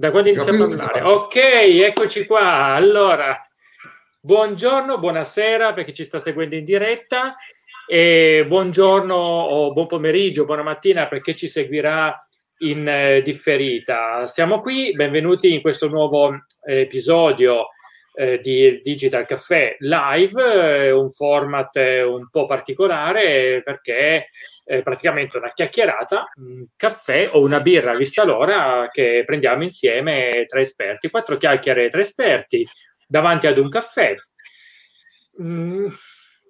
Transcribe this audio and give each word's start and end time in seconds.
Da 0.00 0.10
quando 0.10 0.30
iniziamo 0.30 0.64
a 0.64 0.68
parlare? 0.68 1.02
Ok, 1.02 1.36
eccoci 1.36 2.24
qua. 2.24 2.72
Allora, 2.72 3.36
buongiorno, 4.22 4.98
buonasera 4.98 5.74
per 5.74 5.84
chi 5.84 5.92
ci 5.92 6.04
sta 6.04 6.18
seguendo 6.18 6.54
in 6.54 6.64
diretta 6.64 7.34
e 7.86 8.46
buongiorno 8.48 9.14
o 9.14 9.74
buon 9.74 9.86
pomeriggio, 9.86 10.46
buona 10.46 10.62
mattina 10.62 11.06
per 11.06 11.20
chi 11.20 11.36
ci 11.36 11.48
seguirà 11.48 12.16
in 12.60 12.88
eh, 12.88 13.20
differita. 13.20 14.26
Siamo 14.26 14.62
qui, 14.62 14.92
benvenuti 14.92 15.52
in 15.52 15.60
questo 15.60 15.86
nuovo 15.88 16.46
eh, 16.64 16.80
episodio 16.80 17.66
eh, 18.14 18.38
di 18.40 18.80
Digital 18.82 19.26
Caffè 19.26 19.76
Live, 19.80 20.86
eh, 20.86 20.92
un 20.92 21.10
format 21.10 21.76
eh, 21.76 22.02
un 22.02 22.26
po' 22.30 22.46
particolare 22.46 23.60
perché 23.62 24.28
è 24.70 24.82
praticamente 24.82 25.36
una 25.36 25.52
chiacchierata, 25.52 26.28
un 26.36 26.64
caffè 26.76 27.30
o 27.32 27.40
una 27.40 27.58
birra 27.60 27.96
vista 27.96 28.22
l'ora 28.22 28.88
che 28.88 29.24
prendiamo 29.26 29.64
insieme 29.64 30.44
tre 30.46 30.60
esperti, 30.60 31.10
quattro 31.10 31.36
chiacchiere 31.36 31.88
tre 31.88 32.02
esperti 32.02 32.64
davanti 33.04 33.48
ad 33.48 33.58
un 33.58 33.68
caffè. 33.68 34.14
Mm, 35.42 35.88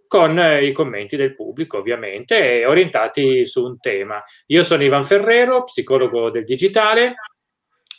con 0.06 0.59
i 0.60 0.73
commenti 0.73 1.16
del 1.16 1.34
pubblico, 1.34 1.79
ovviamente, 1.79 2.66
orientati 2.66 3.46
su 3.46 3.65
un 3.65 3.79
tema. 3.80 4.23
Io 4.46 4.65
sono 4.65 4.82
Ivan 4.82 5.05
Ferrero, 5.05 5.65
psicologo 5.65 6.30
del 6.30 6.45
digitale, 6.45 7.15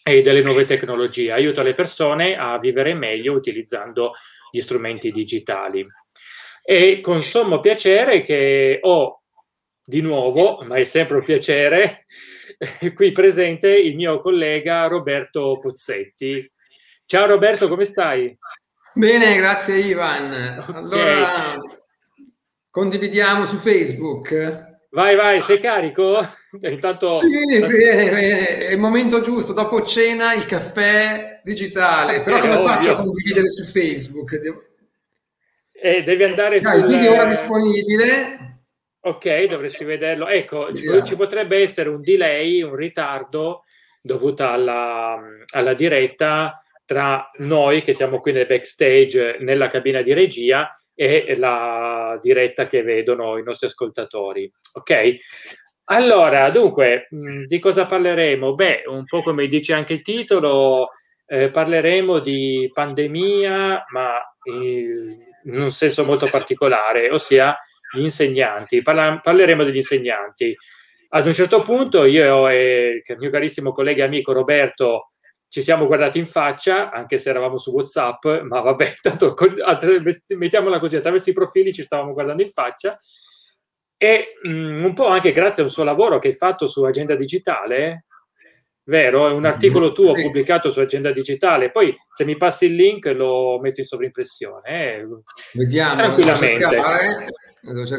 e 0.04 0.22
delle 0.22 0.44
nuove 0.44 0.66
tecnologie. 0.66 1.32
Aiuta 1.32 1.64
le 1.64 1.74
persone 1.74 2.38
a 2.38 2.60
vivere 2.60 2.94
meglio 2.94 3.34
utilizzando 3.34 4.14
gli 4.52 4.62
strumenti 4.62 5.12
digitali. 5.12 5.84
E 6.64 7.00
con 7.02 7.24
sommo 7.24 7.60
piacere 7.60 8.22
che 8.22 8.80
ho 8.82 9.21
di 9.92 10.00
nuovo, 10.00 10.62
ma 10.64 10.78
è 10.78 10.86
sempre 10.86 11.18
un 11.18 11.24
piacere, 11.24 12.06
qui 12.96 13.12
presente 13.12 13.68
il 13.78 13.94
mio 13.98 14.22
collega 14.22 14.88
Roberto 14.88 15.60
Pozzetti. 15.60 16.50
Ciao 17.06 17.28
Roberto, 17.28 17.68
come 17.68 17.84
stai? 17.84 18.34
Bene, 18.94 19.36
grazie 19.36 19.80
Ivan. 19.80 20.64
Okay. 20.66 20.76
Allora, 20.76 21.28
condividiamo 22.70 23.46
su 23.46 23.58
Facebook. 23.58 24.70
Vai, 24.92 25.18
vai, 25.18 25.42
sei 25.42 25.60
carico? 25.60 26.26
Intanto... 26.62 27.20
Sì, 27.20 27.60
bene, 27.60 28.10
bene, 28.10 28.58
è 28.68 28.72
il 28.72 28.80
momento 28.80 29.20
giusto, 29.20 29.52
dopo 29.52 29.84
cena 29.84 30.34
il 30.34 30.46
caffè 30.46 31.42
digitale, 31.44 32.22
però 32.22 32.40
come 32.40 32.56
ovvio. 32.56 32.68
faccio 32.68 32.92
a 32.92 32.96
condividere 32.96 33.50
su 33.50 33.66
Facebook? 33.66 34.38
Devo... 34.38 34.64
Eh, 35.74 36.04
devi 36.04 36.24
andare 36.24 36.62
Dai, 36.62 36.80
sul... 36.80 36.88
video 36.88 37.12
ora 37.12 37.26
disponibile. 37.26 38.41
Ok, 39.04 39.46
dovresti 39.46 39.84
vederlo. 39.84 40.28
Ecco, 40.28 40.74
ci, 40.74 40.86
ci 41.04 41.16
potrebbe 41.16 41.60
essere 41.60 41.90
un 41.90 42.02
delay, 42.02 42.62
un 42.62 42.76
ritardo 42.76 43.64
dovuto 44.00 44.48
alla, 44.48 45.20
alla 45.54 45.74
diretta 45.74 46.64
tra 46.86 47.32
noi 47.38 47.82
che 47.82 47.94
siamo 47.94 48.20
qui 48.20 48.32
nel 48.32 48.46
backstage, 48.46 49.38
nella 49.40 49.70
cabina 49.70 50.02
di 50.02 50.14
regia, 50.14 50.70
e 50.94 51.36
la 51.36 52.20
diretta 52.22 52.68
che 52.68 52.84
vedono 52.84 53.38
i 53.38 53.44
nostri 53.44 53.68
ascoltatori. 53.68 54.52
Ok? 54.74 55.16
Allora, 55.86 56.50
dunque, 56.52 57.08
mm, 57.16 57.46
di 57.46 57.58
cosa 57.58 57.86
parleremo? 57.86 58.54
Beh, 58.54 58.84
un 58.86 59.06
po' 59.06 59.24
come 59.24 59.48
dice 59.48 59.74
anche 59.74 59.94
il 59.94 60.02
titolo, 60.02 60.90
eh, 61.26 61.50
parleremo 61.50 62.20
di 62.20 62.70
pandemia, 62.72 63.86
ma 63.90 64.20
in 64.44 65.60
un 65.60 65.72
senso 65.72 66.06
molto 66.06 66.28
particolare, 66.30 67.10
ossia 67.10 67.58
gli 67.94 68.02
insegnanti. 68.02 68.82
Parla- 68.82 69.20
parleremo 69.22 69.64
degli 69.64 69.78
insegnanti. 69.78 70.56
Ad 71.14 71.26
un 71.26 71.34
certo 71.34 71.62
punto 71.62 72.06
io 72.06 72.48
e 72.48 73.02
il 73.06 73.18
mio 73.18 73.30
carissimo 73.30 73.72
collega 73.72 74.04
e 74.04 74.08
amico 74.08 74.32
Roberto 74.32 75.08
ci 75.50 75.62
siamo 75.62 75.86
guardati 75.86 76.18
in 76.18 76.28
faccia, 76.28 76.92
anche 76.92 77.18
se 77.18 77.30
eravamo 77.30 77.58
su 77.58 77.72
WhatsApp, 77.72 78.26
ma 78.44 78.62
vabbè, 78.62 78.94
tanto 79.02 79.36
mettiamola 80.38 80.80
così, 80.80 80.96
attraverso 80.96 81.30
i 81.30 81.34
profili 81.34 81.74
ci 81.74 81.84
stavamo 81.84 82.14
guardando 82.14 82.42
in 82.42 82.50
faccia. 82.50 82.98
E 83.98 84.36
mh, 84.44 84.50
mm, 84.50 84.84
un 84.86 84.94
po' 84.94 85.08
anche 85.08 85.34
grazie 85.34 85.62
a 85.62 85.66
un 85.66 85.72
suo 85.72 85.84
lavoro 85.84 86.20
che 86.20 86.30
hai 86.30 86.34
fatto 86.34 86.68
su 86.68 86.84
Agenda 86.84 87.16
Digitale, 87.16 88.06
vero? 88.86 89.28
È 89.28 89.32
un 89.32 89.44
articolo 89.46 89.92
tuo 89.92 90.16
sì. 90.16 90.24
pubblicato 90.24 90.72
su 90.72 90.80
Agenda 90.80 91.12
Digitale. 91.12 91.70
Poi, 91.70 91.94
se 92.10 92.24
mi 92.24 92.38
passi 92.38 92.68
il 92.68 92.76
link, 92.76 93.08
lo 93.08 93.60
metto 93.60 93.82
in 93.82 93.86
sovrimpressione. 93.86 94.62
Eh. 94.70 95.08
Vediamo. 95.52 95.96
Tranquillamente. 95.96 96.66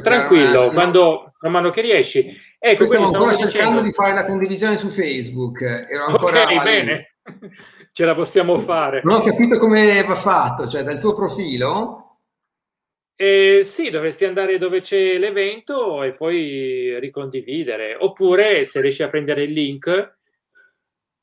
Tranquillo, 0.02 0.70
quando, 0.70 1.34
man 1.40 1.52
mano 1.52 1.70
che 1.70 1.80
riesci. 1.82 2.26
Ecco, 2.58 2.84
stiamo 2.84 3.06
ancora 3.06 3.34
cercando 3.34 3.80
dicendo... 3.80 3.82
di 3.82 3.92
fare 3.92 4.14
la 4.14 4.24
condivisione 4.24 4.76
su 4.76 4.88
Facebook. 4.88 5.62
Ero 5.62 6.06
ancora 6.06 6.42
ok, 6.42 6.62
bene. 6.62 7.16
Ce 7.92 8.04
la 8.04 8.14
possiamo 8.14 8.58
fare. 8.58 9.02
Non 9.04 9.20
ho 9.20 9.22
capito 9.22 9.58
come 9.58 10.02
va 10.02 10.14
fatto, 10.14 10.66
cioè 10.68 10.82
dal 10.82 10.98
tuo 10.98 11.14
profilo? 11.14 12.18
Eh, 13.14 13.60
sì, 13.62 13.90
dovresti 13.90 14.24
andare 14.24 14.58
dove 14.58 14.80
c'è 14.80 15.16
l'evento 15.18 16.02
e 16.02 16.12
poi 16.12 16.98
ricondividere. 16.98 17.94
Oppure 17.96 18.64
se 18.64 18.80
riesci 18.80 19.04
a 19.04 19.08
prendere 19.08 19.44
il 19.44 19.52
link, 19.52 20.16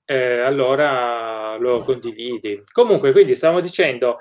eh, 0.06 0.40
allora 0.40 1.58
lo 1.58 1.84
condividi. 1.84 2.62
Comunque, 2.72 3.12
quindi 3.12 3.36
stavo 3.36 3.60
dicendo, 3.60 4.20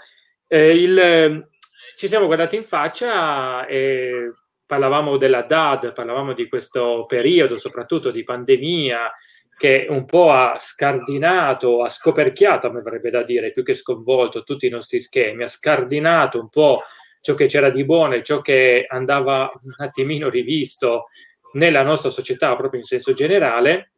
eh, 0.49 0.71
il, 0.71 1.49
ci 1.99 2.07
siamo 2.07 2.27
guardati 2.27 2.55
in 2.55 2.63
faccia 2.63 3.67
e 3.67 4.33
parlavamo 4.65 5.17
della 5.17 5.43
DAD, 5.43 5.93
parlavamo 5.93 6.33
di 6.33 6.49
questo 6.49 7.05
periodo, 7.09 7.59
soprattutto 7.59 8.13
di 8.13 8.23
pandemia, 8.23 9.13
che 9.57 9.85
un 9.89 10.05
po' 10.05 10.31
ha 10.31 10.57
scardinato, 10.61 11.83
ha 11.83 11.89
scoperchiato, 11.89 12.71
mi 12.71 12.83
verrebbe 12.83 13.11
da 13.11 13.25
dire, 13.25 13.51
più 13.51 13.65
che 13.65 13.75
sconvolto 13.75 14.45
tutti 14.45 14.67
i 14.67 14.71
nostri 14.71 15.01
schemi, 15.01 15.43
ha 15.43 15.49
scardinato 15.49 16.39
un 16.39 16.49
po' 16.49 16.83
ciò 17.21 17.35
che 17.35 17.47
c'era 17.47 17.69
di 17.69 17.85
buono 17.85 18.15
e 18.15 18.23
ciò 18.23 18.41
che 18.43 18.87
andava 18.89 19.51
un 19.61 19.75
attimino 19.79 20.29
rivisto 20.29 21.07
nella 21.55 21.83
nostra 21.83 22.11
società 22.11 22.55
proprio 22.55 22.79
in 22.79 22.87
senso 22.87 23.13
generale. 23.13 23.91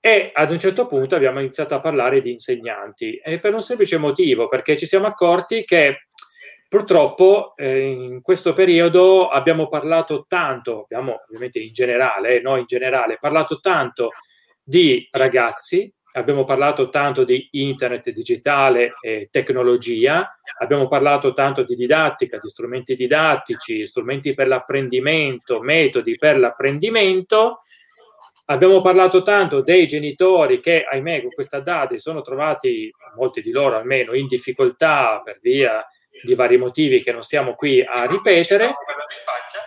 E 0.00 0.30
ad 0.32 0.50
un 0.50 0.58
certo 0.58 0.86
punto 0.86 1.14
abbiamo 1.14 1.40
iniziato 1.40 1.74
a 1.74 1.80
parlare 1.80 2.22
di 2.22 2.30
insegnanti 2.30 3.16
e 3.16 3.38
per 3.38 3.52
un 3.52 3.60
semplice 3.60 3.98
motivo, 3.98 4.48
perché 4.48 4.78
ci 4.78 4.86
siamo 4.86 5.06
accorti 5.06 5.64
che 5.64 6.06
purtroppo 6.72 7.52
eh, 7.54 7.90
in 7.90 8.22
questo 8.22 8.54
periodo 8.54 9.28
abbiamo 9.28 9.68
parlato 9.68 10.24
tanto, 10.26 10.84
abbiamo 10.84 11.20
ovviamente 11.26 11.58
in 11.58 11.70
generale, 11.70 12.38
eh, 12.38 12.40
no 12.40 12.56
in 12.56 12.64
generale, 12.64 13.18
parlato 13.20 13.60
tanto 13.60 14.12
di 14.62 15.06
ragazzi, 15.10 15.92
abbiamo 16.12 16.44
parlato 16.44 16.88
tanto 16.88 17.24
di 17.24 17.46
internet 17.50 18.08
digitale 18.08 18.94
e 19.02 19.28
tecnologia, 19.30 20.34
abbiamo 20.60 20.88
parlato 20.88 21.34
tanto 21.34 21.62
di 21.62 21.74
didattica, 21.74 22.38
di 22.38 22.48
strumenti 22.48 22.96
didattici, 22.96 23.84
strumenti 23.84 24.32
per 24.32 24.46
l'apprendimento, 24.46 25.60
metodi 25.60 26.16
per 26.16 26.38
l'apprendimento. 26.38 27.58
Abbiamo 28.46 28.80
parlato 28.80 29.20
tanto 29.20 29.60
dei 29.60 29.86
genitori 29.86 30.58
che, 30.58 30.86
ahimè, 30.90 31.20
con 31.20 31.32
questa 31.32 31.60
data 31.60 31.92
si 31.92 31.98
sono 32.00 32.22
trovati, 32.22 32.90
molti 33.14 33.42
di 33.42 33.50
loro 33.50 33.76
almeno, 33.76 34.14
in 34.14 34.26
difficoltà 34.26 35.20
per 35.22 35.38
via 35.42 35.86
di 36.22 36.34
vari 36.34 36.56
motivi 36.56 37.02
che 37.02 37.12
non 37.12 37.22
stiamo 37.22 37.54
qui 37.54 37.82
a 37.82 38.04
ripetere. 38.06 38.74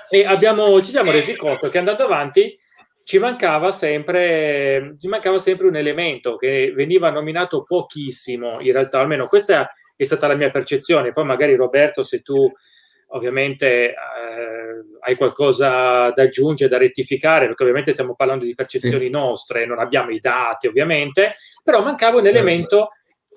E 0.09 0.23
abbiamo, 0.23 0.81
ci 0.81 0.91
siamo 0.91 1.11
resi 1.11 1.35
conto 1.35 1.69
che 1.69 1.77
andando 1.77 2.03
avanti 2.03 2.57
ci 3.03 3.19
mancava 3.19 3.71
sempre, 3.71 4.95
ci 4.99 5.07
mancava 5.07 5.37
sempre 5.37 5.67
un 5.67 5.75
elemento 5.75 6.37
che 6.37 6.73
veniva 6.75 7.11
nominato 7.11 7.63
pochissimo, 7.63 8.59
in 8.61 8.71
realtà, 8.71 8.99
almeno 8.99 9.27
questa 9.27 9.69
è 9.95 10.03
stata 10.03 10.27
la 10.27 10.33
mia 10.33 10.49
percezione. 10.49 11.13
Poi 11.13 11.23
magari 11.23 11.55
Roberto, 11.55 12.03
se 12.03 12.21
tu 12.21 12.51
ovviamente 13.09 13.89
eh, 13.89 13.95
hai 15.01 15.15
qualcosa 15.15 16.09
da 16.09 16.23
aggiungere, 16.23 16.69
da 16.69 16.77
rettificare, 16.77 17.45
perché 17.45 17.61
ovviamente 17.61 17.91
stiamo 17.91 18.15
parlando 18.15 18.43
di 18.43 18.55
percezioni 18.55 19.05
sì. 19.05 19.11
nostre, 19.11 19.67
non 19.67 19.79
abbiamo 19.79 20.09
i 20.09 20.19
dati 20.19 20.65
ovviamente, 20.65 21.35
però 21.63 21.83
mancava 21.83 22.17
un 22.17 22.23
certo. 22.23 22.39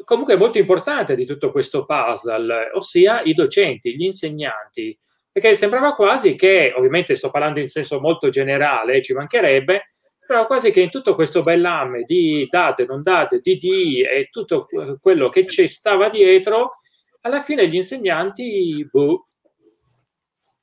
Comunque 0.05 0.37
molto 0.37 0.59
importante 0.59 1.15
di 1.15 1.25
tutto 1.25 1.51
questo 1.51 1.85
puzzle, 1.85 2.71
ossia 2.75 3.23
i 3.23 3.35
docenti, 3.35 3.95
gli 3.95 4.05
insegnanti. 4.05 4.97
Perché 5.31 5.55
sembrava 5.55 5.95
quasi 5.95 6.35
che, 6.35 6.73
ovviamente 6.77 7.15
sto 7.17 7.31
parlando 7.31 7.61
in 7.61 7.69
senso 7.69 8.01
molto 8.01 8.29
generale, 8.29 9.03
ci 9.03 9.13
mancherebbe, 9.13 9.85
però 10.27 10.47
quasi 10.47 10.71
che 10.71 10.81
in 10.81 10.91
tutto 10.91 11.15
questo 11.15 11.43
bell'amme 11.43 12.03
di 12.03 12.47
date, 12.51 12.85
non 12.85 13.03
date, 13.03 13.39
DD 13.39 14.05
e 14.07 14.29
tutto 14.31 14.67
quello 15.01 15.29
che 15.29 15.47
ci 15.47 15.67
stava 15.69 16.09
dietro, 16.09 16.77
alla 17.23 17.41
fine 17.41 17.69
gli 17.69 17.77
insegnanti, 17.77 18.87
boh, 18.91 19.27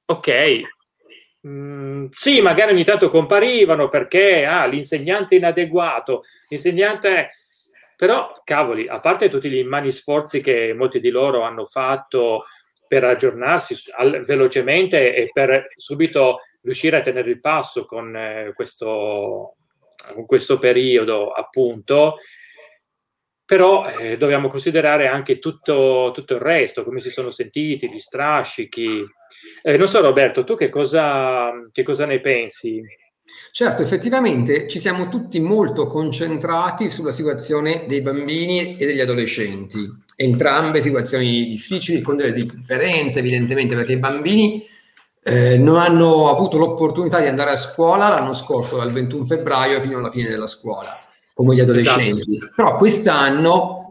ok, 0.05 0.61
mm, 1.47 2.05
sì, 2.11 2.41
magari 2.41 2.73
ogni 2.73 2.83
tanto 2.83 3.09
comparivano 3.09 3.89
perché 3.89 4.45
ah, 4.45 4.65
l'insegnante 4.65 5.35
inadeguato, 5.35 6.23
l'insegnante... 6.49 7.29
Però, 7.95 8.41
cavoli, 8.43 8.87
a 8.87 8.99
parte 8.99 9.29
tutti 9.29 9.49
gli 9.49 9.57
immani 9.57 9.91
sforzi 9.91 10.41
che 10.41 10.73
molti 10.73 10.99
di 10.99 11.09
loro 11.09 11.41
hanno 11.41 11.65
fatto 11.65 12.45
per 12.87 13.03
aggiornarsi 13.03 13.75
al, 13.95 14.23
velocemente 14.23 15.15
e 15.15 15.29
per 15.31 15.67
subito 15.75 16.37
riuscire 16.61 16.97
a 16.97 17.01
tenere 17.01 17.29
il 17.29 17.39
passo 17.39 17.85
con, 17.85 18.15
eh, 18.15 18.53
questo, 18.53 19.55
questo 20.25 20.57
periodo, 20.57 21.31
appunto, 21.31 22.17
però 23.45 23.85
eh, 23.85 24.17
dobbiamo 24.17 24.47
considerare 24.47 25.07
anche 25.07 25.37
tutto, 25.37 26.11
tutto, 26.13 26.33
il 26.33 26.39
resto, 26.39 26.83
come 26.83 26.99
si 26.99 27.11
sono 27.11 27.29
sentiti, 27.29 27.89
gli 27.89 27.99
strascichi. 27.99 29.05
Eh, 29.61 29.77
non 29.77 29.87
so 29.87 30.01
Roberto, 30.01 30.43
tu 30.43 30.55
che 30.55 30.69
cosa, 30.69 31.51
che 31.71 31.83
cosa 31.83 32.05
ne 32.05 32.19
pensi? 32.19 32.81
Certo, 33.51 33.81
effettivamente 33.81 34.67
ci 34.67 34.79
siamo 34.79 35.09
tutti 35.09 35.39
molto 35.39 35.87
concentrati 35.87 36.89
sulla 36.89 37.11
situazione 37.11 37.85
dei 37.87 38.01
bambini 38.01 38.77
e 38.77 38.85
degli 38.85 38.99
adolescenti, 38.99 39.89
entrambe 40.15 40.81
situazioni 40.81 41.47
difficili 41.47 42.01
con 42.01 42.17
delle 42.17 42.33
differenze 42.33 43.19
evidentemente 43.19 43.75
perché 43.75 43.93
i 43.93 43.99
bambini 43.99 44.63
eh, 45.23 45.57
non 45.57 45.77
hanno 45.77 46.29
avuto 46.29 46.57
l'opportunità 46.57 47.19
di 47.19 47.27
andare 47.27 47.51
a 47.51 47.57
scuola 47.57 48.09
l'anno 48.09 48.33
scorso 48.33 48.77
dal 48.77 48.91
21 48.91 49.25
febbraio 49.25 49.81
fino 49.81 49.97
alla 49.97 50.11
fine 50.11 50.29
della 50.29 50.47
scuola 50.47 50.99
come 51.35 51.53
gli 51.53 51.59
adolescenti. 51.59 52.37
Esatto. 52.37 52.53
Però 52.55 52.75
quest'anno, 52.77 53.84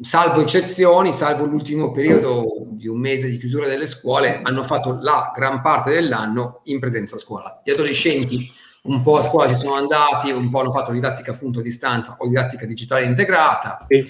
salvo 0.00 0.40
eccezioni, 0.40 1.12
salvo 1.12 1.46
l'ultimo 1.46 1.90
periodo 1.90 2.66
di 2.70 2.88
un 2.88 2.98
mese 2.98 3.28
di 3.28 3.38
chiusura 3.38 3.66
delle 3.66 3.86
scuole, 3.86 4.40
hanno 4.42 4.62
fatto 4.62 4.98
la 5.00 5.32
gran 5.34 5.62
parte 5.62 5.92
dell'anno 5.92 6.60
in 6.64 6.78
presenza 6.78 7.16
a 7.16 7.18
scuola. 7.18 7.60
Gli 7.64 7.70
adolescenti 7.70 8.50
un 8.82 9.02
po' 9.02 9.16
a 9.16 9.22
scuola 9.22 9.48
ci 9.48 9.54
sono 9.54 9.74
andati, 9.74 10.30
un 10.30 10.50
po' 10.50 10.60
hanno 10.60 10.70
fatto 10.70 10.92
didattica 10.92 11.32
appunto 11.32 11.60
a 11.60 11.62
distanza 11.62 12.16
o 12.18 12.28
didattica 12.28 12.66
digitale 12.66 13.04
integrata, 13.04 13.84
sì. 13.88 14.04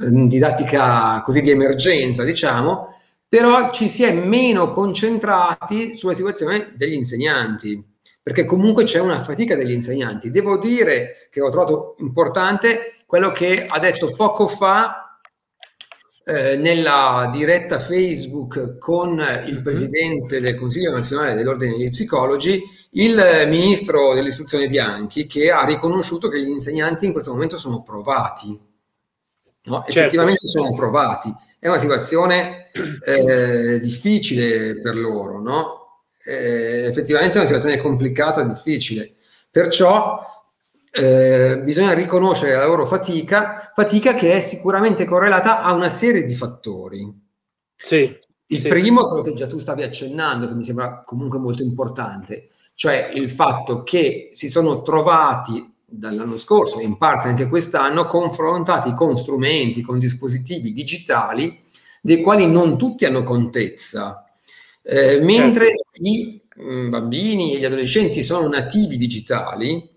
Ehm, 0.00 0.28
didattica 0.28 1.22
così 1.22 1.42
di 1.42 1.50
emergenza, 1.50 2.24
diciamo, 2.24 2.94
però 3.28 3.70
ci 3.70 3.88
si 3.88 4.04
è 4.04 4.12
meno 4.12 4.70
concentrati 4.70 5.96
sulla 5.96 6.14
situazione 6.14 6.72
degli 6.76 6.94
insegnanti 6.94 7.92
perché 8.24 8.46
comunque 8.46 8.84
c'è 8.84 9.00
una 9.00 9.18
fatica 9.22 9.54
degli 9.54 9.72
insegnanti. 9.72 10.30
Devo 10.30 10.56
dire 10.56 11.28
che 11.30 11.42
ho 11.42 11.50
trovato 11.50 11.94
importante 11.98 12.94
quello 13.04 13.32
che 13.32 13.66
ha 13.66 13.78
detto 13.78 14.14
poco 14.16 14.48
fa 14.48 15.03
eh, 16.24 16.56
nella 16.56 17.28
diretta 17.32 17.78
Facebook 17.78 18.78
con 18.78 19.22
il 19.46 19.56
mhm. 19.56 19.62
presidente 19.62 20.40
del 20.40 20.56
Consiglio 20.56 20.90
nazionale 20.90 21.34
dell'Ordine 21.34 21.76
degli 21.76 21.90
Psicologi, 21.90 22.62
il 22.92 23.44
ministro 23.48 24.14
dell'istruzione 24.14 24.68
Bianchi, 24.68 25.26
che 25.26 25.50
ha 25.50 25.64
riconosciuto 25.64 26.28
che 26.28 26.40
gli 26.42 26.48
insegnanti 26.48 27.06
in 27.06 27.12
questo 27.12 27.32
momento 27.32 27.58
sono 27.58 27.82
provati. 27.82 28.58
No? 29.64 29.76
Certo. 29.76 29.98
Effettivamente 29.98 30.46
sono 30.46 30.72
provati. 30.74 31.34
È 31.58 31.68
una 31.68 31.78
situazione 31.78 32.70
eh, 33.04 33.80
difficile 33.80 34.80
per 34.80 34.96
loro, 34.96 35.40
no? 35.40 35.84
eh, 36.24 36.86
effettivamente 36.86 37.34
è 37.34 37.38
una 37.38 37.46
situazione 37.46 37.80
complicata, 37.80 38.42
difficile. 38.42 39.14
Perciò 39.50 40.20
eh, 40.96 41.60
bisogna 41.62 41.92
riconoscere 41.92 42.52
la 42.52 42.66
loro 42.66 42.86
fatica, 42.86 43.72
fatica 43.74 44.14
che 44.14 44.34
è 44.34 44.40
sicuramente 44.40 45.04
correlata 45.04 45.62
a 45.62 45.72
una 45.72 45.88
serie 45.88 46.24
di 46.24 46.34
fattori. 46.36 47.22
Sì, 47.76 48.16
il 48.46 48.60
sì. 48.60 48.68
primo, 48.68 49.08
quello 49.08 49.22
che 49.22 49.34
già 49.34 49.48
tu 49.48 49.58
stavi 49.58 49.82
accennando, 49.82 50.46
che 50.46 50.54
mi 50.54 50.64
sembra 50.64 51.02
comunque 51.04 51.40
molto 51.40 51.62
importante, 51.62 52.50
cioè 52.74 53.10
il 53.14 53.28
fatto 53.28 53.82
che 53.82 54.30
si 54.32 54.48
sono 54.48 54.82
trovati 54.82 55.72
dall'anno 55.84 56.36
scorso 56.36 56.78
e 56.78 56.84
in 56.84 56.96
parte 56.96 57.28
anche 57.28 57.48
quest'anno 57.48 58.06
confrontati 58.06 58.94
con 58.94 59.16
strumenti, 59.16 59.82
con 59.82 59.98
dispositivi 59.98 60.72
digitali 60.72 61.60
dei 62.00 62.22
quali 62.22 62.46
non 62.46 62.78
tutti 62.78 63.04
hanno 63.04 63.22
contezza 63.22 64.24
eh, 64.82 65.18
mentre 65.20 65.66
certo. 65.66 65.82
i 66.02 66.40
mh, 66.56 66.72
mm, 66.72 66.90
bambini 66.90 67.54
e 67.54 67.58
gli 67.58 67.64
adolescenti 67.64 68.22
sono 68.22 68.46
nativi 68.48 68.96
digitali, 68.98 69.93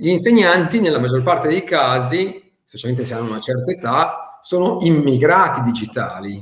gli 0.00 0.10
insegnanti 0.10 0.78
nella 0.78 1.00
maggior 1.00 1.24
parte 1.24 1.48
dei 1.48 1.64
casi, 1.64 2.52
specialmente 2.64 3.04
se 3.04 3.14
hanno 3.14 3.30
una 3.30 3.40
certa 3.40 3.72
età, 3.72 4.38
sono 4.40 4.78
immigrati 4.82 5.60
digitali 5.62 6.40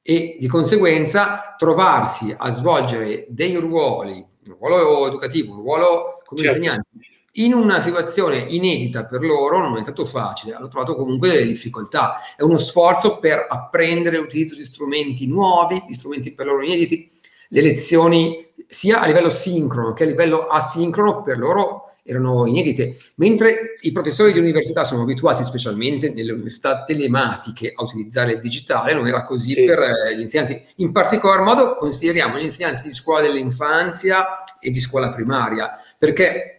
e 0.00 0.38
di 0.40 0.46
conseguenza 0.46 1.54
trovarsi 1.58 2.34
a 2.34 2.50
svolgere 2.50 3.26
dei 3.28 3.56
ruoli, 3.56 4.26
un 4.46 4.56
ruolo 4.58 5.06
educativo, 5.08 5.52
un 5.52 5.60
ruolo 5.60 6.22
come 6.24 6.40
certo. 6.40 6.56
insegnanti, 6.56 6.88
in 7.32 7.52
una 7.52 7.82
situazione 7.82 8.38
inedita 8.48 9.04
per 9.04 9.20
loro 9.20 9.60
non 9.60 9.76
è 9.76 9.82
stato 9.82 10.06
facile, 10.06 10.54
hanno 10.54 10.68
trovato 10.68 10.96
comunque 10.96 11.28
delle 11.28 11.44
difficoltà. 11.44 12.16
È 12.34 12.40
uno 12.40 12.56
sforzo 12.56 13.18
per 13.18 13.44
apprendere 13.46 14.16
l'utilizzo 14.16 14.54
di 14.54 14.64
strumenti 14.64 15.26
nuovi, 15.26 15.84
di 15.86 15.92
strumenti 15.92 16.32
per 16.32 16.46
loro 16.46 16.62
inediti. 16.62 17.10
Le 17.48 17.60
lezioni 17.60 18.54
sia 18.66 19.02
a 19.02 19.06
livello 19.06 19.28
sincrono 19.28 19.92
che 19.92 20.04
a 20.04 20.06
livello 20.06 20.46
asincrono 20.46 21.20
per 21.20 21.36
loro 21.36 21.85
erano 22.06 22.46
inedite, 22.46 22.96
mentre 23.16 23.74
i 23.80 23.92
professori 23.92 24.32
di 24.32 24.38
università 24.38 24.84
sono 24.84 25.02
abituati, 25.02 25.44
specialmente 25.44 26.10
nelle 26.10 26.32
università 26.32 26.84
telematiche, 26.84 27.72
a 27.74 27.82
utilizzare 27.82 28.32
il 28.32 28.40
digitale, 28.40 28.94
non 28.94 29.06
era 29.06 29.24
così 29.24 29.52
sì. 29.52 29.64
per 29.64 29.80
eh, 29.80 30.16
gli 30.16 30.20
insegnanti. 30.20 30.62
In 30.76 30.92
particolar 30.92 31.40
modo 31.40 31.76
consideriamo 31.76 32.38
gli 32.38 32.44
insegnanti 32.44 32.88
di 32.88 32.94
scuola 32.94 33.22
dell'infanzia 33.22 34.44
e 34.60 34.70
di 34.70 34.80
scuola 34.80 35.12
primaria, 35.12 35.72
perché 35.98 36.56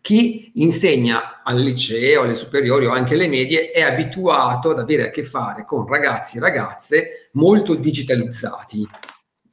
chi 0.00 0.52
insegna 0.56 1.42
al 1.42 1.60
liceo, 1.60 2.22
alle 2.22 2.34
superiori 2.34 2.86
o 2.86 2.90
anche 2.90 3.14
alle 3.14 3.28
medie 3.28 3.70
è 3.70 3.82
abituato 3.82 4.70
ad 4.70 4.78
avere 4.78 5.08
a 5.08 5.10
che 5.10 5.24
fare 5.24 5.64
con 5.64 5.86
ragazzi 5.86 6.36
e 6.36 6.40
ragazze 6.40 7.28
molto 7.32 7.74
digitalizzati 7.74 8.86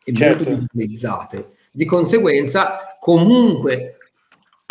e 0.03 0.13
certo. 0.13 0.43
molto 0.43 0.55
digitalizzate. 0.55 1.51
Di 1.71 1.85
conseguenza, 1.85 2.97
comunque, 2.99 3.97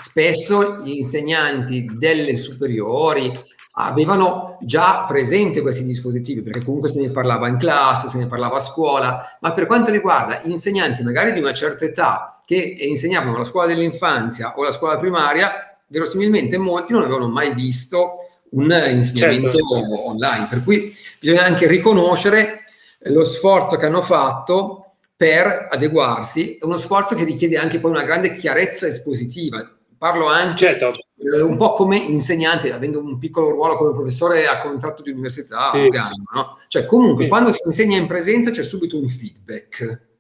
spesso 0.03 0.83
gli 0.83 0.97
insegnanti 0.97 1.87
delle 1.97 2.37
superiori 2.37 3.33
avevano 3.75 4.59
già 4.61 5.05
presente 5.07 5.63
questi 5.63 5.85
dispositivi, 5.85 6.43
perché 6.43 6.65
comunque 6.65 6.91
se 6.91 7.01
ne 7.01 7.11
parlava 7.11 7.49
in 7.49 7.57
classe, 7.57 8.09
se 8.09 8.19
ne 8.19 8.27
parlava 8.27 8.57
a 8.57 8.61
scuola, 8.61 9.39
ma 9.41 9.53
per 9.53 9.67
quanto 9.67 9.91
riguarda 9.91 10.43
insegnanti 10.45 11.03
magari 11.03 11.33
di 11.33 11.39
una 11.39 11.53
certa 11.53 11.85
età 11.85 12.41
che 12.45 12.57
insegnavano 12.57 13.39
la 13.39 13.45
scuola 13.45 13.69
dell'infanzia 13.69 14.55
o 14.57 14.63
la 14.63 14.73
scuola 14.73 14.99
primaria, 14.99 15.79
verosimilmente 15.87 16.59
molti 16.59 16.93
non 16.93 17.03
avevano 17.03 17.29
mai 17.29 17.55
visto 17.55 18.19
un 18.51 18.71
insegnamento 18.91 19.57
certo. 19.57 20.09
online, 20.09 20.49
per 20.51 20.63
cui 20.63 20.95
bisogna 21.19 21.45
anche 21.45 21.67
riconoscere 21.67 22.65
lo 23.05 23.25
sforzo 23.25 23.77
che 23.77 23.87
hanno 23.87 24.03
fatto 24.03 24.95
per 25.17 25.69
adeguarsi, 25.71 26.57
è 26.57 26.65
uno 26.65 26.77
sforzo 26.77 27.15
che 27.15 27.25
richiede 27.25 27.57
anche 27.57 27.79
poi 27.79 27.93
una 27.93 28.03
grande 28.03 28.35
chiarezza 28.35 28.87
espositiva. 28.89 29.67
Parlo 30.03 30.27
anche 30.27 30.57
certo. 30.57 30.93
eh, 31.17 31.43
un 31.43 31.57
po' 31.57 31.75
come 31.75 31.97
insegnante, 31.97 32.73
avendo 32.73 32.99
un 32.99 33.19
piccolo 33.19 33.51
ruolo 33.51 33.77
come 33.77 33.93
professore 33.93 34.49
a 34.49 34.61
contratto 34.61 35.01
di 35.01 35.13
università, 35.13 35.71
sì. 35.71 35.79
Uganda, 35.79 36.23
no? 36.35 36.59
Cioè 36.67 36.87
comunque 36.87 37.23
sì. 37.23 37.29
quando 37.29 37.53
si 37.53 37.61
insegna 37.67 37.97
in 37.97 38.09
presenza 38.09 38.51
c'è 38.51 38.65
subito 38.65 38.99
un 38.99 39.09
feedback 39.09 40.11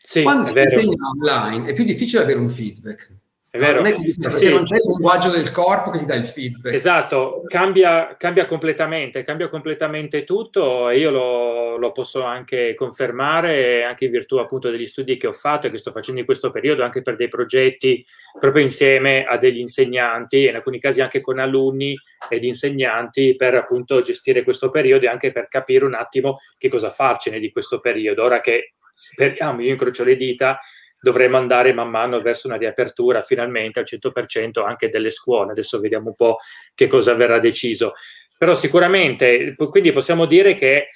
sì, 0.00 0.22
Quando 0.22 0.44
si 0.44 0.58
insegna 0.58 0.94
online 1.20 1.68
è 1.68 1.74
più 1.74 1.84
difficile 1.84 2.22
avere 2.22 2.38
un 2.38 2.48
feedback. 2.48 3.17
È 3.50 3.56
vero. 3.56 3.76
Non 3.76 3.86
è 3.86 3.94
così, 3.94 4.14
perché 4.14 4.36
sì. 4.36 4.48
non 4.50 4.64
c'è 4.64 4.76
il 4.76 4.82
linguaggio 4.84 5.30
del 5.30 5.50
corpo 5.50 5.88
che 5.88 6.00
ti 6.00 6.04
dà 6.04 6.16
il 6.16 6.24
feedback. 6.24 6.74
Esatto, 6.74 7.44
cambia, 7.46 8.14
cambia 8.18 8.44
completamente, 8.44 9.22
cambia 9.22 9.48
completamente 9.48 10.24
tutto 10.24 10.90
e 10.90 10.98
io 10.98 11.10
lo, 11.10 11.78
lo, 11.78 11.90
posso 11.92 12.22
anche 12.22 12.74
confermare 12.74 13.84
anche 13.84 14.04
in 14.04 14.10
virtù 14.10 14.36
appunto 14.36 14.68
degli 14.68 14.84
studi 14.84 15.16
che 15.16 15.28
ho 15.28 15.32
fatto 15.32 15.66
e 15.66 15.70
che 15.70 15.78
sto 15.78 15.90
facendo 15.90 16.20
in 16.20 16.26
questo 16.26 16.50
periodo 16.50 16.82
anche 16.82 17.00
per 17.00 17.16
dei 17.16 17.28
progetti 17.28 18.04
proprio 18.38 18.62
insieme 18.62 19.24
a 19.24 19.38
degli 19.38 19.60
insegnanti 19.60 20.44
e 20.44 20.50
in 20.50 20.56
alcuni 20.56 20.78
casi 20.78 21.00
anche 21.00 21.22
con 21.22 21.38
alunni 21.38 21.98
ed 22.28 22.44
insegnanti 22.44 23.34
per 23.34 23.54
appunto 23.54 24.02
gestire 24.02 24.42
questo 24.42 24.68
periodo 24.68 25.06
e 25.06 25.08
anche 25.08 25.30
per 25.30 25.48
capire 25.48 25.86
un 25.86 25.94
attimo 25.94 26.36
che 26.58 26.68
cosa 26.68 26.90
farcene 26.90 27.38
di 27.38 27.50
questo 27.50 27.80
periodo. 27.80 28.24
Ora 28.24 28.40
che 28.40 28.74
speriamo, 28.98 29.62
io 29.62 29.70
incrocio 29.70 30.02
le 30.02 30.16
dita, 30.16 30.58
dovremo 31.00 31.36
andare 31.36 31.72
man 31.72 31.90
mano 31.90 32.20
verso 32.20 32.48
una 32.48 32.56
riapertura 32.56 33.22
finalmente 33.22 33.78
al 33.78 33.86
100% 33.88 34.64
anche 34.64 34.88
delle 34.88 35.10
scuole. 35.10 35.52
Adesso 35.52 35.80
vediamo 35.80 36.08
un 36.08 36.14
po' 36.14 36.38
che 36.74 36.86
cosa 36.86 37.14
verrà 37.14 37.38
deciso. 37.38 37.92
Però 38.36 38.54
sicuramente, 38.54 39.54
quindi 39.56 39.92
possiamo 39.92 40.24
dire 40.24 40.54
che 40.54 40.86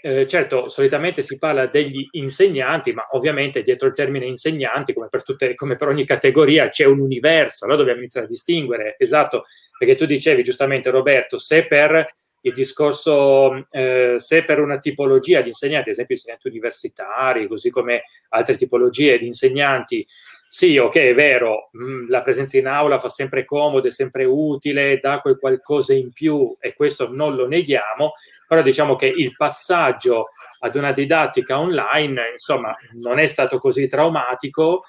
eh, 0.00 0.26
certo, 0.26 0.68
solitamente 0.68 1.22
si 1.22 1.38
parla 1.38 1.66
degli 1.66 2.06
insegnanti, 2.12 2.92
ma 2.92 3.04
ovviamente 3.10 3.62
dietro 3.62 3.88
il 3.88 3.94
termine 3.94 4.26
insegnanti, 4.26 4.92
come 4.92 5.08
per, 5.08 5.24
tutte, 5.24 5.54
come 5.54 5.74
per 5.76 5.88
ogni 5.88 6.04
categoria, 6.04 6.68
c'è 6.68 6.84
un 6.84 7.00
universo. 7.00 7.64
Allora 7.64 7.80
dobbiamo 7.80 8.00
iniziare 8.00 8.26
a 8.26 8.28
distinguere, 8.28 8.94
esatto, 8.98 9.44
perché 9.76 9.96
tu 9.96 10.06
dicevi 10.06 10.42
giustamente, 10.42 10.90
Roberto, 10.90 11.38
se 11.38 11.66
per 11.66 12.08
il 12.42 12.52
discorso 12.52 13.66
eh, 13.70 14.14
se 14.18 14.44
per 14.44 14.60
una 14.60 14.78
tipologia 14.78 15.40
di 15.40 15.48
insegnanti, 15.48 15.88
ad 15.88 15.94
esempio 15.94 16.14
insegnanti 16.14 16.48
universitari, 16.48 17.46
così 17.46 17.70
come 17.70 18.02
altre 18.30 18.56
tipologie 18.56 19.18
di 19.18 19.26
insegnanti, 19.26 20.06
sì, 20.46 20.78
ok, 20.78 20.94
è 20.96 21.14
vero, 21.14 21.68
mh, 21.72 21.84
mm, 21.84 22.08
la 22.08 22.22
presenza 22.22 22.56
in 22.56 22.66
aula 22.66 22.98
fa 22.98 23.08
sempre 23.08 23.44
comodo, 23.44 23.88
è 23.88 23.90
sempre 23.90 24.24
utile, 24.24 24.98
dà 24.98 25.20
quel 25.20 25.38
qualcosa 25.38 25.92
in 25.92 26.10
più 26.12 26.56
e 26.58 26.74
questo 26.74 27.12
non 27.12 27.34
lo 27.34 27.46
neghiamo, 27.46 28.12
però 28.46 28.62
diciamo 28.62 28.96
che 28.96 29.06
il 29.06 29.36
passaggio 29.36 30.28
ad 30.60 30.74
una 30.74 30.92
didattica 30.92 31.58
online, 31.58 32.30
insomma, 32.32 32.74
non 32.94 33.18
è 33.18 33.26
stato 33.26 33.58
così 33.58 33.88
traumatico 33.88 34.84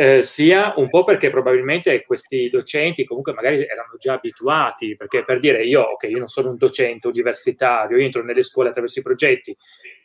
eh, 0.00 0.22
sia 0.22 0.72
un 0.76 0.88
po' 0.88 1.04
perché 1.04 1.28
probabilmente 1.28 2.06
questi 2.06 2.48
docenti 2.48 3.04
comunque 3.04 3.34
magari 3.34 3.56
erano 3.66 3.96
già 3.98 4.14
abituati, 4.14 4.96
perché 4.96 5.26
per 5.26 5.38
dire 5.38 5.62
io, 5.62 5.82
ok, 5.82 6.04
io 6.04 6.16
non 6.16 6.26
sono 6.26 6.48
un 6.48 6.56
docente 6.56 7.06
universitario, 7.06 7.98
io 7.98 8.04
entro 8.04 8.24
nelle 8.24 8.42
scuole 8.42 8.70
attraverso 8.70 9.00
i 9.00 9.02
progetti, 9.02 9.54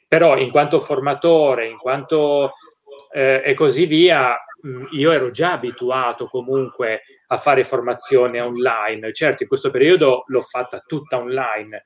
però 0.05 0.37
in 0.37 0.51
quanto 0.51 0.81
formatore, 0.81 1.67
in 1.67 1.77
quanto 1.77 2.51
eh, 3.13 3.41
e 3.45 3.53
così 3.53 3.85
via, 3.85 4.35
mh, 4.63 4.87
io 4.91 5.11
ero 5.11 5.31
già 5.31 5.53
abituato 5.53 6.25
comunque 6.25 7.03
a 7.27 7.37
fare 7.37 7.63
formazione 7.63 8.41
online. 8.41 9.13
Certo, 9.13 9.43
in 9.43 9.47
questo 9.47 9.71
periodo 9.71 10.25
l'ho 10.27 10.41
fatta 10.41 10.83
tutta 10.85 11.19
online, 11.19 11.85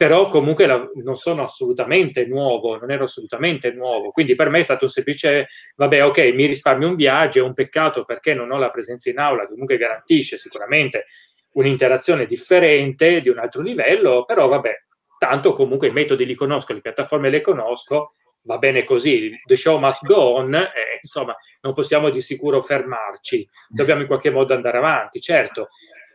però 0.00 0.28
comunque 0.28 0.64
la, 0.64 0.82
non 0.94 1.14
sono 1.14 1.42
assolutamente 1.42 2.24
nuovo, 2.24 2.78
non 2.78 2.90
ero 2.90 3.04
assolutamente 3.04 3.70
nuovo, 3.72 4.12
quindi 4.12 4.34
per 4.34 4.48
me 4.48 4.60
è 4.60 4.62
stato 4.62 4.86
un 4.86 4.90
semplice, 4.90 5.48
vabbè 5.76 6.06
ok, 6.06 6.32
mi 6.32 6.46
risparmio 6.46 6.88
un 6.88 6.94
viaggio, 6.94 7.40
è 7.40 7.42
un 7.42 7.52
peccato 7.52 8.06
perché 8.06 8.32
non 8.32 8.50
ho 8.50 8.56
la 8.56 8.70
presenza 8.70 9.10
in 9.10 9.18
aula, 9.18 9.46
comunque 9.46 9.76
garantisce 9.76 10.38
sicuramente 10.38 11.04
un'interazione 11.52 12.24
differente 12.24 13.20
di 13.20 13.28
un 13.28 13.36
altro 13.40 13.60
livello, 13.60 14.24
però 14.24 14.48
vabbè, 14.48 14.72
tanto 15.18 15.52
comunque 15.52 15.88
i 15.88 15.92
metodi 15.92 16.24
li 16.24 16.34
conosco, 16.34 16.72
le 16.72 16.80
piattaforme 16.80 17.28
le 17.28 17.42
conosco, 17.42 18.12
va 18.44 18.56
bene 18.56 18.84
così, 18.84 19.38
the 19.44 19.54
show 19.54 19.78
must 19.78 20.06
go 20.06 20.36
on, 20.36 20.54
eh, 20.54 20.70
insomma 21.02 21.36
non 21.60 21.74
possiamo 21.74 22.08
di 22.08 22.22
sicuro 22.22 22.62
fermarci, 22.62 23.46
dobbiamo 23.68 24.00
in 24.00 24.06
qualche 24.06 24.30
modo 24.30 24.54
andare 24.54 24.78
avanti, 24.78 25.20
certo. 25.20 25.68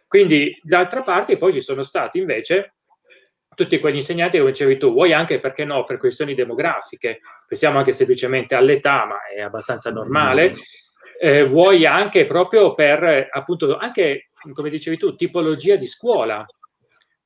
Quindi 0.07 0.59
d'altra 0.63 1.03
parte 1.03 1.37
poi 1.37 1.53
ci 1.53 1.61
sono 1.61 1.83
stati 1.83 2.17
invece 2.17 2.71
tutti 3.55 3.79
quegli 3.79 3.95
insegnanti, 3.95 4.37
come 4.37 4.51
dicevi 4.51 4.77
tu, 4.77 4.91
vuoi 4.91 5.13
anche 5.13 5.39
perché 5.39 5.65
no, 5.65 5.83
per 5.83 5.97
questioni 5.97 6.35
demografiche, 6.35 7.19
pensiamo 7.47 7.77
anche 7.77 7.91
semplicemente 7.91 8.53
all'età, 8.55 9.05
ma 9.05 9.17
è 9.25 9.41
abbastanza 9.41 9.91
normale, 9.91 10.53
eh, 11.19 11.45
vuoi 11.45 11.85
anche 11.85 12.25
proprio 12.25 12.73
per, 12.73 13.29
appunto, 13.31 13.77
anche, 13.77 14.29
come 14.53 14.69
dicevi 14.69 14.97
tu, 14.97 15.15
tipologia 15.15 15.75
di 15.75 15.87
scuola. 15.87 16.45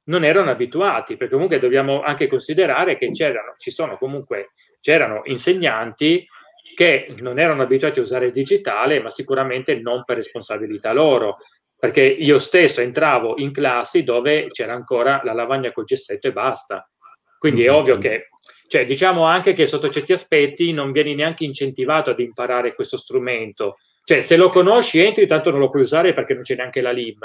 Non 0.06 0.24
erano 0.24 0.50
abituati, 0.50 1.18
perché 1.18 1.34
comunque 1.34 1.60
dobbiamo 1.60 2.02
anche 2.02 2.28
considerare 2.28 2.96
che 2.96 3.12
c'erano, 3.12 3.54
ci 3.58 3.70
sono 3.70 3.98
comunque, 3.98 4.54
c'erano 4.80 5.22
insegnanti 5.26 6.26
che 6.74 7.14
non 7.20 7.38
erano 7.38 7.62
abituati 7.62 8.00
a 8.00 8.04
usare 8.04 8.28
il 8.28 8.32
digitale, 8.32 9.02
ma 9.02 9.10
sicuramente 9.10 9.76
non 9.80 10.04
per 10.06 10.16
responsabilità 10.16 10.94
loro, 10.94 11.38
perché 11.80 12.04
io 12.04 12.40
stesso 12.40 12.82
entravo 12.82 13.36
in 13.38 13.54
classi 13.54 14.04
dove 14.04 14.50
c'era 14.52 14.74
ancora 14.74 15.22
la 15.24 15.32
lavagna 15.32 15.72
col 15.72 15.86
gessetto 15.86 16.28
e 16.28 16.34
basta. 16.34 16.90
Quindi 17.38 17.64
è 17.64 17.70
mm-hmm. 17.70 17.76
ovvio 17.76 17.98
che, 17.98 18.28
cioè, 18.68 18.86
diciamo 18.86 19.24
anche 19.24 19.54
che 19.54 19.66
sotto 19.66 19.90
certi 19.90 20.12
aspetti 20.12 20.74
non 20.74 20.92
vieni 20.92 21.16
neanche 21.16 21.46
incentivato 21.46 22.10
ad 22.10 22.20
imparare 22.20 22.76
questo 22.76 22.98
strumento. 22.98 23.78
Cioè, 24.04 24.20
se 24.20 24.36
lo 24.36 24.50
conosci, 24.50 25.00
entri, 25.00 25.26
tanto 25.26 25.52
non 25.52 25.62
lo 25.62 25.70
puoi 25.70 25.84
usare 25.84 26.14
perché 26.14 26.34
non 26.34 26.44
c'è 26.44 26.56
neanche 26.56 26.82
la 26.82 26.92
LIM. 26.92 27.20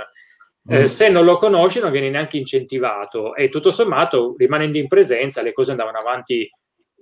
Eh, 0.68 0.82
mm. 0.82 0.84
se 0.84 1.08
non 1.08 1.24
lo 1.24 1.36
conosci, 1.36 1.80
non 1.80 1.90
vieni 1.90 2.10
neanche 2.10 2.36
incentivato. 2.36 3.34
E 3.34 3.48
tutto 3.48 3.72
sommato, 3.72 4.34
rimanendo 4.38 4.78
in 4.78 4.86
presenza, 4.86 5.42
le 5.42 5.52
cose 5.52 5.72
andavano 5.72 5.98
avanti 5.98 6.48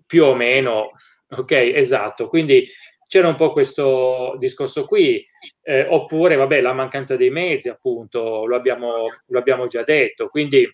più 0.07 0.25
o 0.25 0.35
meno. 0.35 0.93
Ok, 1.29 1.53
esatto. 1.53 2.29
Quindi 2.29 2.67
c'era 3.13 3.29
un 3.29 3.35
po' 3.35 3.53
questo 3.53 4.37
discorso 4.39 4.87
qui, 4.87 5.23
eh, 5.61 5.87
oppure 5.87 6.35
vabbè, 6.35 6.63
la 6.63 6.73
mancanza 6.73 7.15
dei 7.15 7.29
mezzi, 7.29 7.69
appunto, 7.69 8.47
lo 8.47 8.57
abbiamo, 8.57 9.05
lo 9.27 9.39
abbiamo 9.39 9.67
già 9.67 9.83
detto, 9.83 10.29
quindi 10.29 10.67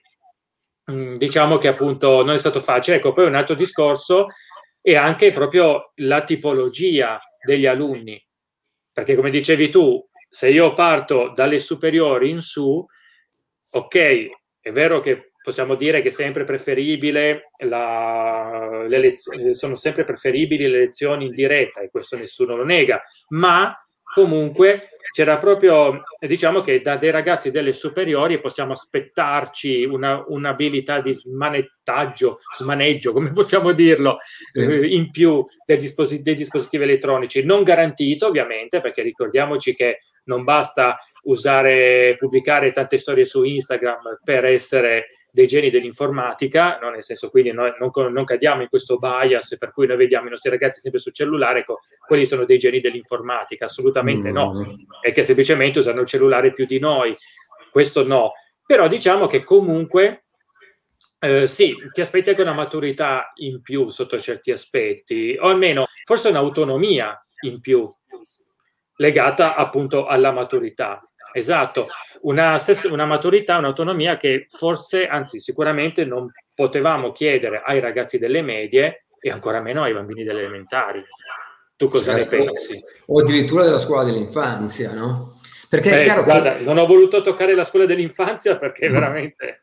mh, 0.85 0.93
mm, 0.93 1.15
diciamo 1.17 1.59
che 1.59 1.67
appunto 1.67 2.23
non 2.23 2.37
è 2.37 2.39
stato 2.39 2.61
facile. 2.61 2.99
Ecco, 2.99 3.11
poi 3.11 3.27
un 3.27 3.35
altro 3.35 3.57
discorso 3.57 4.29
è 4.81 4.95
anche 4.95 5.33
proprio 5.33 5.91
la 5.97 6.23
tipologia 6.23 7.21
degli 7.45 7.67
alunni, 7.67 8.25
perché 8.93 9.17
come 9.17 9.31
dicevi 9.31 9.69
tu, 9.69 10.01
se 10.31 10.49
io 10.49 10.73
parto 10.75 11.33
dalle 11.35 11.59
superiori 11.59 12.31
in 12.31 12.41
su, 12.41 12.87
ok, 13.73 14.29
è 14.61 14.71
vero 14.71 15.01
che 15.01 15.28
possiamo 15.49 15.77
dire 15.77 16.03
che 16.03 16.09
è 16.09 16.11
sempre 16.11 16.45
preferibile 16.45 17.53
la, 17.65 18.85
le 18.87 18.99
lezioni, 18.99 19.55
sono 19.55 19.77
sempre 19.77 20.05
preferibili 20.05 20.69
le 20.69 20.81
lezioni 20.81 21.25
in 21.25 21.33
diretta 21.33 21.81
e 21.81 21.89
questo 21.89 22.19
nessuno 22.19 22.55
lo 22.55 22.67
nega, 22.67 23.01
ma 23.29 23.75
comunque 24.03 24.91
c'era 25.11 25.39
proprio, 25.39 26.03
diciamo 26.21 26.61
che 26.61 26.83
da 26.83 26.97
dei 26.97 27.11
ragazzi 27.11 27.51
delle 27.51 27.73
superiori 27.73 28.39
possiamo 28.41 28.75
aspettarci 28.75 29.85
una, 29.85 30.23
un'abilità 30.27 31.01
di 31.01 31.15
smanettaggio, 31.15 32.41
smaneggio, 32.55 33.15
come 33.15 33.33
possiamo 33.33 33.73
dirlo, 33.73 34.19
sì. 34.53 34.59
eh, 34.59 34.87
in 34.89 35.11
più 35.11 35.43
dei, 35.65 35.79
disposi- 35.79 36.21
dei 36.21 36.35
dispositivi 36.35 36.85
elettronici, 36.85 37.43
non 37.43 37.63
garantito 37.63 38.27
ovviamente, 38.27 38.83
perché 38.83 39.01
ricordiamoci 39.01 39.75
che 39.75 40.01
non 40.25 40.45
basta 40.45 40.99
usare, 41.23 42.15
pubblicare 42.19 42.71
tante 42.71 42.99
storie 42.99 43.25
su 43.25 43.45
Instagram 43.45 44.21
per 44.23 44.45
essere 44.45 45.07
dei 45.39 45.47
geni 45.47 45.71
dell'informatica, 45.71 46.81
no? 46.83 46.91
nel 46.91 47.05
senso 47.05 47.31
quindi 47.31 47.53
noi 47.53 47.73
non, 47.79 47.93
non, 48.13 48.25
cadiamo 48.25 48.63
in 48.63 48.69
questo 48.69 48.99
bias 48.99 49.57
per 49.57 49.71
cui 49.71 49.87
noi 49.87 49.97
vediamo 49.97 50.27
i 50.27 50.31
nostri 50.31 50.51
ragazzi 50.51 50.81
sempre 50.81 50.99
sul 50.99 51.13
cellulare, 51.13 51.61
ecco, 51.61 51.79
quelli 52.05 52.27
sono 52.27 52.45
dei 52.45 52.59
geni 52.59 52.81
dell'informatica, 52.81 53.67
assolutamente 53.67 54.31
mm. 54.31 54.35
no, 54.35 54.67
è 55.01 55.13
che 55.13 55.23
semplicemente 55.23 55.79
usano 55.79 56.01
il 56.01 56.09
cellulare 56.09 56.53
più 56.53 56.67
di 56.67 56.81
noi, 56.81 57.17
questo 57.71 58.05
no, 58.05 58.33
però 58.67 58.89
diciamo 58.89 59.29
che 59.29 59.45
comunque 59.45 60.25
eh, 61.21 61.47
sì, 61.47 61.77
ti 61.93 62.01
aspetti 62.01 62.31
anche 62.31 62.43
una 62.43 62.53
maturità 62.53 63.31
in 63.37 63.63
più 63.63 63.91
sotto 63.91 64.19
certi 64.19 64.51
aspetti, 64.51 65.37
o 65.39 65.47
almeno 65.47 65.85
forse 66.05 66.31
un'autonomia 66.31 67.17
in 67.43 67.61
più 67.61 67.89
legata 68.97 69.55
appunto 69.55 70.07
alla 70.07 70.33
maturità. 70.33 71.01
Esatto, 71.33 71.87
una, 72.23 72.59
stessa, 72.59 72.93
una 72.93 73.07
maturità, 73.07 73.59
un'autonomia 73.59 74.17
che 74.17 74.47
forse, 74.49 75.07
anzi 75.07 75.41
sicuramente 75.41 76.05
non 76.05 76.31
potevamo 76.55 77.13
chiedere 77.13 77.63
ai 77.65 77.81
ragazzi 77.81 78.19
delle 78.19 78.43
medie 78.43 79.05
e 79.21 79.31
ancora 79.31 79.61
meno 79.61 79.83
ai 79.83 79.93
bambini 79.93 80.25
delle 80.25 80.41
elementari. 80.41 81.05
Tu 81.77 81.89
cosa 81.89 82.17
certo. 82.17 82.37
ne 82.37 82.45
pensi? 82.45 82.81
O 83.07 83.21
addirittura 83.21 83.65
della 83.65 83.79
scuola 83.79 84.05
dell'infanzia, 84.05 84.93
no? 84.93 85.39
Perché 85.69 85.91
è 85.91 86.01
eh, 86.01 86.05
chiaro 86.05 86.25
guarda, 86.25 86.57
che... 86.57 86.65
non 86.65 86.79
ho 86.79 86.87
voluto 86.87 87.21
toccare 87.21 87.55
la 87.55 87.65
scuola 87.65 87.87
dell'infanzia 87.87 88.57
perché 88.57 88.89
veramente... 88.89 89.61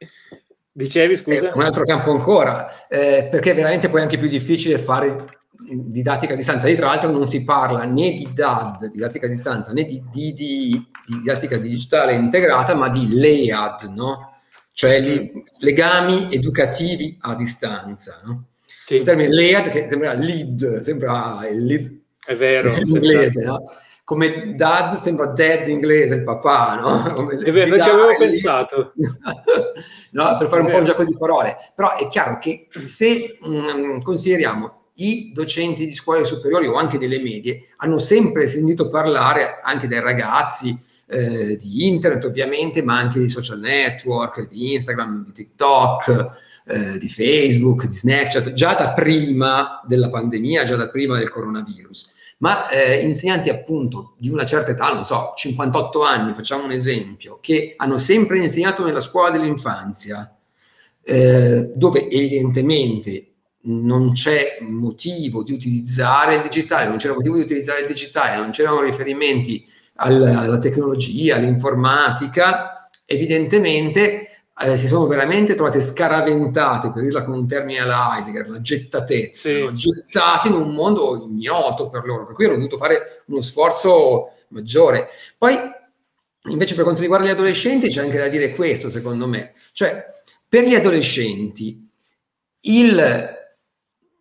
Dicevi, 0.72 1.16
scusa? 1.16 1.52
È 1.52 1.56
un 1.56 1.62
altro 1.62 1.86
campo 1.86 2.12
ancora, 2.12 2.88
eh, 2.90 3.30
perché 3.32 3.52
è 3.52 3.56
veramente 3.56 3.88
poi 3.88 4.02
anche 4.02 4.18
più 4.18 4.28
difficile 4.28 4.78
fare 4.78 5.26
didattica 5.68 6.34
a 6.34 6.36
distanza. 6.36 6.68
Lì 6.68 6.76
tra 6.76 6.88
l'altro 6.88 7.10
non 7.10 7.28
si 7.28 7.44
parla 7.44 7.84
né 7.86 8.14
di 8.14 8.32
DAD, 8.34 8.92
didattica 8.92 9.26
a 9.26 9.30
distanza, 9.30 9.72
né 9.72 9.84
di, 9.84 10.04
di, 10.12 10.34
di, 10.34 10.88
di 11.06 11.18
didattica 11.20 11.58
digitale 11.58 12.14
integrata, 12.14 12.76
ma 12.76 12.90
di 12.90 13.08
LEAD, 13.10 13.94
no? 13.96 14.40
cioè 14.72 15.00
li, 15.00 15.32
legami 15.60 16.28
educativi 16.32 17.18
a 17.22 17.36
distanza. 17.36 18.20
No? 18.26 18.48
Sì. 18.66 18.96
Il 18.98 19.04
termine 19.04 19.34
LEAD 19.34 19.70
che 19.70 19.88
sembra 19.90 20.14
lead, 20.14 20.80
sembra 20.80 21.48
il 21.50 21.64
lead 21.64 22.00
È 22.26 22.36
vero, 22.36 22.76
in 22.76 22.88
inglese, 22.88 23.44
no? 23.44 23.66
come 24.06 24.54
dad 24.54 24.94
sembra 24.94 25.28
dad 25.28 25.68
in 25.68 25.74
inglese, 25.74 26.16
il 26.16 26.24
papà, 26.24 26.76
no? 26.76 27.14
Come 27.14 27.38
è 27.38 27.52
vero, 27.52 27.70
non 27.70 27.82
ci 27.82 27.90
avevo 27.90 28.16
pensato. 28.16 28.94
no, 30.12 30.36
per 30.38 30.48
fare 30.48 30.62
un 30.62 30.70
po' 30.70 30.78
un 30.78 30.84
gioco 30.84 31.04
di 31.04 31.18
parole. 31.18 31.56
Però 31.74 31.98
è 31.98 32.08
chiaro 32.08 32.38
che 32.38 32.68
se 32.84 33.40
mh, 33.42 33.58
mm, 33.58 34.02
consideriamo 34.02 34.85
i 34.96 35.32
docenti 35.34 35.86
di 35.86 35.94
scuole 35.94 36.24
superiori 36.24 36.68
o 36.68 36.76
anche 36.76 36.98
delle 36.98 37.20
medie 37.20 37.70
hanno 37.78 38.00
sempre 38.00 38.48
sentito 38.48 38.90
parlare 38.90 39.60
anche 39.64 39.88
dai 39.88 40.00
ragazzi 40.00 40.78
eh, 41.08 41.58
di 41.58 41.88
internet 41.88 42.26
ovviamente, 42.26 42.82
ma 42.82 42.98
anche 42.98 43.20
di 43.20 43.30
social 43.30 43.60
network, 43.60 44.48
di 44.48 44.74
Instagram, 44.74 45.26
di 45.26 45.32
TikTok, 45.32 46.44
eh, 46.68 46.98
di 46.98 47.08
Facebook, 47.08 47.86
di 47.86 47.96
Snapchat, 47.96 48.54
già 48.54 48.74
da 48.74 48.92
prima 48.94 49.82
della 49.86 50.10
pandemia, 50.10 50.64
già 50.64 50.76
da 50.76 50.90
prima 50.90 51.18
del 51.18 51.30
coronavirus. 51.30 52.14
Ma 52.38 52.70
eh, 52.70 53.00
insegnanti 53.00 53.50
appunto 53.50 54.16
di 54.18 54.30
una 54.30 54.46
certa 54.46 54.72
età, 54.72 54.92
non 54.94 55.06
so, 55.06 55.34
58 55.36 56.04
anni, 56.04 56.34
facciamo 56.34 56.66
un 56.66 56.72
esempio, 56.72 57.38
che 57.40 57.76
hanno 57.78 57.98
sempre 57.98 58.40
insegnato 58.40 58.84
nella 58.84 59.00
scuola 59.00 59.30
dell'infanzia, 59.30 60.36
eh, 61.02 61.72
dove 61.76 62.10
evidentemente 62.10 63.35
non 63.66 64.14
c'è 64.14 64.58
motivo 64.62 65.44
di 65.44 65.54
utilizzare 65.54 66.36
il 66.36 66.42
digitale, 66.42 66.88
non 66.88 66.98
c'era 66.98 67.14
motivo 67.14 67.36
di 67.36 67.42
utilizzare 67.42 67.82
il 67.82 67.88
digitale, 67.88 68.40
non 68.40 68.52
c'erano 68.52 68.82
riferimenti 68.82 69.66
alla, 69.96 70.40
alla 70.40 70.60
tecnologia, 70.60 71.36
all'informatica, 71.36 72.90
evidentemente 73.06 74.30
eh, 74.58 74.78
si 74.78 74.88
sono 74.88 75.08
veramente 75.08 75.56
trovate 75.56 75.82
scaraventate, 75.82 76.92
per 76.92 77.04
dirla 77.04 77.24
con 77.24 77.34
un 77.34 77.48
termine 77.48 77.80
alla 77.80 78.16
Heidegger, 78.16 78.50
la 78.50 78.62
gettatezza, 78.62 79.50
sì. 79.50 79.62
no? 79.62 79.72
gettate 79.72 80.48
in 80.48 80.54
un 80.54 80.70
mondo 80.70 81.28
ignoto 81.30 81.90
per 81.90 82.06
loro, 82.06 82.26
per 82.26 82.36
cui 82.36 82.46
hanno 82.46 82.56
dovuto 82.56 82.78
fare 82.78 83.24
uno 83.28 83.42
sforzo 83.42 84.32
maggiore. 84.50 85.10
Poi, 85.38 85.58
invece, 86.50 86.76
per 86.76 86.84
quanto 86.84 87.02
riguarda 87.02 87.28
gli 87.28 87.32
adolescenti, 87.32 87.90
c'è 87.90 88.02
anche 88.02 88.18
da 88.18 88.28
dire 88.28 88.54
questo, 88.56 88.90
secondo 88.90 89.28
me, 89.28 89.54
cioè 89.74 90.06
per 90.48 90.64
gli 90.64 90.76
adolescenti 90.76 91.86
il 92.62 93.44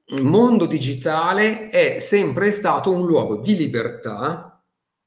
il 0.07 0.23
mondo 0.23 0.67
digitale 0.67 1.69
è 1.69 1.99
sempre 2.01 2.51
stato 2.51 2.91
un 2.91 3.07
luogo 3.07 3.37
di 3.37 3.57
libertà 3.57 4.63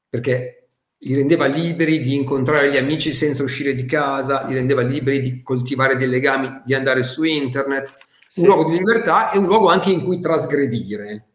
perché 0.08 0.70
li 1.02 1.14
rendeva 1.14 1.46
liberi 1.46 2.00
di 2.00 2.14
incontrare 2.14 2.70
gli 2.72 2.76
amici 2.76 3.12
senza 3.12 3.44
uscire 3.44 3.74
di 3.74 3.84
casa, 3.84 4.44
li 4.46 4.54
rendeva 4.54 4.82
liberi 4.82 5.20
di 5.20 5.42
coltivare 5.42 5.96
dei 5.96 6.08
legami, 6.08 6.62
di 6.64 6.74
andare 6.74 7.04
su 7.04 7.22
internet, 7.22 7.96
sì. 8.26 8.40
un 8.40 8.46
luogo 8.46 8.70
di 8.70 8.78
libertà 8.78 9.30
e 9.30 9.38
un 9.38 9.46
luogo 9.46 9.68
anche 9.68 9.90
in 9.90 10.02
cui 10.02 10.18
trasgredire. 10.18 11.26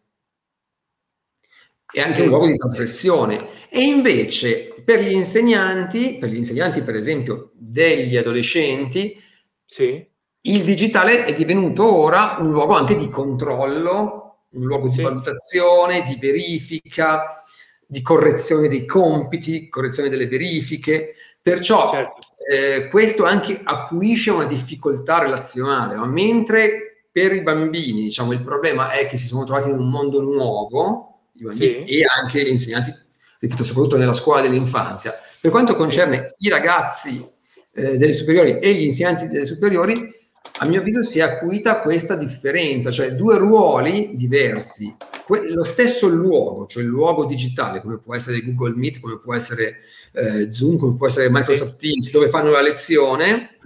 E 1.95 2.01
anche 2.01 2.15
sì. 2.15 2.21
un 2.21 2.27
luogo 2.27 2.47
di 2.47 2.57
trasgressione. 2.57 3.69
E 3.69 3.83
invece 3.83 4.73
per 4.83 5.01
gli 5.01 5.13
insegnanti, 5.13 6.17
per 6.17 6.29
gli 6.29 6.35
insegnanti 6.35 6.81
per 6.81 6.95
esempio 6.95 7.51
degli 7.53 8.17
adolescenti, 8.17 9.17
sì. 9.65 10.05
Il 10.45 10.63
digitale 10.63 11.25
è 11.25 11.33
divenuto 11.33 11.95
ora 11.95 12.35
un 12.39 12.51
luogo 12.51 12.75
anche 12.75 12.97
di 12.97 13.07
controllo, 13.09 14.39
un 14.51 14.65
luogo 14.65 14.89
di 14.89 15.01
valutazione, 15.01 16.03
di 16.03 16.17
verifica, 16.19 17.41
di 17.85 18.01
correzione 18.01 18.67
dei 18.67 18.85
compiti, 18.85 19.69
correzione 19.69 20.09
delle 20.09 20.27
verifiche. 20.27 21.13
Perciò 21.41 21.91
certo. 21.91 22.19
eh, 22.49 22.89
questo 22.89 23.25
anche 23.25 23.59
acuisce 23.63 24.31
una 24.31 24.45
difficoltà 24.45 25.19
relazionale, 25.19 25.95
ma 25.95 26.07
mentre 26.07 27.07
per 27.11 27.33
i 27.33 27.41
bambini 27.41 28.03
diciamo, 28.03 28.33
il 28.33 28.41
problema 28.41 28.91
è 28.91 29.07
che 29.07 29.17
si 29.17 29.27
sono 29.27 29.45
trovati 29.45 29.69
in 29.69 29.77
un 29.77 29.89
mondo 29.89 30.19
nuovo, 30.19 31.27
i 31.33 31.43
bambini 31.43 31.87
sì. 31.87 31.99
e 31.99 32.05
anche 32.19 32.43
gli 32.43 32.49
insegnanti, 32.49 32.93
ripeto, 33.39 33.63
soprattutto 33.63 33.97
nella 33.97 34.13
scuola 34.13 34.41
dell'infanzia. 34.41 35.13
Per 35.39 35.51
quanto 35.51 35.75
concerne 35.75 36.33
sì. 36.37 36.47
i 36.47 36.49
ragazzi 36.49 37.25
eh, 37.73 37.97
delle 37.97 38.13
superiori 38.13 38.57
e 38.59 38.73
gli 38.73 38.83
insegnanti 38.83 39.27
delle 39.27 39.45
superiori, 39.45 40.21
a 40.59 40.65
mio 40.65 40.79
avviso 40.79 41.01
si 41.01 41.19
è 41.19 41.23
acuita 41.23 41.81
questa 41.81 42.15
differenza, 42.15 42.91
cioè 42.91 43.13
due 43.13 43.37
ruoli 43.37 44.11
diversi. 44.15 44.95
Que- 45.25 45.51
lo 45.51 45.63
stesso 45.63 46.07
luogo, 46.07 46.67
cioè 46.67 46.83
il 46.83 46.89
luogo 46.89 47.25
digitale, 47.25 47.81
come 47.81 47.97
può 47.97 48.13
essere 48.13 48.41
Google 48.41 48.75
Meet, 48.75 48.99
come 48.99 49.19
può 49.19 49.33
essere 49.33 49.79
eh, 50.13 50.51
Zoom, 50.51 50.77
come 50.77 50.95
può 50.95 51.07
essere 51.07 51.29
Microsoft 51.29 51.77
Teams, 51.77 52.11
dove 52.11 52.29
fanno 52.29 52.51
la 52.51 52.61
lezione, 52.61 53.57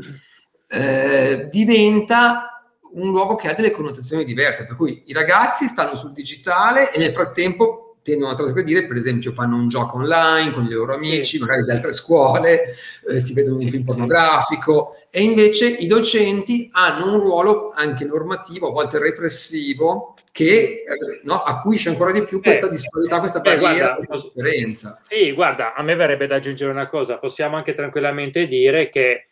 eh, 0.70 1.50
diventa 1.51 2.58
un 2.94 3.10
luogo 3.10 3.36
che 3.36 3.50
ha 3.50 3.53
delle 3.53 3.72
connotazioni 3.72 4.24
diverse, 4.24 4.65
per 4.65 4.75
cui 4.75 5.03
i 5.08 5.13
ragazzi 5.13 5.67
stanno 5.67 5.96
sul 5.96 6.13
digitale 6.13 6.94
e 6.94 7.00
nel 7.00 7.12
frattempo 7.12 7.87
tendono 8.07 8.31
a 8.31 8.35
trasgredire, 8.35 8.87
per 8.87 8.95
esempio 8.95 9.33
fanno 9.33 9.57
un 9.57 9.67
gioco 9.67 9.97
online 9.97 10.53
con 10.53 10.63
i 10.63 10.69
loro 10.69 10.93
amici, 10.93 11.35
sì. 11.35 11.39
magari 11.39 11.63
di 11.63 11.71
altre 11.71 11.91
scuole, 11.91 12.73
eh, 13.09 13.19
si 13.19 13.33
vedono 13.33 13.55
un 13.55 13.61
sì, 13.61 13.69
film 13.69 13.83
pornografico. 13.83 14.95
E 15.11 15.21
invece 15.21 15.67
i 15.67 15.87
docenti 15.87 16.69
hanno 16.71 17.11
un 17.11 17.19
ruolo 17.19 17.73
anche 17.75 18.05
normativo, 18.05 18.69
a 18.69 18.71
volte 18.71 18.97
repressivo, 18.99 20.15
che 20.31 20.85
no, 21.23 21.41
acuisce 21.41 21.89
ancora 21.89 22.13
di 22.13 22.23
più 22.23 22.41
questa 22.41 22.67
eh, 22.67 22.69
disparità, 22.69 23.19
questa 23.19 23.41
barriera, 23.41 23.95
guarda, 23.95 24.05
questa 24.05 24.29
differenza. 24.33 24.99
Sì, 25.01 25.33
guarda, 25.33 25.73
a 25.73 25.83
me 25.83 25.95
verrebbe 25.95 26.27
da 26.27 26.35
aggiungere 26.35 26.71
una 26.71 26.87
cosa, 26.87 27.17
possiamo 27.17 27.57
anche 27.57 27.73
tranquillamente 27.73 28.45
dire 28.45 28.87
che 28.87 29.27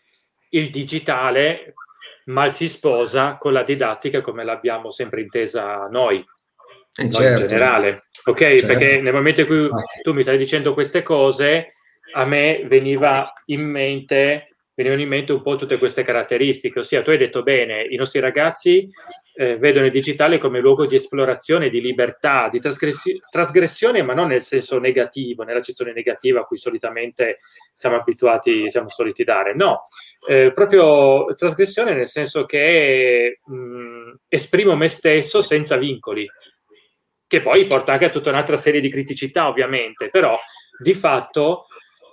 il 0.50 0.70
digitale 0.70 1.76
mal 2.26 2.52
si 2.52 2.68
sposa 2.68 3.38
con 3.38 3.54
la 3.54 3.64
didattica 3.64 4.20
come 4.20 4.44
l'abbiamo 4.44 4.90
sempre 4.90 5.22
intesa 5.22 5.88
noi, 5.90 6.26
eh, 6.96 7.12
certo. 7.12 7.42
in 7.42 7.48
generale. 7.48 8.04
Ok, 8.26 8.40
certo. 8.40 8.68
perché 8.68 9.02
nel 9.02 9.14
momento 9.14 9.42
in 9.42 9.48
cui 9.48 9.70
tu 10.02 10.14
mi 10.14 10.22
stai 10.22 10.38
dicendo 10.38 10.74
queste 10.74 11.04
cose, 11.04 11.68
a 12.14 12.26
me 12.26 12.64
veniva 12.68 13.32
in 13.46 13.62
mente 13.62 14.50
venivano 14.76 15.02
in 15.02 15.08
mente 15.08 15.32
un 15.32 15.42
po' 15.42 15.56
tutte 15.56 15.78
queste 15.78 16.04
caratteristiche, 16.04 16.80
ossia 16.80 17.02
tu 17.02 17.10
hai 17.10 17.18
detto 17.18 17.44
bene, 17.44 17.84
i 17.90 17.96
nostri 17.96 18.20
ragazzi 18.20 18.86
eh, 19.38 19.58
vedono 19.58 19.86
il 19.86 19.92
digitale 19.92 20.38
come 20.38 20.60
luogo 20.60 20.86
di 20.86 20.96
esplorazione, 20.96 21.70
di 21.70 21.82
libertà, 21.82 22.50
di 22.50 22.60
trasgressi- 22.60 23.20
trasgressione, 23.30 24.02
ma 24.02 24.14
non 24.14 24.28
nel 24.28 24.42
senso 24.42 24.78
negativo, 24.78 25.44
nell'accezione 25.44 25.94
negativa 25.94 26.42
a 26.42 26.44
cui 26.44 26.58
solitamente 26.58 27.40
siamo 27.74 27.96
abituati, 27.96 28.70
siamo 28.70 28.90
soliti 28.90 29.24
dare. 29.24 29.56
No, 29.56 29.82
eh, 30.28 30.52
proprio 30.54 31.34
trasgressione 31.36 31.94
nel 31.94 32.08
senso 32.08 32.46
che 32.46 33.40
mh, 33.46 34.14
esprimo 34.28 34.76
me 34.76 34.90
stesso 34.90 35.42
senza 35.42 35.78
vincoli, 35.78 36.28
che 37.36 37.42
poi 37.42 37.68
porta 37.68 37.92
anche 37.92 38.06
a 38.06 38.10
tutta 38.10 38.30
un'altra 38.30 38.56
serie 38.56 38.80
di 38.80 38.90
criticità, 38.90 39.50
ovviamente, 39.50 40.10
però 40.10 40.40
di 40.82 40.94
fatto 40.94 41.66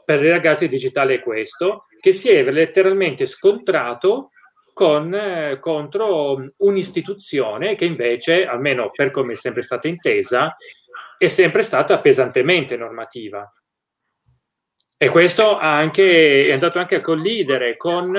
per 0.05 0.21
i 0.21 0.29
ragazzi 0.29 0.65
il 0.65 0.71
digitale 0.71 1.15
è 1.15 1.21
questo, 1.21 1.87
che 2.01 2.11
si 2.11 2.29
è 2.31 2.43
letteralmente 2.51 3.25
scontrato 3.25 4.31
con, 4.73 5.15
eh, 5.15 5.59
contro 5.61 6.45
un'istituzione 6.59 7.77
che 7.77 7.85
invece, 7.85 8.47
almeno 8.47 8.91
per 8.91 9.13
come 9.13 9.35
è 9.35 9.37
sempre 9.37 9.63
stata 9.63 9.87
intesa, 9.87 10.57
è 11.17 11.29
sempre 11.29 11.63
stata 11.63 12.01
pesantemente 12.01 12.77
normativa. 12.77 13.49
E 14.97 15.09
questo 15.09 15.57
anche, 15.57 16.47
è 16.47 16.53
andato 16.53 16.81
anche 16.81 16.97
a 16.97 17.01
collidere 17.01 17.77
con, 17.77 18.19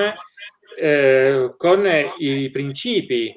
eh, 0.78 1.54
con 1.54 1.86
i 2.16 2.50
principi 2.50 3.34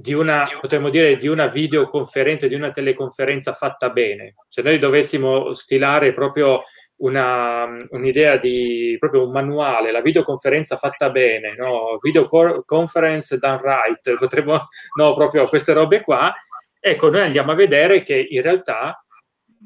di 0.00 0.14
una, 0.14 0.48
potremmo 0.60 0.90
dire, 0.90 1.16
di 1.16 1.26
una 1.26 1.48
videoconferenza, 1.48 2.46
di 2.46 2.54
una 2.54 2.70
teleconferenza 2.70 3.52
fatta 3.52 3.90
bene. 3.90 4.36
Se 4.48 4.62
noi 4.62 4.78
dovessimo 4.78 5.54
stilare 5.54 6.12
proprio 6.12 6.62
una, 6.98 7.66
un'idea 7.88 8.36
di 8.36 8.96
proprio 9.00 9.24
un 9.24 9.32
manuale, 9.32 9.90
la 9.90 10.00
videoconferenza 10.00 10.76
fatta 10.76 11.10
bene, 11.10 11.56
no? 11.56 11.98
video 12.00 12.26
conference 12.64 13.38
done 13.38 13.58
right, 13.60 14.14
potremmo, 14.18 14.68
no, 14.96 15.14
proprio 15.14 15.48
queste 15.48 15.72
robe 15.72 16.02
qua. 16.02 16.32
Ecco, 16.78 17.10
noi 17.10 17.22
andiamo 17.22 17.50
a 17.50 17.56
vedere 17.56 18.02
che 18.02 18.24
in 18.30 18.40
realtà 18.40 19.04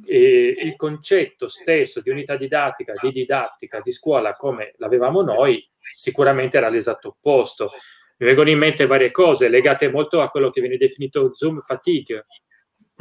eh, 0.07 0.55
il 0.63 0.77
concetto 0.77 1.47
stesso 1.47 2.01
di 2.01 2.09
unità 2.09 2.37
didattica, 2.37 2.95
di 2.99 3.11
didattica, 3.11 3.81
di 3.83 3.93
scuola 3.93 4.35
come 4.35 4.73
l'avevamo 4.79 5.21
noi, 5.21 5.63
sicuramente 5.79 6.57
era 6.57 6.71
l'esatto 6.71 7.09
opposto. 7.09 7.73
Mi 8.23 8.29
vengono 8.29 8.51
in 8.51 8.59
mente 8.59 8.87
varie 8.87 9.11
cose 9.11 9.49
legate 9.49 9.91
molto 9.91 10.21
a 10.21 10.29
quello 10.29 10.51
che 10.51 10.61
viene 10.61 10.77
definito 10.77 11.35
Zoom 11.35 11.59
fatigue. 11.59 12.27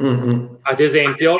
Mm-hmm. 0.02 0.54
Ad 0.62 0.80
esempio, 0.80 1.38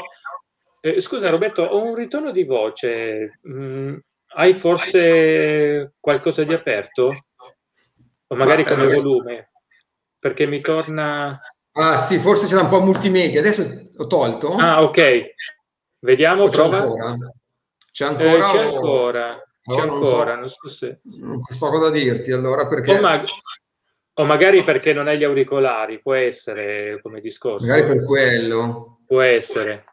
eh, 0.81 1.01
scusa 1.01 1.31
Roberto, 1.31 1.63
ho 1.63 1.83
un 1.83 1.97
ritorno 1.97 2.31
di 2.31 2.45
voce. 2.45 3.41
Mm, 3.49 3.97
hai 4.37 4.53
forse 4.53 5.95
qualcosa 5.99 6.45
di 6.45 6.55
aperto? 6.55 7.11
O 8.29 8.37
magari 8.37 8.63
Ma, 8.63 8.69
come 8.69 8.83
allora... 8.83 8.97
volume? 8.99 9.51
Perché 10.17 10.47
mi 10.47 10.61
torna... 10.61 11.41
Ah 11.73 11.97
sì, 11.97 12.19
forse 12.19 12.47
c'era 12.47 12.61
un 12.61 12.69
po' 12.69 12.83
multimedia. 12.83 13.41
Adesso 13.41 13.91
ho 13.97 14.07
tolto. 14.07 14.55
Ah 14.55 14.81
ok. 14.85 15.25
Vediamo, 15.99 16.47
c'è 16.47 16.63
Ancora? 16.63 17.17
C'è 17.91 18.05
ancora? 18.05 18.31
Eh, 18.31 18.39
c'è 18.39 18.59
ancora. 18.63 19.45
C'è 19.65 19.81
allora, 19.81 19.93
ancora, 19.93 20.37
non 20.37 20.49
so, 20.49 20.65
non 20.65 20.69
so 20.69 20.69
se... 20.69 21.01
Non 21.19 21.43
so 21.43 21.69
cosa 21.69 21.91
dirti 21.91 22.31
allora 22.31 22.69
perché... 22.69 22.97
O, 22.97 23.01
ma... 23.01 23.25
o 24.15 24.25
magari 24.25 24.63
perché 24.63 24.93
non 24.93 25.09
hai 25.09 25.19
gli 25.19 25.25
auricolari, 25.25 26.01
può 26.01 26.15
essere 26.15 27.01
come 27.01 27.21
discorso. 27.21 27.67
Magari 27.67 27.87
per 27.87 28.05
quello. 28.05 29.01
Può 29.07 29.21
essere. 29.21 29.85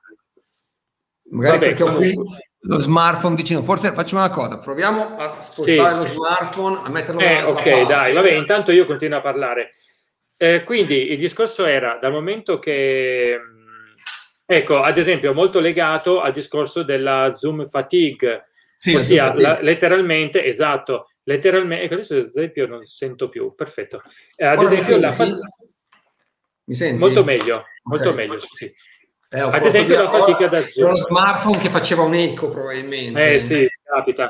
Magari 1.32 1.58
Vabbè, 1.60 1.68
perché 1.68 1.84
ho 1.84 1.94
qui 1.94 2.14
lo 2.64 2.80
smartphone 2.80 3.36
vicino. 3.36 3.64
Forse 3.64 3.94
facciamo 3.94 4.24
una 4.24 4.32
cosa, 4.32 4.60
proviamo 4.60 5.18
a 5.18 5.42
spostare 5.42 5.94
sì, 5.94 5.98
lo 5.98 6.06
sì. 6.06 6.12
smartphone, 6.14 6.80
a 6.84 6.90
metterlo 6.90 7.22
eh, 7.22 7.44
Ok, 7.44 7.54
parte. 7.54 7.86
dai, 7.86 8.14
vabbè, 8.14 8.32
intanto 8.32 8.72
io 8.72 8.86
continuo 8.86 9.20
a 9.20 9.22
parlare. 9.22 9.72
Eh, 10.36 10.64
quindi 10.64 11.12
il 11.12 11.18
discorso 11.18 11.66
era 11.66 11.98
dal 12.02 12.12
momento 12.12 12.60
che, 12.60 13.38
mm, 13.38 13.94
ecco, 14.46 14.82
ad 14.82 14.98
esempio, 14.98 15.34
molto 15.34 15.60
legato 15.60 16.22
al 16.22 16.34
discorso 16.34 16.84
della 16.84 17.32
Zoom 17.34 17.68
fatigue, 17.68 18.50
sì, 18.76 18.96
ossia. 18.96 19.34
La, 19.36 19.60
letteralmente, 19.62 20.44
esatto, 20.44 21.09
letteralmente, 21.30 21.84
ecco 21.84 21.94
adesso 21.94 22.16
ad 22.16 22.26
esempio 22.26 22.66
non 22.66 22.84
sento 22.84 23.30
più, 23.30 23.54
perfetto. 23.54 24.02
Eh, 24.36 24.46
ad 24.46 24.58
Ora 24.58 24.74
esempio, 24.76 25.00
la 25.00 25.14
fa- 25.14 25.28
mi 26.64 26.76
senti? 26.76 26.98
Molto 26.98 27.24
meglio, 27.24 27.66
molto 27.84 28.10
okay. 28.10 28.28
meglio, 28.28 28.40
sì. 28.40 28.74
Eh, 29.32 29.40
Ad 29.42 29.64
esempio 29.64 30.02
la 30.02 30.10
fatica 30.10 30.48
da 30.48 30.58
Zoom. 30.58 30.90
Lo 30.90 30.96
smartphone 30.96 31.60
che 31.60 31.70
faceva 31.70 32.02
un 32.02 32.16
eco 32.16 32.50
probabilmente. 32.50 33.34
Eh 33.34 33.40
sì, 33.40 33.68
capita. 33.84 34.28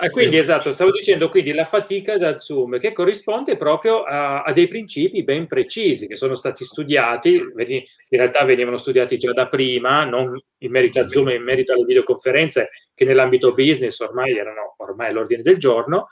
Ah, 0.00 0.10
quindi 0.10 0.36
esatto, 0.36 0.72
stavo 0.72 0.92
dicendo 0.92 1.28
quindi 1.28 1.52
la 1.52 1.64
fatica 1.64 2.16
da 2.18 2.36
Zoom 2.36 2.78
che 2.78 2.92
corrisponde 2.92 3.56
proprio 3.56 4.04
a, 4.04 4.42
a, 4.42 4.52
dei 4.52 4.68
principi 4.68 5.24
ben 5.24 5.48
precisi 5.48 6.06
che 6.06 6.14
sono 6.14 6.36
stati 6.36 6.62
studiati, 6.62 7.34
in 7.34 7.82
realtà 8.08 8.44
venivano 8.44 8.76
studiati 8.76 9.18
già 9.18 9.32
da 9.32 9.48
prima, 9.48 10.04
non 10.04 10.40
in 10.58 10.70
merito 10.70 11.00
a 11.00 11.08
Zoom, 11.08 11.30
in 11.30 11.42
merito 11.42 11.72
alle 11.72 11.84
videoconferenze 11.84 12.68
che 12.94 13.04
nell'ambito 13.04 13.52
business 13.54 13.98
ormai 13.98 14.38
erano 14.38 14.76
ormai 14.76 15.08
all'ordine 15.08 15.42
del 15.42 15.56
giorno, 15.56 16.06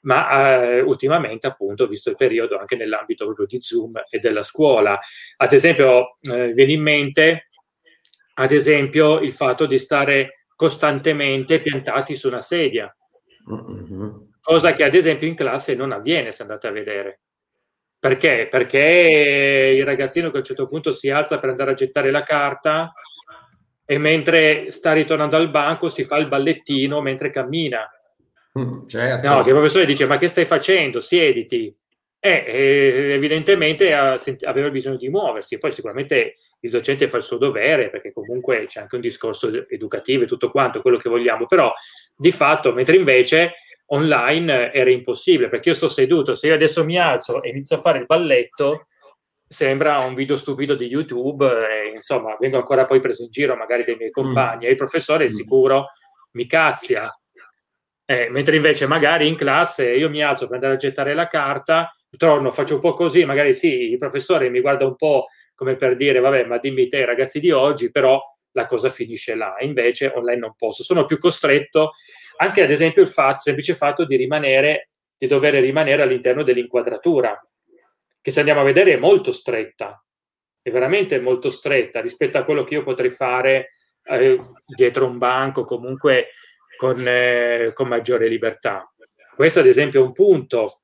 ma 0.00 0.64
eh, 0.64 0.80
ultimamente 0.80 1.46
appunto 1.46 1.86
visto 1.86 2.10
il 2.10 2.16
periodo 2.16 2.58
anche 2.58 2.74
nell'ambito 2.74 3.26
proprio 3.26 3.46
di 3.46 3.60
Zoom 3.60 3.92
e 4.10 4.18
della 4.18 4.42
scuola. 4.42 4.98
Ad 5.36 5.52
esempio 5.52 6.16
eh, 6.22 6.52
viene 6.52 6.72
in 6.72 6.82
mente 6.82 7.50
ad 8.34 8.50
esempio 8.50 9.20
il 9.20 9.32
fatto 9.32 9.66
di 9.66 9.78
stare 9.78 10.46
costantemente 10.56 11.60
piantati 11.60 12.16
su 12.16 12.26
una 12.26 12.40
sedia, 12.40 12.92
mm-hmm. 13.54 14.08
cosa 14.40 14.72
che 14.72 14.84
ad 14.84 14.94
esempio 14.94 15.28
in 15.28 15.34
classe 15.34 15.74
non 15.74 15.92
avviene 15.92 16.32
se 16.32 16.42
andate 16.42 16.66
a 16.66 16.72
vedere. 16.72 17.20
Perché? 17.98 18.48
Perché 18.50 19.74
il 19.76 19.84
ragazzino 19.84 20.30
che 20.30 20.36
a 20.36 20.38
un 20.38 20.44
certo 20.44 20.66
punto 20.66 20.90
si 20.90 21.10
alza 21.10 21.38
per 21.38 21.50
andare 21.50 21.72
a 21.72 21.74
gettare 21.74 22.10
la 22.10 22.22
carta 22.22 22.92
e 23.84 23.98
mentre 23.98 24.70
sta 24.70 24.92
ritornando 24.92 25.36
al 25.36 25.50
banco 25.50 25.88
si 25.88 26.04
fa 26.04 26.16
il 26.16 26.28
ballettino 26.28 27.00
mentre 27.02 27.28
cammina. 27.28 27.86
Mm, 28.58 28.86
certo. 28.86 29.26
No, 29.28 29.42
che 29.42 29.50
il 29.50 29.54
professore 29.54 29.84
dice 29.84 30.06
ma 30.06 30.16
che 30.16 30.28
stai 30.28 30.46
facendo? 30.46 31.00
Siediti. 31.00 31.76
Eh, 32.18 32.44
eh, 32.46 33.12
evidentemente 33.12 33.92
aveva 33.94 34.70
bisogno 34.70 34.96
di 34.96 35.08
muoversi, 35.08 35.58
poi 35.58 35.72
sicuramente 35.72 36.34
il 36.60 36.70
docente 36.70 37.08
fa 37.08 37.16
il 37.16 37.22
suo 37.22 37.38
dovere 37.38 37.90
perché 37.90 38.12
comunque 38.12 38.64
c'è 38.66 38.80
anche 38.80 38.96
un 38.96 39.00
discorso 39.00 39.66
educativo 39.68 40.24
e 40.24 40.26
tutto 40.26 40.50
quanto, 40.50 40.82
quello 40.82 40.98
che 40.98 41.08
vogliamo, 41.08 41.46
però 41.46 41.72
di 42.16 42.32
fatto, 42.32 42.72
mentre 42.72 42.96
invece 42.96 43.54
online 43.92 44.72
era 44.72 44.90
impossibile 44.90 45.48
perché 45.48 45.70
io 45.70 45.74
sto 45.74 45.88
seduto, 45.88 46.34
se 46.34 46.48
io 46.48 46.54
adesso 46.54 46.84
mi 46.84 46.98
alzo 46.98 47.42
e 47.42 47.48
inizio 47.50 47.76
a 47.76 47.80
fare 47.80 47.98
il 47.98 48.06
balletto, 48.06 48.86
sembra 49.46 49.98
un 49.98 50.14
video 50.14 50.36
stupido 50.36 50.76
di 50.76 50.86
YouTube 50.86 51.44
e 51.44 51.90
insomma 51.90 52.36
vengo 52.38 52.56
ancora 52.56 52.84
poi 52.84 53.00
preso 53.00 53.24
in 53.24 53.30
giro 53.30 53.56
magari 53.56 53.82
dai 53.82 53.96
miei 53.96 54.12
compagni 54.12 54.66
mm. 54.66 54.68
e 54.68 54.70
il 54.70 54.76
professore 54.76 55.24
è 55.24 55.28
mm. 55.28 55.34
sicuro 55.34 55.86
mi 56.32 56.46
cazzia. 56.46 57.12
Eh, 58.04 58.28
mentre 58.28 58.56
invece 58.56 58.86
magari 58.86 59.28
in 59.28 59.36
classe 59.36 59.92
io 59.92 60.10
mi 60.10 60.22
alzo 60.22 60.46
per 60.46 60.56
andare 60.56 60.74
a 60.74 60.76
gettare 60.76 61.14
la 61.14 61.26
carta, 61.26 61.92
torno, 62.16 62.50
faccio 62.50 62.74
un 62.74 62.80
po' 62.80 62.94
così, 62.94 63.24
magari 63.24 63.52
sì, 63.54 63.90
il 63.90 63.98
professore 63.98 64.50
mi 64.50 64.60
guarda 64.60 64.84
un 64.84 64.96
po' 64.96 65.26
come 65.60 65.76
per 65.76 65.94
dire, 65.94 66.20
vabbè, 66.20 66.46
ma 66.46 66.56
dimmi 66.56 66.88
te 66.88 67.04
ragazzi 67.04 67.38
di 67.38 67.50
oggi, 67.50 67.90
però 67.90 68.18
la 68.52 68.64
cosa 68.64 68.88
finisce 68.88 69.34
là. 69.34 69.56
Invece 69.58 70.10
online 70.14 70.38
non 70.38 70.54
posso. 70.56 70.82
Sono 70.82 71.04
più 71.04 71.18
costretto 71.18 71.92
anche 72.38 72.62
ad 72.62 72.70
esempio 72.70 73.02
il 73.02 73.08
fatto, 73.08 73.40
semplice 73.40 73.74
fatto 73.74 74.06
di 74.06 74.16
rimanere, 74.16 74.88
di 75.18 75.26
dover 75.26 75.52
rimanere 75.56 76.00
all'interno 76.00 76.42
dell'inquadratura, 76.42 77.38
che 78.22 78.30
se 78.30 78.38
andiamo 78.38 78.62
a 78.62 78.64
vedere 78.64 78.94
è 78.94 78.96
molto 78.96 79.32
stretta, 79.32 80.02
è 80.62 80.70
veramente 80.70 81.20
molto 81.20 81.50
stretta 81.50 82.00
rispetto 82.00 82.38
a 82.38 82.44
quello 82.44 82.64
che 82.64 82.76
io 82.76 82.80
potrei 82.80 83.10
fare 83.10 83.72
eh, 84.04 84.38
dietro 84.74 85.04
un 85.04 85.18
banco, 85.18 85.64
comunque 85.64 86.28
con, 86.78 87.06
eh, 87.06 87.72
con, 87.74 87.86
maggiore 87.86 88.28
libertà. 88.28 88.90
Questo 89.36 89.60
ad 89.60 89.66
esempio 89.66 90.00
è 90.00 90.06
un 90.06 90.12
punto. 90.12 90.80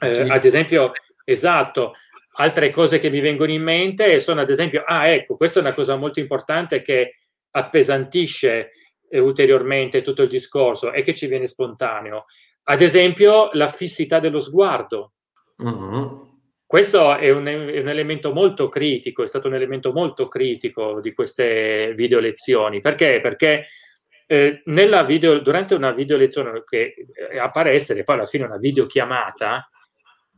Eh, 0.00 0.08
sì. 0.08 0.20
Ad 0.20 0.44
esempio, 0.44 0.92
esatto, 1.24 1.94
altre 2.36 2.70
cose 2.70 2.98
che 2.98 3.10
mi 3.10 3.20
vengono 3.20 3.52
in 3.52 3.62
mente 3.62 4.20
sono 4.20 4.40
ad 4.40 4.50
esempio, 4.50 4.82
ah 4.86 5.08
ecco, 5.08 5.36
questa 5.36 5.58
è 5.58 5.62
una 5.62 5.74
cosa 5.74 5.96
molto 5.96 6.20
importante 6.20 6.82
che 6.82 7.14
appesantisce 7.50 8.70
eh, 9.08 9.18
ulteriormente 9.18 10.02
tutto 10.02 10.22
il 10.22 10.28
discorso 10.28 10.92
e 10.92 11.02
che 11.02 11.14
ci 11.14 11.26
viene 11.26 11.46
spontaneo. 11.46 12.24
Ad 12.64 12.82
esempio, 12.82 13.50
la 13.52 13.68
fissità 13.68 14.18
dello 14.18 14.40
sguardo. 14.40 15.12
Uh-huh. 15.58 16.24
Questo 16.66 17.16
è 17.16 17.30
un, 17.30 17.46
è 17.46 17.78
un, 17.78 17.88
elemento 17.88 18.32
molto 18.32 18.68
critico, 18.68 19.22
è 19.22 19.26
stato 19.28 19.46
un 19.46 19.54
elemento 19.54 19.92
molto 19.92 20.26
critico 20.26 21.00
di 21.00 21.14
queste 21.14 21.94
video 21.94 22.18
lezioni. 22.18 22.80
Perché? 22.80 23.20
Perché 23.20 23.66
eh, 24.26 24.62
video, 24.64 25.38
durante 25.38 25.74
una 25.74 25.92
video 25.92 26.16
lezione 26.16 26.64
che 26.64 26.94
eh, 27.30 27.38
appare 27.38 27.70
essere 27.70 28.02
poi 28.02 28.16
alla 28.16 28.26
fine 28.26 28.44
una 28.44 28.58
videochiamata, 28.58 29.68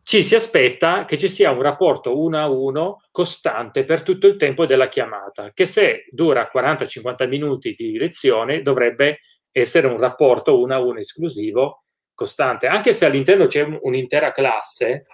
ci 0.09 0.23
si 0.23 0.35
aspetta 0.35 1.05
che 1.05 1.19
ci 1.19 1.29
sia 1.29 1.51
un 1.51 1.61
rapporto 1.61 2.19
uno 2.19 2.39
a 2.39 2.49
uno 2.49 3.03
costante 3.11 3.85
per 3.85 4.01
tutto 4.01 4.27
il 4.27 4.37
tempo 4.37 4.65
della 4.65 4.89
chiamata, 4.89 5.51
che 5.53 5.67
se 5.67 6.07
dura 6.09 6.51
40-50 6.51 7.29
minuti 7.29 7.75
di 7.77 7.99
lezione 7.99 8.63
dovrebbe 8.63 9.19
essere 9.53 9.87
un 9.87 9.99
rapporto 9.99 10.59
uno 10.59 10.75
a 10.75 10.81
uno 10.81 10.99
esclusivo 10.99 11.83
costante, 12.15 12.69
anche 12.69 12.95
se 12.95 13.05
all'interno 13.05 13.45
c'è 13.49 13.61
un'intera 13.83 14.33
classe, 14.33 15.05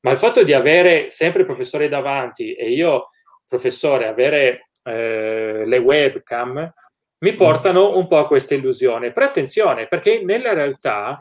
ma 0.00 0.10
il 0.10 0.16
fatto 0.16 0.42
di 0.42 0.52
avere 0.52 1.08
sempre 1.08 1.42
il 1.42 1.46
professore 1.46 1.88
davanti 1.88 2.52
e 2.54 2.70
io, 2.70 3.10
professore, 3.46 4.08
avere 4.08 4.70
eh, 4.82 5.62
le 5.64 5.78
webcam, 5.78 6.74
mi 7.18 7.32
portano 7.34 7.96
un 7.96 8.08
po' 8.08 8.18
a 8.18 8.26
questa 8.26 8.54
illusione. 8.54 9.12
Però 9.12 9.24
attenzione, 9.24 9.86
perché 9.86 10.20
nella 10.24 10.52
realtà 10.52 11.16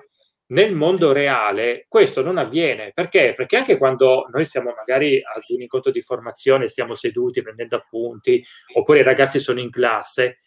nel 0.48 0.74
mondo 0.76 1.12
reale 1.12 1.86
questo 1.88 2.22
non 2.22 2.38
avviene. 2.38 2.92
Perché? 2.94 3.34
Perché 3.36 3.58
anche 3.58 3.78
quando 3.78 4.28
noi 4.32 4.46
siamo 4.46 4.74
magari 4.76 5.18
ad 5.18 5.42
un 5.48 5.62
incontro 5.62 5.92
di 5.92 6.02
formazione, 6.02 6.68
stiamo 6.68 6.94
seduti 6.94 7.42
prendendo 7.42 7.78
appunti, 7.78 8.44
oppure 8.74 9.00
i 9.00 9.04
ragazzi 9.04 9.40
sono 9.40 9.60
in 9.60 9.70
classe, 9.70 10.38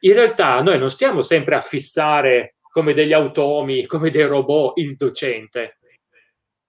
in 0.00 0.14
realtà 0.14 0.60
noi 0.62 0.78
non 0.78 0.90
stiamo 0.90 1.20
sempre 1.20 1.54
a 1.54 1.60
fissare 1.60 2.56
come 2.70 2.92
degli 2.92 3.12
automi, 3.12 3.86
come 3.86 4.10
dei 4.10 4.24
robot, 4.24 4.78
il 4.78 4.96
docente. 4.96 5.78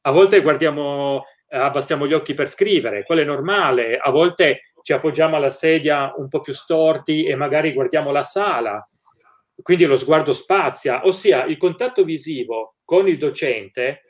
A 0.02 0.12
volte 0.12 0.42
guardiamo, 0.42 1.26
abbassiamo 1.50 2.08
gli 2.08 2.14
occhi 2.14 2.34
per 2.34 2.48
scrivere, 2.48 3.04
quello 3.04 3.22
è 3.22 3.26
normale, 3.26 3.98
a 3.98 4.10
volte 4.10 4.62
ci 4.82 4.94
appoggiamo 4.94 5.36
alla 5.36 5.52
sedia 5.52 6.12
un 6.18 6.28
po' 6.28 6.42
più 6.42 6.54
storti 6.54 7.26
e 7.26 7.36
magari 7.36 7.72
guardiamo 7.72 8.12
la 8.12 8.24
sala 8.24 8.84
quindi 9.62 9.86
lo 9.86 9.96
sguardo 9.96 10.34
spazia, 10.34 11.06
ossia 11.06 11.46
il 11.46 11.58
contatto 11.58 12.04
visivo 12.04 12.76
con 12.84 13.08
il 13.08 13.18
docente 13.18 14.04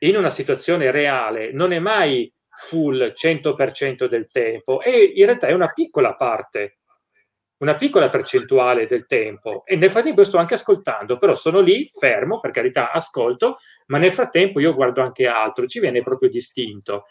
in 0.00 0.16
una 0.16 0.30
situazione 0.30 0.90
reale 0.90 1.52
non 1.52 1.72
è 1.72 1.78
mai 1.78 2.32
full 2.56 3.12
100% 3.14 4.06
del 4.06 4.28
tempo 4.28 4.80
e 4.80 5.12
in 5.14 5.24
realtà 5.24 5.48
è 5.48 5.52
una 5.52 5.72
piccola 5.72 6.14
parte, 6.14 6.78
una 7.58 7.74
piccola 7.74 8.08
percentuale 8.08 8.86
del 8.86 9.06
tempo 9.06 9.64
e 9.64 9.76
nel 9.76 9.90
frattempo 9.90 10.24
sto 10.24 10.38
anche 10.38 10.54
ascoltando, 10.54 11.18
però 11.18 11.34
sono 11.34 11.60
lì 11.60 11.88
fermo, 11.88 12.40
per 12.40 12.50
carità 12.50 12.92
ascolto, 12.92 13.56
ma 13.86 13.98
nel 13.98 14.12
frattempo 14.12 14.60
io 14.60 14.74
guardo 14.74 15.02
anche 15.02 15.26
altro, 15.26 15.66
ci 15.66 15.80
viene 15.80 16.02
proprio 16.02 16.28
distinto. 16.28 17.06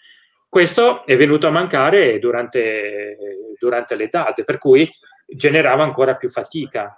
Questo 0.47 1.05
è 1.05 1.17
venuto 1.17 1.47
a 1.47 1.51
mancare 1.51 2.19
durante, 2.19 3.17
durante 3.57 3.95
le 3.95 4.07
date, 4.07 4.43
per 4.43 4.59
cui 4.59 4.87
generava 5.25 5.83
ancora 5.83 6.15
più 6.15 6.29
fatica 6.29 6.93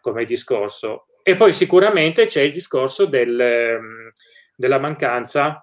come 0.00 0.24
discorso. 0.24 1.06
E 1.22 1.34
poi 1.34 1.52
sicuramente 1.52 2.26
c'è 2.26 2.42
il 2.42 2.52
discorso 2.52 3.04
del, 3.06 3.40
ehm, 3.40 4.10
della 4.56 4.78
mancanza 4.78 5.62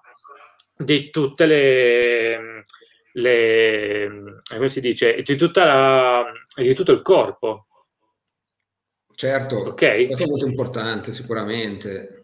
di 0.75 1.09
tutte 1.09 1.45
le, 1.45 2.63
le 3.13 4.37
come 4.47 4.69
si 4.69 4.79
dice, 4.79 5.21
di, 5.23 5.35
tutta 5.35 5.65
la, 5.65 6.25
di 6.55 6.73
tutto 6.73 6.91
il 6.91 7.01
corpo. 7.01 7.65
Certo, 9.13 9.69
okay. 9.69 10.05
questo 10.05 10.23
è 10.23 10.27
molto 10.27 10.45
importante 10.45 11.11
sicuramente. 11.11 12.21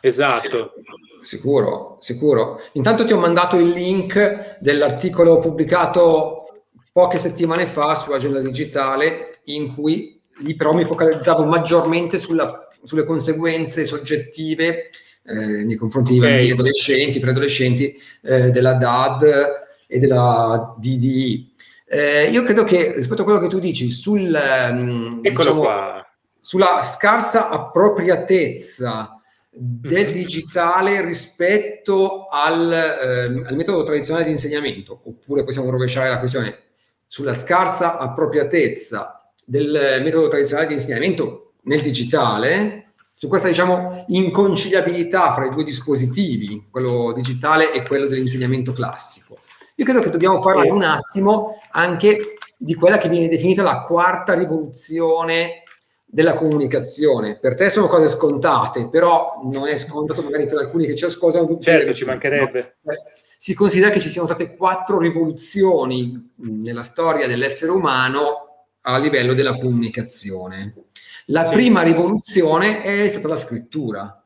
Esatto. 0.00 0.74
Sicuro, 1.20 1.98
sicuro. 2.00 2.60
Intanto 2.72 3.04
ti 3.04 3.12
ho 3.12 3.18
mandato 3.18 3.56
il 3.56 3.70
link 3.70 4.58
dell'articolo 4.58 5.38
pubblicato 5.38 6.64
poche 6.92 7.18
settimane 7.18 7.66
fa 7.66 7.94
su 7.94 8.12
Agenda 8.12 8.40
Digitale 8.40 9.40
in 9.44 9.72
cui 9.74 10.11
lì 10.42 10.54
però 10.54 10.72
mi 10.72 10.84
focalizzavo 10.84 11.44
maggiormente 11.44 12.18
sulla, 12.18 12.68
sulle 12.82 13.04
conseguenze 13.04 13.84
soggettive 13.84 14.90
eh, 15.24 15.64
nei 15.64 15.76
confronti 15.76 16.16
okay. 16.16 16.20
dei 16.20 16.30
bambini 16.30 16.52
adolescenti, 16.52 17.20
preadolescenti 17.20 17.96
eh, 18.22 18.50
della 18.50 18.74
DAD 18.74 19.22
e 19.86 19.98
della 19.98 20.74
DDI. 20.78 21.54
Eh, 21.86 22.30
io 22.30 22.42
credo 22.42 22.64
che 22.64 22.94
rispetto 22.94 23.22
a 23.22 23.24
quello 23.24 23.38
che 23.38 23.48
tu 23.48 23.58
dici 23.58 23.90
sul, 23.90 24.34
um, 24.70 25.20
diciamo, 25.20 25.64
sulla 26.40 26.80
scarsa 26.82 27.50
appropriatezza 27.50 29.20
del 29.54 30.06
mhm. 30.06 30.12
digitale 30.12 31.04
rispetto 31.04 32.28
al, 32.28 32.72
eh, 32.72 33.44
al, 33.46 33.54
metodo 33.54 33.84
tradizionale 33.84 34.24
di 34.24 34.30
insegnamento, 34.30 35.02
oppure 35.04 35.44
possiamo 35.44 35.70
rovesciare 35.70 36.08
la 36.08 36.18
questione 36.18 36.56
sulla 37.06 37.34
scarsa 37.34 37.98
appropriatezza 37.98 39.21
del 39.44 40.00
metodo 40.02 40.28
tradizionale 40.28 40.68
di 40.68 40.74
insegnamento 40.74 41.52
nel 41.62 41.80
digitale, 41.80 42.92
su 43.14 43.28
questa 43.28 43.48
diciamo 43.48 44.04
inconciliabilità 44.08 45.32
fra 45.32 45.46
i 45.46 45.50
due 45.50 45.64
dispositivi, 45.64 46.66
quello 46.70 47.12
digitale 47.12 47.72
e 47.72 47.82
quello 47.86 48.06
dell'insegnamento 48.06 48.72
classico. 48.72 49.38
Io 49.76 49.84
credo 49.84 50.00
che 50.00 50.10
dobbiamo 50.10 50.38
parlare 50.40 50.70
un 50.70 50.82
attimo 50.82 51.60
anche 51.70 52.36
di 52.56 52.74
quella 52.74 52.98
che 52.98 53.08
viene 53.08 53.28
definita 53.28 53.62
la 53.62 53.80
quarta 53.80 54.34
rivoluzione 54.34 55.62
della 56.04 56.34
comunicazione. 56.34 57.38
Per 57.38 57.54
te 57.54 57.70
sono 57.70 57.86
cose 57.86 58.08
scontate, 58.08 58.88
però 58.88 59.40
non 59.44 59.66
è 59.66 59.76
scontato 59.76 60.22
magari 60.22 60.46
per 60.46 60.58
alcuni 60.58 60.86
che 60.86 60.94
ci 60.94 61.04
ascoltano. 61.04 61.58
Certo, 61.58 61.94
ci 61.94 62.04
mancherebbe. 62.04 62.76
Si 63.38 63.54
considera 63.54 63.90
che 63.90 63.98
ci 63.98 64.08
siano 64.08 64.26
state 64.26 64.54
quattro 64.54 64.98
rivoluzioni 64.98 66.34
nella 66.36 66.82
storia 66.82 67.26
dell'essere 67.26 67.72
umano 67.72 68.41
a 68.82 68.98
livello 68.98 69.34
della 69.34 69.54
comunicazione. 69.54 70.74
La 71.26 71.44
sì. 71.44 71.54
prima 71.54 71.82
rivoluzione 71.82 72.82
è 72.82 73.08
stata 73.08 73.28
la 73.28 73.36
scrittura, 73.36 74.24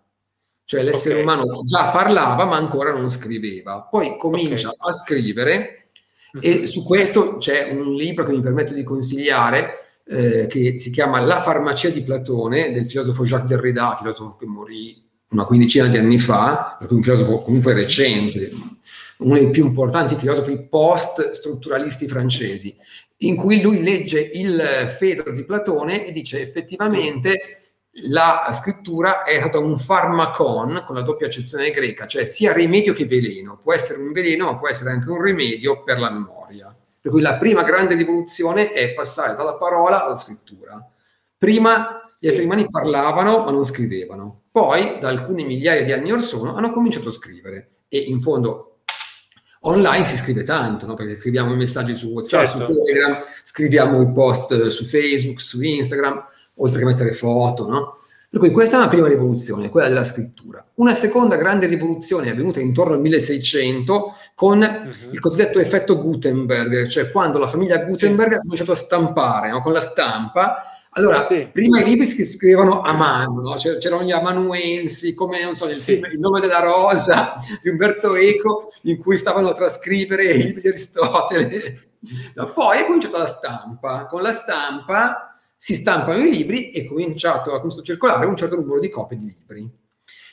cioè 0.64 0.83
l'essere 0.83 1.21
okay. 1.21 1.25
umano 1.25 1.62
già 1.62 1.90
parlava 1.90 2.45
ma 2.45 2.57
ancora 2.57 2.92
non 2.92 3.11
scriveva, 3.11 3.83
poi 3.83 4.16
comincia 4.19 4.69
okay. 4.69 4.88
a 4.88 4.92
scrivere 4.92 5.88
e 6.40 6.59
mhm. 6.59 6.64
su 6.64 6.85
questo 6.85 7.37
c'è 7.37 7.71
un 7.71 7.95
libro 7.95 8.25
che 8.25 8.33
mi 8.33 8.40
permetto 8.40 8.75
di 8.75 8.83
consigliare 8.83 9.87
eh, 10.07 10.47
che 10.47 10.79
si 10.79 10.90
chiama 10.90 11.21
La 11.21 11.40
farmacia 11.40 11.88
di 11.88 12.03
Platone 12.03 12.73
del 12.73 12.87
filosofo 12.87 13.25
Jacques 13.25 13.49
Derrida, 13.49 13.97
filosofo 13.97 14.37
che 14.37 14.47
morì 14.47 15.05
una 15.29 15.45
quindicina 15.45 15.87
di 15.88 15.97
anni 15.99 16.19
fa, 16.19 16.79
un 16.88 17.03
filosofo 17.03 17.42
comunque 17.42 17.73
recente, 17.73 18.51
uno 19.19 19.35
dei 19.35 19.51
più 19.51 19.64
importanti 19.64 20.14
filosofi 20.14 20.61
post-strutturalisti 20.69 22.07
francesi 22.07 22.75
in 23.18 23.37
cui 23.37 23.61
lui 23.61 23.83
legge 23.83 24.20
il 24.20 24.61
Fedro 24.98 25.33
di 25.33 25.44
Platone 25.44 26.07
e 26.07 26.12
dice 26.12 26.40
effettivamente 26.40 27.57
la 28.09 28.50
scrittura 28.52 29.22
è 29.24 29.38
stata 29.38 29.59
un 29.59 29.79
farmacon 29.79 30.85
con 30.87 30.94
la 30.94 31.02
doppia 31.02 31.26
accezione 31.26 31.70
greca, 31.70 32.07
cioè 32.07 32.26
sia 32.26 32.52
rimedio 32.52 32.92
che 32.92 33.07
veleno. 33.07 33.59
Può 33.62 33.72
essere 33.72 34.02
un 34.02 34.12
veleno, 34.12 34.46
ma 34.46 34.59
può 34.59 34.68
essere 34.68 34.90
anche 34.90 35.09
un 35.09 35.22
rimedio 35.22 35.83
per 35.83 35.98
la 35.98 36.11
memoria. 36.11 36.76
Per 37.00 37.11
cui 37.11 37.22
la 37.22 37.37
prima 37.37 37.62
grande 37.62 37.94
rivoluzione 37.94 38.72
è 38.72 38.92
passare 38.92 39.35
dalla 39.35 39.55
parola 39.55 40.05
alla 40.05 40.16
scrittura. 40.16 40.85
Prima 41.38 42.02
gli 42.18 42.26
esseri 42.26 42.44
umani 42.44 42.68
parlavano 42.68 43.44
ma 43.44 43.50
non 43.50 43.64
scrivevano. 43.64 44.42
Poi, 44.50 44.98
da 45.00 45.09
alcune 45.09 45.44
migliaia 45.44 45.85
di 45.85 45.92
anni 45.92 46.12
or 46.12 46.20
sono, 46.20 46.55
hanno 46.55 46.72
cominciato 46.72 47.09
a 47.09 47.12
scrivere. 47.12 47.70
E 47.88 47.98
in 47.98 48.20
fondo 48.20 48.76
online 49.66 50.05
si 50.05 50.16
scrive 50.16 50.42
tanto, 50.42 50.87
no? 50.87 50.94
perché 50.94 51.16
scriviamo 51.16 51.52
i 51.52 51.57
messaggi 51.57 51.94
su 51.94 52.09
WhatsApp, 52.09 52.46
certo. 52.46 52.72
su 52.72 52.83
Telegram, 52.83 53.22
scriviamo 53.42 54.00
i 54.02 54.12
post 54.12 54.66
su 54.68 54.85
Facebook, 54.85 55.40
su 55.40 55.62
Instagram, 55.62 56.24
oltre 56.57 56.79
che 56.79 56.85
mettere 56.85 57.12
foto, 57.12 57.68
no? 57.68 57.96
Per 58.29 58.40
cui 58.40 58.50
questa 58.50 58.76
è 58.76 58.79
una 58.81 58.88
prima 58.88 59.09
rivoluzione, 59.09 59.70
quella 59.70 59.88
della 59.88 60.05
scrittura. 60.05 60.64
Una 60.74 60.94
seconda 60.94 61.37
grande 61.37 61.66
rivoluzione 61.66 62.26
è 62.26 62.31
avvenuta 62.31 62.61
intorno 62.61 62.94
al 62.94 63.00
1600 63.00 64.14
con 64.35 64.59
uh-huh. 64.59 65.12
il 65.12 65.20
cosiddetto 65.20 65.59
effetto 65.59 65.98
Gutenberg, 65.98 66.87
cioè 66.88 67.11
quando 67.11 67.38
la 67.38 67.46
famiglia 67.46 67.79
Gutenberg 67.79 68.33
ha 68.35 68.40
cominciato 68.40 68.72
a 68.72 68.76
stampare 68.76 69.50
no? 69.50 69.62
con 69.62 69.72
la 69.72 69.81
stampa. 69.81 70.57
Allora, 70.96 71.24
sì. 71.24 71.46
prima 71.52 71.80
i 71.80 71.85
libri 71.85 72.06
si 72.06 72.24
scrivevano 72.24 72.80
a 72.80 72.94
mano, 72.94 73.42
no? 73.42 73.54
c'erano 73.56 74.02
gli 74.02 74.12
amanuensi, 74.12 75.12
come 75.14 75.42
non 75.42 75.54
so, 75.54 75.68
il, 75.68 75.76
sì. 75.76 75.92
film, 75.92 76.06
il 76.06 76.18
nome 76.18 76.40
della 76.40 76.61
rosa 76.61 77.35
di 77.61 77.68
Umberto 77.68 78.14
Eco, 78.14 78.72
in 78.82 78.96
cui 78.96 79.18
stavano 79.18 79.50
a 79.50 79.52
trascrivere 79.52 80.24
i 80.24 80.42
libri 80.42 80.62
di 80.62 80.68
Aristotele. 80.68 81.90
poi 82.54 82.78
è 82.78 82.87
cominciata 82.87 83.18
la 83.18 83.26
stampa. 83.26 84.06
Con 84.06 84.22
la 84.22 84.32
stampa 84.32 85.38
si 85.54 85.74
stampano 85.74 86.24
i 86.24 86.30
libri 86.30 86.70
e 86.70 86.87
a 86.87 86.88
cominciato 86.88 87.54
a 87.54 87.82
circolare 87.82 88.24
un 88.24 88.37
certo 88.37 88.56
numero 88.56 88.80
di 88.80 88.88
copie 88.88 89.18
di 89.18 89.26
libri. 89.37 89.70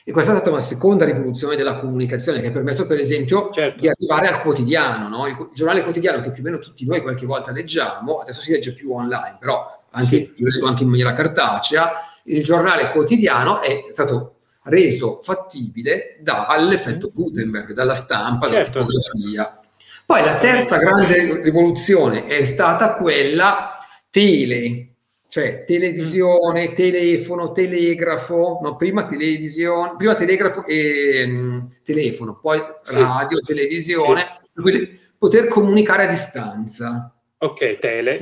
E 0.06 0.12
questa 0.12 0.32
è 0.32 0.34
stata 0.34 0.50
una 0.50 0.60
seconda 0.60 1.04
rivoluzione 1.04 1.56
della 1.56 1.78
comunicazione 1.78 2.40
che 2.40 2.46
ha 2.46 2.50
permesso, 2.50 2.86
per 2.86 2.98
esempio, 2.98 3.50
certo. 3.50 3.80
di 3.80 3.88
arrivare 3.88 4.28
al 4.28 4.40
quotidiano, 4.40 5.08
no? 5.08 5.26
il, 5.26 5.50
giornale 5.54 5.82
quotidiano 5.82 6.22
che 6.22 6.30
più 6.30 6.42
o 6.42 6.44
meno 6.44 6.58
tutti 6.58 6.86
noi 6.86 7.02
qualche 7.02 7.26
volta 7.26 7.52
leggiamo, 7.52 8.18
adesso 8.18 8.40
si 8.40 8.50
legge 8.50 8.72
più 8.72 8.92
online, 8.92 9.36
però 9.40 9.82
anche, 9.94 10.32
sì. 10.34 10.42
io 10.42 10.66
anche 10.66 10.82
in 10.82 10.88
maniera 10.88 11.12
cartacea, 11.12 11.92
il 12.24 12.42
giornale 12.42 12.90
quotidiano 12.90 13.60
è 13.60 13.84
stato 13.92 14.36
reso 14.64 15.20
fattibile 15.22 16.18
dall'effetto 16.20 17.08
mm. 17.08 17.14
Gutenberg, 17.14 17.72
dalla 17.72 17.94
stampa, 17.94 18.48
certo. 18.48 18.78
dalla 18.80 18.86
tipografia. 18.86 19.60
Poi 20.06 20.22
la 20.22 20.36
terza 20.36 20.76
grande 20.76 21.40
rivoluzione 21.42 22.26
è 22.26 22.44
stata 22.44 22.94
quella 22.94 23.78
tele, 24.10 24.88
cioè 25.28 25.64
televisione, 25.64 26.70
mm. 26.70 26.74
telefono, 26.74 27.52
telegrafo, 27.52 28.60
no, 28.62 28.76
prima 28.76 29.06
televisione, 29.06 29.94
prima 29.96 30.14
telegrafo 30.14 30.64
e 30.66 31.24
um, 31.26 31.68
telefono, 31.82 32.38
poi 32.38 32.60
sì. 32.82 32.94
radio, 32.96 33.38
televisione, 33.40 34.38
sì. 34.52 34.98
poter 35.18 35.48
comunicare 35.48 36.04
a 36.04 36.08
distanza. 36.08 37.08
Ok, 37.38 37.78
tele. 37.78 38.18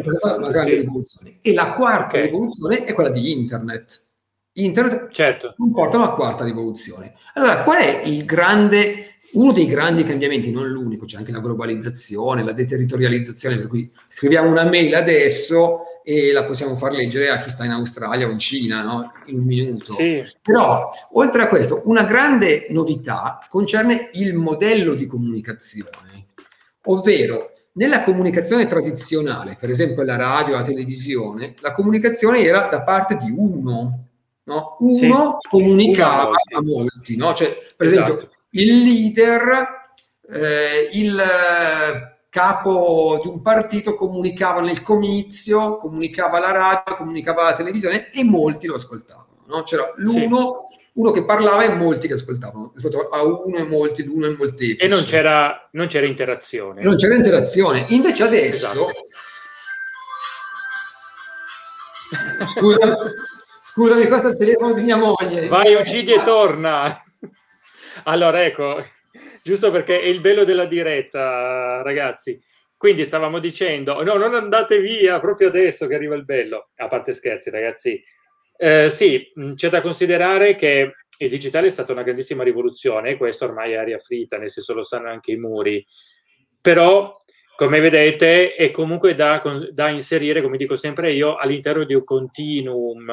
Sì. 0.54 1.38
E 1.42 1.52
la 1.52 1.72
quarta 1.72 2.16
okay. 2.16 2.24
rivoluzione 2.24 2.84
è 2.84 2.92
quella 2.92 3.10
di 3.10 3.30
internet. 3.30 4.06
Internet 4.54 5.10
certo. 5.12 5.54
comporta 5.56 5.96
una 5.96 6.10
quarta 6.10 6.44
rivoluzione. 6.44 7.14
Allora, 7.34 7.62
qual 7.62 7.78
è 7.78 8.02
il 8.04 8.24
grande, 8.24 9.18
uno 9.32 9.52
dei 9.52 9.66
grandi 9.66 10.04
cambiamenti, 10.04 10.50
non 10.50 10.68
l'unico, 10.68 11.06
c'è 11.06 11.16
anche 11.16 11.32
la 11.32 11.40
globalizzazione, 11.40 12.44
la 12.44 12.52
deterritorializzazione, 12.52 13.56
per 13.56 13.68
cui 13.68 13.90
scriviamo 14.08 14.50
una 14.50 14.64
mail 14.64 14.94
adesso 14.94 15.84
e 16.04 16.32
la 16.32 16.44
possiamo 16.44 16.76
far 16.76 16.92
leggere 16.92 17.30
a 17.30 17.40
chi 17.40 17.48
sta 17.48 17.64
in 17.64 17.70
Australia 17.70 18.26
o 18.26 18.30
in 18.30 18.38
Cina 18.38 18.82
no? 18.82 19.12
in 19.26 19.38
un 19.38 19.44
minuto. 19.44 19.92
Sì. 19.92 20.22
Però, 20.42 20.90
oltre 21.12 21.42
a 21.42 21.48
questo, 21.48 21.82
una 21.84 22.04
grande 22.04 22.66
novità 22.70 23.46
concerne 23.48 24.10
il 24.14 24.34
modello 24.34 24.94
di 24.94 25.06
comunicazione, 25.06 26.26
ovvero 26.86 27.51
nella 27.74 28.02
comunicazione 28.02 28.66
tradizionale, 28.66 29.56
per 29.58 29.70
esempio 29.70 30.02
la 30.02 30.16
radio, 30.16 30.54
la 30.54 30.62
televisione, 30.62 31.54
la 31.60 31.72
comunicazione 31.72 32.40
era 32.40 32.68
da 32.70 32.82
parte 32.82 33.16
di 33.16 33.30
uno. 33.30 34.06
No? 34.44 34.76
Uno 34.80 35.38
sì. 35.40 35.48
comunicava 35.48 36.32
a 36.32 36.62
molti, 36.62 37.16
no? 37.16 37.32
cioè, 37.32 37.56
per 37.76 37.86
esempio 37.86 38.16
esatto. 38.16 38.32
il 38.50 38.82
leader, 38.82 39.66
eh, 40.28 40.88
il 40.94 41.22
capo 42.28 43.20
di 43.22 43.28
un 43.28 43.40
partito 43.40 43.94
comunicava 43.94 44.60
nel 44.60 44.82
comizio, 44.82 45.76
comunicava 45.76 46.38
alla 46.38 46.50
radio, 46.50 46.96
comunicava 46.96 47.42
alla 47.42 47.54
televisione 47.54 48.10
e 48.10 48.24
molti 48.24 48.66
lo 48.66 48.74
ascoltavano. 48.74 49.44
No? 49.46 49.62
C'era 49.62 49.92
l'uno, 49.96 50.66
sì. 50.68 50.71
Uno 50.94 51.10
che 51.10 51.24
parlava 51.24 51.64
e 51.64 51.74
molti 51.74 52.06
che 52.06 52.14
ascoltavano, 52.14 52.72
rispetto 52.74 53.08
a 53.08 53.22
uno 53.22 53.56
e 53.56 53.64
molti, 53.64 54.04
l'uno 54.04 54.26
e 54.26 54.36
molteplici. 54.36 54.76
E 54.76 54.88
non 54.88 55.02
c'era, 55.04 55.68
non 55.72 55.86
c'era 55.86 56.06
interazione. 56.06 56.82
Non 56.82 56.96
c'era 56.96 57.14
interazione. 57.14 57.86
Invece 57.88 58.22
adesso... 58.24 58.66
Esatto. 58.66 58.90
Scusa, 62.44 62.96
scusami, 63.62 64.06
questo 64.06 64.28
è 64.28 64.30
il 64.32 64.36
telefono 64.36 64.74
di 64.74 64.82
mia 64.82 64.96
moglie. 64.96 65.48
Vai, 65.48 65.74
uccidi 65.74 66.12
e 66.12 66.22
torna. 66.22 67.02
Allora, 68.04 68.44
ecco, 68.44 68.84
giusto 69.42 69.70
perché 69.70 70.00
è 70.00 70.06
il 70.06 70.20
bello 70.20 70.44
della 70.44 70.66
diretta, 70.66 71.80
ragazzi. 71.82 72.38
Quindi 72.76 73.04
stavamo 73.04 73.38
dicendo, 73.38 74.02
no, 74.02 74.16
non 74.16 74.34
andate 74.34 74.80
via 74.80 75.20
proprio 75.20 75.48
adesso 75.48 75.86
che 75.86 75.94
arriva 75.94 76.16
il 76.16 76.24
bello. 76.24 76.68
A 76.76 76.88
parte 76.88 77.14
scherzi, 77.14 77.48
ragazzi. 77.48 78.02
Eh, 78.64 78.88
sì, 78.90 79.32
c'è 79.56 79.70
da 79.70 79.80
considerare 79.80 80.54
che 80.54 80.94
il 81.18 81.28
digitale 81.28 81.66
è 81.66 81.70
stata 81.70 81.90
una 81.90 82.04
grandissima 82.04 82.44
rivoluzione, 82.44 83.16
questo 83.16 83.44
ormai 83.44 83.72
è 83.72 83.74
aria 83.74 83.98
fritta, 83.98 84.36
nel 84.36 84.52
senso 84.52 84.72
lo 84.72 84.84
sanno 84.84 85.08
anche 85.08 85.32
i 85.32 85.36
muri. 85.36 85.84
Però, 86.60 87.12
come 87.56 87.80
vedete, 87.80 88.54
è 88.54 88.70
comunque 88.70 89.16
da, 89.16 89.42
da 89.72 89.88
inserire, 89.88 90.42
come 90.42 90.58
dico 90.58 90.76
sempre 90.76 91.10
io, 91.10 91.34
all'interno 91.34 91.82
di 91.82 91.94
un 91.94 92.04
continuum. 92.04 93.12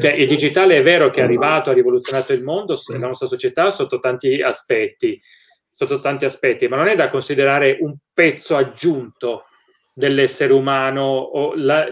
Cioè, 0.00 0.12
il 0.12 0.26
digitale 0.26 0.78
è 0.78 0.82
vero 0.82 1.10
che 1.10 1.20
è 1.20 1.24
arrivato, 1.24 1.68
ha 1.68 1.74
rivoluzionato 1.74 2.32
il 2.32 2.42
mondo, 2.42 2.80
la 2.86 2.96
nostra 2.96 3.26
società, 3.26 3.70
sotto 3.70 3.98
tanti 3.98 4.40
aspetti 4.40 5.20
sotto 5.70 5.98
tanti 5.98 6.24
aspetti, 6.24 6.68
ma 6.68 6.76
non 6.76 6.88
è 6.88 6.96
da 6.96 7.10
considerare 7.10 7.76
un 7.80 7.94
pezzo 8.14 8.56
aggiunto 8.56 9.44
dell'essere 9.92 10.54
umano. 10.54 11.52
La, 11.56 11.86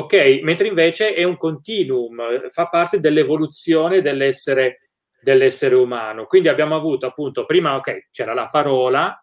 ok, 0.00 0.40
mentre 0.42 0.68
invece 0.68 1.14
è 1.14 1.22
un 1.22 1.36
continuum, 1.36 2.48
fa 2.48 2.68
parte 2.68 3.00
dell'evoluzione 3.00 4.00
dell'essere, 4.00 4.78
dell'essere 5.20 5.74
umano. 5.74 6.26
Quindi 6.26 6.48
abbiamo 6.48 6.74
avuto 6.74 7.06
appunto, 7.06 7.44
prima, 7.44 7.76
ok, 7.76 8.08
c'era 8.10 8.34
la 8.34 8.48
parola, 8.48 9.22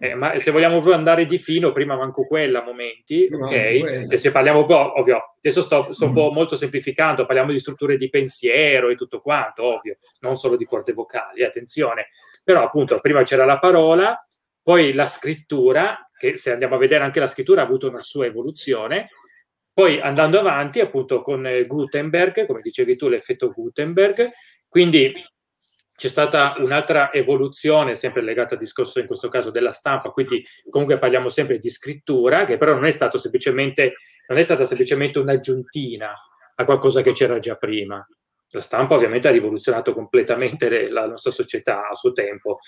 eh, 0.00 0.14
ma 0.14 0.38
se 0.38 0.52
vogliamo 0.52 0.74
proprio 0.74 0.94
andare 0.94 1.26
di 1.26 1.38
fino, 1.38 1.72
prima 1.72 1.96
manco 1.96 2.24
quella 2.24 2.60
a 2.60 2.64
momenti, 2.64 3.28
ok? 3.32 4.08
e 4.08 4.18
se 4.18 4.30
parliamo 4.30 4.60
un 4.60 4.66
po', 4.66 4.98
ovvio, 4.98 5.34
adesso 5.38 5.62
sto, 5.62 5.92
sto 5.92 6.06
un 6.06 6.12
po' 6.12 6.30
mm. 6.30 6.34
molto 6.34 6.54
semplificando, 6.54 7.26
parliamo 7.26 7.50
di 7.50 7.58
strutture 7.58 7.96
di 7.96 8.08
pensiero 8.08 8.90
e 8.90 8.94
tutto 8.94 9.20
quanto, 9.20 9.64
ovvio, 9.64 9.98
non 10.20 10.36
solo 10.36 10.56
di 10.56 10.64
corde 10.64 10.92
vocali, 10.92 11.42
attenzione. 11.42 12.06
Però 12.44 12.62
appunto 12.62 13.00
prima 13.00 13.24
c'era 13.24 13.44
la 13.44 13.58
parola, 13.58 14.16
poi 14.62 14.92
la 14.92 15.06
scrittura, 15.06 16.08
che 16.16 16.36
se 16.36 16.52
andiamo 16.52 16.76
a 16.76 16.78
vedere 16.78 17.02
anche 17.02 17.20
la 17.20 17.26
scrittura 17.26 17.62
ha 17.62 17.64
avuto 17.64 17.88
una 17.88 18.00
sua 18.00 18.26
evoluzione, 18.26 19.08
poi 19.78 20.00
andando 20.00 20.40
avanti 20.40 20.80
appunto 20.80 21.20
con 21.20 21.48
Gutenberg, 21.64 22.46
come 22.46 22.62
dicevi 22.62 22.96
tu, 22.96 23.06
l'effetto 23.06 23.52
Gutenberg, 23.52 24.28
quindi 24.66 25.12
c'è 25.94 26.08
stata 26.08 26.56
un'altra 26.58 27.12
evoluzione, 27.12 27.94
sempre 27.94 28.22
legata 28.22 28.54
al 28.54 28.60
discorso 28.60 28.98
in 28.98 29.06
questo 29.06 29.28
caso 29.28 29.52
della 29.52 29.70
stampa, 29.70 30.10
quindi 30.10 30.44
comunque 30.68 30.98
parliamo 30.98 31.28
sempre 31.28 31.60
di 31.60 31.70
scrittura, 31.70 32.42
che 32.42 32.58
però 32.58 32.74
non 32.74 32.86
è, 32.86 32.90
stato 32.90 33.18
semplicemente, 33.18 33.94
non 34.26 34.38
è 34.38 34.42
stata 34.42 34.64
semplicemente 34.64 35.20
un'aggiuntina 35.20 36.12
a 36.56 36.64
qualcosa 36.64 37.00
che 37.00 37.12
c'era 37.12 37.38
già 37.38 37.54
prima 37.54 38.04
la 38.50 38.60
stampa 38.60 38.96
ovviamente 38.96 39.28
ha 39.28 39.30
rivoluzionato 39.30 39.92
completamente 39.92 40.88
la 40.90 41.06
nostra 41.06 41.30
società 41.30 41.88
a 41.88 41.94
suo 41.94 42.10
tempo. 42.12 42.58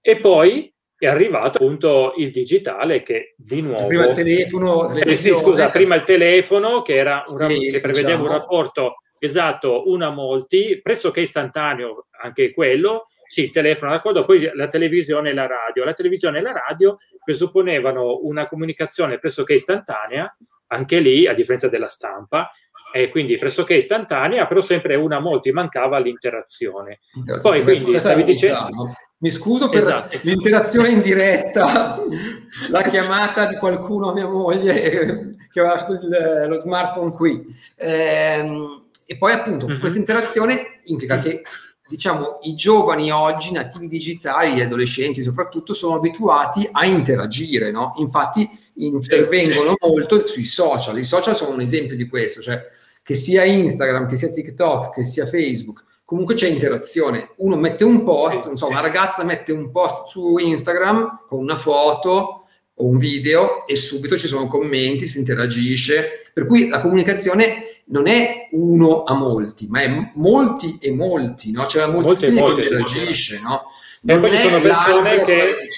E 0.00 0.20
poi 0.20 0.72
è 0.96 1.06
arrivato 1.06 1.58
appunto 1.58 2.14
il 2.16 2.30
digitale 2.30 3.02
che 3.02 3.34
di 3.36 3.60
nuovo... 3.60 3.86
Prima 3.86 4.06
il 4.06 4.14
telefono... 4.14 4.94
Eh 4.94 5.14
sì, 5.16 5.34
scusa, 5.34 5.70
prima 5.70 5.94
il 5.96 6.02
telefono 6.04 6.82
che, 6.82 6.94
era 6.94 7.24
un, 7.26 7.38
sì, 7.40 7.70
che 7.70 7.80
prevedeva 7.80 8.16
diciamo. 8.16 8.24
un 8.24 8.28
rapporto 8.30 8.96
esatto, 9.18 9.88
uno 9.90 10.06
a 10.06 10.10
molti, 10.10 10.80
pressoché 10.82 11.20
istantaneo 11.20 12.06
anche 12.22 12.52
quello, 12.52 13.06
sì, 13.26 13.44
il 13.44 13.50
telefono, 13.50 13.92
d'accordo, 13.92 14.24
poi 14.24 14.50
la 14.54 14.68
televisione 14.68 15.30
e 15.30 15.34
la 15.34 15.46
radio. 15.46 15.84
La 15.84 15.94
televisione 15.94 16.38
e 16.38 16.42
la 16.42 16.52
radio 16.52 16.98
presupponevano 17.24 18.20
una 18.22 18.46
comunicazione 18.46 19.18
pressoché 19.18 19.54
istantanea, 19.54 20.36
anche 20.68 20.98
lì, 21.00 21.26
a 21.26 21.32
differenza 21.32 21.68
della 21.68 21.88
stampa, 21.88 22.50
e 22.96 23.08
quindi 23.08 23.36
pressoché 23.38 23.74
istantanea, 23.74 24.46
però 24.46 24.60
sempre 24.60 24.94
una 24.94 25.18
molto 25.18 25.52
mancava 25.52 25.98
l'interazione. 25.98 27.00
Poi 27.42 27.64
quindi 27.64 27.98
stavi 27.98 28.22
dicendo... 28.22 28.94
Mi 29.18 29.30
scuso 29.30 29.68
per 29.68 29.80
esatto. 29.80 30.16
l'interazione 30.22 30.90
in 30.90 31.00
diretta, 31.00 31.98
la 32.70 32.82
chiamata 32.82 33.46
di 33.46 33.56
qualcuno 33.56 34.10
a 34.10 34.12
mia 34.12 34.28
moglie 34.28 35.32
che 35.50 35.60
aveva 35.60 35.84
il, 35.88 36.46
lo 36.48 36.60
smartphone 36.60 37.10
qui. 37.10 37.44
Ehm, 37.78 38.84
e 39.04 39.16
poi 39.16 39.32
appunto 39.32 39.66
uh-huh. 39.66 39.78
questa 39.80 39.98
interazione 39.98 40.80
implica 40.84 41.18
che 41.18 41.42
diciamo 41.88 42.38
i 42.42 42.54
giovani 42.54 43.10
oggi 43.10 43.50
nativi 43.50 43.88
digitali, 43.88 44.54
gli 44.54 44.60
adolescenti 44.60 45.24
soprattutto, 45.24 45.74
sono 45.74 45.96
abituati 45.96 46.68
a 46.70 46.84
interagire, 46.84 47.72
no? 47.72 47.94
Infatti 47.96 48.48
intervengono 48.76 49.70
sì, 49.70 49.76
sì. 49.80 49.88
molto 49.88 50.26
sui 50.26 50.44
social. 50.44 50.96
I 50.96 51.04
social 51.04 51.34
sono 51.34 51.54
un 51.54 51.60
esempio 51.60 51.96
di 51.96 52.06
questo, 52.06 52.40
cioè 52.40 52.82
che 53.04 53.14
sia 53.14 53.44
Instagram, 53.44 54.08
che 54.08 54.16
sia 54.16 54.30
TikTok, 54.30 54.94
che 54.94 55.04
sia 55.04 55.26
Facebook, 55.26 55.84
comunque 56.06 56.34
c'è 56.34 56.48
interazione. 56.48 57.28
Uno 57.36 57.54
mette 57.56 57.84
un 57.84 58.02
post, 58.02 58.46
non 58.46 58.56
so, 58.56 58.66
una 58.66 58.80
ragazza 58.80 59.22
mette 59.24 59.52
un 59.52 59.70
post 59.70 60.06
su 60.06 60.38
Instagram 60.38 61.26
con 61.28 61.40
una 61.40 61.54
foto 61.54 62.46
o 62.76 62.86
un 62.86 62.96
video 62.96 63.66
e 63.66 63.76
subito 63.76 64.16
ci 64.16 64.26
sono 64.26 64.48
commenti, 64.48 65.06
si 65.06 65.18
interagisce. 65.18 66.30
Per 66.32 66.46
cui 66.46 66.68
la 66.68 66.80
comunicazione 66.80 67.82
non 67.88 68.06
è 68.06 68.48
uno 68.52 69.02
a 69.04 69.14
molti, 69.14 69.66
ma 69.68 69.82
è 69.82 70.10
molti 70.14 70.78
e 70.80 70.90
molti, 70.90 71.52
no? 71.52 71.66
C'è 71.66 71.80
la 71.80 71.88
moltitudine 71.88 72.54
che 72.54 72.62
interagisce, 72.62 73.40
no? 73.40 73.64
E 74.06 74.18
poi 74.18 74.32
ci 74.32 74.38
sono 74.38 74.60
persone 74.60 75.24
che 75.24 75.68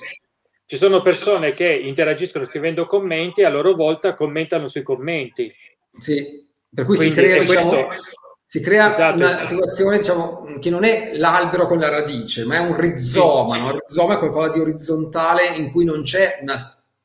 ci 0.69 0.77
sono 0.77 1.03
persone 1.03 1.51
che 1.53 1.73
interagiscono 1.73 2.45
scrivendo 2.45 2.87
commenti 2.87 3.41
e 3.41 3.45
a 3.45 3.51
loro 3.51 3.75
volta 3.75 4.15
commentano 4.15 4.69
sui 4.69 4.83
commenti. 4.83 5.53
Sì, 5.99 6.46
per 6.77 6.85
cui 6.85 6.97
Quindi, 6.97 7.15
si 7.15 7.21
crea, 7.21 7.39
diciamo, 7.39 7.87
questo... 7.87 8.11
si 8.45 8.61
crea 8.61 8.91
esatto, 8.91 9.17
una 9.17 9.31
esatto. 9.31 9.47
situazione 9.47 9.97
diciamo, 9.97 10.47
che 10.61 10.69
non 10.69 10.85
è 10.85 11.13
l'albero 11.15 11.67
con 11.67 11.79
la 11.79 11.89
radice, 11.89 12.45
ma 12.45 12.57
è 12.57 12.59
un 12.59 12.79
rizoma. 12.79 13.55
Sì, 13.55 13.61
no? 13.63 13.71
Il 13.71 13.83
rizoma 13.87 14.15
è 14.15 14.19
qualcosa 14.19 14.53
di 14.53 14.61
orizzontale 14.61 15.47
in 15.57 15.71
cui 15.71 15.85
non 15.87 16.03
c'è 16.03 16.41
una 16.43 16.57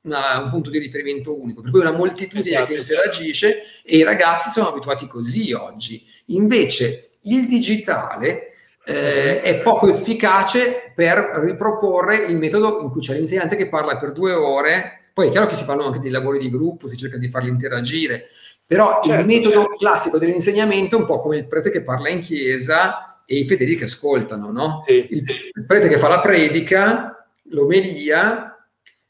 una, 0.03 0.41
un 0.43 0.49
punto 0.49 0.69
di 0.69 0.79
riferimento 0.79 1.39
unico, 1.39 1.61
per 1.61 1.71
cui 1.71 1.79
una 1.79 1.91
moltitudine 1.91 2.49
esatto, 2.49 2.65
che 2.65 2.79
esatto. 2.79 2.93
interagisce 2.93 3.61
e 3.83 3.97
i 3.97 4.03
ragazzi 4.03 4.49
sono 4.49 4.69
abituati 4.69 5.07
così 5.07 5.53
oggi. 5.53 6.03
Invece 6.27 7.17
il 7.21 7.47
digitale 7.47 8.53
eh, 8.83 9.41
è 9.41 9.61
poco 9.61 9.93
efficace 9.93 10.91
per 10.95 11.17
riproporre 11.43 12.15
il 12.17 12.35
metodo 12.35 12.81
in 12.81 12.89
cui 12.89 13.01
c'è 13.01 13.13
l'insegnante 13.13 13.55
che 13.55 13.69
parla 13.69 13.97
per 13.97 14.11
due 14.11 14.33
ore, 14.33 15.09
poi 15.13 15.27
è 15.27 15.31
chiaro 15.31 15.47
che 15.47 15.55
si 15.55 15.63
fanno 15.63 15.85
anche 15.85 15.99
dei 15.99 16.09
lavori 16.09 16.39
di 16.39 16.49
gruppo, 16.49 16.87
si 16.87 16.97
cerca 16.97 17.17
di 17.17 17.27
farli 17.27 17.49
interagire, 17.49 18.27
però 18.71 19.01
certo, 19.03 19.19
il 19.19 19.25
metodo 19.25 19.55
certo. 19.63 19.75
classico 19.75 20.17
dell'insegnamento 20.17 20.95
è 20.95 20.99
un 20.99 21.05
po' 21.05 21.19
come 21.19 21.35
il 21.35 21.45
prete 21.45 21.71
che 21.71 21.81
parla 21.81 22.07
in 22.07 22.21
chiesa 22.21 23.21
e 23.25 23.35
i 23.35 23.45
fedeli 23.45 23.75
che 23.75 23.83
ascoltano, 23.83 24.49
no? 24.49 24.81
Sì. 24.87 25.07
Il, 25.09 25.25
il 25.55 25.65
prete 25.65 25.89
che 25.89 25.97
fa 25.97 26.07
la 26.07 26.21
predica, 26.21 27.27
l'omelia, 27.49 28.57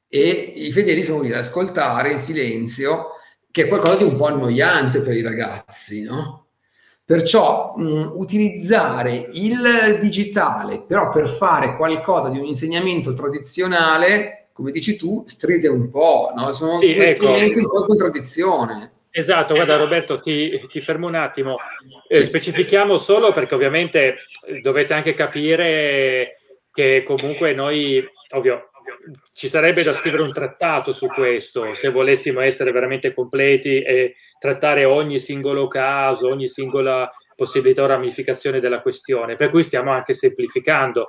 e 0.08 0.52
i 0.56 0.72
fedeli 0.72 1.04
sono 1.04 1.22
lì 1.22 1.32
ad 1.32 1.38
ascoltare 1.38 2.12
in 2.12 2.18
silenzio, 2.18 3.10
che 3.52 3.66
è 3.66 3.68
qualcosa 3.68 3.98
di 3.98 4.04
un 4.04 4.16
po' 4.16 4.26
annoiante 4.26 5.02
per 5.02 5.16
i 5.16 5.22
ragazzi, 5.22 6.02
no? 6.02 6.48
Perciò 7.06 7.76
mh, 7.78 8.14
utilizzare 8.16 9.30
il 9.34 10.00
digitale 10.02 10.82
però 10.88 11.10
per 11.10 11.30
fare 11.30 11.76
qualcosa 11.78 12.30
di 12.30 12.40
un 12.40 12.46
insegnamento 12.46 13.14
tradizionale, 13.14 14.48
come 14.54 14.72
dici 14.72 14.96
tu, 14.96 15.24
stride 15.28 15.68
un 15.68 15.92
po', 15.92 16.32
no? 16.36 16.52
Sono 16.54 16.80
sì, 16.80 16.96
ecco. 16.96 17.30
un 17.30 17.52
po' 17.52 17.80
in 17.82 17.86
contraddizione. 17.86 18.92
Esatto, 19.12 19.54
guarda 19.54 19.76
Roberto, 19.76 20.20
ti, 20.20 20.60
ti 20.70 20.80
fermo 20.80 21.08
un 21.08 21.16
attimo. 21.16 21.58
Eh, 22.08 22.24
specifichiamo 22.24 22.98
solo 22.98 23.34
perché 23.34 23.56
ovviamente 23.56 24.28
dovete 24.62 24.94
anche 24.94 25.14
capire 25.14 26.38
che 26.72 27.04
comunque 27.06 27.54
noi, 27.54 28.08
ovvio, 28.30 28.72
ci 29.34 29.50
sarebbe 29.50 29.84
da 29.84 29.94
scrivere 29.94 30.24
un 30.24 30.32
trattato 30.32 30.94
su 30.94 31.08
questo, 31.08 31.74
se 31.74 31.90
volessimo 31.90 32.40
essere 32.40 32.72
veramente 32.72 33.14
completi 33.14 33.82
e 33.82 34.16
trattare 34.40 34.86
ogni 34.86 35.20
singolo 35.20 35.68
caso, 35.68 36.30
ogni 36.30 36.48
singola 36.48 37.10
possibilità 37.36 37.84
o 37.84 37.88
ramificazione 37.88 38.60
della 38.60 38.82
questione, 38.82 39.36
per 39.36 39.50
cui 39.50 39.64
stiamo 39.64 39.92
anche 39.92 40.14
semplificando. 40.14 41.08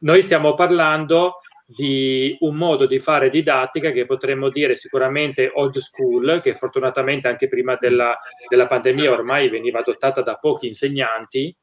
Noi 0.00 0.22
stiamo 0.22 0.54
parlando 0.54 1.40
di 1.66 2.36
un 2.40 2.56
modo 2.56 2.86
di 2.86 2.98
fare 2.98 3.30
didattica 3.30 3.90
che 3.90 4.04
potremmo 4.04 4.50
dire 4.50 4.74
sicuramente 4.74 5.50
old 5.52 5.78
school, 5.78 6.40
che 6.42 6.52
fortunatamente 6.52 7.28
anche 7.28 7.46
prima 7.46 7.76
della, 7.76 8.18
della 8.48 8.66
pandemia 8.66 9.10
ormai 9.10 9.48
veniva 9.48 9.78
adottata 9.78 10.20
da 10.20 10.36
pochi 10.36 10.66
insegnanti, 10.66 11.56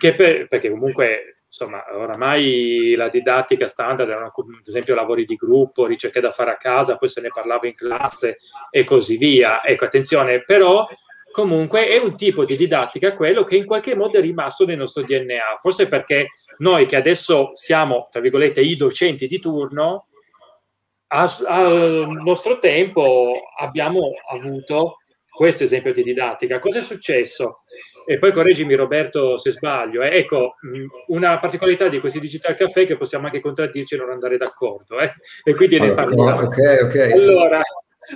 per, 0.00 0.48
perché 0.48 0.70
comunque 0.70 1.36
insomma, 1.52 1.84
oramai 1.94 2.94
la 2.96 3.10
didattica 3.10 3.68
standard 3.68 4.08
erano 4.08 4.32
ad 4.34 4.66
esempio 4.66 4.94
lavori 4.94 5.26
di 5.26 5.34
gruppo, 5.34 5.84
ricerche 5.84 6.20
da 6.20 6.30
fare 6.30 6.50
a 6.50 6.56
casa, 6.56 6.96
poi 6.96 7.10
se 7.10 7.20
ne 7.20 7.28
parlava 7.28 7.66
in 7.66 7.74
classe 7.74 8.38
e 8.70 8.84
così 8.84 9.18
via. 9.18 9.62
Ecco, 9.62 9.84
attenzione, 9.84 10.42
però 10.44 10.88
comunque 11.32 11.88
è 11.88 11.98
un 11.98 12.14
tipo 12.16 12.44
di 12.44 12.56
didattica 12.56 13.16
quello 13.16 13.42
che 13.42 13.56
in 13.56 13.64
qualche 13.64 13.96
modo 13.96 14.18
è 14.18 14.20
rimasto 14.20 14.64
nel 14.64 14.76
nostro 14.76 15.02
DNA, 15.02 15.56
forse 15.60 15.88
perché 15.88 16.28
noi 16.58 16.86
che 16.86 16.94
adesso 16.94 17.50
siamo, 17.54 18.06
tra 18.10 18.20
virgolette, 18.20 18.60
i 18.60 18.76
docenti 18.76 19.26
di 19.26 19.40
turno, 19.40 20.06
al 21.08 22.08
nostro 22.22 22.58
tempo 22.58 23.32
abbiamo 23.58 24.10
avuto 24.30 24.98
questo 25.28 25.64
esempio 25.64 25.92
di 25.92 26.02
didattica. 26.02 26.58
Cosa 26.58 26.78
è 26.78 26.82
successo? 26.82 27.60
E 28.06 28.18
poi 28.18 28.32
correggimi 28.32 28.74
Roberto 28.74 29.38
se 29.38 29.50
sbaglio. 29.50 30.02
Eh. 30.02 30.16
Ecco, 30.18 30.54
una 31.08 31.38
particolarità 31.38 31.88
di 31.88 32.00
questi 32.00 32.20
digital 32.20 32.54
caffè 32.54 32.82
è 32.82 32.86
che 32.86 32.96
possiamo 32.96 33.26
anche 33.26 33.40
contraddirci 33.40 33.94
e 33.94 33.98
non 33.98 34.10
andare 34.10 34.36
d'accordo. 34.36 34.98
Eh. 34.98 35.12
E 35.44 35.54
quindi 35.54 35.78
ne 35.78 35.92
parliamo. 35.92 36.42
Okay, 36.42 36.78
okay. 36.80 37.12
Allora, 37.12 37.60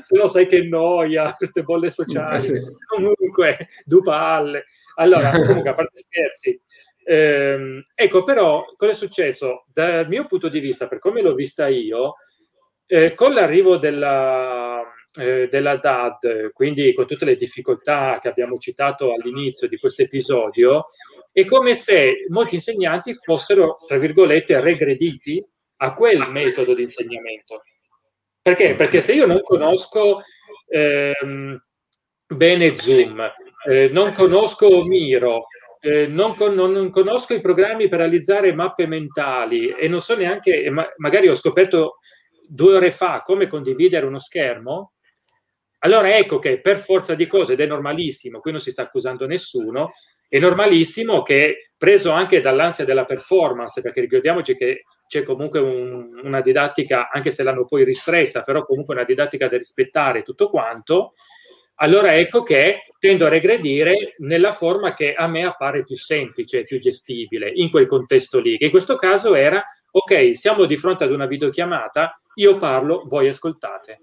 se 0.00 0.16
no 0.16 0.28
sai 0.28 0.46
che 0.46 0.62
noia, 0.62 1.34
queste 1.34 1.62
bolle 1.62 1.90
sociali. 1.90 2.36
Eh 2.36 2.40
sì. 2.40 2.54
Comunque, 2.86 3.68
due 3.84 4.02
palle. 4.02 4.64
Allora, 4.96 5.30
comunque, 5.46 5.70
a 5.70 5.74
parte 5.74 5.98
scherzi. 5.98 6.60
Ehm, 7.04 7.82
ecco, 7.94 8.22
però, 8.22 8.64
cosa 8.76 8.92
è 8.92 8.94
successo? 8.94 9.64
Dal 9.72 10.08
mio 10.08 10.26
punto 10.26 10.48
di 10.48 10.60
vista, 10.60 10.88
per 10.88 10.98
come 10.98 11.22
l'ho 11.22 11.34
vista 11.34 11.68
io, 11.68 12.14
eh, 12.86 13.14
con 13.14 13.32
l'arrivo 13.32 13.76
della 13.76 14.82
eh, 15.18 15.48
della 15.50 15.76
DAD, 15.76 16.52
quindi 16.52 16.92
con 16.92 17.06
tutte 17.06 17.24
le 17.24 17.36
difficoltà 17.36 18.18
che 18.20 18.28
abbiamo 18.28 18.56
citato 18.58 19.12
all'inizio 19.12 19.68
di 19.68 19.78
questo 19.78 20.02
episodio, 20.02 20.86
è 21.32 21.44
come 21.44 21.74
se 21.74 22.26
molti 22.28 22.56
insegnanti 22.56 23.14
fossero, 23.14 23.78
tra 23.86 23.98
virgolette, 23.98 24.60
regrediti 24.60 25.44
a 25.78 25.92
quel 25.94 26.30
metodo 26.30 26.74
di 26.74 26.82
insegnamento. 26.82 27.62
Perché? 28.46 28.76
Perché 28.76 29.00
se 29.00 29.12
io 29.12 29.26
non 29.26 29.42
conosco 29.42 30.22
ehm, 30.68 31.60
bene 32.32 32.76
Zoom, 32.76 33.20
eh, 33.68 33.88
non 33.88 34.12
conosco 34.12 34.84
Miro, 34.84 35.46
eh, 35.80 36.06
non, 36.06 36.36
con, 36.36 36.54
non, 36.54 36.88
conosco 36.90 37.34
i 37.34 37.40
programmi 37.40 37.88
per 37.88 37.98
realizzare 37.98 38.52
mappe 38.52 38.86
mentali 38.86 39.70
e 39.70 39.88
non 39.88 40.00
so 40.00 40.14
neanche, 40.14 40.70
ma, 40.70 40.86
magari 40.98 41.26
ho 41.26 41.34
scoperto 41.34 41.96
due 42.46 42.76
ore 42.76 42.92
fa 42.92 43.22
come 43.22 43.48
condividere 43.48 44.06
uno 44.06 44.20
schermo, 44.20 44.92
allora 45.80 46.16
ecco 46.16 46.38
che 46.38 46.60
per 46.60 46.76
forza 46.78 47.16
di 47.16 47.26
cose, 47.26 47.54
ed 47.54 47.60
è 47.60 47.66
normalissimo, 47.66 48.38
qui 48.38 48.52
non 48.52 48.60
si 48.60 48.70
sta 48.70 48.82
accusando 48.82 49.26
nessuno, 49.26 49.90
è 50.28 50.38
normalissimo 50.38 51.22
che 51.22 51.72
preso 51.76 52.12
anche 52.12 52.40
dall'ansia 52.40 52.84
della 52.84 53.06
performance, 53.06 53.80
perché 53.80 54.02
ricordiamoci 54.02 54.54
che 54.54 54.84
c'è 55.06 55.22
comunque 55.22 55.60
un, 55.60 56.20
una 56.22 56.40
didattica, 56.40 57.10
anche 57.10 57.30
se 57.30 57.42
l'hanno 57.42 57.64
poi 57.64 57.84
ristretta, 57.84 58.42
però 58.42 58.64
comunque 58.64 58.94
una 58.94 59.04
didattica 59.04 59.48
da 59.48 59.56
rispettare 59.56 60.22
tutto 60.22 60.48
quanto, 60.50 61.14
allora 61.76 62.14
ecco 62.16 62.42
che 62.42 62.80
tendo 62.98 63.26
a 63.26 63.28
regredire 63.28 64.14
nella 64.18 64.52
forma 64.52 64.94
che 64.94 65.12
a 65.14 65.26
me 65.26 65.44
appare 65.44 65.84
più 65.84 65.96
semplice, 65.96 66.64
più 66.64 66.78
gestibile, 66.78 67.50
in 67.54 67.70
quel 67.70 67.86
contesto 67.86 68.38
lì, 68.38 68.56
che 68.56 68.64
in 68.66 68.70
questo 68.70 68.96
caso 68.96 69.34
era, 69.34 69.62
ok, 69.90 70.36
siamo 70.36 70.64
di 70.64 70.76
fronte 70.76 71.04
ad 71.04 71.12
una 71.12 71.26
videochiamata, 71.26 72.20
io 72.34 72.56
parlo, 72.56 73.04
voi 73.06 73.28
ascoltate 73.28 74.00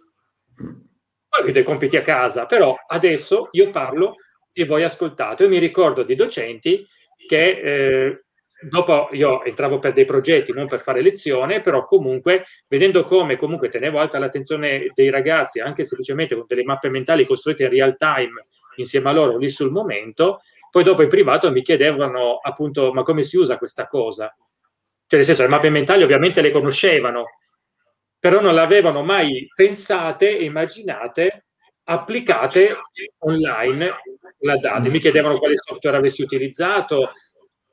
poi 1.33 1.45
vi 1.45 1.51
dei 1.51 1.63
compiti 1.63 1.97
a 1.97 2.01
casa, 2.01 2.45
però 2.45 2.75
adesso 2.87 3.49
io 3.53 3.71
parlo 3.71 4.17
e 4.51 4.65
voi 4.65 4.83
ascoltate. 4.83 5.43
Io 5.43 5.49
mi 5.49 5.57
ricordo 5.57 6.03
di 6.03 6.13
docenti 6.13 6.87
che 7.27 7.49
eh, 7.49 8.25
dopo 8.67 9.09
io 9.11 9.43
entravo 9.43 9.79
per 9.79 9.93
dei 9.93 10.05
progetti, 10.05 10.51
non 10.53 10.67
per 10.67 10.79
fare 10.79 11.01
lezione, 11.01 11.61
però 11.61 11.85
comunque 11.85 12.45
vedendo 12.67 13.03
come 13.03 13.35
comunque 13.35 13.69
tenevo 13.69 13.99
alta 13.99 14.19
l'attenzione 14.19 14.91
dei 14.93 15.09
ragazzi, 15.09 15.59
anche 15.59 15.83
semplicemente 15.83 16.35
con 16.35 16.45
delle 16.47 16.63
mappe 16.63 16.89
mentali 16.89 17.25
costruite 17.25 17.63
in 17.63 17.69
real 17.69 17.95
time 17.97 18.47
insieme 18.77 19.09
a 19.09 19.13
loro 19.13 19.37
lì 19.37 19.49
sul 19.49 19.71
momento, 19.71 20.41
poi 20.71 20.83
dopo 20.83 21.03
in 21.03 21.09
privato 21.09 21.51
mi 21.51 21.61
chiedevano 21.61 22.39
appunto 22.41 22.91
ma 22.93 23.03
come 23.03 23.23
si 23.23 23.37
usa 23.37 23.57
questa 23.57 23.87
cosa? 23.87 24.33
Cioè 25.05 25.19
nel 25.19 25.25
senso 25.25 25.43
le 25.43 25.49
mappe 25.49 25.69
mentali 25.69 26.03
ovviamente 26.03 26.41
le 26.41 26.51
conoscevano, 26.51 27.25
però 28.17 28.41
non 28.41 28.55
l'avevano 28.55 29.03
mai 29.03 29.47
pensate 29.53 30.29
immaginate 30.29 31.45
applicate 31.83 32.75
online 33.19 33.93
la 34.39 34.57
data. 34.57 34.89
Mi 34.89 34.99
chiedevano 34.99 35.37
quale 35.37 35.55
software 35.55 35.97
avessi 35.97 36.21
utilizzato 36.21 37.11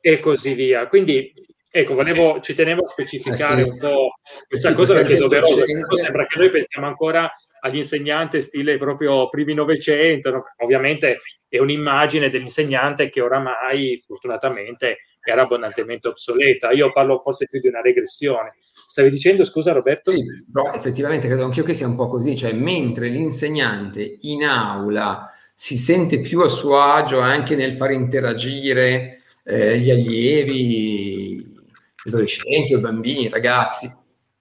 e 0.00 0.18
così 0.20 0.54
via. 0.54 0.86
Quindi 0.88 1.32
ecco, 1.70 1.94
volevo, 1.94 2.40
ci 2.40 2.54
tenevo 2.54 2.82
a 2.82 2.86
specificare 2.86 3.62
eh 3.62 3.64
sì. 3.64 3.70
un 3.70 3.78
po' 3.78 4.08
questa 4.48 4.70
sì, 4.70 4.74
cosa 4.74 4.94
perché 4.94 5.14
è 5.14 5.18
doveroso. 5.18 5.64
Sembra 5.96 6.26
che 6.26 6.38
noi 6.38 6.50
pensiamo 6.50 6.86
ancora 6.86 7.30
agli 7.62 7.76
insegnanti 7.76 8.40
stile 8.40 8.78
proprio 8.78 9.28
primi 9.28 9.54
Novecento, 9.54 10.44
ovviamente 10.58 11.18
è 11.48 11.58
un'immagine 11.58 12.30
dell'insegnante 12.30 13.10
che 13.10 13.20
oramai 13.20 14.02
fortunatamente 14.04 14.98
era 15.22 15.42
abbondantemente 15.42 16.08
obsoleta. 16.08 16.70
Io 16.70 16.90
parlo 16.90 17.18
forse 17.18 17.46
più 17.46 17.60
di 17.60 17.68
una 17.68 17.82
regressione. 17.82 18.54
Stavi 18.62 19.10
dicendo, 19.10 19.44
scusa 19.44 19.72
Roberto? 19.72 20.10
Sì, 20.10 20.24
però 20.50 20.72
effettivamente 20.72 21.28
credo 21.28 21.44
anch'io 21.44 21.62
che 21.62 21.74
sia 21.74 21.86
un 21.86 21.96
po' 21.96 22.08
così, 22.08 22.34
cioè 22.34 22.52
mentre 22.52 23.08
l'insegnante 23.08 24.16
in 24.22 24.44
aula 24.44 25.30
si 25.54 25.76
sente 25.76 26.20
più 26.20 26.40
a 26.40 26.48
suo 26.48 26.80
agio 26.80 27.20
anche 27.20 27.54
nel 27.54 27.74
far 27.74 27.90
interagire 27.90 29.19
eh, 29.44 29.78
gli 29.78 29.90
allievi, 29.90 31.36
gli 31.36 32.08
adolescenti, 32.08 32.72
i 32.72 32.78
bambini, 32.78 33.24
i 33.24 33.28
ragazzi, 33.28 33.92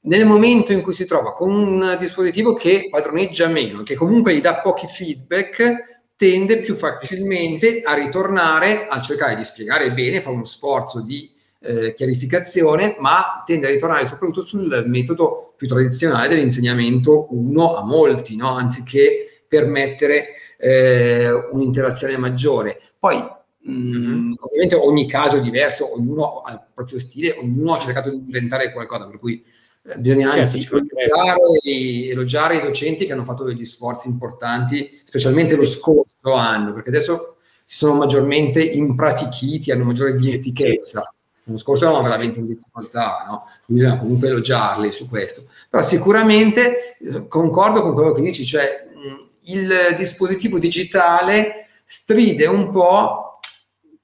nel 0.01 0.25
momento 0.25 0.71
in 0.71 0.81
cui 0.81 0.93
si 0.93 1.05
trova 1.05 1.33
con 1.33 1.51
un 1.51 1.95
dispositivo 1.99 2.53
che 2.53 2.87
padroneggia 2.89 3.47
meno, 3.47 3.83
che 3.83 3.95
comunque 3.95 4.33
gli 4.33 4.41
dà 4.41 4.61
pochi 4.61 4.87
feedback, 4.87 5.97
tende 6.15 6.57
più 6.59 6.75
facilmente 6.75 7.81
a 7.81 7.93
ritornare 7.93 8.87
a 8.87 9.01
cercare 9.01 9.35
di 9.35 9.43
spiegare 9.43 9.93
bene, 9.93 10.21
fa 10.21 10.29
uno 10.29 10.43
sforzo 10.43 11.01
di 11.01 11.31
eh, 11.61 11.93
chiarificazione, 11.93 12.95
ma 12.99 13.43
tende 13.45 13.67
a 13.67 13.71
ritornare 13.71 14.05
soprattutto 14.05 14.41
sul 14.41 14.83
metodo 14.87 15.53
più 15.57 15.67
tradizionale 15.67 16.29
dell'insegnamento 16.29 17.27
uno 17.31 17.75
a 17.75 17.83
molti, 17.83 18.35
no? 18.35 18.55
anziché 18.55 19.43
permettere 19.47 20.27
eh, 20.57 21.29
un'interazione 21.51 22.17
maggiore. 22.17 22.79
Poi 22.97 23.21
Mm, 23.69 24.33
ovviamente 24.39 24.75
ogni 24.75 25.07
caso 25.07 25.37
è 25.37 25.41
diverso, 25.41 25.93
ognuno 25.93 26.39
ha 26.39 26.53
il 26.53 26.61
proprio 26.73 26.97
stile, 26.99 27.35
ognuno 27.39 27.75
ha 27.75 27.79
cercato 27.79 28.09
di 28.09 28.17
inventare 28.17 28.71
qualcosa, 28.71 29.07
per 29.07 29.19
cui 29.19 29.43
Bisogna 29.97 30.31
certo, 30.31 30.39
anzi 30.41 30.67
elogiare, 30.69 32.09
elogiare, 32.11 32.57
i 32.57 32.61
docenti 32.61 33.05
che 33.05 33.13
hanno 33.13 33.23
fatto 33.23 33.43
degli 33.43 33.65
sforzi 33.65 34.07
importanti, 34.07 35.01
specialmente 35.03 35.55
lo 35.55 35.65
scorso 35.65 36.33
anno, 36.33 36.73
perché 36.73 36.89
adesso 36.89 37.37
si 37.65 37.77
sono 37.77 37.95
maggiormente 37.95 38.61
impratichiti, 38.61 39.71
hanno 39.71 39.85
maggiore 39.85 40.13
dimestichezza. 40.13 41.13
L'anno 41.43 41.57
scorso 41.57 41.85
erano 41.85 42.03
veramente 42.03 42.39
in 42.39 42.47
difficoltà, 42.47 43.25
no? 43.27 43.45
bisogna 43.65 43.97
comunque 43.97 44.27
elogiarli 44.27 44.91
su 44.91 45.07
questo. 45.07 45.45
Però 45.69 45.81
sicuramente 45.81 46.97
eh, 46.99 47.27
concordo 47.27 47.81
con 47.81 47.93
quello 47.93 48.11
che 48.11 48.21
dici, 48.21 48.45
cioè 48.45 48.87
il 49.43 49.71
dispositivo 49.97 50.59
digitale 50.59 51.67
stride 51.85 52.45
un 52.45 52.69
po' 52.69 53.28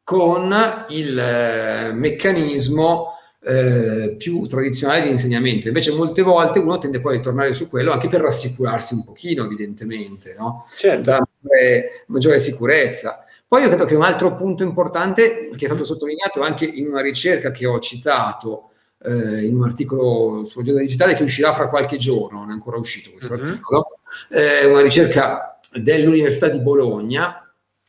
con 0.05 0.55
il 0.89 1.17
eh, 1.17 1.91
meccanismo 1.91 3.13
eh, 3.41 4.15
più 4.17 4.45
tradizionale 4.45 5.01
di 5.01 5.09
insegnamento. 5.09 5.67
Invece 5.67 5.93
molte 5.93 6.21
volte 6.21 6.59
uno 6.59 6.77
tende 6.77 7.01
poi 7.01 7.17
a 7.17 7.19
tornare 7.21 7.53
su 7.53 7.67
quello 7.67 7.91
anche 7.91 8.07
per 8.07 8.21
rassicurarsi 8.21 8.93
un 8.93 9.03
pochino, 9.03 9.43
evidentemente, 9.43 10.35
no? 10.37 10.67
certo. 10.77 11.01
da 11.01 11.27
maggiore, 12.05 12.39
sicurezza. 12.39 13.25
Poi 13.47 13.63
io 13.63 13.67
credo 13.67 13.85
che 13.85 13.95
un 13.95 14.03
altro 14.03 14.35
punto 14.35 14.63
importante 14.63 15.49
che 15.55 15.65
è 15.65 15.67
stato 15.67 15.83
sottolineato 15.83 16.41
anche 16.41 16.65
in 16.65 16.87
una 16.87 17.01
ricerca 17.01 17.49
che 17.49 17.65
ho 17.65 17.79
citato 17.79 18.69
eh, 19.03 19.43
in 19.43 19.55
un 19.55 19.63
articolo 19.63 20.45
sul 20.45 20.63
giornale 20.63 20.85
digitale 20.85 21.15
che 21.15 21.23
uscirà 21.23 21.51
fra 21.53 21.67
qualche 21.67 21.97
giorno, 21.97 22.39
non 22.39 22.49
è 22.51 22.53
ancora 22.53 22.77
uscito 22.77 23.09
questo 23.09 23.33
mm-hmm. 23.33 23.45
articolo, 23.45 23.87
eh, 24.29 24.67
una 24.67 24.81
ricerca 24.81 25.59
dell'Università 25.71 26.47
di 26.49 26.59
Bologna 26.59 27.44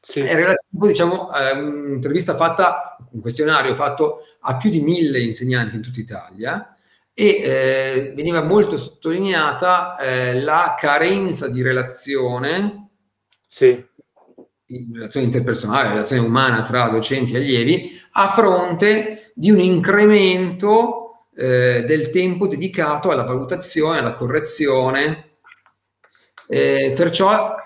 sì. 0.08 0.20
È 0.20 0.34
relativo, 0.36 0.86
diciamo, 0.86 1.28
a 1.30 1.52
un'intervista 1.54 2.36
fatta, 2.36 2.96
un 3.10 3.20
questionario 3.20 3.74
fatto 3.74 4.20
a 4.42 4.56
più 4.56 4.70
di 4.70 4.80
mille 4.80 5.18
insegnanti 5.18 5.74
in 5.74 5.82
tutta 5.82 5.98
Italia 5.98 6.76
e 7.12 7.26
eh, 7.26 8.12
veniva 8.14 8.40
molto 8.44 8.76
sottolineata 8.76 9.98
eh, 9.98 10.40
la 10.42 10.76
carenza 10.78 11.48
di 11.48 11.60
relazione, 11.60 12.90
sì. 13.48 13.84
di 14.64 14.90
relazione 14.92 15.26
interpersonale, 15.26 15.88
relazione 15.88 16.24
umana 16.24 16.62
tra 16.62 16.88
docenti 16.88 17.32
e 17.32 17.38
allievi, 17.38 18.00
a 18.12 18.30
fronte 18.30 19.32
di 19.34 19.50
un 19.50 19.58
incremento 19.58 21.26
eh, 21.34 21.82
del 21.84 22.10
tempo 22.10 22.46
dedicato 22.46 23.10
alla 23.10 23.24
valutazione, 23.24 23.98
alla 23.98 24.14
correzione. 24.14 25.38
Eh, 26.46 26.92
perciò, 26.94 27.56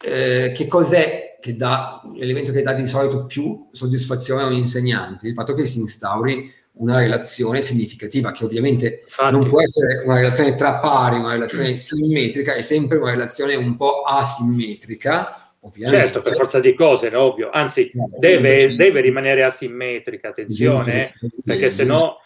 eh, 0.00 0.52
che 0.56 0.66
cos'è 0.66 1.27
che 1.40 1.56
dà, 1.56 2.00
l'elemento 2.14 2.52
che 2.52 2.62
dà 2.62 2.72
di 2.72 2.86
solito 2.86 3.26
più 3.26 3.68
soddisfazione 3.70 4.42
a 4.42 4.46
un 4.46 4.54
insegnante, 4.54 5.28
il 5.28 5.34
fatto 5.34 5.54
che 5.54 5.66
si 5.66 5.78
instauri 5.78 6.52
una 6.78 6.98
relazione 6.98 7.62
significativa, 7.62 8.32
che 8.32 8.44
ovviamente 8.44 9.02
Infatti. 9.04 9.32
non 9.32 9.48
può 9.48 9.62
essere 9.62 10.02
una 10.04 10.16
relazione 10.16 10.54
tra 10.54 10.78
pari, 10.78 11.18
una 11.18 11.32
relazione 11.32 11.76
simmetrica, 11.76 12.54
è 12.54 12.62
sempre 12.62 12.98
una 12.98 13.10
relazione 13.10 13.54
un 13.54 13.76
po' 13.76 14.02
asimmetrica. 14.02 15.52
Ovviamente. 15.60 16.00
Certo, 16.00 16.22
per 16.22 16.34
forza 16.34 16.60
di 16.60 16.74
cose, 16.74 17.10
no? 17.10 17.22
ovvio. 17.22 17.50
Anzi, 17.52 17.90
no, 17.94 18.06
deve, 18.16 18.76
deve, 18.76 19.00
rimanere 19.00 19.42
asimmetrica, 19.42 20.28
attenzione, 20.28 20.98
giusto, 21.00 21.28
perché 21.44 21.68
se 21.68 21.84
no... 21.84 22.20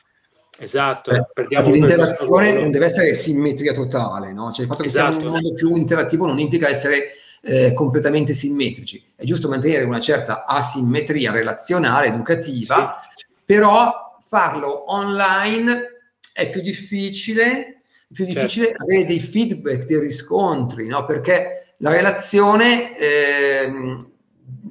Esatto, 0.58 1.10
eh, 1.10 1.26
l'interazione 1.70 2.52
non 2.52 2.70
deve 2.70 2.84
essere 2.84 3.14
simmetria 3.14 3.72
totale, 3.72 4.32
no? 4.32 4.52
Cioè 4.52 4.64
il 4.64 4.70
fatto 4.70 4.82
che 4.82 4.90
esatto. 4.90 5.18
sia 5.18 5.26
un 5.26 5.32
mondo 5.32 5.54
più 5.54 5.74
interattivo 5.74 6.26
non 6.26 6.38
implica 6.38 6.68
essere 6.68 7.14
eh, 7.43 7.74
completamente 7.74 8.34
simmetrici. 8.34 9.03
È 9.14 9.24
giusto 9.24 9.49
mantenere 9.49 9.84
una 9.84 10.01
certa 10.01 10.45
asimmetria 10.45 11.32
relazionale, 11.32 12.07
educativa, 12.07 13.01
sì. 13.16 13.24
però 13.45 14.18
farlo 14.26 14.90
online 14.93 15.90
è 16.32 16.49
più 16.49 16.62
difficile, 16.62 17.82
più 18.12 18.24
difficile 18.24 18.66
certo. 18.66 18.84
avere 18.84 19.05
dei 19.05 19.20
feedback, 19.20 19.84
dei 19.84 19.99
riscontri, 19.99 20.86
no? 20.86 21.05
perché 21.05 21.74
la 21.78 21.90
relazione 21.90 22.97
eh, 22.97 23.72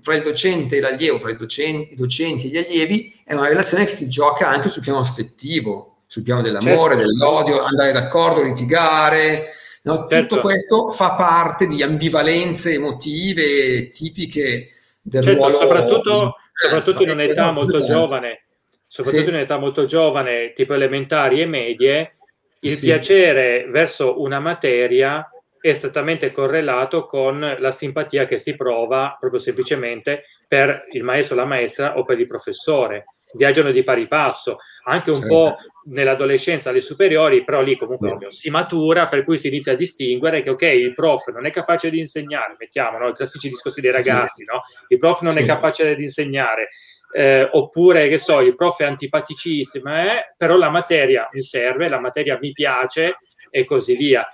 fra 0.01 0.15
il 0.15 0.23
docente 0.23 0.77
e 0.77 0.79
l'allievo, 0.79 1.19
fra 1.19 1.31
i 1.31 1.37
docenti, 1.37 1.93
i 1.93 1.95
docenti, 1.95 2.47
e 2.47 2.49
gli 2.49 2.57
allievi, 2.57 3.21
è 3.25 3.33
una 3.33 3.47
relazione 3.47 3.85
che 3.85 3.91
si 3.91 4.07
gioca 4.07 4.47
anche 4.47 4.69
sul 4.69 4.81
piano 4.81 4.99
affettivo, 4.99 5.97
sul 6.07 6.23
piano 6.23 6.41
dell'amore, 6.41 6.95
certo. 6.95 7.11
dell'odio, 7.11 7.61
andare 7.61 7.91
d'accordo, 7.91 8.41
litigare, 8.41 9.49
No? 9.83 10.07
Certo. 10.07 10.35
Tutto 10.35 10.41
questo 10.41 10.91
fa 10.91 11.13
parte 11.13 11.67
di 11.67 11.81
ambivalenze 11.81 12.73
emotive 12.73 13.89
tipiche 13.89 14.69
del 15.01 15.23
certo, 15.23 15.39
ruolo. 15.39 15.57
Soprattutto, 15.57 16.35
soprattutto 16.53 17.03
in 17.03 17.09
un'età 17.09 17.51
molto 17.51 17.83
giovane, 17.83 18.43
soprattutto 18.87 19.23
sì. 19.23 19.29
in 19.29 19.35
un'età 19.35 19.57
molto 19.57 19.85
giovane, 19.85 20.53
tipo 20.53 20.73
elementari 20.73 21.41
e 21.41 21.45
medie, 21.45 22.13
il 22.59 22.73
sì. 22.73 22.85
piacere 22.85 23.65
verso 23.69 24.21
una 24.21 24.39
materia 24.39 25.27
è 25.59 25.73
strettamente 25.73 26.31
correlato 26.31 27.05
con 27.05 27.55
la 27.59 27.71
simpatia 27.71 28.25
che 28.25 28.37
si 28.37 28.55
prova 28.55 29.15
proprio 29.19 29.39
semplicemente 29.39 30.23
per 30.47 30.85
il 30.91 31.03
maestro, 31.03 31.35
la 31.35 31.45
maestra 31.45 31.97
o 31.97 32.03
per 32.03 32.19
il 32.19 32.25
professore 32.25 33.05
viaggiano 33.33 33.71
di 33.71 33.83
pari 33.83 34.07
passo, 34.07 34.57
anche 34.85 35.09
un 35.09 35.19
certo. 35.19 35.33
po' 35.33 35.55
nell'adolescenza, 35.85 36.69
alle 36.69 36.81
superiori, 36.81 37.43
però 37.43 37.61
lì 37.61 37.75
comunque 37.75 38.17
no. 38.19 38.31
si 38.31 38.49
matura, 38.49 39.07
per 39.07 39.23
cui 39.23 39.37
si 39.37 39.47
inizia 39.47 39.73
a 39.73 39.75
distinguere 39.75 40.41
che 40.41 40.49
ok, 40.51 40.61
il 40.61 40.93
prof 40.93 41.27
non 41.29 41.45
è 41.45 41.49
capace 41.49 41.89
di 41.89 41.99
insegnare, 41.99 42.55
mettiamo 42.59 42.97
no? 42.97 43.07
i 43.07 43.13
classici 43.13 43.49
discorsi 43.49 43.81
dei 43.81 43.91
ragazzi, 43.91 44.43
no? 44.43 44.61
il 44.87 44.97
prof 44.97 45.21
non 45.21 45.33
sì. 45.33 45.39
è 45.39 45.45
capace 45.45 45.95
di 45.95 46.03
insegnare, 46.03 46.69
eh, 47.13 47.47
oppure 47.51 48.07
che 48.07 48.17
so, 48.17 48.39
il 48.41 48.55
prof 48.55 48.79
è 48.79 48.85
antipaticissimo, 48.85 49.95
eh? 49.95 50.33
però 50.37 50.55
la 50.57 50.69
materia 50.69 51.27
mi 51.31 51.41
serve, 51.41 51.89
la 51.89 51.99
materia 51.99 52.37
mi 52.39 52.51
piace 52.51 53.17
e 53.49 53.65
così 53.65 53.95
via. 53.95 54.27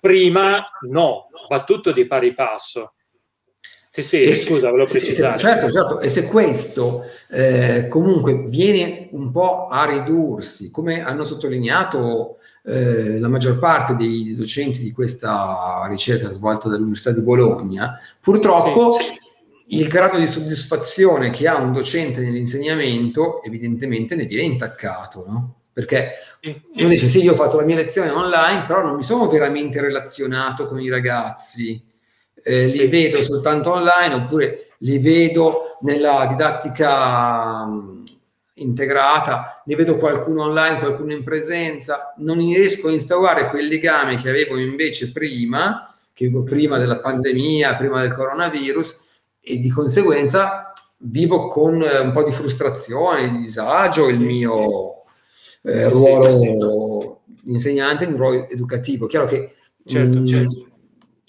Prima 0.00 0.64
no, 0.88 1.28
va 1.48 1.64
tutto 1.64 1.92
di 1.92 2.04
pari 2.06 2.32
passo. 2.32 2.94
Sì, 3.96 4.02
sì, 4.02 4.20
e, 4.20 4.44
scusa, 4.44 4.68
volevo 4.68 4.90
precisare. 4.90 5.38
certo, 5.38 5.70
certo, 5.70 6.00
e 6.00 6.10
se 6.10 6.26
questo 6.26 7.04
eh, 7.30 7.88
comunque 7.88 8.44
viene 8.46 9.08
un 9.12 9.32
po' 9.32 9.68
a 9.68 9.86
ridursi, 9.86 10.70
come 10.70 11.02
hanno 11.02 11.24
sottolineato 11.24 12.36
eh, 12.62 13.18
la 13.18 13.28
maggior 13.28 13.58
parte 13.58 13.96
dei 13.96 14.34
docenti 14.36 14.82
di 14.82 14.92
questa 14.92 15.86
ricerca 15.88 16.30
svolta 16.30 16.68
dall'Università 16.68 17.12
di 17.12 17.22
Bologna, 17.22 17.98
purtroppo 18.20 18.98
sì. 18.98 19.78
il 19.78 19.88
grado 19.88 20.18
di 20.18 20.26
soddisfazione 20.26 21.30
che 21.30 21.48
ha 21.48 21.56
un 21.56 21.72
docente 21.72 22.20
nell'insegnamento 22.20 23.42
evidentemente 23.44 24.14
ne 24.14 24.26
viene 24.26 24.42
intaccato, 24.42 25.24
no? 25.26 25.54
Perché 25.72 26.10
uno 26.74 26.88
dice 26.88 27.08
sì, 27.08 27.22
io 27.22 27.32
ho 27.32 27.36
fatto 27.36 27.56
la 27.56 27.64
mia 27.64 27.76
lezione 27.76 28.10
online, 28.10 28.66
però 28.66 28.82
non 28.82 28.96
mi 28.96 29.02
sono 29.02 29.26
veramente 29.26 29.80
relazionato 29.80 30.66
con 30.66 30.80
i 30.80 30.90
ragazzi 30.90 31.82
eh, 32.46 32.66
li 32.66 32.78
sì, 32.78 32.86
vedo 32.86 33.16
sì. 33.18 33.24
soltanto 33.24 33.72
online 33.72 34.14
oppure 34.14 34.68
li 34.78 34.98
vedo 34.98 35.78
nella 35.80 36.26
didattica 36.28 37.66
mh, 37.66 38.04
integrata, 38.54 39.62
ne 39.66 39.74
vedo 39.74 39.96
qualcuno 39.96 40.44
online, 40.44 40.78
qualcuno 40.78 41.12
in 41.12 41.24
presenza, 41.24 42.14
non 42.18 42.38
riesco 42.38 42.86
a 42.86 42.92
instaurare 42.92 43.50
quel 43.50 43.66
legame 43.66 44.20
che 44.20 44.28
avevo 44.28 44.58
invece 44.58 45.10
prima 45.10 45.92
che 46.12 46.30
prima 46.44 46.78
della 46.78 47.00
pandemia, 47.00 47.74
prima 47.74 48.00
del 48.00 48.14
coronavirus 48.14 49.04
e 49.40 49.58
di 49.58 49.68
conseguenza 49.68 50.72
vivo 51.00 51.48
con 51.48 51.82
eh, 51.82 51.98
un 51.98 52.12
po' 52.12 52.22
di 52.22 52.30
frustrazione, 52.30 53.28
di 53.30 53.38
disagio 53.38 54.08
il 54.08 54.20
mio 54.20 55.02
eh, 55.62 55.88
ruolo 55.88 57.20
di 57.24 57.52
insegnante, 57.52 58.04
il 58.04 58.14
ruolo 58.14 58.48
educativo. 58.48 59.06
Chiaro 59.06 59.26
che 59.26 59.52
certo, 59.84 60.18
mh, 60.18 60.22
mm, 60.22 60.26
certo. 60.26 60.66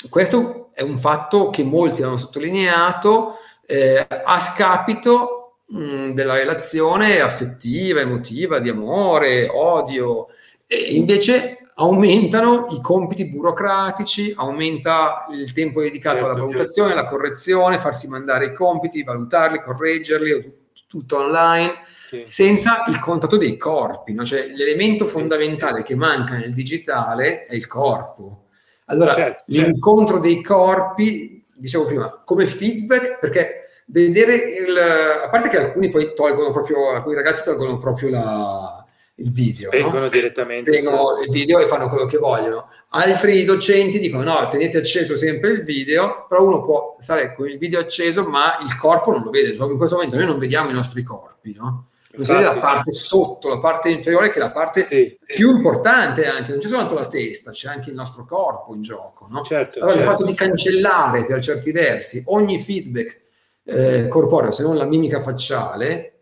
questo 0.10 0.57
è 0.78 0.84
un 0.84 1.00
fatto 1.00 1.50
che 1.50 1.64
molti 1.64 2.04
hanno 2.04 2.18
sottolineato 2.18 3.38
eh, 3.66 4.06
a 4.08 4.40
scapito 4.40 5.56
mh, 5.70 5.80
mm, 5.80 6.12
della 6.12 6.36
relazione 6.36 7.20
affettiva, 7.20 8.02
emotiva, 8.02 8.60
di 8.60 8.70
amore, 8.70 9.50
odio, 9.52 10.28
e 10.68 10.78
invece 10.92 11.58
aumentano 11.78 12.68
i 12.70 12.80
compiti 12.80 13.26
burocratici, 13.26 14.32
aumenta 14.38 15.26
il 15.32 15.52
tempo 15.52 15.82
dedicato 15.82 16.18
certo, 16.18 16.32
alla 16.32 16.40
valutazione, 16.40 16.90
certo. 16.90 17.08
alla 17.08 17.10
correzione, 17.10 17.80
farsi 17.80 18.08
mandare 18.08 18.46
i 18.46 18.54
compiti, 18.54 19.02
valutarli, 19.02 19.64
correggerli, 19.64 20.54
tutto 20.86 21.18
online, 21.18 21.74
sì. 22.08 22.22
senza 22.24 22.84
il 22.88 23.00
contatto 23.00 23.36
dei 23.36 23.58
corpi. 23.58 24.14
No? 24.14 24.24
Cioè, 24.24 24.52
l'elemento 24.54 25.08
fondamentale 25.08 25.82
che 25.82 25.96
manca 25.96 26.36
nel 26.36 26.54
digitale 26.54 27.46
è 27.46 27.56
il 27.56 27.66
corpo. 27.66 28.44
Allora, 28.90 29.14
certo, 29.14 29.52
certo. 29.52 29.70
l'incontro 29.72 30.20
dei 30.20 30.42
corpi, 30.42 31.46
dicevo 31.54 31.86
prima, 31.86 32.22
come 32.26 32.46
feedback, 32.48 33.20
perché 33.20 33.62
vedere 33.88 34.36
il, 34.36 34.78
a 35.26 35.30
parte 35.30 35.50
che 35.50 35.58
alcuni 35.58 35.90
poi 35.90 36.14
tolgono 36.14 36.52
proprio, 36.52 36.90
alcuni 36.90 37.16
ragazzi 37.16 37.44
tolgono 37.44 37.78
proprio 37.78 38.10
la, 38.10 38.86
il 39.16 39.32
video. 39.32 39.70
Vengono 39.70 40.02
no? 40.02 40.10
direttamente. 40.10 40.72
Vengono 40.72 41.20
il 41.22 41.30
video 41.30 41.60
e 41.60 41.68
fanno 41.68 41.90
quello 41.90 42.06
che 42.06 42.18
vogliono. 42.18 42.70
Altri 42.90 43.44
docenti 43.44 44.00
dicono 44.00 44.24
no, 44.24 44.48
tenete 44.50 44.78
acceso 44.78 45.18
sempre 45.18 45.52
il 45.52 45.64
video, 45.64 46.26
però 46.28 46.46
uno 46.46 46.64
può 46.64 46.98
stare 47.00 47.34
con 47.34 47.48
il 47.48 47.58
video 47.58 47.80
acceso, 47.80 48.24
ma 48.24 48.58
il 48.64 48.76
corpo 48.78 49.12
non 49.12 49.24
lo 49.24 49.30
vede. 49.30 49.56
Cioè, 49.56 49.70
in 49.70 49.78
questo 49.78 49.96
momento 49.96 50.18
noi 50.18 50.26
non 50.26 50.38
vediamo 50.38 50.70
i 50.70 50.74
nostri 50.74 51.04
corpi, 51.04 51.54
no? 51.54 51.88
Vede 52.16 52.42
la 52.42 52.58
parte 52.58 52.92
sotto, 52.92 53.50
la 53.50 53.60
parte 53.60 53.90
inferiore, 53.90 54.30
che 54.30 54.40
è 54.40 54.42
la 54.42 54.52
parte 54.52 54.88
sì, 54.88 55.18
più 55.36 55.56
importante 55.56 56.26
anche. 56.26 56.52
Non 56.52 56.60
c'è 56.60 56.68
soltanto 56.68 56.94
la 56.96 57.08
testa, 57.08 57.52
c'è 57.52 57.70
anche 57.70 57.90
il 57.90 57.96
nostro 57.96 58.26
corpo 58.26 58.74
in 58.74 58.82
gioco, 58.82 59.28
no? 59.30 59.44
Certo, 59.44 59.80
allora, 59.80 59.94
certo. 59.96 60.04
il 60.04 60.18
fatto 60.18 60.26
di 60.26 60.34
cancellare 60.34 61.26
per 61.26 61.42
certi 61.42 61.72
versi 61.72 62.24
ogni 62.28 62.62
feedback 62.62 63.20
eh, 63.66 64.08
corporeo, 64.08 64.52
se 64.52 64.64
non 64.64 64.78
la 64.78 64.86
mimica 64.86 65.22
facciale, 65.22 66.14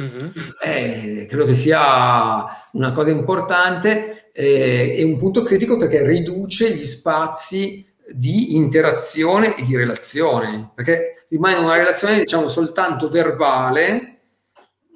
Mm-hmm. 0.00 0.50
Eh, 0.64 1.26
credo 1.28 1.44
che 1.44 1.52
sia 1.52 2.46
una 2.72 2.92
cosa 2.92 3.10
importante 3.10 4.30
eh, 4.32 4.96
e 4.96 5.02
un 5.02 5.18
punto 5.18 5.42
critico 5.42 5.76
perché 5.76 6.02
riduce 6.06 6.70
gli 6.70 6.84
spazi 6.84 7.86
di 8.08 8.56
interazione 8.56 9.54
e 9.54 9.64
di 9.64 9.76
relazione, 9.76 10.70
perché 10.74 11.26
rimane 11.28 11.56
una 11.56 11.76
relazione 11.76 12.18
diciamo 12.20 12.48
soltanto 12.48 13.08
verbale, 13.08 14.11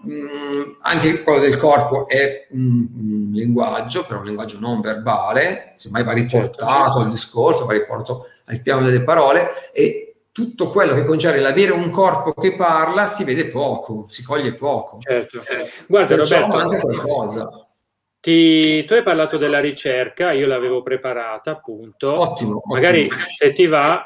mh, 0.02 0.12
mm, 0.12 0.62
anche 0.80 1.22
quello 1.22 1.40
del 1.40 1.56
corpo 1.56 2.08
è 2.08 2.46
un, 2.50 2.88
un, 2.94 3.30
linguaggio, 3.32 4.04
però 4.04 4.20
un 4.20 4.26
linguaggio 4.26 4.58
non 4.60 4.80
verbale, 4.80 5.72
semmai 5.76 6.04
va 6.04 6.12
riportato 6.12 6.82
certo. 6.82 6.98
al 6.98 7.10
discorso, 7.10 7.64
va 7.64 7.72
riportato 7.72 8.28
al 8.46 8.60
piano 8.62 8.84
delle 8.84 9.02
parole 9.02 9.72
e 9.72 10.14
tutto 10.32 10.70
quello 10.70 10.94
che 10.94 11.04
concerne 11.04 11.40
l'avere 11.40 11.72
un 11.72 11.90
corpo 11.90 12.34
che 12.34 12.54
parla 12.54 13.06
si 13.06 13.24
vede 13.24 13.46
poco, 13.46 14.06
si 14.08 14.22
coglie 14.22 14.54
poco. 14.54 14.98
Certo. 15.00 15.42
Guarda 15.86 16.14
Perciò 16.14 16.40
Roberto, 16.40 16.56
anche 16.58 16.80
qualcosa. 16.80 17.68
Ti, 18.20 18.84
tu 18.84 18.92
hai 18.94 19.02
parlato 19.02 19.38
della 19.38 19.60
ricerca, 19.60 20.32
io 20.32 20.46
l'avevo 20.46 20.82
preparata 20.82 21.52
appunto. 21.52 22.20
Ottimo. 22.20 22.60
Magari 22.66 23.06
ottimo. 23.06 23.22
se 23.30 23.52
ti 23.52 23.66
va, 23.66 24.04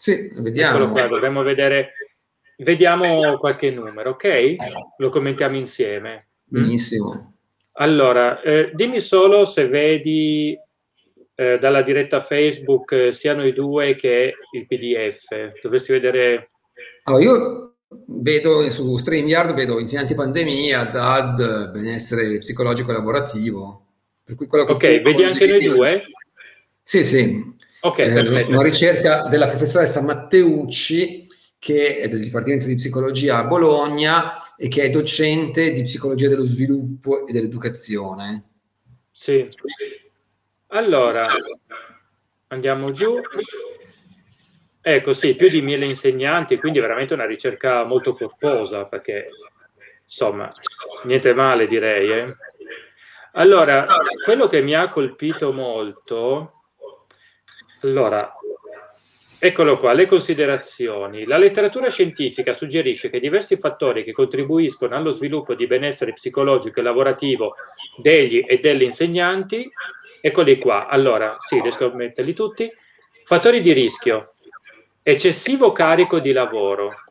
sì, 0.00 0.30
vediamo. 0.36 0.92
Qua, 0.92 1.08
dovremmo 1.08 1.42
vedere, 1.42 2.07
vediamo 2.58 3.36
qualche 3.38 3.70
numero, 3.70 4.10
ok? 4.10 4.54
Lo 4.98 5.08
commentiamo 5.10 5.56
insieme. 5.56 6.28
Benissimo. 6.44 7.34
Allora, 7.72 8.40
eh, 8.42 8.70
dimmi 8.74 9.00
solo 9.00 9.44
se 9.44 9.68
vedi 9.68 10.58
eh, 11.34 11.58
dalla 11.58 11.82
diretta 11.82 12.20
Facebook 12.20 12.92
eh, 12.92 13.12
sia 13.12 13.34
noi 13.34 13.52
due 13.52 13.94
che 13.94 14.34
il 14.52 14.66
PDF. 14.66 15.60
Dovresti 15.62 15.92
vedere. 15.92 16.50
Allora, 17.04 17.22
io 17.22 17.74
vedo 18.20 18.68
su 18.70 18.96
StreamYard 18.96 19.54
vedo 19.54 19.78
insegnanti 19.78 20.14
pandemia, 20.14 20.84
DAD, 20.84 21.70
benessere 21.70 22.38
psicologico 22.38 22.90
e 22.90 22.94
lavorativo. 22.94 23.86
Per 24.24 24.34
cui 24.34 24.46
quello 24.46 24.64
che 24.64 24.72
ok, 24.72 25.02
vedi 25.02 25.22
anche 25.22 25.46
noi 25.46 25.64
due? 25.64 26.02
Sì, 26.82 27.04
sì. 27.04 27.56
Ok, 27.80 27.98
eh, 28.00 28.44
Una 28.48 28.62
ricerca 28.62 29.28
della 29.28 29.46
professoressa 29.46 30.02
Matteucci, 30.02 31.27
che 31.58 31.98
è 31.98 32.08
del 32.08 32.20
Dipartimento 32.20 32.66
di 32.66 32.76
Psicologia 32.76 33.38
a 33.38 33.44
Bologna 33.44 34.54
e 34.56 34.68
che 34.68 34.82
è 34.82 34.90
docente 34.90 35.72
di 35.72 35.82
psicologia 35.82 36.28
dello 36.28 36.44
sviluppo 36.44 37.26
e 37.26 37.32
dell'educazione. 37.32 38.44
Sì. 39.10 39.48
Allora, 40.68 41.28
andiamo 42.48 42.92
giù. 42.92 43.20
Ecco, 44.80 45.12
sì, 45.12 45.34
più 45.34 45.48
di 45.48 45.60
mille 45.60 45.84
insegnanti, 45.84 46.58
quindi 46.58 46.80
veramente 46.80 47.14
una 47.14 47.26
ricerca 47.26 47.84
molto 47.84 48.14
corposa, 48.14 48.86
perché 48.86 49.28
insomma, 50.02 50.50
niente 51.04 51.34
male 51.34 51.66
direi. 51.66 52.10
Eh. 52.10 52.36
Allora, 53.32 53.86
quello 54.24 54.46
che 54.46 54.62
mi 54.62 54.74
ha 54.74 54.88
colpito 54.88 55.52
molto, 55.52 56.62
allora, 57.82 58.32
eccolo 59.38 59.78
qua, 59.78 59.92
le 59.92 60.06
considerazioni. 60.06 61.24
La 61.24 61.36
letteratura 61.36 61.88
scientifica 61.88 62.54
suggerisce 62.54 63.10
che 63.10 63.20
diversi 63.20 63.56
fattori 63.56 64.04
che 64.04 64.12
contribuiscono 64.12 64.96
allo 64.96 65.10
sviluppo 65.10 65.54
di 65.54 65.66
benessere 65.66 66.12
psicologico 66.12 66.80
e 66.80 66.82
lavorativo 66.82 67.54
degli 67.96 68.42
e 68.46 68.58
delle 68.58 68.84
insegnanti 68.84 69.70
Eccoli 70.20 70.58
qua. 70.58 70.88
Allora, 70.88 71.36
sì, 71.38 71.60
riesco 71.60 71.90
a 71.90 71.94
metterli 71.94 72.32
tutti. 72.32 72.70
Fattori 73.24 73.60
di 73.60 73.72
rischio. 73.72 74.34
Eccessivo 75.02 75.72
carico 75.72 76.18
di 76.18 76.32
lavoro. 76.32 77.04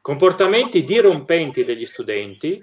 Comportamenti 0.00 0.84
dirompenti 0.84 1.64
degli 1.64 1.84
studenti. 1.84 2.58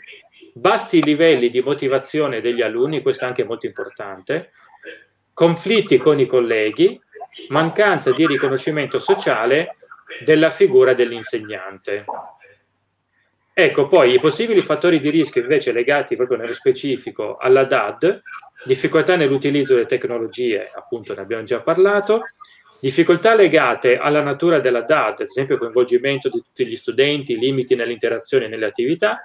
Bassi 0.53 1.03
livelli 1.03 1.49
di 1.49 1.61
motivazione 1.61 2.41
degli 2.41 2.61
alunni, 2.61 3.01
questo 3.01 3.23
è 3.23 3.27
anche 3.27 3.45
molto 3.45 3.65
importante. 3.65 4.51
Conflitti 5.33 5.97
con 5.97 6.19
i 6.19 6.25
colleghi. 6.25 6.99
Mancanza 7.47 8.11
di 8.11 8.27
riconoscimento 8.27 8.99
sociale 8.99 9.75
della 10.23 10.49
figura 10.49 10.93
dell'insegnante. 10.93 12.05
Ecco, 13.53 13.87
poi 13.87 14.13
i 14.13 14.19
possibili 14.19 14.61
fattori 14.61 14.99
di 14.99 15.09
rischio 15.09 15.41
invece 15.41 15.71
legati 15.71 16.15
proprio 16.15 16.37
nello 16.37 16.53
specifico 16.53 17.37
alla 17.37 17.65
DAD 17.65 18.21
difficoltà 18.63 19.15
nell'utilizzo 19.15 19.73
delle 19.73 19.85
tecnologie, 19.85 20.69
appunto 20.75 21.13
ne 21.13 21.21
abbiamo 21.21 21.43
già 21.43 21.61
parlato, 21.61 22.21
difficoltà 22.79 23.35
legate 23.35 23.97
alla 23.97 24.23
natura 24.23 24.59
della 24.59 24.81
DAD, 24.81 25.21
ad 25.21 25.27
esempio 25.27 25.57
coinvolgimento 25.57 26.29
di 26.29 26.41
tutti 26.41 26.65
gli 26.65 26.75
studenti, 26.75 27.37
limiti 27.37 27.75
nell'interazione 27.75 28.45
e 28.45 28.47
nelle 28.47 28.65
attività, 28.65 29.23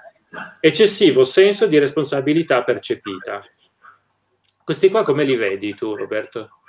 eccessivo 0.59 1.23
senso 1.23 1.65
di 1.65 1.77
responsabilità 1.77 2.63
percepita. 2.63 3.41
Questi 4.63 4.89
qua 4.89 5.03
come 5.03 5.23
li 5.23 5.35
vedi 5.35 5.73
tu, 5.75 5.95
Roberto? 5.95 6.59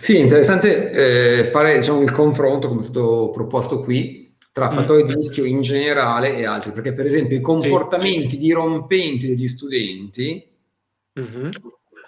Sì, 0.00 0.18
interessante 0.18 1.40
eh, 1.40 1.44
fare 1.44 1.76
diciamo, 1.76 2.00
il 2.02 2.10
confronto, 2.10 2.68
come 2.68 2.80
è 2.80 2.84
stato 2.84 3.30
proposto 3.30 3.82
qui, 3.82 4.36
tra 4.52 4.70
mm. 4.70 4.74
fattori 4.74 5.02
di 5.04 5.14
rischio 5.14 5.44
in 5.44 5.60
generale 5.60 6.36
e 6.36 6.46
altri, 6.46 6.72
perché 6.72 6.94
per 6.94 7.06
esempio 7.06 7.36
i 7.36 7.40
comportamenti 7.40 8.30
sì. 8.30 8.38
dirompenti 8.38 9.28
degli 9.28 9.48
studenti 9.48 10.46
mm-hmm 11.18 11.50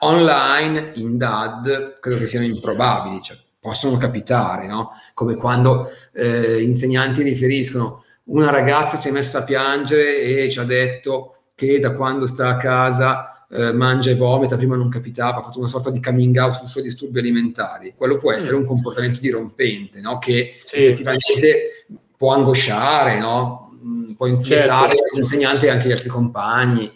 online 0.00 0.92
in 0.94 1.16
DAD 1.16 1.98
credo 2.00 2.18
che 2.18 2.26
siano 2.26 2.46
improbabili, 2.46 3.20
cioè 3.22 3.36
possono 3.58 3.96
capitare, 3.96 4.66
no? 4.66 4.90
Come 5.14 5.34
quando 5.34 5.88
eh, 6.12 6.62
insegnanti 6.62 7.22
riferiscono 7.22 8.04
una 8.24 8.50
ragazza 8.50 8.96
si 8.96 9.08
è 9.08 9.10
messa 9.10 9.38
a 9.38 9.44
piangere 9.44 10.20
e 10.20 10.50
ci 10.50 10.58
ha 10.58 10.64
detto 10.64 11.36
che 11.54 11.78
da 11.80 11.94
quando 11.94 12.26
sta 12.26 12.48
a 12.48 12.56
casa 12.56 13.39
eh, 13.52 13.72
mangia 13.72 14.10
e 14.10 14.14
vomita, 14.14 14.56
prima 14.56 14.76
non 14.76 14.88
capitava, 14.88 15.38
ha 15.38 15.42
fatto 15.42 15.58
una 15.58 15.68
sorta 15.68 15.90
di 15.90 16.00
coming 16.00 16.36
out 16.36 16.54
sui 16.54 16.68
suoi 16.68 16.82
disturbi 16.82 17.18
alimentari. 17.18 17.94
Quello 17.96 18.16
può 18.16 18.32
essere 18.32 18.56
un 18.56 18.64
comportamento 18.64 19.20
dirompente, 19.20 20.00
no? 20.00 20.18
Che 20.18 20.54
sì, 20.62 20.84
effettivamente 20.84 21.84
sì. 21.86 21.98
può 22.16 22.32
angosciare, 22.32 23.18
no? 23.18 23.78
Mm, 23.84 24.12
può 24.12 24.26
inquietare 24.26 24.96
certo. 24.96 25.14
l'insegnante 25.14 25.66
e 25.66 25.70
anche 25.70 25.88
gli 25.88 25.92
altri 25.92 26.08
compagni. 26.08 26.92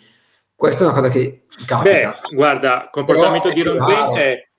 Questa 0.55 0.85
è 0.85 0.87
una 0.87 0.95
cosa 0.95 1.11
che 1.11 1.45
Capita. 1.67 2.21
Beh, 2.29 2.35
guarda, 2.35 2.89
comportamento 2.91 3.53
dirompente 3.53 4.51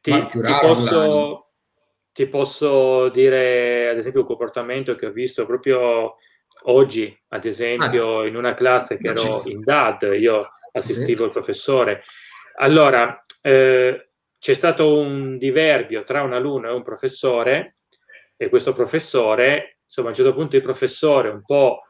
ti, 0.00 0.12
ti, 0.30 0.40
posso, 0.60 1.50
ti 2.12 2.26
posso 2.26 3.08
dire, 3.08 3.88
ad 3.88 3.96
esempio, 3.96 4.20
un 4.20 4.26
comportamento 4.26 4.94
che 4.94 5.06
ho 5.06 5.10
visto 5.10 5.44
proprio 5.44 6.16
oggi, 6.64 7.16
ad 7.28 7.44
esempio, 7.44 8.20
ah, 8.20 8.26
in 8.26 8.36
una 8.36 8.54
classe 8.54 8.96
che 8.96 9.08
ero 9.08 9.42
in 9.46 9.60
DAD, 9.60 10.14
io 10.18 10.48
assistivo 10.76 11.20
sì. 11.20 11.26
il 11.26 11.32
professore. 11.32 12.02
Allora, 12.58 13.20
eh, 13.42 14.10
c'è 14.38 14.54
stato 14.54 14.98
un 14.98 15.38
diverbio 15.38 16.02
tra 16.02 16.22
un 16.22 16.32
alunno 16.32 16.68
e 16.68 16.72
un 16.72 16.82
professore 16.82 17.78
e 18.36 18.48
questo 18.48 18.72
professore, 18.72 19.78
insomma 19.84 20.08
a 20.08 20.10
un 20.10 20.16
certo 20.16 20.32
punto 20.34 20.56
il 20.56 20.62
professore 20.62 21.28
un 21.30 21.42
po' 21.44 21.80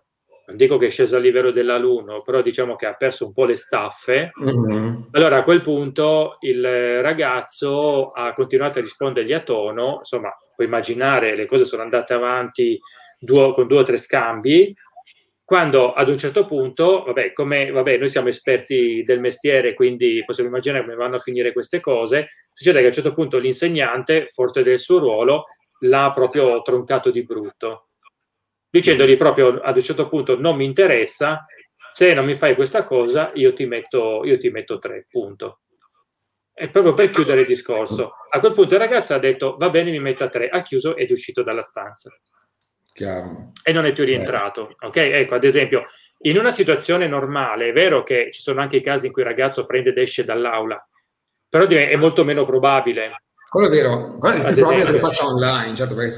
non 0.47 0.57
dico 0.57 0.78
che 0.78 0.87
è 0.87 0.91
sceso 0.91 1.16
a 1.16 1.18
livello 1.18 1.51
dell'alunno, 1.51 2.22
però 2.22 2.41
diciamo 2.41 2.76
che 2.76 2.87
ha 2.87 2.95
perso 2.95 3.26
un 3.26 3.32
po' 3.32 3.45
le 3.45 3.57
staffe. 3.57 4.30
Mm-hmm. 4.41 4.95
Allora 5.12 5.39
a 5.39 5.43
quel 5.43 5.61
punto 5.61 6.37
il 6.41 7.03
ragazzo 7.03 8.12
ha 8.12 8.32
continuato 8.32 8.78
a 8.78 8.82
rispondergli 8.82 9.32
a 9.32 9.41
tono, 9.41 9.97
insomma, 9.99 10.30
puoi 10.55 10.68
immaginare 10.68 11.34
le 11.34 11.47
cose 11.47 11.64
sono 11.64 11.82
andate 11.82 12.14
avanti 12.14 12.78
due, 13.18 13.53
con 13.55 13.66
due 13.66 13.80
o 13.80 13.82
tre 13.82 13.97
scambi, 13.97 14.72
quando 15.47 15.94
ad 15.94 16.09
un 16.09 16.18
certo 16.18 16.44
punto, 16.44 17.05
vabbè, 17.05 17.32
come 17.32 17.70
vabbè, 17.70 17.97
noi 17.97 18.11
siamo 18.11 18.28
esperti 18.28 19.03
del 19.05 19.20
mestiere, 19.20 19.72
quindi 19.72 20.22
possiamo 20.26 20.51
immaginare 20.51 20.82
come 20.82 20.97
vanno 20.97 21.16
a 21.16 21.20
finire 21.20 21.53
queste 21.53 21.80
cose, 21.80 22.28
succede 22.53 22.80
che 22.80 22.84
a 22.84 22.88
un 22.88 22.94
certo 22.94 23.12
punto 23.12 23.38
l'insegnante, 23.38 24.26
forte 24.26 24.62
del 24.62 24.80
suo 24.80 24.99
ruolo, 24.99 25.44
l'ha 25.80 26.11
proprio 26.12 26.61
troncato 26.62 27.11
di 27.11 27.24
brutto 27.24 27.86
dicendogli 28.76 29.16
proprio 29.16 29.61
ad 29.61 29.76
un 29.76 29.82
certo 29.82 30.09
punto 30.09 30.38
non 30.38 30.57
mi 30.57 30.64
interessa, 30.64 31.47
se 31.92 32.12
non 32.12 32.26
mi 32.26 32.34
fai 32.34 32.55
questa 32.55 32.84
cosa 32.84 33.30
io 33.34 33.53
ti 33.55 33.64
metto, 33.64 34.22
io 34.24 34.36
ti 34.38 34.51
metto 34.51 34.78
tre, 34.78 35.07
punto. 35.09 35.61
E 36.53 36.68
proprio 36.68 36.94
per 36.94 37.11
chiudere 37.11 37.40
il 37.40 37.47
discorso. 37.47 38.12
A 38.30 38.40
quel 38.40 38.53
punto 38.53 38.74
il 38.74 38.80
ragazzo 38.80 39.14
ha 39.14 39.18
detto 39.18 39.57
va 39.57 39.70
bene, 39.70 39.90
mi 39.90 40.01
metta 40.01 40.28
tre, 40.28 40.49
ha 40.49 40.62
chiuso 40.62 40.97
ed 40.97 41.09
è 41.09 41.12
uscito 41.12 41.42
dalla 41.42 41.62
stanza. 41.62 42.11
Chiaro. 42.97 43.53
E 43.62 43.72
non 43.72 43.84
è 43.84 43.92
più 43.92 44.05
rientrato. 44.05 44.70
Eh. 44.70 44.86
Ok, 44.86 44.97
ecco, 44.97 45.34
ad 45.34 45.44
esempio, 45.44 45.82
in 46.20 46.38
una 46.38 46.51
situazione 46.51 47.07
normale 47.07 47.68
è 47.68 47.72
vero 47.72 48.03
che 48.03 48.30
ci 48.32 48.40
sono 48.40 48.62
anche 48.62 48.76
i 48.76 48.80
casi 48.80 49.07
in 49.07 49.12
cui 49.12 49.20
il 49.20 49.28
ragazzo 49.28 49.66
prende 49.66 49.90
ed 49.90 49.99
esce 49.99 50.24
dall'aula, 50.24 50.82
però 51.47 51.66
è 51.66 51.97
molto 51.97 52.24
meno 52.24 52.47
probabile. 52.47 53.22
Quello 53.51 53.66
è 53.66 53.70
vero, 53.70 54.16
quello 54.18 54.42
è 54.42 54.47
più 54.47 54.55
probabile 54.55 54.84
che 54.86 54.92
lo 54.92 54.99
faccia 54.99 55.26
online, 55.26 55.74
certo, 55.74 55.94
perché 55.94 56.11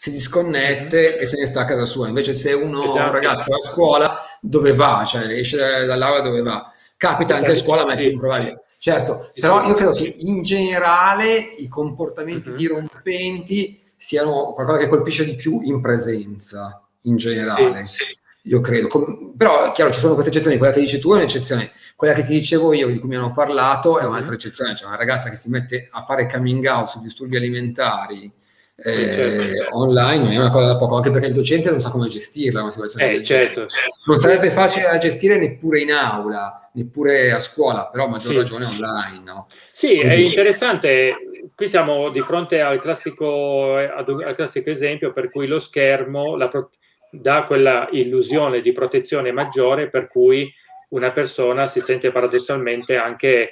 si 0.00 0.10
disconnette 0.10 1.10
mm-hmm. 1.10 1.20
e 1.20 1.26
se 1.26 1.38
ne 1.38 1.46
sta 1.46 1.60
a 1.60 1.66
casa 1.66 1.86
sua. 1.86 2.08
Invece 2.08 2.34
se 2.34 2.52
uno 2.52 2.82
esatto. 2.82 3.04
un 3.04 3.12
ragazzo 3.12 3.54
a 3.54 3.60
scuola, 3.60 4.20
dove 4.40 4.74
va? 4.74 5.04
Cioè 5.06 5.28
esce 5.28 5.86
dall'aula 5.86 6.20
dove 6.20 6.42
va? 6.42 6.68
Capita 6.96 7.34
esatto. 7.34 7.46
anche 7.46 7.58
a 7.58 7.62
scuola, 7.62 7.86
ma 7.86 7.92
è 7.92 7.96
più 7.96 8.10
improbabile. 8.10 8.64
Certo, 8.76 9.30
sì, 9.32 9.40
però 9.40 9.64
io 9.66 9.74
credo 9.74 9.92
che 9.92 10.14
in 10.18 10.42
generale 10.42 11.36
i 11.58 11.68
comportamenti 11.68 12.48
mm-hmm. 12.48 12.58
dirompenti 12.58 13.82
siano 14.04 14.52
qualcosa 14.52 14.78
che 14.78 14.88
colpisce 14.88 15.24
di 15.24 15.34
più 15.34 15.60
in 15.62 15.80
presenza, 15.80 16.86
in 17.02 17.16
generale. 17.16 17.86
Sì, 17.86 17.96
sì. 17.96 18.18
Io 18.48 18.60
credo. 18.60 18.88
Com- 18.88 19.34
però, 19.36 19.72
chiaro, 19.72 19.90
ci 19.90 20.00
sono 20.00 20.12
queste 20.12 20.30
eccezioni. 20.30 20.58
Quella 20.58 20.74
che 20.74 20.80
dici 20.80 20.98
tu 20.98 21.12
è 21.12 21.16
un'eccezione. 21.16 21.72
Quella 21.96 22.12
che 22.12 22.24
ti 22.24 22.32
dicevo 22.32 22.74
io, 22.74 22.88
di 22.88 22.98
cui 22.98 23.08
mi 23.08 23.16
hanno 23.16 23.32
parlato, 23.32 23.98
è 23.98 24.04
un'altra 24.04 24.26
mm-hmm. 24.26 24.34
eccezione. 24.34 24.74
C'è 24.74 24.84
una 24.84 24.96
ragazza 24.96 25.30
che 25.30 25.36
si 25.36 25.48
mette 25.48 25.88
a 25.90 26.04
fare 26.04 26.28
coming 26.30 26.66
out 26.66 26.88
su 26.88 27.00
disturbi 27.00 27.36
alimentari 27.36 28.30
eh, 28.76 28.92
certo. 28.92 29.76
online 29.76 30.22
non 30.24 30.32
è 30.32 30.36
una 30.36 30.50
cosa 30.50 30.66
da 30.66 30.76
poco, 30.76 30.96
anche 30.96 31.12
perché 31.12 31.28
il 31.28 31.32
docente 31.32 31.70
non 31.70 31.80
sa 31.80 31.90
come 31.90 32.08
gestirla 32.08 32.62
una 32.62 32.72
situazione 32.72 33.12
eh, 33.12 33.22
certo. 33.22 33.66
Non 34.06 34.18
sarebbe 34.18 34.50
facile 34.50 34.86
da 34.90 34.98
gestire 34.98 35.38
neppure 35.38 35.80
in 35.80 35.92
aula, 35.92 36.70
neppure 36.72 37.30
a 37.30 37.38
scuola, 37.38 37.86
però 37.86 38.06
a 38.06 38.08
maggior 38.08 38.32
sì. 38.32 38.36
ragione 38.36 38.64
online. 38.64 39.22
No? 39.24 39.46
Sì, 39.70 40.00
Così. 40.02 40.14
è 40.14 40.14
interessante. 40.14 41.14
Qui 41.56 41.66
siamo 41.68 42.10
di 42.10 42.20
fronte 42.20 42.60
al 42.60 42.80
classico, 42.80 43.76
al 43.76 44.34
classico 44.34 44.70
esempio 44.70 45.12
per 45.12 45.30
cui 45.30 45.46
lo 45.46 45.58
schermo 45.58 46.36
pro- 46.48 46.70
dà 47.10 47.44
quella 47.44 47.88
illusione 47.92 48.60
di 48.60 48.72
protezione 48.72 49.30
maggiore 49.30 49.88
per 49.88 50.08
cui 50.08 50.52
una 50.90 51.12
persona 51.12 51.66
si 51.66 51.80
sente 51.80 52.10
paradossalmente 52.10 52.96
anche 52.96 53.50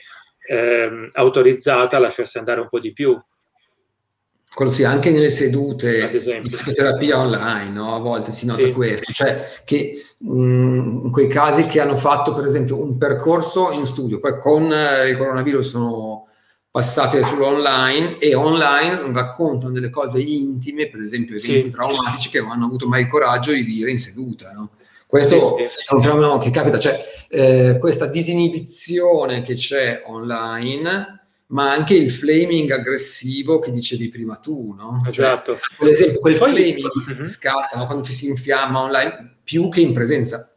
ehm, 0.48 1.06
autorizzata 1.12 1.96
a 1.96 2.00
lasciarsi 2.00 2.38
andare 2.38 2.60
un 2.60 2.66
po' 2.66 2.80
di 2.80 2.92
più 2.92 3.16
quello 4.54 4.70
sì, 4.70 4.84
anche 4.84 5.10
nelle 5.10 5.30
sedute 5.30 6.10
di 6.10 6.50
psicoterapia 6.50 7.18
online, 7.18 7.70
no? 7.70 7.94
a 7.94 7.98
volte 7.98 8.32
si 8.32 8.44
nota 8.44 8.62
sì. 8.62 8.72
questo, 8.72 9.10
cioè 9.10 9.48
che 9.64 10.04
mh, 10.18 10.30
mm, 10.30 11.04
in 11.06 11.10
quei 11.10 11.26
casi 11.26 11.64
che 11.64 11.80
hanno 11.80 11.96
fatto 11.96 12.34
per 12.34 12.44
esempio 12.44 12.78
un 12.78 12.98
percorso 12.98 13.72
in 13.72 13.86
studio, 13.86 14.20
poi 14.20 14.38
con 14.40 14.70
eh, 14.70 15.08
il 15.08 15.16
coronavirus 15.16 15.66
sono 15.66 16.21
passati 16.72 17.22
sull'online 17.22 18.16
e 18.18 18.34
online 18.34 19.12
raccontano 19.12 19.72
delle 19.72 19.90
cose 19.90 20.20
intime, 20.20 20.88
per 20.88 21.00
esempio 21.00 21.36
eventi 21.36 21.66
sì. 21.66 21.70
traumatici 21.70 22.30
che 22.30 22.40
non 22.40 22.52
hanno 22.52 22.64
avuto 22.64 22.88
mai 22.88 23.02
il 23.02 23.08
coraggio 23.08 23.52
di 23.52 23.62
dire 23.62 23.90
in 23.90 23.98
seduta. 23.98 24.52
No? 24.52 24.70
Questo 25.06 25.58
sì, 25.58 25.64
è 25.64 25.94
un 25.94 26.00
fenomeno 26.00 26.38
che 26.38 26.50
capita, 26.50 26.78
cioè 26.78 26.98
eh, 27.28 27.76
questa 27.78 28.06
disinibizione 28.06 29.42
che 29.42 29.54
c'è 29.54 30.02
online 30.06 31.20
ma 31.48 31.70
anche 31.70 31.92
il 31.92 32.10
flaming 32.10 32.70
aggressivo 32.70 33.58
che 33.58 33.72
dicevi 33.72 34.08
prima 34.08 34.36
tu, 34.36 34.72
no? 34.72 35.02
Cioè, 35.02 35.10
esatto. 35.10 35.54
Cioè, 35.54 35.62
per 35.78 35.88
esempio, 35.88 36.20
quel 36.20 36.38
Poi, 36.38 36.52
flaming 36.52 36.90
uh-huh. 37.06 37.26
scatta 37.26 37.76
no? 37.76 37.84
quando 37.84 38.02
ci 38.02 38.14
si 38.14 38.26
infiamma 38.26 38.80
online 38.80 39.40
più 39.44 39.68
che 39.68 39.82
in 39.82 39.92
presenza. 39.92 40.50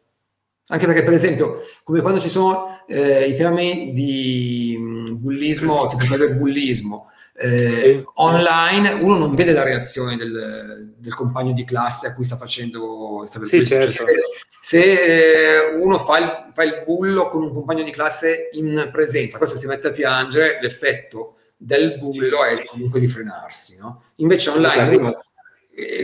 Anche 0.67 0.85
perché, 0.85 1.03
per 1.03 1.13
esempio, 1.13 1.61
come 1.83 1.99
quando 1.99 2.21
ci 2.21 2.29
sono 2.29 2.85
eh, 2.87 3.25
i 3.25 3.33
fenomeni 3.33 3.91
di 3.91 4.77
mm, 5.15 5.21
bullismo, 5.21 5.87
tipo 5.87 6.03
cyberbullismo, 6.03 7.09
eh, 7.37 8.03
online 8.15 8.93
uno 8.93 9.17
non 9.17 9.35
vede 9.35 9.51
la 9.51 9.63
reazione 9.63 10.15
del, 10.15 10.93
del, 10.97 11.13
compagno 11.13 11.51
di 11.51 11.65
classe 11.65 12.07
a 12.07 12.13
cui 12.13 12.23
sta 12.23 12.37
facendo 12.37 13.27
sì, 13.43 13.65
certo. 13.65 13.91
se, 13.91 14.05
se, 14.61 14.79
eh, 14.79 15.75
uno 15.75 15.99
fa 15.99 16.19
il, 16.19 16.51
fa 16.53 16.63
il, 16.63 16.83
bullo 16.85 17.27
con 17.27 17.43
un 17.43 17.51
compagno 17.51 17.83
di 17.83 17.91
classe 17.91 18.47
in 18.53 18.87
presenza 18.89 19.37
questo 19.37 19.57
si 19.57 19.65
mette 19.65 19.89
a 19.89 19.91
piangere 19.91 20.59
l'effetto 20.61 21.35
del 21.57 21.97
bullo 21.97 22.45
è 22.45 22.63
comunque 22.63 23.01
di 23.01 23.07
frenarsi 23.09 23.77
no? 23.79 24.03
invece 24.15 24.51
online 24.51 24.95
uno 24.95 25.19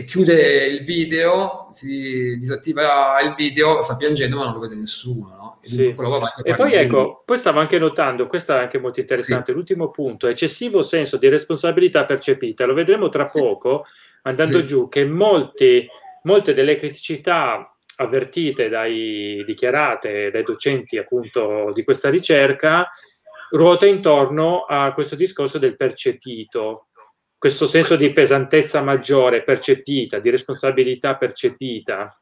chiude 0.06 0.66
il 0.66 0.84
video 0.84 1.68
si 1.70 2.36
disattiva 2.38 3.18
il 3.22 3.34
video 3.34 3.82
sta 3.82 3.96
piangendo 3.96 4.36
ma 4.36 4.44
non 4.44 4.54
lo 4.54 4.58
vede 4.60 4.74
nessuno 4.74 5.28
no? 5.28 5.52
Sì. 5.62 5.94
E 6.44 6.54
poi 6.54 6.74
ecco, 6.74 7.22
poi 7.24 7.38
stavo 7.38 7.60
anche 7.60 7.78
notando, 7.78 8.26
questo 8.26 8.52
è 8.52 8.58
anche 8.58 8.80
molto 8.80 8.98
interessante, 8.98 9.46
sì. 9.46 9.52
l'ultimo 9.52 9.90
punto, 9.90 10.26
eccessivo 10.26 10.82
senso 10.82 11.16
di 11.18 11.28
responsabilità 11.28 12.04
percepita, 12.04 12.66
lo 12.66 12.74
vedremo 12.74 13.08
tra 13.08 13.26
sì. 13.26 13.38
poco 13.38 13.86
andando 14.22 14.64
giù, 14.64 14.88
che 14.88 15.04
molti, 15.04 15.86
molte 16.24 16.52
delle 16.52 16.74
criticità 16.74 17.72
avvertite 17.96 18.68
dai 18.68 19.42
dichiarate 19.46 20.30
dai 20.30 20.42
docenti 20.42 20.96
appunto 20.96 21.70
di 21.74 21.84
questa 21.84 22.08
ricerca 22.10 22.88
ruota 23.50 23.86
intorno 23.86 24.64
a 24.66 24.92
questo 24.94 25.14
discorso 25.14 25.58
del 25.58 25.76
percepito, 25.76 26.88
questo 27.42 27.66
senso 27.66 27.96
di 27.96 28.12
pesantezza 28.12 28.82
maggiore 28.82 29.42
percepita, 29.42 30.20
di 30.20 30.30
responsabilità 30.30 31.16
percepita. 31.16 32.16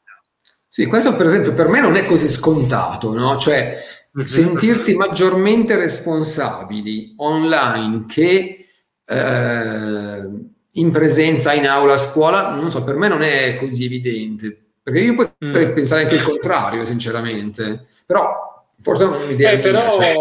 Sì, 0.66 0.87
questo 0.87 1.14
per 1.14 1.27
esempio 1.27 1.53
per 1.53 1.68
me 1.68 1.79
non 1.79 1.95
è 1.95 2.07
così 2.07 2.27
scontato, 2.27 3.12
no? 3.12 3.37
Cioè 3.37 3.77
mm-hmm. 4.16 4.27
sentirsi 4.27 4.95
maggiormente 4.95 5.77
responsabili 5.77 7.12
online 7.18 8.07
che 8.09 8.66
eh, 9.05 10.31
in 10.71 10.91
presenza 10.91 11.53
in 11.53 11.66
aula 11.66 11.93
a 11.93 11.99
scuola, 11.99 12.55
non 12.55 12.71
so, 12.71 12.83
per 12.83 12.97
me 12.97 13.09
non 13.09 13.23
è 13.23 13.59
così 13.59 13.85
evidente. 13.85 14.59
Perché 14.83 15.01
io 15.01 15.14
potrei 15.14 15.66
mm. 15.66 15.75
pensare 15.75 16.05
anche 16.05 16.14
il 16.14 16.23
contrario, 16.23 16.87
sinceramente. 16.87 17.89
Però 18.07 18.64
forse 18.81 19.05
non 19.05 19.21
è 19.21 19.25
un'idea. 19.25 19.51
Eh, 19.51 19.59
però, 19.59 19.93
cioè... 19.93 20.14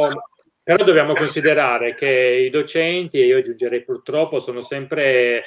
però 0.70 0.84
dobbiamo 0.84 1.15
considerare 1.15 1.95
che 1.95 2.07
i 2.45 2.51
docenti, 2.51 3.20
e 3.20 3.26
io 3.26 3.38
aggiungerei 3.38 3.84
purtroppo, 3.84 4.39
sono 4.39 4.61
sempre 4.61 5.41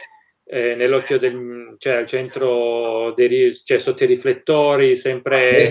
eh, 0.44 0.74
nell'occhio 0.74 1.16
del 1.16 1.76
cioè 1.78 1.92
al 1.92 2.06
centro 2.06 3.12
dei, 3.14 3.54
cioè 3.54 3.78
sotto 3.78 4.02
i 4.02 4.08
riflettori 4.08 4.96
sempre 4.96 5.70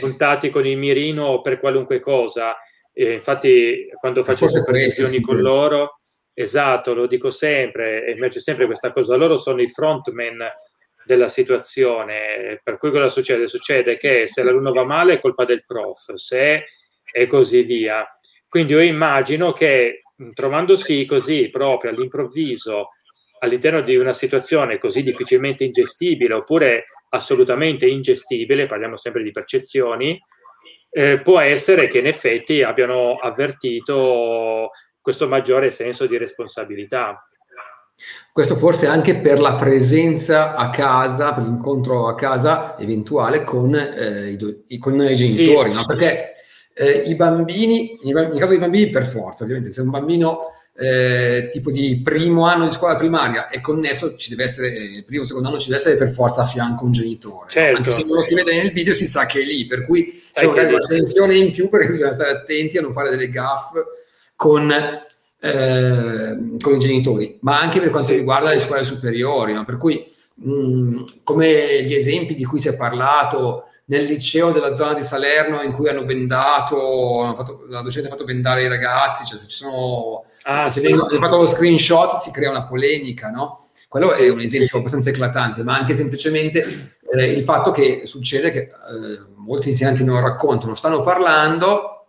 puntati 0.00 0.50
con 0.50 0.66
il 0.66 0.76
mirino 0.76 1.40
per 1.42 1.60
qualunque 1.60 2.00
cosa. 2.00 2.56
E 2.92 3.12
infatti 3.12 3.88
quando 4.00 4.24
faccio 4.24 4.48
supervisioni 4.48 5.20
con 5.20 5.38
loro 5.38 5.98
esatto 6.34 6.92
lo 6.92 7.06
dico 7.06 7.30
sempre 7.30 8.04
emerge 8.04 8.40
sempre 8.40 8.66
questa 8.66 8.90
cosa. 8.90 9.14
Loro 9.14 9.36
sono 9.36 9.62
i 9.62 9.68
frontman 9.68 10.38
della 11.04 11.28
situazione 11.28 12.60
per 12.64 12.78
cui 12.78 12.90
cosa 12.90 13.08
succede? 13.08 13.46
succede 13.46 13.96
che 13.96 14.26
se 14.26 14.42
l'alunno 14.42 14.72
va 14.72 14.82
male 14.82 15.12
è 15.12 15.18
colpa 15.20 15.44
del 15.44 15.64
prof 15.64 16.14
se 16.14 16.64
e 17.12 17.26
così 17.28 17.62
via 17.62 18.04
quindi 18.48 18.72
io 18.72 18.80
immagino 18.80 19.52
che 19.52 20.02
trovandosi 20.34 21.04
così 21.06 21.48
proprio 21.48 21.90
all'improvviso 21.90 22.90
all'interno 23.40 23.82
di 23.82 23.96
una 23.96 24.12
situazione 24.12 24.78
così 24.78 25.02
difficilmente 25.02 25.64
ingestibile 25.64 26.34
oppure 26.34 26.86
assolutamente 27.10 27.86
ingestibile, 27.86 28.66
parliamo 28.66 28.96
sempre 28.96 29.22
di 29.22 29.30
percezioni, 29.30 30.18
eh, 30.90 31.20
può 31.20 31.38
essere 31.38 31.88
che 31.88 31.98
in 31.98 32.06
effetti 32.06 32.62
abbiano 32.62 33.14
avvertito 33.16 34.70
questo 35.00 35.28
maggiore 35.28 35.70
senso 35.70 36.06
di 36.06 36.18
responsabilità. 36.18 37.22
Questo 38.32 38.56
forse 38.56 38.86
anche 38.86 39.16
per 39.16 39.40
la 39.40 39.54
presenza 39.54 40.54
a 40.54 40.70
casa, 40.70 41.34
per 41.34 41.44
l'incontro 41.44 42.06
a 42.06 42.14
casa 42.14 42.78
eventuale 42.78 43.42
con, 43.42 43.74
eh, 43.74 44.36
i, 44.68 44.78
con 44.78 45.00
i, 45.00 45.16
genitori, 45.16 45.70
sì, 45.70 45.76
no? 45.76 45.84
perché 45.84 46.34
eh, 46.78 47.02
i 47.06 47.14
bambini, 47.16 47.98
in 48.02 48.14
caso 48.14 48.46
dei 48.46 48.58
bambini 48.58 48.90
per 48.90 49.04
forza, 49.04 49.42
ovviamente 49.42 49.72
se 49.72 49.80
un 49.80 49.90
bambino 49.90 50.46
eh, 50.80 51.50
tipo 51.52 51.72
di 51.72 52.00
primo 52.04 52.46
anno 52.46 52.64
di 52.64 52.70
scuola 52.70 52.96
primaria 52.96 53.48
è 53.48 53.60
connesso, 53.60 54.14
ci 54.14 54.30
deve 54.30 54.44
essere, 54.44 54.68
eh, 54.68 55.02
primo 55.04 55.24
secondo 55.24 55.48
anno 55.48 55.58
ci 55.58 55.68
deve 55.70 55.80
essere 55.80 55.96
per 55.96 56.10
forza 56.10 56.42
a 56.42 56.46
fianco 56.46 56.84
un 56.84 56.92
genitore. 56.92 57.50
Certo. 57.50 57.78
Anche 57.78 57.90
se 57.90 58.04
non 58.04 58.14
lo 58.14 58.24
si 58.24 58.34
vede 58.34 58.54
nel 58.54 58.72
video 58.72 58.94
si 58.94 59.08
sa 59.08 59.26
che 59.26 59.40
è 59.40 59.44
lì, 59.44 59.66
per 59.66 59.84
cui 59.84 60.22
c'è 60.32 60.46
magari 60.46 60.74
una 60.74 60.84
tensione 60.84 61.36
in 61.36 61.50
più 61.50 61.68
perché 61.68 61.90
bisogna 61.90 62.14
stare 62.14 62.30
attenti 62.30 62.78
a 62.78 62.82
non 62.82 62.92
fare 62.92 63.10
delle 63.10 63.28
gaffe 63.28 63.84
con, 64.36 64.70
eh, 64.70 66.56
con 66.60 66.74
i 66.74 66.78
genitori, 66.78 67.38
ma 67.40 67.60
anche 67.60 67.80
per 67.80 67.90
quanto 67.90 68.10
sì. 68.10 68.16
riguarda 68.16 68.50
le 68.50 68.60
scuole 68.60 68.84
superiori, 68.84 69.52
no? 69.52 69.64
per 69.64 69.78
cui 69.78 70.06
mh, 70.34 71.22
come 71.24 71.82
gli 71.82 71.94
esempi 71.94 72.36
di 72.36 72.44
cui 72.44 72.60
si 72.60 72.68
è 72.68 72.76
parlato 72.76 73.64
nel 73.88 74.04
liceo 74.04 74.52
della 74.52 74.74
zona 74.74 74.94
di 74.94 75.02
Salerno 75.02 75.62
in 75.62 75.72
cui 75.72 75.88
hanno 75.88 76.04
bendato, 76.04 77.22
hanno 77.22 77.34
fatto, 77.34 77.64
la 77.68 77.80
docente 77.80 78.08
ha 78.08 78.12
fatto 78.12 78.24
bendare 78.24 78.62
i 78.62 78.68
ragazzi, 78.68 79.24
cioè 79.24 79.38
se 79.38 79.48
ci 79.48 79.56
sono, 79.56 80.24
ah, 80.42 80.68
se 80.68 80.80
sì. 80.80 80.86
hanno 80.86 81.08
fatto 81.08 81.36
lo 81.36 81.46
screenshot 81.46 82.18
si 82.18 82.30
crea 82.30 82.50
una 82.50 82.66
polemica, 82.66 83.30
no? 83.30 83.64
Quello 83.88 84.10
sì, 84.10 84.24
è 84.24 84.28
un 84.28 84.40
esempio 84.40 84.68
sì. 84.68 84.76
abbastanza 84.76 85.08
eclatante, 85.08 85.62
ma 85.62 85.74
anche 85.74 85.94
semplicemente 85.94 86.98
eh, 87.10 87.32
il 87.32 87.42
fatto 87.42 87.70
che 87.70 88.02
succede 88.04 88.50
che 88.50 88.58
eh, 88.58 88.70
molti 89.36 89.70
insegnanti 89.70 90.04
non 90.04 90.20
raccontano, 90.20 90.74
stanno 90.74 91.02
parlando, 91.02 92.08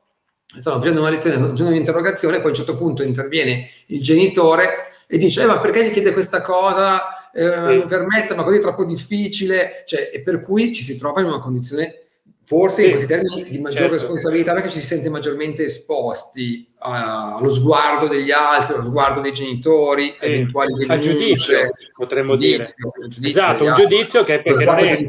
stanno 0.59 0.79
facendo 0.79 0.99
una 0.99 1.09
lezione, 1.09 1.37
stanno 1.37 1.51
facendo 1.51 1.71
un'interrogazione, 1.71 2.37
poi 2.37 2.47
a 2.47 2.49
un 2.49 2.55
certo 2.55 2.75
punto 2.75 3.03
interviene 3.03 3.69
il 3.87 4.01
genitore 4.01 4.87
e 5.07 5.17
dice, 5.17 5.43
eh, 5.43 5.45
ma 5.45 5.59
perché 5.59 5.85
gli 5.85 5.93
chiede 5.93 6.11
questa 6.11 6.41
cosa? 6.41 7.18
Eh, 7.33 7.79
sì. 7.79 7.85
permette, 7.87 8.35
ma 8.35 8.43
così 8.43 8.57
è 8.57 8.61
troppo 8.61 8.85
difficile, 8.85 9.83
cioè, 9.85 10.11
e 10.13 10.21
per 10.21 10.39
cui 10.39 10.73
ci 10.73 10.83
si 10.83 10.97
trova 10.97 11.21
in 11.21 11.27
una 11.27 11.39
condizione 11.39 12.03
forse 12.49 12.81
sì, 12.81 12.85
in 12.85 12.91
questi 12.93 13.07
termini 13.07 13.47
di 13.47 13.59
maggior 13.59 13.81
certo, 13.81 13.93
responsabilità 13.93 14.53
perché 14.53 14.71
ci 14.71 14.79
si 14.79 14.85
sente 14.87 15.07
maggiormente 15.11 15.65
esposti 15.65 16.67
a, 16.79 17.35
allo 17.35 17.53
sguardo 17.53 18.07
degli 18.07 18.31
altri, 18.31 18.73
allo 18.73 18.85
sguardo 18.85 19.21
dei 19.21 19.33
genitori, 19.33 20.15
sì, 20.17 20.25
eventuali 20.25 20.73
denunce, 20.73 20.93
a 20.93 20.97
giudizio, 20.97 21.71
potremmo 21.95 22.37
giudizio, 22.37 22.91
dire. 22.95 23.07
Giudizio, 23.07 23.39
esatto, 23.39 23.63
un 23.65 23.75
giudizio 23.75 24.23
che, 24.23 24.41
che 24.41 24.65
non 24.65 24.79
è... 24.79 25.07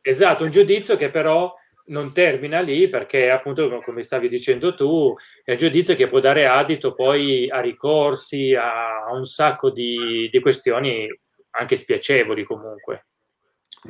Esatto, 0.00 0.42
un 0.42 0.50
giudizio 0.50 0.96
che 0.96 1.10
però 1.10 1.54
non 1.86 2.12
termina 2.12 2.60
lì 2.60 2.88
perché 2.88 3.30
appunto 3.30 3.80
come 3.80 4.02
stavi 4.02 4.28
dicendo 4.28 4.74
tu 4.74 5.14
è 5.44 5.52
un 5.52 5.58
giudizio 5.58 5.94
che 5.94 6.06
può 6.06 6.20
dare 6.20 6.46
adito 6.46 6.94
poi 6.94 7.50
a 7.50 7.60
ricorsi 7.60 8.54
a, 8.54 9.12
un 9.12 9.24
sacco 9.24 9.70
di, 9.70 10.28
di 10.30 10.40
questioni 10.40 11.06
anche 11.50 11.76
spiacevoli 11.76 12.44
comunque. 12.44 13.06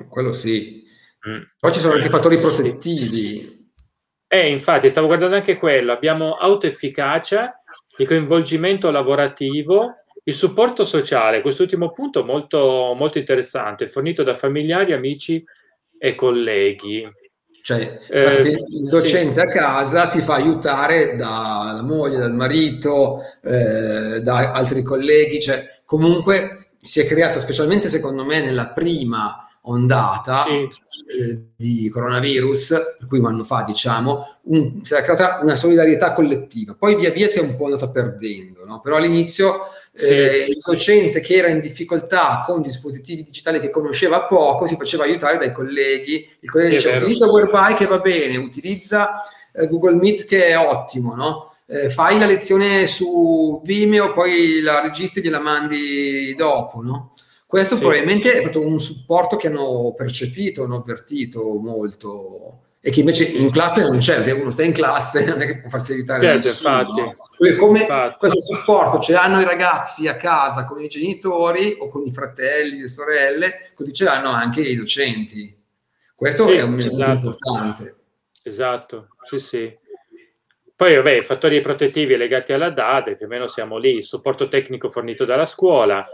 Quello 0.09 0.32
sì. 0.32 0.90
Mm. 1.28 1.43
poi 1.59 1.72
ci 1.72 1.78
sono 1.78 1.95
anche 1.95 2.09
fattori 2.09 2.36
protettivi. 2.38 3.70
Eh 4.26 4.49
infatti 4.49 4.88
stavo 4.88 5.07
guardando 5.07 5.36
anche 5.36 5.57
quello. 5.57 5.93
Abbiamo 5.93 6.36
autoefficacia 6.36 7.62
il 7.99 8.07
coinvolgimento 8.07 8.90
lavorativo 8.90 9.97
il 10.24 10.34
supporto 10.34 10.84
sociale 10.84 11.40
quest'ultimo 11.40 11.90
punto 11.90 12.24
molto 12.24 12.95
molto 12.97 13.18
interessante 13.18 13.88
fornito 13.88 14.22
da 14.22 14.34
familiari 14.34 14.93
amici 14.93 15.45
e 15.99 16.14
colleghi 16.14 17.07
cioè, 17.63 17.97
eh, 18.11 18.65
il 18.69 18.89
docente 18.89 19.41
sì. 19.41 19.47
a 19.47 19.49
casa 19.49 20.07
si 20.07 20.21
fa 20.21 20.35
aiutare 20.35 21.15
dalla 21.15 21.83
moglie, 21.83 22.19
dal 22.19 22.35
marito, 22.35 23.21
eh, 23.41 24.21
da 24.21 24.53
altri 24.53 24.83
colleghi, 24.83 25.41
cioè 25.41 25.65
comunque 25.85 26.73
si 26.81 26.99
è 26.99 27.07
creata, 27.07 27.39
specialmente 27.41 27.89
secondo 27.89 28.25
me 28.25 28.41
nella 28.41 28.71
prima 28.71 29.49
ondata 29.65 30.43
sì. 30.43 30.69
eh, 31.21 31.43
di 31.57 31.89
coronavirus, 31.89 32.97
per 32.99 33.07
cui 33.07 33.19
un 33.19 33.27
anno 33.27 33.45
fa 33.45 33.63
diciamo, 33.63 34.39
un, 34.45 34.81
si 34.83 34.95
è 34.95 35.03
creata 35.03 35.39
una 35.43 35.55
solidarietà 35.55 36.13
collettiva, 36.13 36.75
poi 36.75 36.97
via 36.97 37.11
via 37.11 37.29
si 37.29 37.39
è 37.39 37.43
un 37.43 37.57
po' 37.57 37.67
andata 37.67 37.89
perdendo, 37.89 38.65
no? 38.65 38.81
però 38.81 38.97
all'inizio 38.97 39.67
sì. 39.93 40.07
eh, 40.07 40.47
il 40.49 40.59
docente 40.65 41.21
che 41.21 41.35
era 41.35 41.49
in 41.49 41.61
difficoltà 41.61 42.43
con 42.45 42.61
dispositivi 42.61 43.23
digitali 43.23 43.61
che 43.61 43.71
conosceva 43.71 44.23
poco 44.25 44.67
si 44.67 44.77
faceva 44.77 45.05
aiutare 45.05 45.39
dai 45.39 45.53
colleghi, 45.53 46.29
il 46.41 46.51
collega 46.51 46.71
diceva 46.71 46.97
utilizza 46.97 47.31
Whereby 47.31 47.75
che 47.75 47.87
va 47.87 47.99
bene, 47.99 48.37
utilizza 48.39 49.23
eh, 49.53 49.69
Google 49.69 49.95
Meet 49.95 50.25
che 50.25 50.47
è 50.49 50.59
ottimo, 50.59 51.15
no? 51.15 51.53
eh, 51.67 51.89
fai 51.89 52.19
la 52.19 52.27
lezione 52.27 52.87
su 52.87 53.61
Vimeo, 53.65 54.13
poi 54.13 54.61
la 54.61 54.81
registri 54.81 55.21
e 55.21 55.25
gliela 55.25 55.41
mandi 55.41 56.35
dopo, 56.37 56.83
no? 56.83 57.12
Questo 57.53 57.74
sì. 57.74 57.82
probabilmente 57.82 58.32
è 58.32 58.40
stato 58.40 58.66
un 58.66 58.80
supporto 58.80 59.36
che 59.36 59.48
hanno 59.48 59.92
percepito, 59.94 60.64
hanno 60.64 60.76
avvertito 60.76 61.59
molto 61.59 62.61
e 62.80 62.90
che 62.90 63.00
invece 63.00 63.24
in 63.24 63.50
classe 63.50 63.82
non 63.82 63.98
c'è, 63.98 64.32
uno 64.32 64.50
sta 64.50 64.62
in 64.62 64.72
classe 64.72 65.26
non 65.26 65.38
è 65.42 65.44
che 65.44 65.59
può 65.59 65.68
farsi 65.68 65.92
aiutare 65.92 66.22
certo, 66.22 66.48
nessuno. 66.48 66.78
Infatti, 66.78 67.00
no? 67.50 67.57
come 67.59 67.80
infatti. 67.80 68.16
questo 68.20 68.40
supporto 68.40 69.00
ce 69.00 69.12
l'hanno 69.12 69.38
i 69.40 69.44
ragazzi 69.44 70.09
a 70.09 70.16
casa 70.16 70.64
con 70.64 70.80
i 70.80 70.88
genitori 70.88 71.76
o 71.78 71.88
con 71.88 72.07
i 72.07 72.11
fratelli, 72.11 72.80
le 72.80 72.88
sorelle, 72.88 73.72
così 73.74 73.92
ce 73.92 74.05
l'hanno 74.05 74.30
anche 74.30 74.62
i 74.62 74.74
docenti. 74.74 75.55
Questo 76.14 76.46
sì, 76.46 76.55
è 76.55 76.62
un 76.62 76.80
esatto. 76.80 77.12
importante. 77.12 77.96
Esatto, 78.44 79.09
sì, 79.26 79.38
sì. 79.38 79.78
Poi, 80.74 80.94
vabbè, 80.96 81.18
i 81.18 81.22
fattori 81.22 81.61
protettivi 81.61 82.16
legati 82.16 82.55
alla 82.55 82.70
DAD, 82.70 83.14
più 83.18 83.26
o 83.26 83.28
meno 83.28 83.46
siamo 83.46 83.76
lì, 83.76 83.96
il 83.96 84.05
supporto 84.05 84.48
tecnico 84.48 84.88
fornito 84.88 85.26
dalla 85.26 85.46
scuola, 85.46 86.05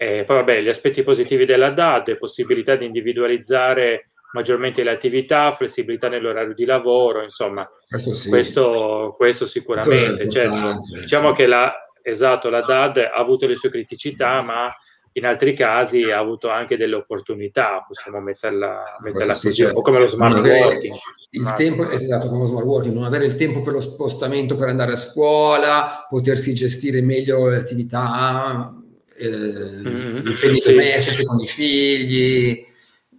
e 0.00 0.22
poi, 0.24 0.36
vabbè, 0.36 0.62
gli 0.62 0.68
aspetti 0.68 1.02
positivi 1.02 1.44
della 1.44 1.70
DAD, 1.70 2.16
possibilità 2.18 2.76
di 2.76 2.86
individualizzare 2.86 4.10
maggiormente 4.32 4.84
le 4.84 4.90
attività, 4.90 5.52
flessibilità 5.52 6.08
nell'orario 6.08 6.54
di 6.54 6.64
lavoro, 6.64 7.20
insomma, 7.24 7.68
questo, 7.88 8.14
sì. 8.14 8.28
questo, 8.28 9.14
questo 9.16 9.46
sicuramente. 9.48 10.28
Certo, 10.28 10.82
diciamo 11.00 11.30
sì. 11.30 11.34
che 11.34 11.46
la, 11.48 11.74
esatto, 12.00 12.48
la 12.48 12.60
DAD 12.60 13.10
ha 13.12 13.18
avuto 13.18 13.48
le 13.48 13.56
sue 13.56 13.70
criticità, 13.70 14.40
ma 14.42 14.72
in 15.14 15.26
altri 15.26 15.52
casi 15.52 16.04
ha 16.04 16.18
avuto 16.18 16.48
anche 16.48 16.76
delle 16.76 16.94
opportunità, 16.94 17.84
possiamo 17.84 18.20
metterla, 18.20 18.98
metterla 19.02 19.32
così, 19.32 19.52
certo. 19.52 19.72
un 19.72 19.78
po' 19.78 19.82
come 19.82 19.98
lo 19.98 20.06
smart 20.06 20.46
working. 20.46 20.94
Il 21.30 21.52
tempo, 21.56 21.90
esatto, 21.90 22.28
come 22.28 22.42
lo 22.42 22.46
smart 22.46 22.66
working, 22.66 22.94
non 22.94 23.02
avere 23.02 23.26
il 23.26 23.34
tempo 23.34 23.62
per 23.62 23.72
lo 23.72 23.80
spostamento 23.80 24.56
per 24.56 24.68
andare 24.68 24.92
a 24.92 24.96
scuola, 24.96 26.06
potersi 26.08 26.54
gestire 26.54 27.02
meglio 27.02 27.48
le 27.48 27.56
attività, 27.56 28.72
eh, 29.18 29.28
mm-hmm. 29.28 30.26
impegni 30.26 30.60
sì. 30.60 30.70
domestici 30.70 31.24
con 31.24 31.40
i 31.40 31.46
figli, 31.46 32.66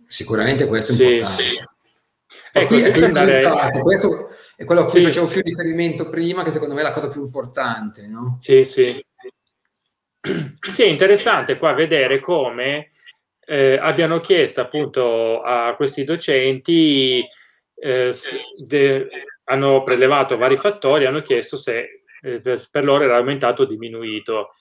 Sicuramente 0.10 0.66
questo 0.66 0.92
è 0.92 0.96
sì, 0.96 1.04
importante. 1.04 1.44
Sì. 1.44 1.64
Ecco, 2.52 2.68
qui, 2.68 2.82
ecco, 2.82 3.06
andare... 3.06 3.38
stato, 3.38 3.80
questo 3.82 4.30
è 4.56 4.66
quello 4.66 4.82
a 4.82 4.84
cui 4.86 5.02
sì. 5.02 5.06
facevo 5.06 5.28
più 5.28 5.42
riferimento 5.44 6.10
prima, 6.10 6.42
che 6.42 6.50
secondo 6.50 6.74
me 6.74 6.82
è 6.82 6.84
la 6.84 6.94
cosa 6.94 7.10
più 7.10 7.22
importante. 7.22 8.08
No? 8.08 8.38
Sì, 8.42 8.66
sì. 8.66 9.06
Sì, 10.74 10.82
è 10.82 10.88
interessante 10.88 11.58
qua 11.60 11.74
vedere 11.74 12.20
come 12.20 12.90
eh, 13.46 13.78
abbiano 13.80 14.20
chiesto 14.20 14.62
appunto 14.62 15.42
a 15.44 15.76
questi 15.76 16.04
docenti, 16.04 17.24
eh, 17.76 18.14
de, 18.66 19.08
hanno 19.44 19.84
prelevato 19.84 20.38
vari 20.38 20.56
fattori, 20.56 21.06
hanno 21.06 21.22
chiesto 21.22 21.56
se 21.56 22.04
eh, 22.22 22.42
per 22.42 22.84
loro 22.84 23.04
era 23.04 23.18
aumentato 23.18 23.62
o 23.62 23.66
diminuito 23.66 24.56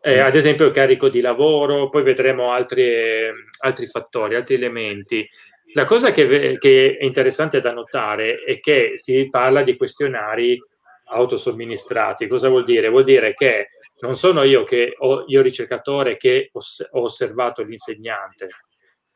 eh, 0.00 0.18
ad 0.18 0.34
esempio 0.34 0.66
il 0.66 0.72
carico 0.72 1.08
di 1.08 1.20
lavoro, 1.20 1.88
poi 1.88 2.02
vedremo 2.02 2.52
altri, 2.52 3.28
altri 3.60 3.86
fattori, 3.86 4.34
altri 4.34 4.54
elementi. 4.54 5.28
La 5.74 5.84
cosa 5.84 6.10
che, 6.10 6.56
che, 6.58 6.96
è 6.96 7.04
interessante 7.04 7.60
da 7.60 7.72
notare 7.72 8.42
è 8.44 8.60
che 8.60 8.92
si 8.94 9.28
parla 9.28 9.62
di 9.62 9.76
questionari 9.76 10.58
autosomministrati. 11.08 12.26
Cosa 12.28 12.48
vuol 12.48 12.64
dire? 12.64 12.88
Vuol 12.88 13.04
dire 13.04 13.34
che 13.34 13.68
non 14.00 14.16
sono 14.16 14.42
io 14.42 14.64
che 14.64 14.94
ho, 14.96 15.24
io 15.26 15.42
ricercatore 15.42 16.16
che 16.16 16.50
ho, 16.52 16.60
ho 16.90 17.02
osservato 17.02 17.62
l'insegnante, 17.62 18.48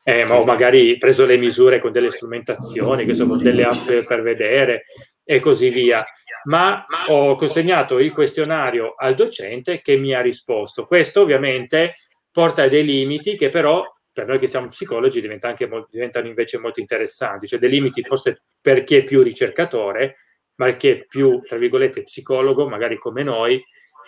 eh, 0.03 0.25
ma 0.25 0.37
ho 0.37 0.43
magari 0.43 0.97
preso 0.97 1.25
le 1.25 1.37
misure 1.37 1.79
con 1.79 1.91
delle 1.91 2.11
strumentazioni, 2.11 3.05
che 3.05 3.15
sono 3.15 3.37
delle 3.37 3.63
app 3.63 4.05
per 4.05 4.21
vedere 4.21 4.83
e 5.23 5.39
così 5.39 5.69
via 5.69 6.03
ma 6.45 6.85
ho 7.07 7.35
consegnato 7.35 7.99
il 7.99 8.11
questionario 8.11 8.93
al 8.95 9.15
docente 9.15 9.81
che 9.81 9.97
mi 9.97 10.13
ha 10.13 10.21
risposto. 10.21 10.85
Questo 10.85 11.21
ovviamente 11.21 11.95
porta 12.31 12.63
a 12.63 12.67
dei 12.67 12.85
limiti 12.85 13.35
che 13.35 13.49
però 13.49 13.83
per 14.13 14.27
noi 14.27 14.39
che 14.39 14.47
siamo 14.47 14.67
psicologi 14.67 15.21
diventa 15.21 15.47
anche, 15.47 15.69
diventano 15.89 16.27
invece 16.27 16.57
molto 16.57 16.79
interessanti, 16.79 17.47
cioè 17.47 17.59
dei 17.59 17.69
limiti 17.69 18.03
forse 18.03 18.43
per 18.59 18.83
chi 18.83 18.97
è 18.97 19.03
più 19.03 19.21
ricercatore, 19.21 20.17
ma 20.55 20.71
chi 20.75 20.89
è 20.89 21.05
più, 21.05 21.39
tra 21.41 21.57
virgolette, 21.57 22.03
psicologo, 22.03 22.67
magari 22.67 22.97
come 22.97 23.23
noi, 23.23 23.63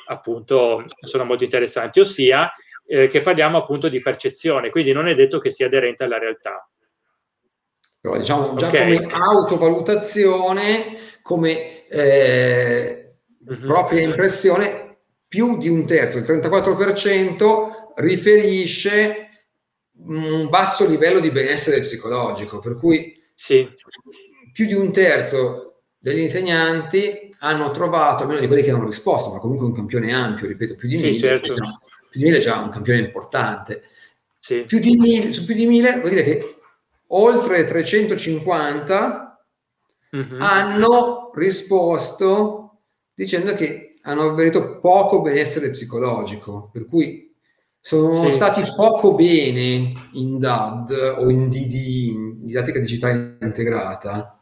appunto, 0.07 0.85
sono 0.99 1.23
molto 1.23 1.43
interessanti, 1.43 1.99
ossia 1.99 2.51
eh, 2.85 3.07
che 3.07 3.21
parliamo 3.21 3.57
appunto 3.57 3.87
di 3.87 4.01
percezione, 4.01 4.69
quindi 4.69 4.91
non 4.91 5.07
è 5.07 5.13
detto 5.13 5.39
che 5.39 5.49
sia 5.49 5.67
aderente 5.67 6.03
alla 6.03 6.19
realtà. 6.19 6.67
Però 8.03 8.17
diciamo 8.17 8.55
già 8.55 8.67
okay. 8.67 8.97
come 8.97 9.13
autovalutazione, 9.13 10.97
come 11.21 11.87
eh, 11.87 13.13
mm-hmm. 13.49 13.65
propria 13.65 14.01
impressione, 14.01 14.97
più 15.25 15.57
di 15.57 15.69
un 15.69 15.85
terzo, 15.85 16.17
il 16.17 16.25
34%, 16.25 17.93
riferisce 17.95 19.29
un 20.05 20.49
basso 20.49 20.85
livello 20.85 21.21
di 21.21 21.31
benessere 21.31 21.79
psicologico, 21.79 22.59
per 22.59 22.75
cui 22.75 23.17
sì. 23.33 23.69
più 24.51 24.65
di 24.65 24.73
un 24.73 24.91
terzo 24.91 25.83
degli 25.97 26.19
insegnanti 26.19 27.33
hanno 27.39 27.71
trovato, 27.71 28.23
almeno 28.23 28.41
di 28.41 28.47
quelli 28.47 28.63
che 28.63 28.71
hanno 28.71 28.83
risposto, 28.83 29.31
ma 29.31 29.39
comunque 29.39 29.65
un 29.65 29.73
campione 29.73 30.13
ampio, 30.13 30.47
ripeto, 30.47 30.75
più 30.75 30.89
di 30.89 30.97
sì, 30.97 31.05
mille, 31.05 31.19
certo. 31.19 31.53
diciamo, 31.53 31.79
più 32.09 32.19
di 32.19 32.25
mille 32.25 32.39
è 32.39 32.41
già 32.41 32.59
un 32.59 32.69
campione 32.69 32.99
importante. 32.99 33.83
Sì. 34.39 34.63
Più 34.67 34.79
di 34.79 34.93
mille, 34.97 35.31
su 35.31 35.45
più 35.45 35.55
di 35.55 35.65
mille 35.65 35.99
vuol 35.99 36.09
dire 36.09 36.23
che 36.25 36.52
oltre 37.15 37.65
350 37.65 39.27
Mhm. 40.11 40.37
hanno 40.41 41.31
risposto 41.33 42.79
dicendo 43.15 43.53
che 43.55 43.95
hanno 44.03 44.29
avverito 44.29 44.79
poco 44.79 45.21
benessere 45.21 45.71
psicologico, 45.71 46.69
per 46.71 46.85
cui 46.85 47.31
sono 47.79 48.13
Sì. 48.13 48.31
stati 48.31 48.61
poco 48.75 49.13
bene 49.15 50.09
in 50.13 50.37
DAD 50.39 51.15
o 51.17 51.29
in 51.29 51.49
DD, 51.49 51.73
in 52.11 52.45
didattica 52.45 52.79
digitale 52.79 53.37
integrata. 53.41 54.39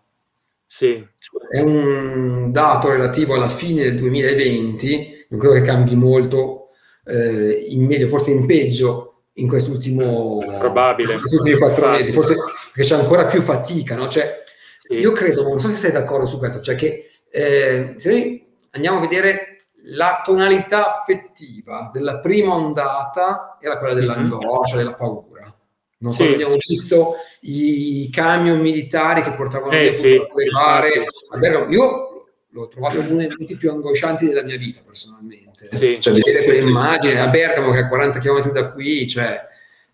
Sì. 0.65 1.05
È 1.49 1.59
un 1.59 2.51
dato 2.51 2.89
relativo 2.89 3.35
alla 3.35 3.49
fine 3.49 3.83
del 3.83 3.95
2020, 3.97 5.25
non 5.29 5.39
credo 5.39 5.55
che 5.55 5.61
cambi 5.63 5.95
molto 5.95 6.57
eh, 7.05 7.65
in 7.69 7.85
meglio, 7.85 8.07
forse 8.07 8.31
in 8.31 8.45
peggio 8.45 9.23
in 9.33 9.47
quest'ultimo 9.47 10.37
Probabile. 10.59 11.17
questi 11.17 11.35
ultimi 11.37 11.57
quattro 11.57 11.89
mesi, 11.89 12.11
forse 12.11 12.35
perché 12.73 12.89
c'è 12.89 12.99
ancora 12.99 13.25
più 13.25 13.41
fatica, 13.41 13.95
no? 13.95 14.07
Cioè, 14.07 14.43
Sì. 14.77 14.93
io 14.93 15.11
credo, 15.11 15.43
non 15.43 15.59
so 15.59 15.67
se 15.67 15.75
sei 15.75 15.91
d'accordo 15.91 16.25
su 16.25 16.37
questo, 16.37 16.61
cioè 16.61 16.75
che 16.75 17.09
eh, 17.29 17.93
se 17.97 18.09
noi 18.11 18.45
andiamo 18.71 18.97
a 18.97 19.01
vedere 19.01 19.57
la 19.85 20.21
tonalità 20.23 20.99
affettiva 21.01 21.89
della 21.93 22.19
prima 22.19 22.53
ondata 22.53 23.57
era 23.59 23.77
quella 23.77 23.93
dell'angoscia, 23.93 24.77
della 24.77 24.93
paura. 24.93 25.53
No? 25.99 26.09
Mhm. 26.09 26.11
Sì. 26.11 26.17
Quando 26.17 26.33
abbiamo 26.35 26.55
visto 26.65 27.15
i 27.41 28.09
camion 28.11 28.59
militari 28.59 29.21
che 29.21 29.31
portavano 29.31 29.71
Eh, 29.73 29.81
via 29.83 29.91
sì, 29.91 30.11
le 30.11 30.49
bare 30.51 30.89
Bergamo, 31.37 31.69
io 31.71 32.25
l'ho 32.49 32.67
trovato 32.67 32.99
uno 32.99 33.15
dei 33.17 33.27
momenti 33.27 33.55
più 33.55 33.69
angoscianti 33.71 34.27
della 34.27 34.43
mia 34.43 34.57
vita 34.57 34.81
personalmente. 34.85 35.69
Sì. 35.71 35.97
Cioè, 35.99 36.13
vedere 36.13 36.57
immagini 36.57 37.17
a 37.17 37.27
Bergamo 37.27 37.71
che 37.71 37.79
è 37.79 37.81
a 37.83 37.87
40 37.87 38.19
km 38.19 38.51
da 38.51 38.71
qui, 38.71 39.07
cioè, 39.07 39.47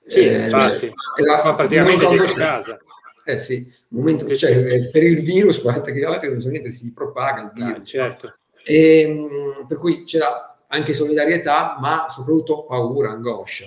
Sì, 0.08 0.20
eh, 0.28 0.46
infatti. 0.46 0.92
era 1.22 1.44
Ma 1.44 1.50
un 1.50 1.56
praticamente 1.56 2.06
momento 2.06 2.26
dietro 2.26 2.44
casa. 2.44 2.80
Eh 3.26 3.38
sì, 3.38 3.70
momento, 3.90 4.28
Sì, 4.30 4.36
cioè, 4.36 4.54
sì. 4.54 4.60
eh, 4.74 4.90
per 4.90 5.04
il 5.04 5.20
virus 5.20 5.60
40 5.62 5.92
km 5.92 6.20
non 6.30 6.40
so 6.40 6.50
niente, 6.50 6.72
si 6.72 6.94
propaga 6.94 7.42
il 7.44 7.52
virus. 7.54 7.78
Ah, 7.80 7.84
certo. 7.84 8.34
E, 8.64 9.08
mh, 9.08 9.68
per 9.68 9.78
cui 9.78 10.06
c'era 10.06 10.58
anche 10.68 10.94
solidarietà, 10.94 11.78
ma 11.80 12.06
soprattutto 12.10 12.66
paura, 12.66 13.12
angoscia. 13.12 13.66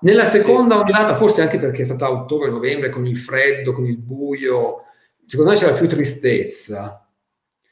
Nella 0.00 0.26
seconda 0.26 0.78
ondata, 0.78 1.16
forse 1.16 1.40
anche 1.40 1.58
perché 1.58 1.82
è 1.82 1.86
stata 1.86 2.10
ottobre-novembre, 2.10 2.90
con 2.90 3.06
il 3.06 3.16
freddo, 3.16 3.72
con 3.72 3.84
il 3.86 3.96
buio, 3.98 4.84
secondo 5.26 5.52
me 5.52 5.56
c'era 5.56 5.72
più 5.72 5.88
tristezza. 5.88 7.04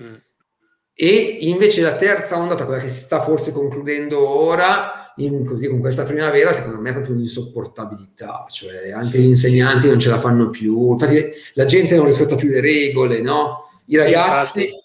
Mm. 0.03 0.15
E 0.95 1.39
invece 1.43 1.83
la 1.83 1.97
terza 1.97 2.39
ondata, 2.39 2.65
quella 2.65 2.81
che 2.81 2.89
si 2.89 2.99
sta 2.99 3.21
forse 3.21 3.53
concludendo 3.53 4.27
ora, 4.27 5.06
in- 5.17 5.45
così 5.45 5.69
con 5.69 5.81
questa 5.81 6.05
primavera, 6.05 6.53
secondo 6.53 6.81
me 6.81 6.91
è 6.91 6.93
proprio 6.93 7.15
un'insopportabilità, 7.15 8.47
cioè 8.51 8.91
anche 8.91 9.09
Sì. 9.17 9.19
gli 9.19 9.27
insegnanti 9.27 9.87
non 9.89 9.99
ce 9.99 10.09
la 10.11 10.19
fanno 10.19 10.51
più, 10.51 10.93
infatti 10.93 11.31
la 11.55 11.65
gente 11.65 11.97
non 11.97 12.07
rispetta 12.07 12.37
più 12.37 12.49
le 12.49 12.61
regole, 12.61 13.21
no? 13.21 13.69
I 13.87 13.97
ragazzi, 13.97 14.61
infatti. 14.65 14.85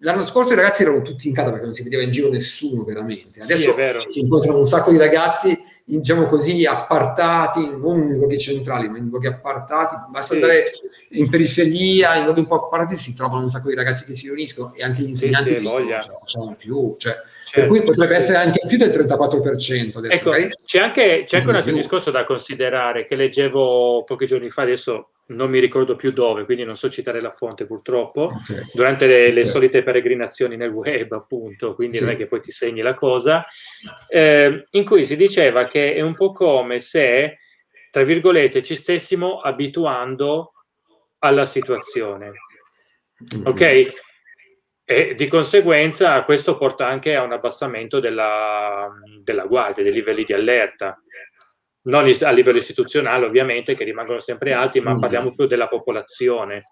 l'anno 0.00 0.24
scorso 0.24 0.52
i 0.52 0.56
ragazzi 0.56 0.82
erano 0.82 1.02
tutti 1.02 1.28
in 1.28 1.34
casa 1.34 1.50
perché 1.50 1.64
non 1.66 1.74
si 1.74 1.82
vedeva 1.82 2.02
in 2.02 2.10
giro 2.10 2.28
nessuno 2.30 2.84
veramente, 2.84 3.30
Sì, 3.34 3.40
adesso 3.40 3.74
vero. 3.74 4.04
si 4.08 4.20
incontrano 4.20 4.58
un 4.58 4.66
sacco 4.66 4.90
di 4.90 4.96
ragazzi 4.98 5.58
diciamo 5.96 6.26
così 6.26 6.66
appartati, 6.66 7.60
non 7.76 8.02
in 8.02 8.18
luoghi 8.18 8.38
centrali, 8.38 8.88
ma 8.90 8.98
in 8.98 9.08
luoghi 9.08 9.26
appartati, 9.26 9.96
basta 10.10 10.34
Sì. 10.34 10.40
andare 10.40 10.64
in 11.12 11.30
periferia, 11.30 12.16
in 12.16 12.24
luoghi 12.24 12.40
un 12.40 12.46
po' 12.46 12.66
appartati, 12.66 12.96
si 12.98 13.14
trovano 13.14 13.42
un 13.42 13.48
sacco 13.48 13.68
di 13.70 13.74
ragazzi 13.74 14.04
che 14.04 14.12
si 14.12 14.26
riuniscono 14.26 14.74
e 14.74 14.82
anche 14.82 15.00
gli 15.00 15.04
Sì, 15.06 15.10
insegnanti 15.26 15.48
sì, 15.48 15.56
dicono, 15.56 15.78
voglia. 15.78 15.92
non 15.92 16.00
ce 16.02 16.08
la 16.10 16.18
facciamo 16.18 16.54
più, 16.58 16.94
cioè, 16.98 17.12
Certo. 17.12 17.60
per 17.60 17.66
cui 17.68 17.82
potrebbe 17.82 18.14
Sì. 18.16 18.20
essere 18.20 18.38
anche 18.38 18.60
più 18.66 18.76
del 18.76 18.90
34% 18.90 19.98
adesso. 19.98 20.14
Ecco, 20.14 20.30
magari- 20.30 20.50
c'è 20.66 20.78
anche, 20.80 21.24
c'è 21.26 21.36
anche 21.38 21.48
un 21.48 21.56
altro 21.56 21.72
Più. 21.72 21.80
discorso 21.80 22.10
da 22.10 22.24
considerare 22.26 23.04
che 23.06 23.16
leggevo 23.16 24.04
pochi 24.04 24.26
giorni 24.26 24.50
fa, 24.50 24.62
adesso 24.62 25.08
non 25.28 25.50
mi 25.50 25.58
ricordo 25.58 25.96
più 25.96 26.12
dove, 26.12 26.44
quindi 26.44 26.64
non 26.64 26.76
so 26.76 26.88
citare 26.88 27.20
la 27.20 27.30
fonte 27.30 27.66
purtroppo, 27.66 28.20
Ok. 28.22 28.74
durante 28.74 29.06
le, 29.06 29.30
le 29.30 29.40
Ok. 29.42 29.46
solite 29.46 29.82
peregrinazioni 29.82 30.56
nel 30.56 30.70
web, 30.70 31.12
appunto, 31.12 31.74
quindi 31.74 31.98
Sì. 31.98 32.04
non 32.04 32.12
è 32.12 32.16
che 32.16 32.26
poi 32.26 32.40
ti 32.40 32.50
segni 32.50 32.80
la 32.80 32.94
cosa, 32.94 33.44
eh, 34.08 34.66
in 34.70 34.84
cui 34.84 35.04
si 35.04 35.16
diceva 35.16 35.66
che 35.66 35.94
è 35.94 36.00
un 36.00 36.14
po' 36.14 36.32
come 36.32 36.80
se, 36.80 37.38
tra 37.90 38.02
virgolette, 38.04 38.62
ci 38.62 38.74
stessimo 38.74 39.40
abituando 39.40 40.52
alla 41.18 41.46
situazione. 41.46 42.32
Ok? 43.44 43.92
E 44.90 45.14
di 45.14 45.26
conseguenza 45.26 46.22
questo 46.24 46.56
porta 46.56 46.86
anche 46.86 47.14
a 47.14 47.22
un 47.22 47.32
abbassamento 47.32 48.00
della, 48.00 48.88
della 49.22 49.44
guardia, 49.44 49.82
dei 49.82 49.92
livelli 49.92 50.24
di 50.24 50.32
allerta. 50.32 51.02
Non 51.88 52.12
a 52.20 52.30
livello 52.30 52.58
istituzionale, 52.58 53.24
ovviamente, 53.26 53.74
che 53.74 53.84
rimangono 53.84 54.20
sempre 54.20 54.52
alti, 54.52 54.80
ma 54.80 54.94
Mm. 54.94 55.00
parliamo 55.00 55.34
più 55.34 55.46
della 55.46 55.68
popolazione. 55.68 56.62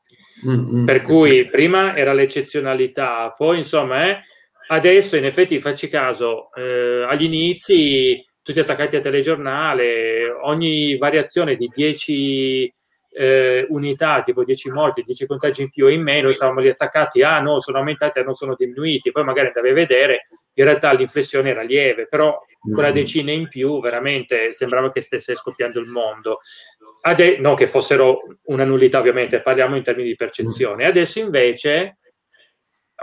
Mm, 0.46 0.80
mm, 0.80 0.84
Per 0.84 0.96
eh 0.96 1.00
cui 1.02 1.30
sì. 1.30 1.48
prima 1.50 1.96
era 1.96 2.12
l'eccezionalità, 2.12 3.32
poi 3.36 3.56
insomma, 3.58 4.10
eh, 4.10 4.18
adesso 4.68 5.16
in 5.16 5.24
effetti 5.24 5.58
facci 5.60 5.88
caso, 5.88 6.52
eh, 6.54 7.04
agli 7.08 7.24
inizi 7.24 8.22
tutti 8.42 8.60
attaccati 8.60 8.96
a 8.96 9.00
telegiornale, 9.00 10.30
ogni 10.42 10.96
variazione 10.98 11.54
di 11.56 11.68
10 11.74 12.72
eh, 13.18 13.64
unità, 13.70 14.20
tipo 14.20 14.44
10 14.44 14.70
morti, 14.70 15.02
10 15.02 15.26
contagi 15.26 15.62
in 15.62 15.70
più 15.70 15.86
o 15.86 15.88
in 15.88 16.02
meno, 16.02 16.30
stavamo 16.32 16.60
lì 16.60 16.68
attaccati, 16.68 17.22
ah 17.22 17.40
no, 17.40 17.60
sono 17.60 17.78
aumentati, 17.78 18.18
ah 18.18 18.22
no, 18.22 18.34
sono 18.34 18.54
diminuiti, 18.54 19.10
poi 19.10 19.24
magari 19.24 19.46
andavi 19.46 19.70
a 19.70 19.72
vedere, 19.72 20.20
in 20.52 20.64
realtà 20.64 20.92
l'inflessione 20.92 21.50
era 21.50 21.62
lieve, 21.62 22.06
però 22.08 22.38
quella 22.60 22.90
Mm. 22.90 22.94
decina 22.94 23.30
in 23.30 23.48
più 23.48 23.80
veramente 23.80 24.52
sembrava 24.52 24.90
che 24.90 25.00
stesse 25.00 25.34
scoppiando 25.34 25.80
il 25.80 25.86
mondo. 25.86 26.40
Ade- 27.02 27.38
no, 27.38 27.54
che 27.54 27.66
fossero 27.68 28.18
una 28.46 28.64
nullità, 28.64 28.98
ovviamente, 28.98 29.40
parliamo 29.40 29.76
in 29.76 29.82
termini 29.82 30.08
di 30.08 30.14
percezione. 30.16 30.84
Adesso 30.84 31.18
invece 31.20 31.98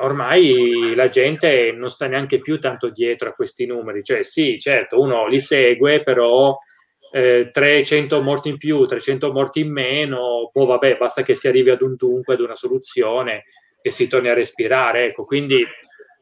ormai 0.01 0.93
la 0.95 1.07
gente 1.09 1.72
non 1.72 1.89
sta 1.89 2.07
neanche 2.07 2.39
più 2.39 2.59
tanto 2.59 2.89
dietro 2.89 3.30
a 3.30 3.34
questi 3.34 3.66
numeri, 3.66 4.03
cioè 4.03 4.24
sì, 4.24 4.59
certo, 4.59 4.99
uno 4.99 5.28
li 5.28 5.39
segue, 5.39 6.03
però 6.03 6.57
eh, 7.16 7.51
300 7.51 8.24
morti 8.24 8.49
in 8.49 8.57
più, 8.57 8.86
300 8.88 9.32
morti 9.32 9.59
in 9.59 9.72
meno, 9.72 10.49
boh 10.51 10.66
vabbè, 10.66 10.97
basta 10.97 11.22
che 11.22 11.36
si 11.36 11.47
arrivi 11.47 11.70
ad 11.70 11.84
un 11.84 11.95
dunque, 11.95 12.34
ad 12.34 12.39
una 12.39 12.55
soluzione 12.55 13.43
e 13.84 13.91
si 13.91 14.07
torni 14.07 14.30
a 14.30 14.34
respirare, 14.34 15.05
ecco, 15.05 15.24
quindi 15.24 15.64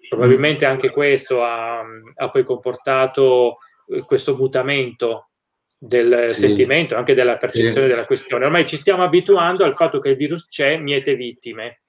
probabilmente 0.09 0.65
anche 0.65 0.89
questo 0.89 1.43
ha, 1.43 1.79
ha 1.79 2.29
poi 2.29 2.43
comportato 2.43 3.59
eh, 3.87 4.01
questo 4.01 4.35
mutamento 4.35 5.29
del 5.77 6.27
Sì. 6.33 6.41
sentimento, 6.41 6.97
anche 6.97 7.13
della 7.13 7.37
percezione 7.37 7.87
Sì. 7.87 7.93
della 7.93 8.05
questione. 8.05 8.43
Ormai 8.43 8.67
ci 8.67 8.75
stiamo 8.75 9.03
abituando 9.03 9.63
al 9.63 9.73
fatto 9.73 9.99
che 9.99 10.09
il 10.09 10.17
virus 10.17 10.45
c'è, 10.47 10.75
miete 10.77 11.15
vittime. 11.15 11.83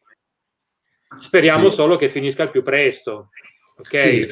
Speriamo 1.18 1.68
Sì. 1.68 1.74
solo 1.74 1.96
che 1.96 2.08
finisca 2.08 2.44
al 2.44 2.50
più 2.50 2.62
presto. 2.62 3.30
Ok? 3.78 3.98
Sì, 3.98 4.26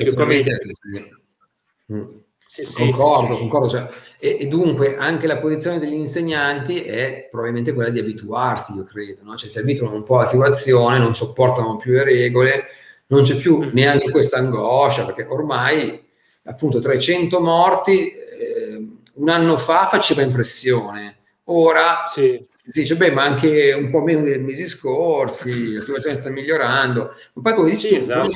sì. 2.50 2.62
Mm. 2.62 2.64
sì. 2.64 2.74
Concordo, 2.74 3.38
concordo. 3.38 3.68
cioè, 3.68 3.88
e, 4.18 4.38
e 4.40 4.46
dunque 4.48 4.96
anche 4.96 5.28
la 5.28 5.38
posizione 5.38 5.78
degli 5.78 5.92
insegnanti 5.94 6.82
è 6.82 7.28
probabilmente 7.30 7.72
quella 7.72 7.90
di 7.90 8.00
abituarsi, 8.00 8.72
io 8.74 8.82
credo, 8.84 9.20
no? 9.22 9.36
cioè 9.36 9.48
si 9.48 9.58
abituano 9.60 9.94
un 9.94 10.02
po' 10.02 10.16
alla 10.16 10.26
situazione, 10.26 10.98
non 10.98 11.14
sopportano 11.14 11.76
più 11.76 11.92
le 11.92 12.02
regole, 12.02 12.64
non 13.06 13.22
c'è 13.22 13.36
più 13.36 13.58
Mhm. 13.62 13.70
neanche 13.72 14.10
questa 14.10 14.38
angoscia, 14.38 15.04
perché 15.06 15.24
ormai 15.24 16.04
appunto 16.44 16.80
300 16.80 17.40
morti 17.40 18.10
eh, 18.10 18.88
un 19.14 19.28
anno 19.28 19.56
fa 19.56 19.86
faceva 19.86 20.22
impressione, 20.22 21.18
ora 21.44 22.02
Sì. 22.12 22.44
si 22.64 22.80
dice, 22.80 22.96
beh, 22.96 23.12
ma 23.12 23.22
anche 23.22 23.72
un 23.72 23.90
po' 23.90 24.00
meno 24.02 24.22
dei 24.22 24.38
mesi 24.40 24.64
scorsi, 24.66 25.74
la 25.74 25.80
situazione 25.80 26.16
sta 26.16 26.30
migliorando. 26.30 27.10
Ma 27.34 27.42
poi, 27.42 27.54
come 27.54 27.70
dici, 27.70 27.88
Sì, 27.88 27.94
esatto. 27.96 28.30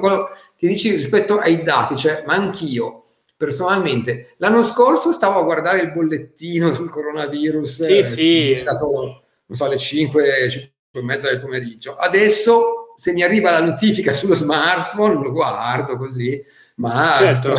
quello 0.00 0.28
che 0.56 0.66
dici 0.68 0.90
rispetto 0.94 1.38
ai 1.38 1.62
dati, 1.62 1.96
cioè, 1.96 2.24
ma 2.26 2.32
anch'io 2.34 3.02
personalmente 3.38 4.34
l'anno 4.38 4.64
scorso 4.64 5.12
stavo 5.12 5.38
a 5.38 5.44
guardare 5.44 5.80
il 5.80 5.92
bollettino 5.92 6.74
sul 6.74 6.90
coronavirus, 6.90 7.82
Sì, 7.84 7.98
eh, 7.98 8.04
sì. 8.04 8.50
è 8.52 8.58
stato, 8.58 9.22
non 9.46 9.56
so, 9.56 9.64
alle 9.64 9.78
5, 9.78 10.50
5 10.50 10.70
e 10.92 11.02
mezza 11.02 11.30
del 11.30 11.40
pomeriggio. 11.40 11.96
Adesso, 11.96 12.92
se 12.96 13.12
mi 13.12 13.22
arriva 13.22 13.52
la 13.52 13.64
notifica 13.64 14.12
sullo 14.12 14.34
smartphone, 14.34 15.14
lo 15.22 15.30
guardo 15.32 15.96
così, 15.96 16.44
ma 16.76 17.16
Certo. 17.18 17.54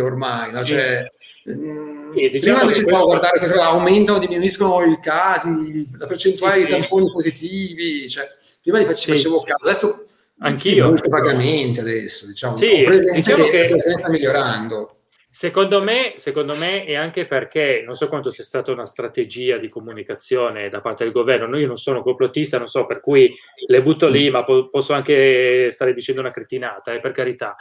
ormai, 0.00 0.50
no? 0.52 0.58
Sì. 0.58 0.66
Cioè, 0.66 1.04
mm, 1.50 2.12
Sì, 2.12 2.20
diciamo 2.30 2.40
prima 2.40 2.60
invece 2.62 2.80
stavo 2.80 3.02
a 3.02 3.04
guardare 3.04 3.38
cosa, 3.38 3.64
aumentano 3.66 4.18
o 4.18 4.20
diminuiscono 4.20 4.82
i 4.90 4.98
casi, 5.00 5.88
la 5.96 6.06
percentuale 6.06 6.54
Sì, 6.54 6.60
di 6.66 6.66
sì. 6.66 6.78
tamponi 6.78 7.12
positivi, 7.12 8.08
cioè, 8.08 8.24
prima 8.60 8.78
li 8.78 8.84
face- 8.86 9.02
Sì. 9.02 9.10
facevo 9.12 9.40
caso, 9.42 9.64
adesso 9.64 10.04
Anch'io. 10.38 10.84
sì, 10.84 10.90
molto 10.90 11.08
vagamente 11.08 11.80
adesso, 11.80 12.26
diciamo, 12.26 12.56
Sì, 12.56 12.84
diciamo 13.14 13.44
che, 13.44 13.62
che- 13.62 13.80
sta 13.80 14.08
migliorando. 14.10 14.95
Secondo 15.38 15.82
me, 15.82 16.14
secondo 16.16 16.56
me 16.56 16.82
è 16.86 16.94
anche 16.94 17.26
perché 17.26 17.82
non 17.84 17.94
so 17.94 18.08
quanto 18.08 18.30
sia 18.30 18.42
stata 18.42 18.72
una 18.72 18.86
strategia 18.86 19.58
di 19.58 19.68
comunicazione 19.68 20.70
da 20.70 20.80
parte 20.80 21.04
del 21.04 21.12
governo. 21.12 21.58
Io 21.58 21.66
non 21.66 21.76
sono 21.76 22.00
complottista, 22.00 22.56
non 22.56 22.68
so, 22.68 22.86
per 22.86 23.00
cui 23.00 23.36
le 23.66 23.82
butto 23.82 24.08
lì, 24.08 24.30
ma 24.30 24.44
po- 24.44 24.70
posso 24.70 24.94
anche 24.94 25.68
stare 25.72 25.92
dicendo 25.92 26.22
una 26.22 26.30
cretinata, 26.30 26.94
eh, 26.94 27.00
per 27.00 27.10
carità. 27.10 27.54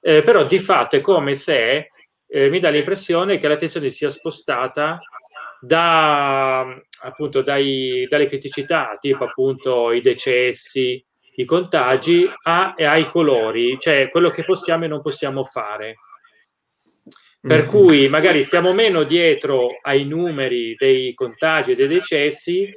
Eh, 0.00 0.22
però 0.22 0.44
di 0.46 0.58
fatto 0.58 0.96
è 0.96 1.00
come 1.00 1.34
se 1.36 1.90
eh, 2.26 2.50
mi 2.50 2.58
dà 2.58 2.70
l'impressione 2.70 3.36
che 3.36 3.46
l'attenzione 3.46 3.88
sia 3.90 4.10
spostata 4.10 4.98
da, 5.60 6.62
appunto, 7.02 7.40
dai, 7.40 8.04
dalle 8.08 8.26
criticità, 8.26 8.96
tipo 8.98 9.22
appunto 9.22 9.92
i 9.92 10.00
decessi, 10.00 11.00
i 11.36 11.44
contagi, 11.44 12.28
a, 12.46 12.74
ai 12.76 13.06
colori, 13.06 13.78
cioè 13.78 14.08
quello 14.10 14.30
che 14.30 14.42
possiamo 14.42 14.86
e 14.86 14.88
non 14.88 15.00
possiamo 15.00 15.44
fare. 15.44 15.98
Per 17.44 17.64
mm. 17.64 17.66
cui 17.66 18.08
magari 18.08 18.44
stiamo 18.44 18.72
meno 18.72 19.02
dietro 19.02 19.78
ai 19.82 20.04
numeri 20.04 20.76
dei 20.78 21.12
contagi 21.12 21.72
e 21.72 21.74
dei 21.74 21.88
decessi, 21.88 22.68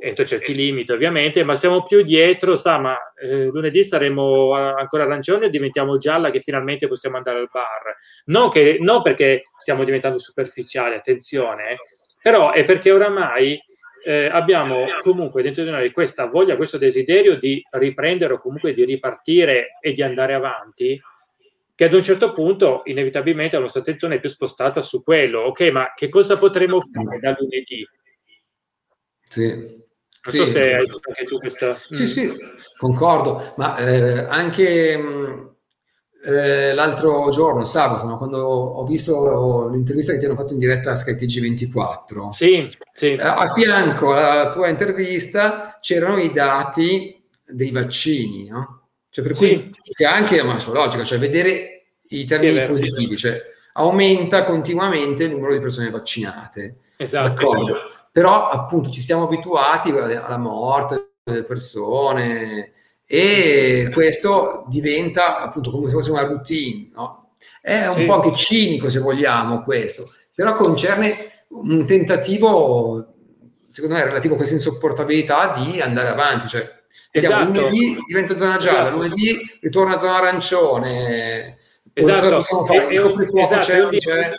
entro 0.00 0.24
certi 0.24 0.52
limiti 0.52 0.90
ovviamente, 0.90 1.44
ma 1.44 1.54
siamo 1.54 1.84
più 1.84 2.02
dietro, 2.02 2.56
sa, 2.56 2.80
ma 2.80 2.98
eh, 3.14 3.44
lunedì 3.44 3.84
saremo 3.84 4.52
ancora 4.52 5.04
arancioni 5.04 5.44
o 5.44 5.48
diventiamo 5.48 5.96
gialla 5.96 6.30
che 6.30 6.40
finalmente 6.40 6.88
possiamo 6.88 7.18
andare 7.18 7.38
al 7.38 7.48
bar. 7.52 7.94
Non, 8.26 8.48
che, 8.48 8.78
non 8.80 9.02
perché 9.02 9.42
stiamo 9.56 9.84
diventando 9.84 10.18
superficiali, 10.18 10.96
attenzione, 10.96 11.76
però 12.20 12.50
è 12.50 12.64
perché 12.64 12.90
oramai 12.90 13.62
eh, 14.04 14.26
abbiamo 14.26 14.86
comunque 15.02 15.42
dentro 15.42 15.62
di 15.62 15.70
noi 15.70 15.92
questa 15.92 16.26
voglia, 16.26 16.56
questo 16.56 16.78
desiderio 16.78 17.36
di 17.36 17.62
riprendere 17.70 18.32
o 18.32 18.38
comunque 18.40 18.72
di 18.72 18.84
ripartire 18.84 19.78
e 19.80 19.92
di 19.92 20.02
andare 20.02 20.34
avanti 20.34 21.00
che 21.80 21.86
ad 21.86 21.94
un 21.94 22.02
certo 22.02 22.34
punto 22.34 22.82
inevitabilmente 22.84 23.56
la 23.56 23.62
nostra 23.62 23.80
attenzione 23.80 24.16
è 24.16 24.20
più 24.20 24.28
spostata 24.28 24.82
su 24.82 25.02
quello. 25.02 25.40
Ok, 25.44 25.70
ma 25.70 25.94
che 25.96 26.10
cosa 26.10 26.36
potremo 26.36 26.78
fare 26.78 27.18
da 27.18 27.34
lunedì? 27.38 27.88
Sì. 29.22 29.46
Non 29.46 29.80
sì, 30.26 30.36
so 30.36 30.46
se 30.46 30.74
hai 30.74 30.74
anche 30.74 31.24
tu 31.24 31.38
questa... 31.38 31.74
Sì, 31.76 32.02
mm. 32.02 32.06
sì, 32.06 32.36
concordo, 32.76 33.54
ma 33.56 33.78
eh, 33.78 34.26
anche 34.28 34.98
mm, 34.98 35.46
eh, 36.22 36.74
l'altro 36.74 37.30
giorno, 37.30 37.64
sabato, 37.64 38.04
no, 38.04 38.18
quando 38.18 38.40
ho 38.40 38.84
visto 38.84 39.70
l'intervista 39.70 40.12
che 40.12 40.18
ti 40.18 40.26
hanno 40.26 40.36
fatto 40.36 40.52
in 40.52 40.58
diretta 40.58 40.90
a 40.90 40.94
SkyTG 40.94 41.40
24, 41.40 42.32
sì, 42.32 42.68
sì. 42.92 43.12
Eh, 43.12 43.22
a 43.22 43.46
fianco 43.46 44.12
alla 44.12 44.52
tua 44.52 44.68
intervista 44.68 45.78
c'erano 45.80 46.18
i 46.18 46.30
dati 46.30 47.26
dei 47.42 47.70
vaccini, 47.70 48.48
no? 48.50 48.79
Cioè, 49.20 49.22
per 49.22 49.36
cui 49.36 49.70
sì. 49.72 49.92
che 49.92 50.06
anche 50.06 50.40
una 50.40 50.58
sua 50.58 50.72
logica, 50.72 51.04
cioè 51.04 51.18
vedere 51.18 51.84
i 52.08 52.24
termini 52.24 52.58
sì, 52.58 52.66
positivi, 52.66 53.16
cioè 53.16 53.40
aumenta 53.74 54.44
continuamente 54.44 55.24
il 55.24 55.30
numero 55.30 55.52
di 55.52 55.60
persone 55.60 55.90
vaccinate. 55.90 56.76
Esatto. 56.96 57.28
D'accordo? 57.28 57.76
Però 58.12 58.48
appunto 58.48 58.90
ci 58.90 59.02
siamo 59.02 59.24
abituati 59.24 59.90
alla 59.90 60.38
morte 60.38 61.12
delle 61.22 61.44
persone 61.44 62.72
e 63.06 63.90
questo 63.92 64.64
diventa 64.68 65.40
appunto 65.40 65.70
come 65.70 65.88
se 65.88 65.94
fosse 65.94 66.10
una 66.10 66.24
routine, 66.24 66.88
no? 66.94 67.34
È 67.60 67.86
un 67.86 67.94
sì. 67.94 68.04
po' 68.04 68.14
anche 68.14 68.34
cinico 68.34 68.88
se 68.88 68.98
vogliamo 68.98 69.62
questo, 69.62 70.10
però 70.34 70.52
concerne 70.54 71.44
un 71.48 71.86
tentativo, 71.86 73.14
secondo 73.70 73.96
me, 73.96 74.04
relativo 74.04 74.34
a 74.34 74.36
questa 74.36 74.54
insopportabilità 74.54 75.54
di 75.56 75.80
andare 75.80 76.08
avanti, 76.08 76.48
cioè 76.48 76.79
Esatto. 77.10 77.44
lunedì 77.44 77.96
diventa 78.06 78.36
zona 78.36 78.56
gialla, 78.56 78.88
esatto. 78.88 78.96
lunedì 78.96 79.58
ritorna 79.60 79.98
zona 79.98 80.16
arancione. 80.16 81.58
Esatto. 81.92 82.40
Fare, 82.42 82.86
è, 82.86 82.94
è 82.94 82.98
un, 83.00 83.20
esatto, 83.20 83.58
c'è, 83.58 83.76
è 83.76 83.82
un 83.82 83.90
dire, 83.90 84.36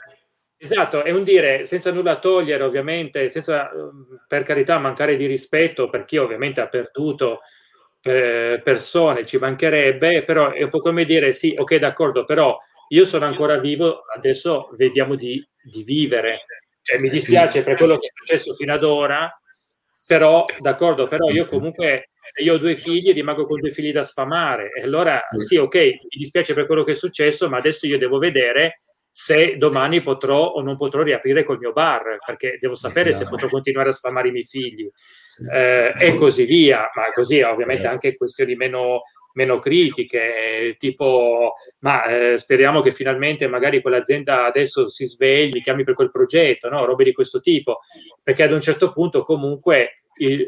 esatto, 0.58 1.04
è 1.04 1.12
un 1.12 1.24
dire 1.24 1.66
senza 1.66 1.92
nulla 1.92 2.20
togliere, 2.20 2.64
ovviamente, 2.64 3.30
senza 3.30 3.70
per 4.28 4.44
carità 4.44 4.78
mancare 4.78 5.18
di 5.18 5.26
rispetto 5.26 5.90
per 5.90 6.06
chi 6.06 6.18
ovviamente 6.18 6.62
ha 6.62 6.68
perduto 6.68 7.42
eh, 8.04 8.62
persone, 8.64 9.26
ci 9.26 9.38
mancherebbe, 9.38 10.24
però 10.24 10.52
è 10.52 10.64
un 10.64 10.70
po' 10.70 10.80
come 10.80 11.06
dire 11.06 11.34
sì, 11.34 11.54
ok, 11.58 11.76
d'accordo, 11.76 12.24
però 12.24 12.58
io 12.90 13.06
sono 13.06 13.26
ancora 13.26 13.58
vivo, 13.58 14.04
adesso 14.16 14.70
vediamo 14.78 15.16
di, 15.16 15.46
di 15.62 15.84
vivere. 15.84 16.46
Cioè, 16.82 17.00
mi 17.00 17.10
dispiace 17.10 17.64
per 17.64 17.76
quello 17.78 17.98
che 17.98 18.08
è 18.08 18.12
successo 18.14 18.54
fino 18.54 18.74
ad 18.74 18.84
ora, 18.84 19.32
però 20.08 20.46
d'accordo, 20.60 21.08
però 21.08 21.30
io 21.30 21.46
comunque 21.46 22.11
se 22.32 22.44
io 22.44 22.54
ho 22.54 22.58
due 22.58 22.76
figli 22.76 23.12
rimango 23.12 23.46
con 23.46 23.60
due 23.60 23.72
figli 23.72 23.92
da 23.92 24.04
sfamare. 24.04 24.72
E 24.72 24.84
allora 24.84 25.22
sì, 25.38 25.58
ok, 25.58 25.76
mi 25.76 26.00
dispiace 26.10 26.54
per 26.54 26.66
quello 26.66 26.84
che 26.84 26.92
è 26.92 26.96
successo, 26.96 27.50
ma 27.50 27.58
adesso 27.58 27.86
io 27.86 27.98
devo 27.98 28.18
vedere 28.18 28.78
se 29.14 29.56
domani 29.56 30.02
potrò 30.02 30.42
o 30.42 30.62
non 30.62 30.78
potrò 30.78 31.02
riaprire 31.02 31.44
col 31.44 31.60
mio 31.60 31.74
bar, 31.74 32.18
perché 32.26 32.58
devo 32.62 32.76
sapere 32.76 33.14
se 33.14 33.28
potrò 33.28 33.50
continuare 33.50 33.90
a 33.90 33.94
sfamare 33.94 34.30
i 34.30 34.32
miei 34.32 34.46
figli 34.46 34.90
eh, 35.52 35.94
e 35.98 36.16
così 36.16 36.46
via. 36.46 36.90
Ma 36.96 37.12
così 37.12 37.42
ovviamente 37.42 37.88
anche 37.88 38.16
questioni 38.16 38.56
meno, 38.56 39.02
meno 39.34 39.60
critiche, 39.60 40.76
tipo, 40.78 41.54
ma 41.80 42.06
eh, 42.06 42.38
speriamo 42.38 42.80
che 42.80 42.94
finalmente 42.94 43.48
magari 43.48 43.82
quell'azienda 43.82 44.46
adesso 44.46 44.88
si 44.88 45.06
svegli, 45.06 45.60
chiami 45.60 45.84
per 45.84 45.96
quel 45.96 46.12
progetto, 46.12 46.70
no? 46.70 46.86
robe 46.86 47.04
di 47.04 47.12
questo 47.12 47.42
tipo, 47.42 47.80
perché 48.24 48.44
ad 48.44 48.54
un 48.54 48.62
certo 48.62 48.94
punto 48.94 49.24
comunque 49.24 50.06
il, 50.20 50.48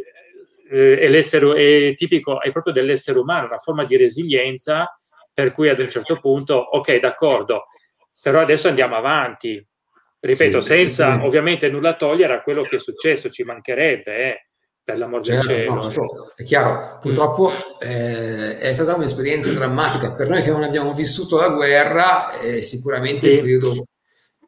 eh, 0.73 1.89
è, 1.89 1.93
tipico, 1.93 2.41
è 2.41 2.51
proprio 2.51 2.73
dell'essere 2.73 3.19
umano, 3.19 3.47
una 3.47 3.57
forma 3.57 3.83
di 3.83 3.97
resilienza 3.97 4.91
per 5.33 5.51
cui 5.51 5.69
ad 5.69 5.79
un 5.79 5.89
certo 5.89 6.19
punto, 6.19 6.55
ok, 6.55 6.99
d'accordo, 6.99 7.65
però 8.21 8.39
adesso 8.39 8.67
andiamo 8.67 8.95
avanti. 8.95 9.65
Ripeto, 10.19 10.61
sì, 10.61 10.75
senza 10.75 11.13
sì, 11.13 11.19
sì. 11.19 11.25
ovviamente 11.25 11.69
nulla 11.69 11.95
togliere 11.95 12.33
a 12.33 12.41
quello 12.41 12.63
che 12.63 12.77
è 12.77 12.79
successo, 12.79 13.29
ci 13.29 13.43
mancherebbe, 13.43 14.15
eh, 14.15 14.45
per 14.81 14.97
l'amor 14.97 15.21
del 15.21 15.41
certo, 15.41 15.53
cielo. 15.53 15.73
No, 15.73 15.89
so, 15.89 16.33
è 16.35 16.43
chiaro, 16.43 16.97
purtroppo 17.01 17.51
eh, 17.79 18.57
è 18.57 18.73
stata 18.73 18.95
un'esperienza 18.95 19.51
drammatica 19.51 20.13
per 20.13 20.29
noi 20.29 20.41
che 20.41 20.51
non 20.51 20.63
abbiamo 20.63 20.93
vissuto 20.93 21.37
la 21.37 21.49
guerra, 21.49 22.39
è 22.39 22.61
sicuramente 22.61 23.29
il 23.29 23.39
periodo 23.39 23.85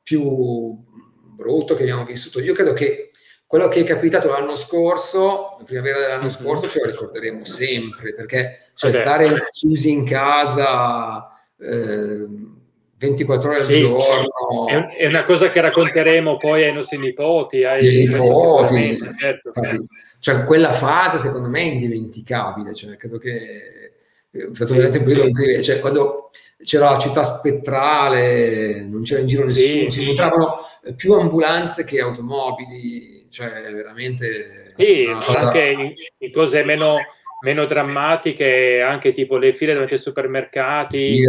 più 0.01 0.77
brutto 1.35 1.75
che 1.75 1.81
abbiamo 1.83 2.05
vissuto. 2.05 2.39
Io 2.39 2.53
credo 2.53 2.73
che 2.73 3.11
quello 3.47 3.67
che 3.67 3.81
è 3.81 3.83
capitato 3.83 4.29
l'anno 4.29 4.55
scorso, 4.55 5.55
la 5.59 5.63
primavera 5.65 5.99
dell'anno 5.99 6.23
mhm. 6.23 6.29
scorso, 6.29 6.67
ce 6.67 6.79
lo 6.79 6.91
ricorderemo 6.91 7.45
sempre, 7.45 8.13
perché 8.13 8.69
cioè, 8.73 8.91
stare 8.91 9.47
chiusi 9.51 9.91
in 9.91 10.05
casa 10.05 11.29
eh, 11.59 12.27
24 12.97 13.49
ore 13.49 13.59
al 13.59 13.65
sì, 13.65 13.79
giorno... 13.79 14.67
È, 14.97 15.05
una 15.05 15.23
cosa 15.23 15.49
che 15.49 15.61
racconteremo 15.61 16.37
poi 16.37 16.63
ai 16.63 16.73
nostri 16.73 16.97
nipoti, 16.97 17.63
ai 17.63 18.07
nipoti. 18.07 18.97
Certo, 19.19 19.51
certo. 19.53 19.85
Cioè, 20.19 20.43
quella 20.45 20.71
fase 20.71 21.17
secondo 21.19 21.49
me 21.49 21.59
è 21.59 21.73
indimenticabile, 21.73 22.73
cioè, 22.73 22.97
credo 22.97 23.17
che 23.17 23.91
è 24.31 24.47
stato 24.53 24.71
sì, 24.71 24.77
veramente 24.77 24.97
un 24.97 25.03
periodo 25.03 25.27
incredibile. 25.27 25.63
Cioè, 25.63 25.79
quando 25.79 26.29
c'era 26.63 26.91
la 26.91 26.97
città 26.97 27.23
spettrale, 27.23 28.85
non 28.89 29.03
c'era 29.03 29.21
in 29.21 29.27
giro 29.27 29.43
nessuno, 29.43 29.89
sì, 29.89 29.91
si 29.91 30.01
incontravano 30.01 30.61
più 30.95 31.13
ambulanze 31.13 31.83
che 31.83 31.99
automobili 31.99 33.14
cioè 33.35 33.49
veramente... 33.73 34.71
Sì, 34.77 35.05
cosa... 35.25 35.39
anche 35.39 35.65
in, 35.67 35.91
in 36.19 36.31
cose 36.31 36.63
meno, 36.63 36.95
meno 37.41 37.65
drammatiche, 37.65 38.81
anche 38.81 39.11
tipo 39.11 39.37
le 39.37 39.51
file 39.51 39.73
davanti 39.73 39.95
ai 39.95 39.99
supermercati, 39.99 41.21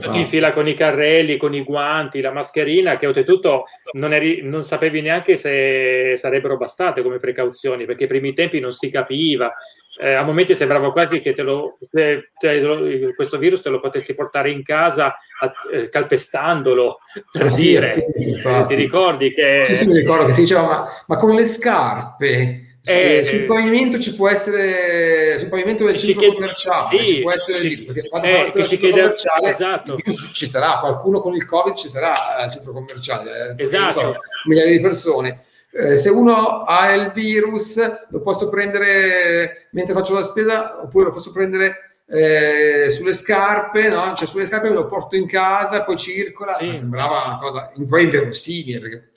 tutti 0.00 0.18
in 0.18 0.26
fila 0.26 0.52
con 0.52 0.66
i 0.66 0.72
carrelli, 0.72 1.36
con 1.36 1.54
i 1.54 1.62
guanti, 1.62 2.22
la 2.22 2.32
mascherina, 2.32 2.96
che 2.96 3.06
oltretutto 3.06 3.64
non, 3.92 4.14
eri, 4.14 4.40
non 4.42 4.64
sapevi 4.64 5.02
neanche 5.02 5.36
se 5.36 6.14
sarebbero 6.16 6.56
bastate 6.56 7.02
come 7.02 7.18
precauzioni, 7.18 7.84
perché 7.84 8.04
ai 8.04 8.08
primi 8.08 8.32
tempi 8.32 8.58
non 8.58 8.72
si 8.72 8.88
capiva, 8.88 9.54
eh, 9.98 10.14
a 10.14 10.22
momenti 10.22 10.54
sembrava 10.54 10.90
quasi 10.90 11.20
che 11.20 11.32
te 11.32 11.42
lo, 11.42 11.78
te, 11.90 12.30
te 12.38 12.60
lo, 12.60 13.12
questo 13.14 13.38
virus 13.38 13.60
te 13.60 13.68
lo 13.68 13.78
potessi 13.78 14.14
portare 14.14 14.50
in 14.50 14.62
casa 14.62 15.14
a, 15.40 15.52
eh, 15.72 15.88
calpestandolo, 15.88 16.98
per 17.30 17.46
ah, 17.46 17.54
dire. 17.54 18.06
Sì, 18.14 18.66
ti 18.66 18.74
ricordi 18.74 19.32
che... 19.32 19.62
Sì, 19.64 19.74
sì, 19.74 19.86
mi 19.86 19.94
ricordo 19.94 20.24
che 20.24 20.32
si 20.32 20.40
diceva, 20.40 20.62
ma, 20.62 20.88
ma 21.06 21.16
con 21.16 21.34
le 21.34 21.46
scarpe... 21.46 22.66
Eh, 22.84 23.22
sul 23.22 23.44
pavimento 23.44 24.00
ci 24.00 24.12
può 24.16 24.28
essere 24.28 25.38
sul 25.38 25.48
pavimento 25.48 25.84
del 25.84 25.96
centro 25.96 26.18
chiede, 26.18 26.34
commerciale 26.34 26.88
sì, 26.88 27.06
ci 27.06 27.20
può 27.20 27.30
essere 27.30 27.60
ci, 27.60 27.68
il 27.68 27.84
perché 27.84 28.08
quando 28.08 28.26
eh, 28.26 28.50
che 28.52 28.66
ci 28.66 28.76
chiede, 28.76 29.02
commerciale 29.02 29.50
esatto. 29.50 29.96
ci 30.32 30.46
sarà 30.46 30.80
qualcuno 30.80 31.20
con 31.20 31.32
il 31.36 31.46
covid 31.46 31.76
ci 31.76 31.86
sarà 31.86 32.38
al 32.38 32.50
centro 32.50 32.72
commerciale 32.72 33.54
eh, 33.56 33.62
esatto. 33.62 34.00
So, 34.00 34.16
migliaia 34.46 34.72
di 34.72 34.80
persone 34.80 35.44
eh, 35.72 35.96
se 35.96 36.10
uno 36.10 36.62
ha 36.62 36.92
il 36.92 37.12
virus 37.12 38.08
lo 38.10 38.20
posso 38.20 38.48
prendere 38.50 39.68
mentre 39.72 39.94
faccio 39.94 40.14
la 40.14 40.22
spesa 40.22 40.82
oppure 40.82 41.06
lo 41.06 41.12
posso 41.12 41.32
prendere 41.32 41.92
eh, 42.06 42.90
sulle 42.90 43.14
scarpe, 43.14 43.88
no? 43.88 44.12
cioè 44.14 44.26
sulle 44.26 44.44
scarpe 44.44 44.68
me 44.68 44.74
lo 44.74 44.86
porto 44.86 45.16
in 45.16 45.26
casa, 45.26 45.82
poi 45.82 45.96
circola, 45.96 46.54
sì. 46.56 46.76
sembrava 46.76 47.24
una 47.24 47.38
cosa 47.38 47.72
un 47.76 47.86
po' 47.86 47.98
inverosimile. 47.98 48.80
Perché, 48.80 49.12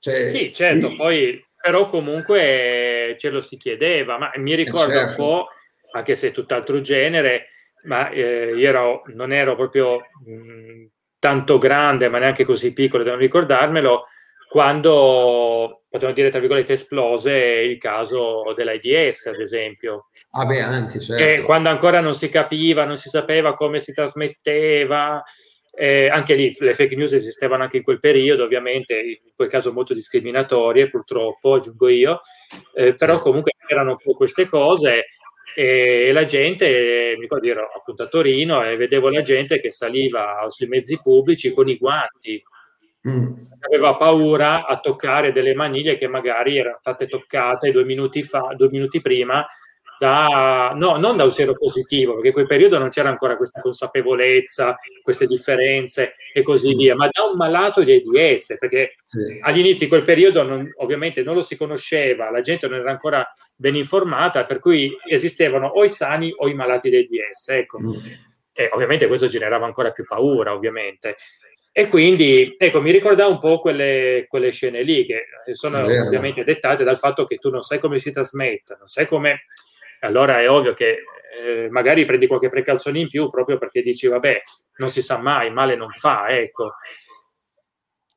cioè, 0.00 0.28
sì, 0.28 0.52
certo, 0.52 0.88
lì... 0.88 0.96
poi 0.96 1.44
però 1.60 1.88
comunque 1.88 3.14
ce 3.18 3.30
lo 3.30 3.40
si 3.40 3.56
chiedeva, 3.56 4.18
ma 4.18 4.32
mi 4.36 4.54
ricordo 4.54 4.92
certo. 4.92 5.08
un 5.08 5.28
po', 5.28 5.48
anche 5.92 6.16
se 6.16 6.28
è 6.28 6.32
tutt'altro 6.32 6.80
genere, 6.80 7.48
ma 7.84 8.08
eh, 8.08 8.52
io 8.56 8.68
ero, 8.68 9.02
non 9.14 9.32
ero 9.32 9.54
proprio 9.54 10.00
mh, 10.24 10.86
tanto 11.20 11.58
grande, 11.58 12.08
ma 12.08 12.18
neanche 12.18 12.44
così 12.44 12.72
piccolo 12.72 13.04
da 13.04 13.10
non 13.10 13.20
ricordarmelo, 13.20 14.06
quando, 14.50 15.82
potremmo 15.88 16.12
dire, 16.12 16.28
tra 16.28 16.40
virgolette, 16.40 16.72
esplose 16.72 17.32
il 17.32 17.78
caso 17.78 18.52
dell'AIDS, 18.56 19.26
ad 19.26 19.38
esempio. 19.38 20.08
Ah 20.32 20.44
beh, 20.44 20.60
anche, 20.60 20.98
certo. 20.98 21.44
quando 21.44 21.68
ancora 21.68 22.00
non 22.00 22.14
si 22.14 22.28
capiva, 22.28 22.84
non 22.84 22.96
si 22.96 23.08
sapeva 23.08 23.54
come 23.54 23.78
si 23.78 23.92
trasmetteva, 23.92 25.22
eh, 25.72 26.08
anche 26.08 26.34
lì 26.34 26.52
le 26.58 26.74
fake 26.74 26.96
news 26.96 27.12
esistevano 27.12 27.62
anche 27.62 27.76
in 27.76 27.84
quel 27.84 28.00
periodo, 28.00 28.42
ovviamente, 28.42 28.98
in 28.98 29.32
quel 29.36 29.48
caso 29.48 29.72
molto 29.72 29.94
discriminatorie, 29.94 30.90
purtroppo, 30.90 31.54
aggiungo 31.54 31.86
io, 31.86 32.20
eh, 32.74 32.94
però 32.94 33.20
comunque 33.20 33.52
erano 33.68 33.90
un 33.90 33.98
po' 34.02 34.14
queste 34.14 34.46
cose 34.46 35.04
e 35.54 36.10
la 36.12 36.24
gente, 36.24 37.14
mi 37.14 37.22
ricordo 37.22 37.46
ero 37.46 37.68
appunto 37.72 38.02
a 38.02 38.08
Torino 38.08 38.64
e 38.64 38.76
vedevo 38.76 39.10
la 39.10 39.22
gente 39.22 39.60
che 39.60 39.70
saliva 39.70 40.44
sui 40.48 40.66
mezzi 40.66 40.98
pubblici 41.00 41.52
con 41.52 41.68
i 41.68 41.76
guanti, 41.76 42.42
mm. 43.08 43.32
aveva 43.60 43.96
paura 43.96 44.66
a 44.66 44.78
toccare 44.78 45.32
delle 45.32 45.54
maniglie 45.54 45.96
che 45.96 46.08
magari 46.08 46.58
erano 46.58 46.76
state 46.76 47.06
toccate 47.06 47.70
due 47.70 47.84
minuti 47.84 48.22
fa, 48.22 48.52
due 48.56 48.68
minuti 48.70 49.00
prima 49.00 49.46
da, 50.00 50.72
no, 50.74 50.96
non 50.96 51.18
da 51.18 51.24
un 51.24 51.30
sero 51.30 51.52
positivo, 51.52 52.14
perché 52.14 52.28
in 52.28 52.32
quel 52.32 52.46
periodo 52.46 52.78
non 52.78 52.88
c'era 52.88 53.10
ancora 53.10 53.36
questa 53.36 53.60
consapevolezza, 53.60 54.74
queste 55.02 55.26
differenze 55.26 56.14
e 56.32 56.40
così 56.40 56.74
via, 56.74 56.96
ma 56.96 57.06
da 57.10 57.24
un 57.24 57.36
malato 57.36 57.82
di 57.82 58.00
AIDS, 58.14 58.56
perché 58.58 58.94
sì. 59.04 59.38
all'inizio 59.42 59.80
di 59.84 59.88
quel 59.88 60.00
periodo 60.00 60.42
non, 60.42 60.66
ovviamente 60.78 61.22
non 61.22 61.34
lo 61.34 61.42
si 61.42 61.54
conosceva, 61.54 62.30
la 62.30 62.40
gente 62.40 62.66
non 62.66 62.78
era 62.78 62.90
ancora 62.90 63.28
ben 63.54 63.74
informata, 63.74 64.46
per 64.46 64.58
cui 64.58 64.90
esistevano 65.06 65.66
o 65.66 65.84
i 65.84 65.90
sani 65.90 66.32
o 66.34 66.48
i 66.48 66.54
malati 66.54 66.88
di 66.88 67.20
AIDS. 67.20 67.48
Ecco. 67.48 67.78
Mm. 67.78 67.92
E 68.54 68.70
ovviamente 68.72 69.06
questo 69.06 69.26
generava 69.26 69.66
ancora 69.66 69.90
più 69.90 70.04
paura, 70.06 70.54
ovviamente. 70.54 71.16
E 71.72 71.88
quindi, 71.88 72.56
ecco, 72.58 72.80
mi 72.80 72.90
ricordava 72.90 73.30
un 73.30 73.38
po' 73.38 73.60
quelle, 73.60 74.26
quelle 74.28 74.50
scene 74.50 74.82
lì, 74.82 75.04
che 75.04 75.24
sono 75.52 75.84
ovviamente 75.84 76.42
dettate 76.42 76.82
dal 76.82 76.98
fatto 76.98 77.24
che 77.24 77.36
tu 77.36 77.48
non 77.50 77.62
sai 77.62 77.78
come 77.78 77.98
si 77.98 78.10
trasmette, 78.10 78.76
non 78.78 78.88
sai 78.88 79.06
come 79.06 79.44
allora 80.00 80.40
è 80.40 80.50
ovvio 80.50 80.72
che 80.72 81.04
eh, 81.38 81.68
magari 81.70 82.04
prendi 82.04 82.26
qualche 82.26 82.48
precauzione 82.48 83.00
in 83.00 83.08
più 83.08 83.28
proprio 83.28 83.58
perché 83.58 83.82
dici 83.82 84.08
vabbè, 84.08 84.42
non 84.76 84.90
si 84.90 85.02
sa 85.02 85.18
mai, 85.18 85.50
male 85.52 85.76
non 85.76 85.90
fa, 85.90 86.28
ecco. 86.28 86.72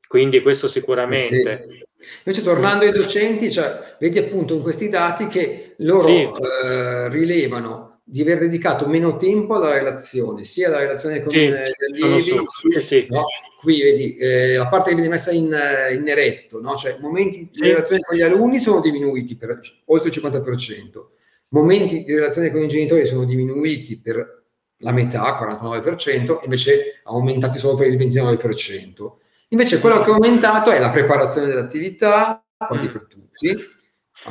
Quindi 0.08 0.42
questo 0.42 0.68
sicuramente. 0.68 1.66
Sì. 1.68 2.08
Invece 2.24 2.42
tornando 2.42 2.84
ai 2.84 2.92
docenti, 2.92 3.50
cioè, 3.50 3.96
vedi 3.98 4.18
appunto 4.18 4.54
in 4.54 4.62
questi 4.62 4.88
dati 4.88 5.26
che 5.26 5.74
loro 5.78 6.06
sì. 6.06 6.22
eh, 6.22 7.08
rilevano 7.08 7.93
di 8.06 8.20
aver 8.20 8.38
dedicato 8.38 8.86
meno 8.86 9.16
tempo 9.16 9.54
alla 9.54 9.72
relazione, 9.72 10.44
sia 10.44 10.68
alla 10.68 10.80
relazione 10.80 11.22
con 11.22 11.30
sì, 11.30 11.48
gli 11.48 12.02
allievi, 12.02 12.44
sia, 12.46 12.80
sì. 12.80 13.06
no? 13.08 13.24
qui 13.62 13.80
vedi 13.82 14.16
eh, 14.18 14.56
la 14.56 14.68
parte 14.68 14.90
che 14.90 14.96
viene 14.96 15.10
messa 15.10 15.32
in, 15.32 15.46
in 15.46 16.06
eretto, 16.06 16.60
no? 16.60 16.76
cioè 16.76 16.98
momenti 17.00 17.48
di 17.50 17.66
relazione 17.66 18.02
con 18.02 18.16
gli 18.16 18.22
alunni 18.22 18.60
sono 18.60 18.80
diminuiti 18.80 19.36
per 19.36 19.58
oltre 19.86 20.10
il 20.10 20.22
50%, 20.22 21.04
momenti 21.48 22.04
di 22.04 22.14
relazione 22.14 22.50
con 22.50 22.62
i 22.62 22.68
genitori 22.68 23.06
sono 23.06 23.24
diminuiti 23.24 23.98
per 23.98 24.42
la 24.78 24.92
metà, 24.92 25.40
49%, 25.40 26.40
invece 26.44 27.00
aumentati 27.04 27.58
solo 27.58 27.76
per 27.76 27.86
il 27.86 27.96
29%. 27.96 29.12
Invece 29.48 29.80
quello 29.80 30.02
che 30.02 30.10
è 30.10 30.12
aumentato 30.12 30.70
è 30.70 30.78
la 30.78 30.90
preparazione 30.90 31.46
dell'attività, 31.46 32.44
quasi 32.56 32.90
per 32.90 33.06
tutti. 33.08 33.72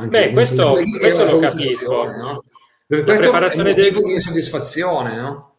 Beh, 0.08 0.32
questo, 0.32 0.80
questo 1.00 1.26
lo 1.26 1.40
capisco. 1.40 2.12
No? 2.12 2.44
La 3.02 3.16
preparazione 3.16 3.74
del... 3.74 3.94
di 3.94 4.14
insoddisfazione, 4.14 5.16
no? 5.16 5.58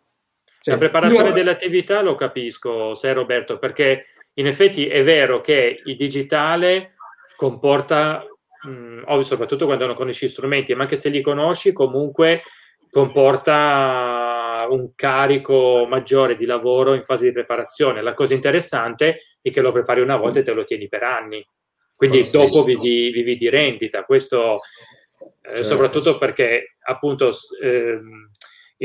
Cioè, 0.60 0.74
la 0.74 0.80
preparazione 0.80 1.28
io... 1.28 1.34
dell'attività 1.34 2.00
lo 2.00 2.14
capisco, 2.14 2.94
sai 2.94 3.12
Roberto, 3.12 3.58
perché 3.58 4.06
in 4.34 4.46
effetti 4.46 4.86
è 4.86 5.02
vero 5.04 5.40
che 5.40 5.80
il 5.84 5.96
digitale 5.96 6.94
comporta 7.36 8.24
mh, 8.64 9.02
ovvio, 9.06 9.24
soprattutto 9.24 9.66
quando 9.66 9.86
non 9.86 9.94
conosci 9.94 10.26
gli 10.26 10.30
strumenti, 10.30 10.74
ma 10.74 10.82
anche 10.82 10.96
se 10.96 11.08
li 11.08 11.20
conosci, 11.20 11.72
comunque 11.72 12.42
comporta 12.90 14.66
un 14.70 14.94
carico 14.94 15.86
maggiore 15.88 16.36
di 16.36 16.46
lavoro 16.46 16.94
in 16.94 17.02
fase 17.02 17.26
di 17.26 17.32
preparazione. 17.32 18.02
La 18.02 18.14
cosa 18.14 18.34
interessante 18.34 19.18
è 19.42 19.50
che 19.50 19.60
lo 19.60 19.72
prepari 19.72 20.00
una 20.00 20.16
volta 20.16 20.38
e 20.38 20.42
te 20.42 20.52
lo 20.52 20.64
tieni 20.64 20.88
per 20.88 21.02
anni. 21.02 21.44
Quindi 21.96 22.20
oh, 22.20 22.30
dopo 22.30 22.64
vivi, 22.64 23.10
vivi, 23.10 23.36
di 23.36 23.48
rendita. 23.48 24.04
Questo 24.04 24.58
certo. 25.42 25.64
soprattutto 25.64 26.18
perché 26.18 26.76
appunto 26.86 27.32
eh, 27.62 27.98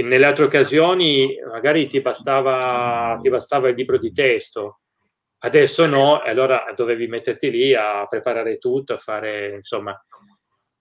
nelle 0.02 0.26
altre 0.26 0.46
occasioni 0.46 1.36
magari 1.52 1.88
ti 1.88 2.02
bastava, 2.02 3.18
ti 3.20 3.30
bastava 3.30 3.70
il 3.70 3.76
libro 3.76 3.98
di 3.98 4.12
testo 4.12 4.80
Adesso 5.42 5.86
no, 5.86 6.22
e 6.24 6.30
allora 6.30 6.66
dovevi 6.76 7.08
metterti 7.08 7.50
lì 7.50 7.74
a 7.74 8.06
preparare 8.10 8.58
tutto, 8.58 8.94
a 8.94 8.98
fare, 8.98 9.56
insomma... 9.56 9.98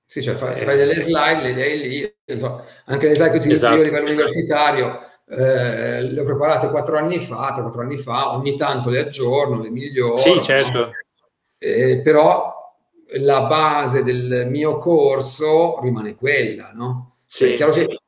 Sì, 0.04 0.20
cioè 0.20 0.34
fai, 0.34 0.54
eh, 0.54 0.64
fai 0.64 0.76
delle 0.76 0.94
slide, 0.94 1.52
le 1.52 1.62
hai 1.62 1.78
lì, 1.78 2.16
so, 2.36 2.64
anche 2.86 3.06
le 3.06 3.14
slide 3.14 3.30
che 3.30 3.36
utilizzo 3.36 3.66
esatto, 3.66 3.76
io 3.76 3.82
a 3.82 3.84
livello 3.84 4.09
esatto. 4.09 4.24
universitario, 4.24 5.00
eh, 5.28 6.02
le 6.02 6.20
ho 6.20 6.24
preparate 6.24 6.70
quattro 6.70 6.96
anni 6.96 7.20
fa, 7.20 7.52
tre, 7.52 7.62
quattro 7.62 7.82
anni 7.82 7.98
fa, 7.98 8.34
ogni 8.34 8.56
tanto 8.56 8.90
le 8.90 9.00
aggiorno, 9.00 9.62
le 9.62 9.70
miglioro. 9.70 10.16
Sì, 10.16 10.40
certo. 10.42 10.92
Eh, 11.59 12.00
però 12.02 12.57
la 13.16 13.42
base 13.42 14.02
del 14.02 14.46
mio 14.50 14.78
corso 14.78 15.80
rimane 15.80 16.14
quella, 16.14 16.72
no? 16.74 17.16
Sì. 17.24 17.52
È 17.52 17.56
chiaro 17.56 17.72
che 17.72 18.00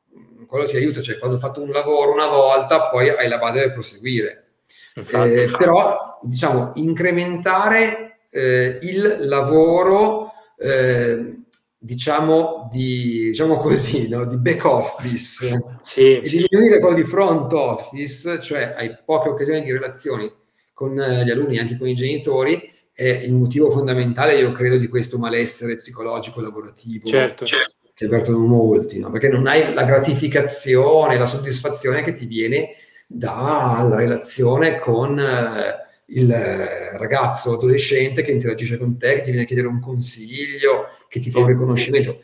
quello 0.47 0.65
ti 0.65 0.75
aiuta, 0.75 1.01
cioè 1.01 1.17
quando 1.17 1.37
hai 1.37 1.41
fatto 1.41 1.61
un 1.61 1.69
lavoro 1.69 2.11
una 2.11 2.27
volta, 2.27 2.89
poi 2.89 3.09
hai 3.09 3.27
la 3.27 3.37
base 3.37 3.61
per 3.61 3.73
proseguire. 3.73 4.45
Eh, 4.93 5.49
però 5.57 6.19
diciamo 6.21 6.73
incrementare 6.75 8.19
eh, 8.29 8.77
il 8.81 9.19
lavoro 9.21 10.31
eh, 10.57 11.43
diciamo 11.77 12.69
di 12.71 13.29
diciamo 13.29 13.57
così 13.57 14.07
no? 14.07 14.25
di 14.25 14.37
back 14.37 14.65
office 14.65 15.79
sì, 15.81 16.17
e 16.17 16.21
sì. 16.23 16.45
diminuire 16.45 16.79
quello 16.79 16.95
di 16.95 17.03
front 17.03 17.51
office 17.53 18.39
cioè 18.41 18.75
hai 18.77 18.95
poche 19.03 19.29
occasioni 19.29 19.63
di 19.63 19.71
relazioni 19.71 20.31
con 20.73 20.99
eh, 20.99 21.23
gli 21.23 21.31
alunni 21.31 21.57
anche 21.57 21.77
con 21.77 21.87
i 21.87 21.95
genitori 21.95 22.71
è 23.09 23.23
il 23.23 23.33
motivo 23.33 23.71
fondamentale 23.71 24.35
io 24.35 24.51
credo 24.51 24.77
di 24.77 24.87
questo 24.87 25.17
malessere 25.17 25.77
psicologico 25.77 26.41
lavorativo 26.41 27.07
certo, 27.07 27.45
che 27.93 28.05
avvertono 28.05 28.39
molti 28.39 28.99
no? 28.99 29.09
perché 29.09 29.29
non 29.29 29.47
hai 29.47 29.73
la 29.73 29.83
gratificazione 29.83 31.17
la 31.17 31.25
soddisfazione 31.25 32.03
che 32.03 32.15
ti 32.15 32.25
viene 32.25 32.75
dalla 33.07 33.95
relazione 33.95 34.79
con 34.79 35.19
eh, 35.19 35.89
il 36.13 36.33
ragazzo 36.33 37.53
adolescente 37.53 38.23
che 38.23 38.31
interagisce 38.31 38.77
con 38.77 38.97
te, 38.97 39.15
che 39.15 39.21
ti 39.21 39.29
viene 39.29 39.43
a 39.43 39.45
chiedere 39.45 39.67
un 39.67 39.79
consiglio, 39.79 40.87
che 41.07 41.19
ti 41.19 41.29
fa 41.29 41.39
un 41.39 41.47
riconoscimento. 41.47 42.21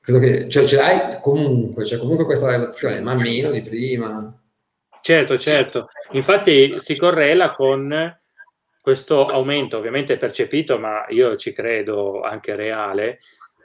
Credo 0.00 0.18
che 0.18 0.48
cioè, 0.48 0.64
ce 0.64 0.76
l'hai 0.76 1.18
comunque, 1.20 1.82
c'è 1.82 1.90
cioè, 1.90 1.98
comunque 1.98 2.24
questa 2.24 2.48
relazione, 2.48 3.00
ma 3.00 3.14
meno 3.14 3.50
di 3.50 3.62
prima. 3.62 4.34
Certo, 5.02 5.38
certo. 5.38 5.88
Infatti 6.12 6.76
si 6.78 6.96
correla 6.96 7.54
con 7.54 8.19
questo 8.80 9.26
aumento, 9.26 9.76
ovviamente 9.76 10.16
percepito, 10.16 10.78
ma 10.78 11.04
io 11.08 11.36
ci 11.36 11.52
credo 11.52 12.22
anche 12.22 12.54
reale, 12.56 13.20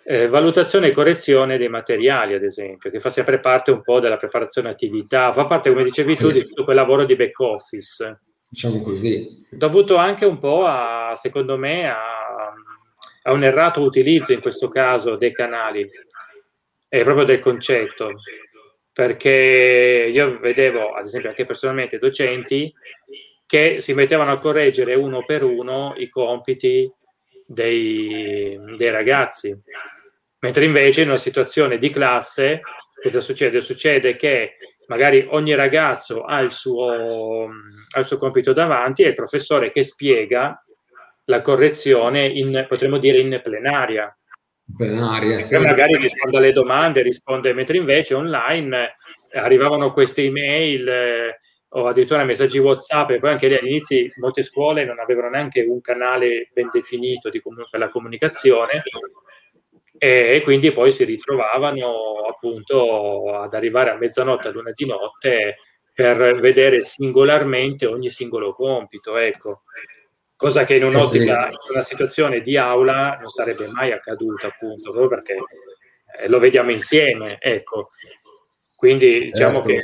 eh, 0.07 0.27
valutazione 0.27 0.87
e 0.87 0.91
correzione 0.91 1.57
dei 1.57 1.69
materiali, 1.69 2.33
ad 2.33 2.43
esempio, 2.43 2.91
che 2.91 2.99
fa 2.99 3.09
sempre 3.09 3.39
parte 3.39 3.71
un 3.71 3.81
po' 3.81 3.99
della 3.99 4.17
preparazione 4.17 4.69
attività, 4.69 5.33
fa 5.33 5.45
parte, 5.45 5.69
come 5.69 5.83
dicevi 5.83 6.15
tu, 6.15 6.31
di 6.31 6.45
tutto 6.45 6.63
quel 6.63 6.75
lavoro 6.75 7.05
di 7.05 7.15
back 7.15 7.39
office. 7.39 8.19
Diciamo 8.47 8.81
così. 8.81 9.45
Dovuto 9.49 9.95
anche 9.95 10.25
un 10.25 10.37
po' 10.37 10.65
a, 10.65 11.13
secondo 11.15 11.57
me, 11.57 11.89
a, 11.89 12.53
a 13.23 13.31
un 13.31 13.43
errato 13.43 13.81
utilizzo 13.81 14.33
in 14.33 14.41
questo 14.41 14.69
caso 14.69 15.15
dei 15.15 15.33
canali 15.33 15.89
e 16.87 17.03
proprio 17.03 17.25
del 17.25 17.39
concetto. 17.39 18.11
Perché 18.93 20.09
io 20.09 20.39
vedevo, 20.39 20.93
ad 20.93 21.03
esempio, 21.03 21.29
anche 21.29 21.43
personalmente 21.43 21.97
docenti 21.97 22.73
che 23.45 23.77
si 23.79 23.93
mettevano 23.93 24.31
a 24.31 24.39
correggere 24.39 24.95
uno 24.95 25.23
per 25.25 25.43
uno 25.43 25.93
i 25.97 26.09
compiti 26.09 26.91
dei, 27.45 28.59
dei 28.75 28.89
ragazzi. 28.89 29.55
Mentre 30.39 30.65
invece 30.65 31.01
in 31.01 31.09
una 31.09 31.17
situazione 31.17 31.77
di 31.77 31.89
classe, 31.89 32.61
cosa 33.01 33.21
succede? 33.21 33.61
Succede 33.61 34.15
che 34.15 34.57
magari 34.87 35.25
ogni 35.29 35.55
ragazzo 35.55 36.23
ha 36.23 36.39
il 36.39 36.51
suo, 36.51 36.89
ha 36.89 37.99
il 37.99 38.05
suo 38.05 38.17
compito 38.17 38.53
davanti 38.53 39.03
e 39.03 39.09
il 39.09 39.13
professore 39.13 39.71
che 39.71 39.83
spiega 39.83 40.63
la 41.25 41.41
correzione 41.41 42.25
in, 42.27 42.65
potremmo 42.67 42.97
dire, 42.97 43.17
in 43.19 43.39
plenaria. 43.43 44.15
Plenaria, 44.75 45.41
sì. 45.41 45.57
Magari 45.57 45.97
risponde 45.97 46.37
alle 46.37 46.51
domande, 46.51 47.01
risponde, 47.01 47.53
mentre 47.53 47.77
invece 47.77 48.13
online 48.13 48.93
arrivavano 49.33 49.91
queste 49.91 50.23
email 50.23 51.35
o 51.69 51.87
addirittura 51.87 52.23
messaggi 52.23 52.57
WhatsApp 52.57 53.11
e 53.11 53.19
poi 53.19 53.31
anche 53.31 53.47
lì 53.47 53.55
all'inizio 53.55 54.07
molte 54.17 54.43
scuole 54.43 54.85
non 54.85 54.99
avevano 54.99 55.29
neanche 55.29 55.61
un 55.61 55.81
canale 55.81 56.47
ben 56.53 56.69
definito 56.71 57.29
di 57.29 57.41
per 57.41 57.79
la 57.79 57.89
comunicazione 57.89 58.83
e, 59.97 60.41
quindi 60.43 60.71
poi 60.71 60.91
si 60.91 61.03
ritrovavano 61.05 62.25
appunto 62.29 63.33
ad 63.33 63.53
arrivare 63.53 63.91
a 63.91 63.97
mezzanotte, 63.97 64.49
a 64.49 64.51
luna 64.51 64.71
di 64.73 64.85
notte 64.85 65.57
per 65.93 66.39
vedere 66.39 66.81
singolarmente 66.81 67.85
ogni 67.85 68.09
singolo 68.09 68.51
compito, 68.51 69.15
ecco. 69.17 69.61
Cosa 70.35 70.65
che 70.65 70.75
in 70.75 70.83
un'ottica, 70.83 71.47
in 71.47 71.55
una 71.69 71.81
situazione 71.81 72.41
di 72.41 72.57
aula 72.57 73.17
non 73.21 73.29
sarebbe 73.29 73.67
mai 73.71 73.93
accaduta, 73.93 74.47
appunto, 74.47 74.91
proprio 74.91 75.07
perché 75.07 75.37
eh, 76.19 76.27
lo 76.27 76.39
vediamo 76.39 76.71
insieme, 76.71 77.37
ecco. 77.39 77.87
Quindi 78.75 79.31
diciamo 79.31 79.63
certo. 79.63 79.67
che 79.67 79.79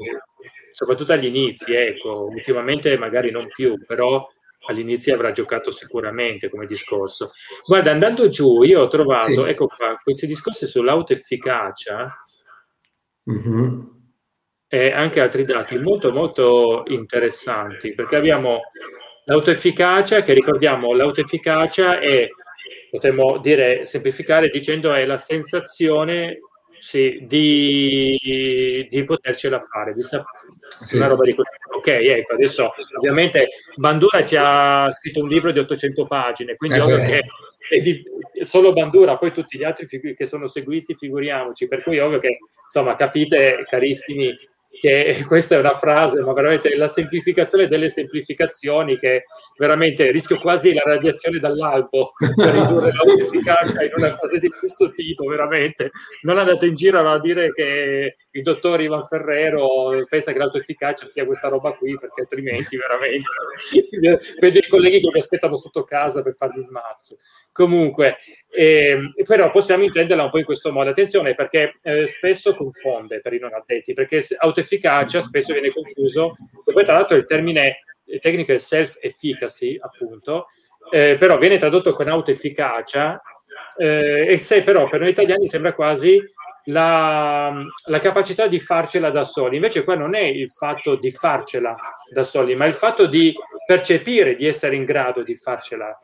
soprattutto 0.82 1.14
agli 1.14 1.28
inizi, 1.28 1.76
ecco, 1.76 2.26
ultimamente 2.26 2.98
magari 2.98 3.30
non 3.30 3.48
più, 3.53 3.78
però 3.86 4.28
all'inizio 4.68 5.14
avrà 5.14 5.32
giocato 5.32 5.70
sicuramente 5.70 6.49
come 6.49 6.66
discorso. 6.66 7.34
Guarda, 7.68 7.91
andando 7.91 8.28
giù, 8.28 8.64
io 8.64 8.82
ho 8.82 8.88
trovato, 8.88 9.44
sì. 9.44 9.49
ecco 9.49 9.68
qua, 9.68 9.95
questi 10.02 10.26
discorsi 10.26 10.66
sull'autoefficacia 10.66 12.12
mm-hmm. 13.30 13.80
e 14.68 14.91
anche 14.91 15.20
altri 15.20 15.45
dati 15.45 15.78
molto 15.78 16.12
molto 16.12 16.82
interessanti, 16.88 17.94
perché 17.94 18.16
abbiamo 18.16 18.62
l'autoefficacia, 19.26 20.24
che 20.24 20.34
ricordiamo, 20.34 20.95
l'autoefficacia 20.95 21.99
è, 21.99 22.28
potremmo 22.90 23.38
dire, 23.38 23.86
semplificare 23.86 24.49
dicendo 24.49 24.91
è 24.91 25.06
la 25.06 25.18
sensazione 25.18 26.40
sì, 26.82 27.26
di, 27.28 28.88
di 28.90 29.03
potercela 29.03 29.60
fare, 29.60 29.94
di 29.94 30.02
sap- 30.02 30.26
sì. 30.68 30.95
una 30.95 31.06
roba 31.06 31.24
di 31.26 31.36
questo. 31.36 31.53
Ok, 31.76 31.88
ecco, 31.88 32.34
adesso 32.34 32.74
ovviamente 32.98 33.49
Bandura 33.76 34.26
ci 34.26 34.36
ha 34.36 34.90
scritto 34.90 35.22
un 35.22 35.28
libro 35.28 35.52
di 35.52 35.60
800 35.60 36.08
pagine, 36.08 36.56
quindi 36.56 36.78
eh 36.78 36.82
ovvio 36.82 36.98
che 36.98 37.22
è 37.70 37.80
di, 37.80 38.03
solo 38.41 38.74
Bandura, 38.74 39.18
poi 39.20 39.32
tutti 39.32 39.60
gli 39.60 39.64
altri 39.64 39.86
figu- 39.86 40.16
che 40.16 40.26
sono 40.26 40.48
seguiti, 40.48 40.95
figuriamoci, 40.95 41.68
per 41.68 41.84
cui 41.84 41.99
ovvio 41.99 42.18
che, 42.18 42.40
insomma, 42.64 42.95
capite, 42.95 43.64
carissimi 43.68 44.36
che 44.80 45.23
questa 45.27 45.56
è 45.56 45.60
una 45.60 45.73
frase, 45.73 46.22
ma 46.22 46.34
veramente 46.34 46.76
la 46.76 46.88
semplificazione 46.88 47.68
delle 47.68 47.89
semplificazioni, 47.89 48.98
che 48.98 49.26
veramente 49.57 50.10
rischio 50.11 50.39
quasi 50.39 50.73
la 50.73 50.84
radiazione 50.85 51.39
dall'albo 51.39 52.14
per 52.35 52.53
ridurre 52.53 52.91
l'efficacia 53.15 53.84
in 53.84 53.91
una 53.95 54.15
frase 54.15 54.39
di 54.39 54.49
questo 54.49 54.91
tipo, 54.91 55.26
veramente. 55.26 55.91
Non 56.22 56.38
andate 56.38 56.68
in 56.68 56.76
giro 56.76 56.99
a 56.99 57.19
dire 57.19 57.52
che 57.52 58.15
il 58.31 58.41
dottor 58.41 58.81
Ivan 58.81 59.06
Ferrero 59.07 59.95
pensa 60.10 60.31
che 60.31 60.39
l'autoefficacia 60.39 61.06
sia 61.06 61.26
questa 61.26 61.49
roba 61.49 61.73
qui, 61.73 61.98
perché 61.99 62.22
altrimenti 62.22 62.77
veramente 62.77 63.27
vedo 64.39 64.57
i 64.57 64.68
colleghi 64.68 64.99
che 64.99 65.10
mi 65.11 65.19
aspettano 65.19 65.56
sotto 65.56 65.84
casa 65.84 66.22
per 66.22 66.35
fargli 66.35 66.60
il 66.60 66.69
mazzo. 66.69 67.18
Comunque, 67.52 68.15
eh, 68.53 69.11
però 69.27 69.49
possiamo 69.49 69.84
intenderla 69.84 70.23
un 70.23 70.30
po' 70.30 70.38
in 70.38 70.45
questo 70.45 70.72
modo. 70.72 70.89
Attenzione 70.89 71.35
perché 71.35 71.80
eh, 71.84 72.06
spesso 72.06 72.56
confonde 72.56 73.19
per 73.19 73.34
i 73.34 73.39
non 73.39 73.53
addetti, 73.53 73.93
perché 73.93 74.26
autoefficacia 74.61 75.21
spesso 75.21 75.53
viene 75.53 75.71
confuso, 75.71 76.35
e 76.65 76.71
poi 76.71 76.83
tra 76.83 76.95
l'altro 76.95 77.17
il 77.17 77.25
termine 77.25 77.83
tecnico 78.19 78.53
è 78.53 78.57
self-efficacy, 78.57 79.77
appunto, 79.79 80.47
eh, 80.91 81.17
però 81.19 81.38
viene 81.38 81.57
tradotto 81.57 81.93
con 81.93 82.07
autoefficacia, 82.07 83.21
eh, 83.77 84.25
e 84.27 84.38
se 84.38 84.63
però 84.63 84.89
per 84.89 84.99
noi 84.99 85.09
italiani 85.09 85.47
sembra 85.47 85.73
quasi 85.73 86.21
la, 86.65 87.53
la, 87.85 87.99
capacità 87.99 88.47
di 88.47 88.59
farcela 88.59 89.09
da 89.09 89.23
soli. 89.23 89.55
Invece 89.55 89.83
qua 89.83 89.95
non 89.95 90.13
è 90.13 90.21
il 90.21 90.49
fatto 90.49 90.95
di 90.95 91.11
farcela 91.11 91.75
da 92.13 92.23
soli, 92.23 92.55
ma 92.55 92.65
il 92.65 92.73
fatto 92.73 93.07
di 93.07 93.33
percepire 93.65 94.35
di 94.35 94.45
essere 94.45 94.75
in 94.75 94.85
grado 94.85 95.23
di 95.23 95.35
farcela 95.35 95.97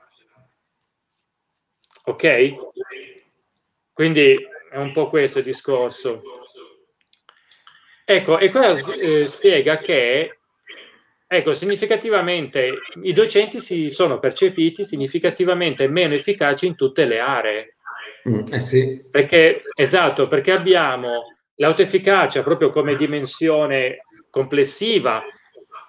Ok? 2.08 2.54
Quindi 3.92 4.38
è 4.72 4.78
un 4.78 4.94
po' 4.94 5.10
questo 5.10 5.40
il 5.40 5.44
discorso. 5.44 6.22
Ecco, 8.10 8.40
e 8.40 8.50
qua 8.50 8.70
eh, 8.70 9.26
spiega 9.28 9.80
che 9.80 10.38
ecco, 11.28 11.54
significativamente 11.54 12.80
i 13.04 13.12
docenti 13.12 13.60
si 13.60 13.90
sono 13.90 14.18
percepiti 14.18 14.86
significativamente 14.86 15.90
meno 15.90 16.14
efficaci 16.14 16.68
in 16.68 16.78
tutte 16.78 17.04
le 17.04 17.20
aree. 17.20 17.76
Mm, 18.30 18.44
eh 18.50 18.62
sì. 18.62 19.06
Perché, 19.12 19.64
esatto, 19.76 20.30
perché 20.30 20.54
abbiamo 20.54 21.36
l'autoefficacia 21.56 22.44
proprio 22.44 22.70
come 22.70 22.96
dimensione 22.96 23.98
complessiva, 24.30 25.22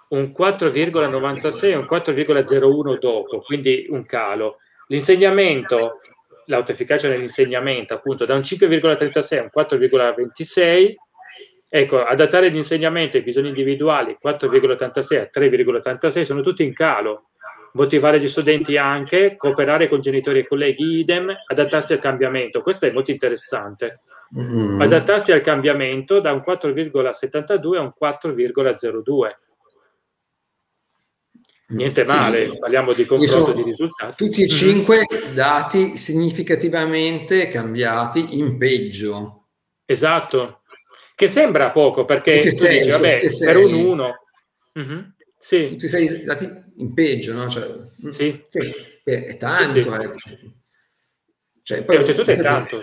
un 0.08 0.34
4,96 0.36 1.76
un 1.76 1.86
4,01 1.88 2.98
dopo, 2.98 3.42
quindi 3.42 3.86
un 3.90 4.04
calo. 4.04 4.56
L'insegnamento 4.88 6.00
l'autoefficacia 6.46 7.08
nell'insegnamento 7.08 7.94
appunto 7.94 8.24
da 8.24 8.34
un 8.34 8.40
5,36 8.40 9.38
a 9.38 9.42
un 9.42 9.50
4,26 9.54 10.94
ecco 11.68 12.02
adattare 12.02 12.48
l'insegnamento 12.48 13.16
ai 13.16 13.22
bisogni 13.22 13.48
individuali 13.48 14.16
4,86 14.22 15.20
a 15.20 15.28
3,86 15.32 16.22
sono 16.22 16.40
tutti 16.40 16.64
in 16.64 16.72
calo 16.72 17.28
motivare 17.72 18.18
gli 18.18 18.28
studenti 18.28 18.78
anche 18.78 19.36
cooperare 19.36 19.88
con 19.88 20.00
genitori 20.00 20.38
e 20.38 20.46
colleghi 20.46 20.98
idem 20.98 21.34
adattarsi 21.46 21.92
al 21.92 21.98
cambiamento 21.98 22.62
questo 22.62 22.86
è 22.86 22.90
molto 22.90 23.10
interessante 23.10 23.98
mm. 24.38 24.80
adattarsi 24.80 25.32
al 25.32 25.42
cambiamento 25.42 26.20
da 26.20 26.32
un 26.32 26.42
4,72 26.44 27.76
a 27.76 27.80
un 27.80 27.92
4,02 28.00 29.32
Niente 31.70 32.02
male, 32.04 32.48
sì. 32.48 32.58
parliamo 32.58 32.94
di 32.94 33.04
confronto 33.04 33.52
di 33.52 33.62
risultati. 33.62 34.24
Tutti 34.24 34.40
e 34.40 34.46
mm. 34.46 34.48
cinque 34.48 35.06
dati 35.34 35.98
significativamente 35.98 37.48
cambiati 37.50 38.38
in 38.38 38.56
peggio. 38.56 39.48
Esatto, 39.84 40.57
che 41.18 41.26
sembra 41.26 41.72
poco 41.72 42.04
perché 42.04 42.38
tu 42.38 42.48
sei, 42.50 42.78
dici, 42.78 42.90
vabbè, 42.90 43.18
per 43.40 43.56
un 43.56 43.74
1. 43.74 44.14
Mm-hmm. 44.78 45.00
Sì. 45.36 45.74
E 45.74 45.88
sei 45.88 46.22
dati 46.22 46.48
in 46.76 46.94
peggio, 46.94 47.32
no? 47.32 47.48
Cioè, 47.48 47.66
mm, 48.06 48.08
sì. 48.08 48.40
sì. 48.46 48.72
È 49.02 49.36
tanto. 49.36 49.72
Sì, 49.72 49.82
sì. 49.82 50.32
Eh. 50.32 50.52
Cioè, 51.64 51.82
poi, 51.82 51.96
oltretutto 51.96 52.30
è 52.30 52.36
tanto. 52.36 52.82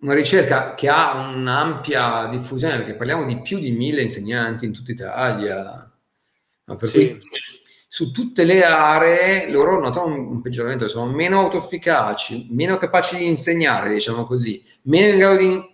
Una 0.00 0.12
ricerca 0.12 0.74
che 0.74 0.90
ha 0.90 1.32
un'ampia 1.34 2.26
diffusione, 2.26 2.76
perché 2.76 2.96
parliamo 2.96 3.24
di 3.24 3.40
più 3.40 3.58
di 3.58 3.70
mille 3.70 4.02
insegnanti 4.02 4.66
in 4.66 4.74
tutta 4.74 4.92
Italia. 4.92 5.90
No, 6.66 6.76
per 6.76 6.86
sì. 6.86 7.18
cui 7.18 7.20
su 7.88 8.10
tutte 8.10 8.44
le 8.44 8.62
aree 8.62 9.48
loro 9.48 9.80
notano 9.80 10.14
un, 10.14 10.42
peggioramento, 10.42 10.86
sono 10.86 11.10
meno 11.10 11.40
autoefficaci, 11.40 12.48
meno 12.50 12.76
capaci 12.76 13.16
di 13.16 13.26
insegnare, 13.26 13.88
diciamo 13.88 14.26
così, 14.26 14.62
meno 14.82 15.12
in 15.12 15.18
grado 15.18 15.36
di, 15.38 15.73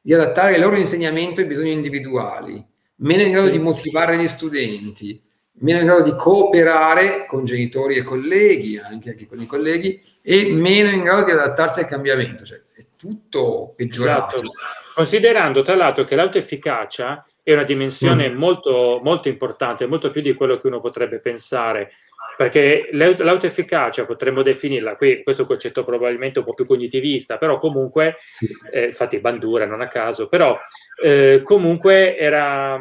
di 0.00 0.14
adattare 0.14 0.54
il 0.54 0.60
loro 0.60 0.76
insegnamento 0.76 1.40
ai 1.40 1.46
bisogni 1.46 1.72
individuali, 1.72 2.64
meno 2.96 3.22
in 3.22 3.32
grado 3.32 3.48
di 3.50 3.58
motivare 3.58 4.16
gli 4.16 4.28
studenti, 4.28 5.20
meno 5.60 5.80
in 5.80 5.86
grado 5.86 6.02
di 6.02 6.16
cooperare 6.16 7.26
con 7.26 7.44
genitori 7.44 7.96
e 7.96 8.02
colleghi, 8.02 8.78
anche, 8.78 9.10
anche 9.10 9.26
con 9.26 9.40
i 9.40 9.46
colleghi, 9.46 10.00
e 10.22 10.50
meno 10.52 10.88
in 10.88 11.02
grado 11.02 11.24
di 11.24 11.32
adattarsi 11.32 11.80
al 11.80 11.86
cambiamento. 11.86 12.44
Cioè, 12.44 12.62
è 12.74 12.84
tutto 12.96 13.72
peggiorato. 13.76 14.40
Esatto. 14.40 14.52
Considerando 14.94 15.62
tra 15.62 15.76
l'altro 15.76 16.04
che 16.04 16.16
l'autoefficacia 16.16 17.24
è 17.42 17.52
una 17.52 17.62
dimensione 17.62 18.28
mm. 18.28 18.36
molto, 18.36 19.00
molto 19.02 19.28
importante, 19.28 19.86
molto 19.86 20.10
più 20.10 20.20
di 20.20 20.34
quello 20.34 20.58
che 20.58 20.66
uno 20.66 20.80
potrebbe 20.80 21.20
pensare, 21.20 21.92
perché 22.40 22.88
l'autoefficacia 22.92 24.06
potremmo 24.06 24.40
definirla, 24.40 24.96
qui 24.96 25.22
questo 25.22 25.42
è 25.42 25.44
un 25.44 25.50
concetto 25.50 25.84
probabilmente 25.84 26.38
un 26.38 26.46
po' 26.46 26.54
più 26.54 26.64
cognitivista, 26.64 27.36
però 27.36 27.58
comunque, 27.58 28.16
sì. 28.32 28.48
eh, 28.72 28.86
infatti 28.86 29.20
Bandura 29.20 29.66
non 29.66 29.82
a 29.82 29.88
caso, 29.88 30.26
però 30.26 30.58
eh, 31.04 31.42
comunque 31.44 32.16
era, 32.16 32.80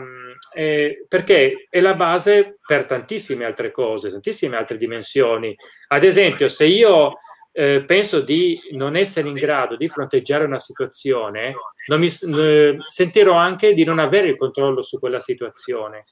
eh, 0.56 1.06
perché 1.10 1.68
è 1.70 1.82
la 1.82 1.94
base 1.94 2.60
per 2.66 2.86
tantissime 2.86 3.44
altre 3.44 3.72
cose, 3.72 4.10
tantissime 4.10 4.56
altre 4.56 4.78
dimensioni. 4.78 5.54
Ad 5.90 6.06
esempio, 6.06 6.48
se 6.48 6.64
io 6.64 7.16
eh, 7.52 7.84
penso 7.86 8.22
di 8.22 8.58
non 8.72 8.96
essere 8.96 9.28
in 9.28 9.34
grado 9.34 9.76
di 9.76 9.90
fronteggiare 9.90 10.46
una 10.46 10.60
situazione, 10.60 11.54
mi, 11.98 12.08
eh, 12.08 12.78
sentirò 12.88 13.34
anche 13.34 13.74
di 13.74 13.84
non 13.84 14.00
avere 14.00 14.30
il 14.30 14.38
controllo 14.38 14.82
su 14.82 15.00
quella 15.00 15.20
situazione. 15.20 16.06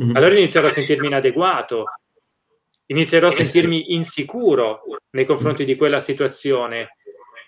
Mm-hmm. 0.00 0.14
Allora 0.14 0.36
inizierò 0.36 0.68
a 0.68 0.70
sentirmi 0.70 1.08
inadeguato, 1.08 1.86
inizierò 2.86 3.28
a 3.28 3.30
eh 3.30 3.44
sentirmi 3.44 3.94
insicuro 3.94 4.82
nei 5.10 5.24
confronti 5.24 5.64
di 5.64 5.76
quella 5.76 6.00
situazione 6.00 6.88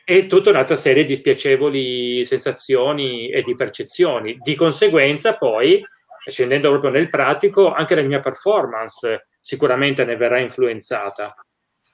e 0.04 0.26
tutta 0.26 0.50
un'altra 0.50 0.76
serie 0.76 1.04
di 1.04 1.14
spiacevoli 1.14 2.24
sensazioni 2.24 3.30
e 3.30 3.42
di 3.42 3.54
percezioni. 3.54 4.36
Di 4.40 4.54
conseguenza, 4.54 5.36
poi, 5.36 5.84
scendendo 6.26 6.70
proprio 6.70 6.90
nel 6.90 7.08
pratico, 7.08 7.72
anche 7.72 7.94
la 7.94 8.02
mia 8.02 8.20
performance 8.20 9.26
sicuramente 9.40 10.04
ne 10.04 10.16
verrà 10.16 10.38
influenzata 10.38 11.34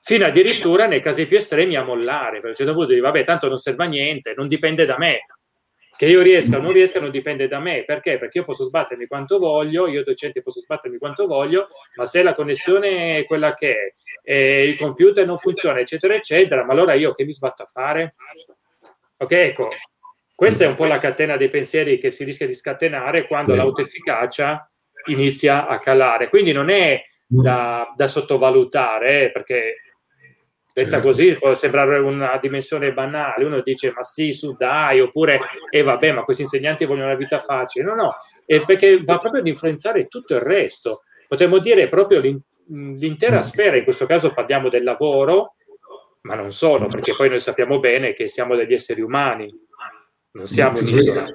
fino 0.07 0.27
addirittura 0.27 0.87
nei 0.87 1.01
casi 1.01 1.25
più 1.25 1.39
estremi 1.39 1.77
a 1.77 1.83
mollare, 1.83 2.41
perché 2.41 2.47
a 2.47 2.49
un 2.51 2.55
certo 2.55 2.73
punto 2.75 2.89
dici, 2.91 3.01
vabbè, 3.01 3.25
tanto 3.25 3.49
non 3.49 3.57
serve 3.57 3.85
a 3.85 3.87
niente, 3.87 4.35
non 4.37 4.49
dipende 4.49 4.85
da 4.85 4.99
me. 4.99 5.25
Che 5.97 6.07
io 6.07 6.23
riesca 6.23 6.59
o 6.59 6.61
non 6.61 6.73
riesca 6.73 7.01
non 7.01 7.11
dipende 7.11 7.47
da 7.47 7.61
me, 7.61 7.85
perché? 7.85 8.19
Perché 8.19 8.39
io 8.39 8.45
posso 8.45 8.65
sbattermi 8.65 9.07
quanto 9.07 9.39
voglio, 9.39 9.87
io 9.87 10.03
docente 10.03 10.43
posso 10.43 10.61
sbattermi 10.61 10.99
quanto 10.99 11.27
voglio, 11.27 11.69
ma 11.97 12.05
se 12.05 12.23
la 12.23 12.35
connessione 12.35 13.19
è 13.19 13.25
quella 13.27 13.55
che 13.55 13.73
è, 13.73 13.95
e 14.23 14.67
il 14.67 14.77
computer 14.77 15.25
non 15.25 15.39
funziona, 15.39 15.79
eccetera, 15.79 16.15
eccetera, 16.15 16.65
ma 16.65 16.73
allora 16.73 16.95
io 16.95 17.13
che 17.13 17.25
mi 17.25 17.33
sbatto 17.33 17.63
a 17.63 17.67
fare? 17.67 18.17
Ok, 19.19 19.31
ecco, 19.31 19.69
questa 20.35 20.65
è 20.65 20.67
un 20.67 20.75
po' 20.75 20.85
la 20.85 20.99
catena 20.99 21.37
dei 21.37 21.49
pensieri 21.49 21.99
che 21.99 22.11
si 22.11 22.25
rischia 22.25 22.47
di 22.47 22.55
scatenare 22.55 23.25
quando 23.27 23.55
l'autoefficacia 23.55 24.69
inizia 25.07 25.69
a 25.69 25.79
calare. 25.79 26.29
Quindi 26.29 26.51
non 26.51 26.71
è 26.71 27.01
da, 27.27 27.93
da 27.97 28.09
sottovalutare, 28.09 29.25
eh, 29.25 29.31
perché 29.31 29.77
detta 30.75 30.91
certo. 30.91 31.07
così 31.07 31.37
può 31.39 31.55
sembrare 31.55 31.99
una 31.99 32.37
dimensione 32.43 32.93
banale. 32.93 33.45
Uno 33.45 33.61
dice 33.61 33.93
ma 33.95 34.03
sì, 34.03 34.33
su 34.33 34.57
dai, 34.57 35.01
oppure 35.01 35.41
e 35.71 35.79
eh, 35.79 35.83
vabbè, 35.83 36.13
ma 36.13 36.25
questi 36.25 36.43
insegnanti 36.43 36.85
vogliono 36.85 37.07
una 37.07 37.15
vita 37.15 37.39
facile. 37.39 37.85
No, 37.85 37.95
no, 37.95 38.15
è 38.45 38.61
perché 38.63 39.01
va 39.03 39.17
proprio 39.19 39.41
ad 39.41 39.47
influenzare 39.47 40.09
tutto 40.09 40.35
il 40.35 40.41
resto. 40.41 41.05
Potremmo 41.29 41.59
dire 41.59 41.89
proprio 41.89 42.21
l'intera 42.67 43.41
sfera, 43.41 43.77
in 43.77 43.85
questo 43.85 44.05
caso 44.05 44.33
parliamo 44.35 44.69
del 44.69 44.83
lavoro, 44.83 45.55
ma 46.23 46.35
non 46.35 46.53
solo, 46.53 46.89
perché 46.89 47.15
poi 47.15 47.29
noi 47.29 47.41
sappiamo 47.41 47.79
bene 47.79 48.13
che 48.13 48.27
siamo 48.27 48.57
degli 48.57 48.75
esseri 48.75 49.01
umani, 49.01 49.49
non 50.33 50.47
siamo 50.47 50.75
sì, 50.75 50.85
un'isola. 50.85 51.27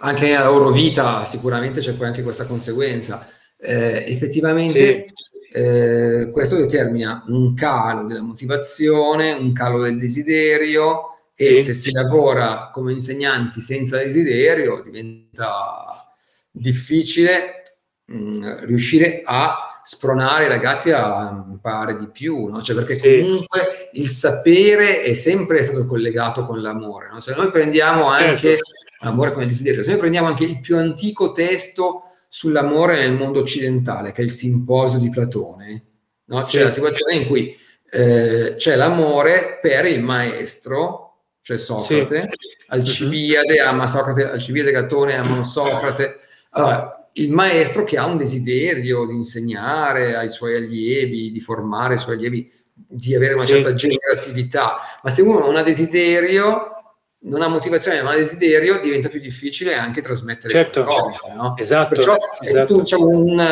Anche 0.00 0.26
nella 0.26 0.46
loro 0.46 0.70
vita 0.70 1.24
sicuramente 1.24 1.80
c'è 1.80 1.94
poi 1.94 2.08
anche 2.08 2.22
questa 2.22 2.46
conseguenza. 2.46 3.28
Eh, 3.60 4.04
effettivamente 4.08 5.06
sì. 5.06 5.27
Eh, 5.50 6.30
questo 6.32 6.56
determina 6.56 7.24
un 7.28 7.54
calo 7.54 8.06
della 8.06 8.22
motivazione, 8.22 9.32
un 9.32 9.52
calo 9.52 9.82
del 9.82 9.98
desiderio 9.98 11.16
e 11.34 11.60
sì. 11.60 11.62
se 11.62 11.72
si 11.72 11.92
lavora 11.92 12.70
come 12.72 12.92
insegnanti 12.92 13.60
senza 13.60 13.98
desiderio 13.98 14.82
diventa 14.82 16.12
difficile 16.50 17.62
mh, 18.06 18.16
mm, 18.16 18.58
riuscire 18.64 19.22
a 19.24 19.80
spronare 19.82 20.44
i 20.44 20.48
ragazzi 20.48 20.90
a 20.90 21.46
imparare 21.48 21.96
di 21.96 22.10
più, 22.10 22.46
no? 22.48 22.60
cioè 22.60 22.76
perché 22.76 22.98
sì. 22.98 23.20
comunque 23.20 23.88
il 23.92 24.08
sapere 24.08 25.02
è 25.02 25.14
sempre 25.14 25.64
stato 25.64 25.86
collegato 25.86 26.44
con 26.44 26.60
l'amore. 26.60 27.08
No? 27.10 27.20
Se 27.20 27.34
noi 27.34 27.50
prendiamo 27.50 28.06
anche 28.06 28.48
certo. 28.48 28.70
l'amore 29.00 29.32
come 29.32 29.46
desiderio, 29.46 29.82
se 29.82 29.90
noi 29.90 29.98
prendiamo 29.98 30.26
anche 30.26 30.44
il 30.44 30.60
più 30.60 30.76
antico 30.76 31.32
testo 31.32 32.02
sull'amore 32.28 32.96
nel 32.96 33.14
mondo 33.14 33.40
occidentale, 33.40 34.12
che 34.12 34.20
è 34.20 34.24
il 34.24 34.30
simposio 34.30 34.98
di 34.98 35.08
Platone, 35.08 35.84
no? 36.26 36.42
c'è 36.42 36.58
sì. 36.58 36.62
la 36.62 36.70
situazione 36.70 37.14
in 37.14 37.26
cui 37.26 37.56
eh, 37.90 38.54
c'è 38.56 38.76
l'amore 38.76 39.58
per 39.60 39.86
il 39.86 40.02
maestro, 40.02 41.22
cioè 41.40 41.56
Socrate, 41.56 42.22
sì. 42.22 42.56
Alcibiade 42.68 43.60
ama 43.60 43.86
Socrate, 43.86 44.30
Alcibiade 44.30 44.68
e 44.68 44.72
Gatone 44.72 45.16
amano 45.16 45.42
Socrate. 45.42 46.18
Allora, 46.50 47.08
il 47.14 47.30
maestro 47.30 47.84
che 47.84 47.96
ha 47.96 48.04
un 48.04 48.18
desiderio 48.18 49.06
di 49.06 49.14
insegnare 49.14 50.14
ai 50.14 50.30
suoi 50.30 50.56
allievi, 50.56 51.32
di 51.32 51.40
formare 51.40 51.94
i 51.94 51.98
suoi 51.98 52.16
allievi, 52.16 52.52
di 52.74 53.14
avere 53.14 53.34
una 53.34 53.44
sì. 53.44 53.48
certa 53.48 53.74
generatività, 53.74 54.78
ma 55.02 55.10
se 55.10 55.22
uno 55.22 55.38
non 55.38 55.56
ha 55.56 55.62
desiderio, 55.62 56.77
non 57.20 57.42
ha 57.42 57.48
motivazione, 57.48 58.00
non 58.00 58.12
ha 58.12 58.16
desiderio, 58.16 58.80
diventa 58.80 59.08
più 59.08 59.20
difficile 59.20 59.74
anche 59.74 60.02
trasmettere 60.02 60.52
certo. 60.52 60.84
cose. 60.84 61.32
No? 61.34 61.56
Esatto, 61.56 61.94
Perciò 61.94 62.16
esatto. 62.40 62.62
è 62.62 62.66
tutto 62.66 62.80
diciamo, 62.80 63.08
un, 63.08 63.42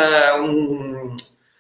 un, 0.41 1.15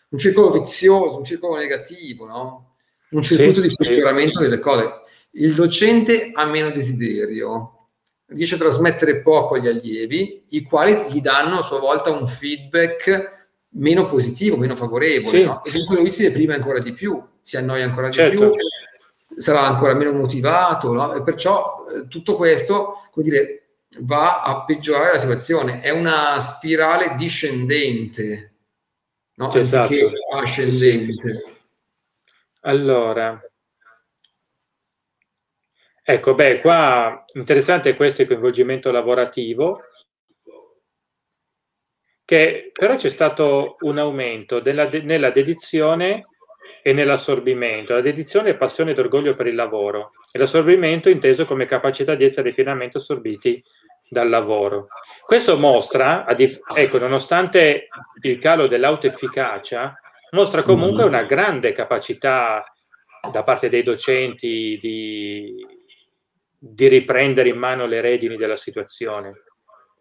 un, 0.09 0.19
circolo 0.19 0.51
vizioso, 0.51 1.19
un 1.19 1.25
circolo 1.25 1.57
negativo, 1.57 2.27
no? 2.27 2.75
un 3.11 3.23
circuito 3.23 3.61
sì, 3.61 3.69
di 3.69 3.75
peggioramento 3.75 4.39
sì. 4.39 4.45
delle 4.45 4.61
cose. 4.61 5.03
Il 5.33 5.55
docente 5.55 6.31
ha 6.33 6.45
meno 6.47 6.71
desiderio, 6.71 7.89
riesce 8.27 8.55
a 8.55 8.59
trasmettere 8.59 9.21
poco 9.21 9.55
agli 9.55 9.69
allievi, 9.69 10.45
i 10.51 10.63
quali 10.63 11.11
gli 11.11 11.21
danno 11.21 11.59
a 11.59 11.63
sua 11.63 11.81
volta 11.81 12.11
un 12.11 12.27
feedback 12.27 13.35
meno 13.71 14.07
positivo, 14.07 14.57
meno 14.57 14.77
favorevole, 14.77 15.39
sì. 15.39 15.45
no? 15.45 15.63
e 15.65 15.71
dunque 15.71 15.97
lui 15.97 16.13
si 16.13 16.23
deprime 16.23 16.55
ancora 16.55 16.79
di 16.79 16.93
più, 16.93 17.23
si 17.43 17.57
annoia 17.57 17.85
ancora 17.85 18.11
certo. 18.11 18.31
di 18.31 18.51
più, 18.51 18.51
sarà 19.37 19.63
ancora 19.67 19.95
meno 19.95 20.13
motivato, 20.13 20.93
no? 20.93 21.15
e 21.15 21.23
perciò 21.23 21.85
eh, 21.89 22.09
tutto 22.09 22.37
questo, 22.37 22.95
come 23.11 23.25
dire, 23.29 23.69
va 24.01 24.43
a 24.43 24.65
peggiorare 24.65 25.15
la 25.15 25.19
situazione, 25.19 25.81
è 25.81 25.91
una 25.91 26.39
spirale 26.41 27.15
discendente, 27.17 28.55
no? 29.35 29.53
esatto. 29.53 29.93
anziché 29.93 30.11
ascendente. 30.35 31.45
Allora, 32.61 33.41
Ecco, 36.09 36.37
beh, 36.37 36.61
qua 36.61 37.25
interessante 37.33 37.97
questo 37.97 38.23
il 38.23 38.29
coinvolgimento 38.29 38.93
lavorativo, 38.93 39.81
che 42.25 42.71
però 42.73 42.95
c'è 42.95 43.09
stato 43.09 43.75
un 43.81 43.99
aumento 43.99 44.61
della, 44.61 44.89
nella 44.89 45.31
dedizione 45.31 46.25
e 46.87 46.93
nell'assorbimento. 46.93 47.95
La 47.95 48.01
dedizione 48.01 48.51
è 48.51 48.57
passione 48.57 48.93
ed 48.93 48.99
orgoglio 49.01 49.35
per 49.35 49.49
il 49.49 49.57
lavoro 49.57 50.13
e 50.31 50.39
l'assorbimento 50.39 51.09
inteso 51.09 51.45
come 51.45 51.65
capacità 51.65 52.15
di 52.15 52.23
essere 52.23 52.53
pienamente 52.53 52.99
assorbiti 52.99 53.61
dal 54.09 54.29
lavoro. 54.29 54.87
Questo 55.25 55.59
mostra, 55.59 56.25
ecco, 56.29 56.99
nonostante 56.99 57.89
il 58.23 58.39
calo 58.39 58.69
dell'autoefficacia, 58.69 59.99
mostra 60.31 60.63
comunque 60.63 61.03
mm-hmm. 61.03 61.13
una 61.13 61.25
grande 61.25 61.73
capacità 61.73 62.65
da 63.33 63.43
parte 63.43 63.69
dei 63.69 63.83
docenti 63.83 64.79
di, 64.81 65.57
di 66.57 66.87
riprendere 66.87 67.49
in 67.49 67.59
mano 67.59 67.87
le 67.87 68.01
redini 68.01 68.37
della 68.37 68.55
situazione. 68.55 69.31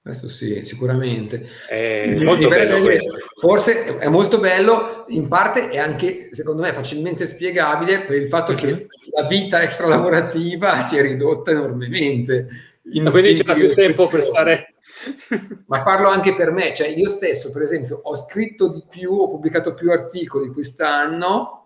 Questo 0.06 0.28
sì, 0.28 0.64
sicuramente. 0.64 1.50
È 1.68 2.20
molto 2.22 2.48
bello 2.48 2.80
dire, 2.80 3.00
forse 3.34 3.98
è 3.98 4.08
molto 4.08 4.40
bello, 4.40 5.06
in 5.08 5.28
parte 5.28 5.70
è 5.70 5.80
anche, 5.80 6.30
secondo 6.32 6.62
me, 6.62 6.74
facilmente 6.74 7.26
spiegabile 7.26 8.02
per 8.02 8.18
il 8.18 8.28
fatto 8.28 8.54
mm-hmm. 8.54 8.62
che 8.64 8.72
mhm. 8.72 8.86
la 9.16 9.28
vita 9.28 9.64
extralavorativa 9.64 10.80
si 10.86 10.98
è 10.98 11.02
ridotta 11.02 11.50
enormemente. 11.50 12.48
In 12.94 13.10
quindi 13.10 13.34
c'è 13.34 13.56
più 13.56 13.74
tempo 13.74 14.08
per 14.08 14.22
stare... 14.22 14.76
Ma 15.66 15.82
parlo 15.82 16.08
anche 16.08 16.36
per 16.36 16.52
me, 16.52 16.72
cioè 16.72 16.88
io 16.88 17.10
stesso, 17.10 17.52
per 17.52 17.64
esempio, 17.64 18.00
ho 18.04 18.16
scritto 18.16 18.70
di 18.70 18.84
più, 18.88 19.12
ho 19.12 19.28
pubblicato 19.28 19.74
più 19.74 19.90
articoli 19.90 20.50
quest'anno 20.50 21.65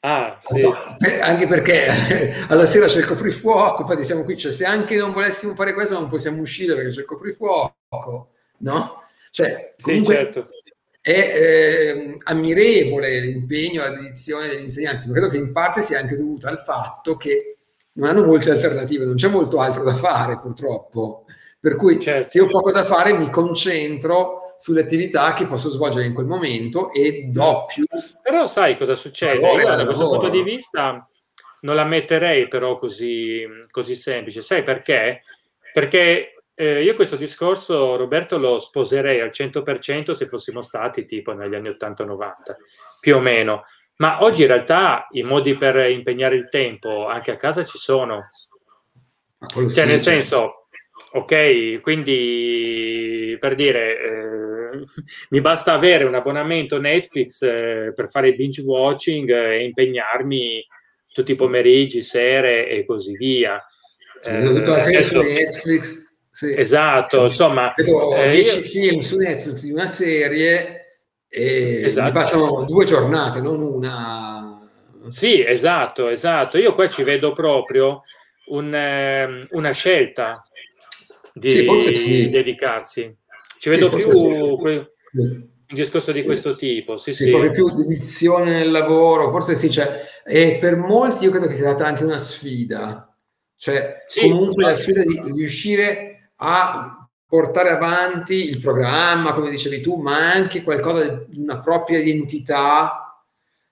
Ah, 0.00 0.38
sì. 0.40 0.64
anche 1.20 1.48
perché 1.48 1.88
alla 2.48 2.66
sera 2.66 2.86
c'è 2.86 2.98
il 2.98 3.06
coprifuoco, 3.06 3.82
infatti 3.82 4.04
siamo 4.04 4.22
qui, 4.22 4.36
cioè 4.36 4.52
se 4.52 4.64
anche 4.64 4.94
non 4.94 5.12
volessimo 5.12 5.54
fare 5.54 5.74
questo 5.74 5.94
non 5.94 6.08
possiamo 6.08 6.40
uscire 6.40 6.74
perché 6.74 6.90
c'è 6.90 7.00
il 7.00 7.06
coprifuoco, 7.06 8.30
no? 8.58 9.02
Cioè, 9.32 9.74
comunque 9.80 10.14
sì, 10.14 10.20
certo. 10.20 10.48
è 11.00 11.10
eh, 11.10 12.16
ammirevole 12.24 13.18
l'impegno, 13.20 13.82
la 13.82 13.90
dedizione 13.90 14.48
degli 14.48 14.64
insegnanti, 14.64 15.08
ma 15.08 15.14
credo 15.14 15.28
che 15.28 15.36
in 15.36 15.52
parte 15.52 15.82
sia 15.82 15.98
anche 15.98 16.16
dovuta 16.16 16.48
al 16.48 16.60
fatto 16.60 17.16
che 17.16 17.56
non 17.94 18.08
hanno 18.08 18.24
molte 18.24 18.52
alternative, 18.52 19.04
non 19.04 19.16
c'è 19.16 19.28
molto 19.28 19.58
altro 19.58 19.82
da 19.82 19.94
fare 19.94 20.38
purtroppo. 20.38 21.24
Per 21.60 21.74
cui 21.74 21.98
certo. 22.00 22.28
se 22.28 22.40
ho 22.40 22.46
poco 22.46 22.70
da 22.70 22.84
fare 22.84 23.12
mi 23.12 23.30
concentro 23.30 24.47
sulle 24.58 24.80
attività 24.80 25.34
che 25.34 25.46
posso 25.46 25.70
svolgere 25.70 26.04
in 26.04 26.12
quel 26.12 26.26
momento 26.26 26.92
e 26.92 27.28
do 27.30 27.64
più. 27.66 27.84
Però 28.20 28.44
sai 28.46 28.76
cosa 28.76 28.96
succede? 28.96 29.48
Io, 29.52 29.64
da 29.64 29.84
questo 29.84 30.08
punto 30.08 30.28
di 30.28 30.42
vista 30.42 31.08
non 31.60 31.76
la 31.76 31.84
metterei 31.84 32.48
però 32.48 32.76
così, 32.76 33.46
così 33.70 33.94
semplice. 33.94 34.42
Sai 34.42 34.64
perché? 34.64 35.22
Perché 35.72 36.42
eh, 36.54 36.82
io 36.82 36.94
questo 36.96 37.14
discorso, 37.14 37.94
Roberto, 37.94 38.36
lo 38.36 38.58
sposerei 38.58 39.20
al 39.20 39.30
100% 39.32 40.10
se 40.10 40.26
fossimo 40.26 40.60
stati 40.60 41.04
tipo 41.04 41.32
negli 41.32 41.54
anni 41.54 41.68
80-90, 41.68 42.32
più 42.98 43.14
o 43.16 43.20
meno. 43.20 43.64
Ma 43.98 44.22
oggi 44.24 44.42
in 44.42 44.48
realtà 44.48 45.06
i 45.12 45.22
modi 45.22 45.56
per 45.56 45.88
impegnare 45.88 46.34
il 46.34 46.48
tempo 46.48 47.06
anche 47.06 47.30
a 47.30 47.36
casa 47.36 47.64
ci 47.64 47.78
sono. 47.78 48.28
Cioè, 49.38 49.84
nel 49.84 50.00
senso, 50.00 50.58
Ok, 51.10 51.80
quindi 51.80 53.36
per 53.40 53.54
dire, 53.54 53.98
eh, 53.98 54.47
mi 55.30 55.40
basta 55.40 55.72
avere 55.72 56.04
un 56.04 56.14
abbonamento 56.14 56.80
Netflix 56.80 57.42
eh, 57.42 57.92
per 57.94 58.08
fare 58.08 58.34
binge 58.34 58.62
watching 58.62 59.30
e 59.30 59.64
impegnarmi 59.64 60.66
tutti 61.12 61.32
i 61.32 61.36
pomeriggi, 61.36 62.02
sere 62.02 62.68
e 62.68 62.84
così 62.84 63.16
via. 63.16 63.62
Eh, 64.22 64.40
tutta 64.40 64.72
la 64.72 64.80
serie 64.80 65.02
su 65.02 65.20
Netflix. 65.20 66.06
Sì. 66.30 66.54
Esatto, 66.56 67.24
insomma. 67.24 67.72
Vedo 67.74 68.14
10 68.14 68.54
io... 68.56 68.60
film 68.60 69.00
su 69.00 69.16
Netflix 69.16 69.62
di 69.62 69.72
una 69.72 69.86
serie 69.86 71.00
e 71.28 71.82
esatto. 71.84 72.06
mi 72.06 72.12
passano 72.12 72.64
due 72.64 72.84
giornate, 72.84 73.40
non 73.40 73.60
una. 73.60 74.68
Sì, 75.08 75.44
esatto, 75.44 76.08
esatto. 76.08 76.58
Io 76.58 76.74
qua 76.74 76.88
ci 76.88 77.02
vedo 77.02 77.32
proprio 77.32 78.02
un, 78.48 78.74
eh, 78.74 79.46
una 79.50 79.72
scelta 79.72 80.36
di 81.32 81.50
sì, 81.50 81.92
sì. 81.92 82.30
dedicarsi. 82.30 83.14
Ci 83.58 83.68
vedo 83.68 83.88
più 83.90 84.56
que- 84.56 84.92
un 85.70 85.76
discorso 85.76 86.12
di 86.12 86.22
questo 86.24 86.54
tipo. 86.56 86.96
Sì, 86.96 87.12
sì, 87.12 87.30
proprio 87.30 87.50
più 87.50 87.70
dedizione 87.74 88.52
nel 88.52 88.70
lavoro, 88.70 89.30
forse 89.30 89.54
sì, 89.54 89.70
cioè, 89.70 90.02
e 90.24 90.56
per 90.60 90.76
molti 90.76 91.24
io 91.24 91.30
credo 91.30 91.46
che 91.46 91.54
sia 91.54 91.64
stata 91.64 91.86
anche 91.86 92.04
una 92.04 92.18
sfida, 92.18 93.14
cioè 93.56 93.98
comunque 94.20 94.62
la 94.62 94.74
sfida 94.74 95.02
di 95.02 95.20
riuscire 95.34 96.30
a 96.36 97.06
portare 97.26 97.68
avanti 97.70 98.48
il 98.48 98.60
programma, 98.60 99.34
come 99.34 99.50
dicevi 99.50 99.82
tu, 99.82 99.96
ma 99.96 100.32
anche 100.32 100.62
qualcosa 100.62 101.24
di 101.26 101.40
una 101.40 101.60
propria 101.60 101.98
identità 101.98 103.22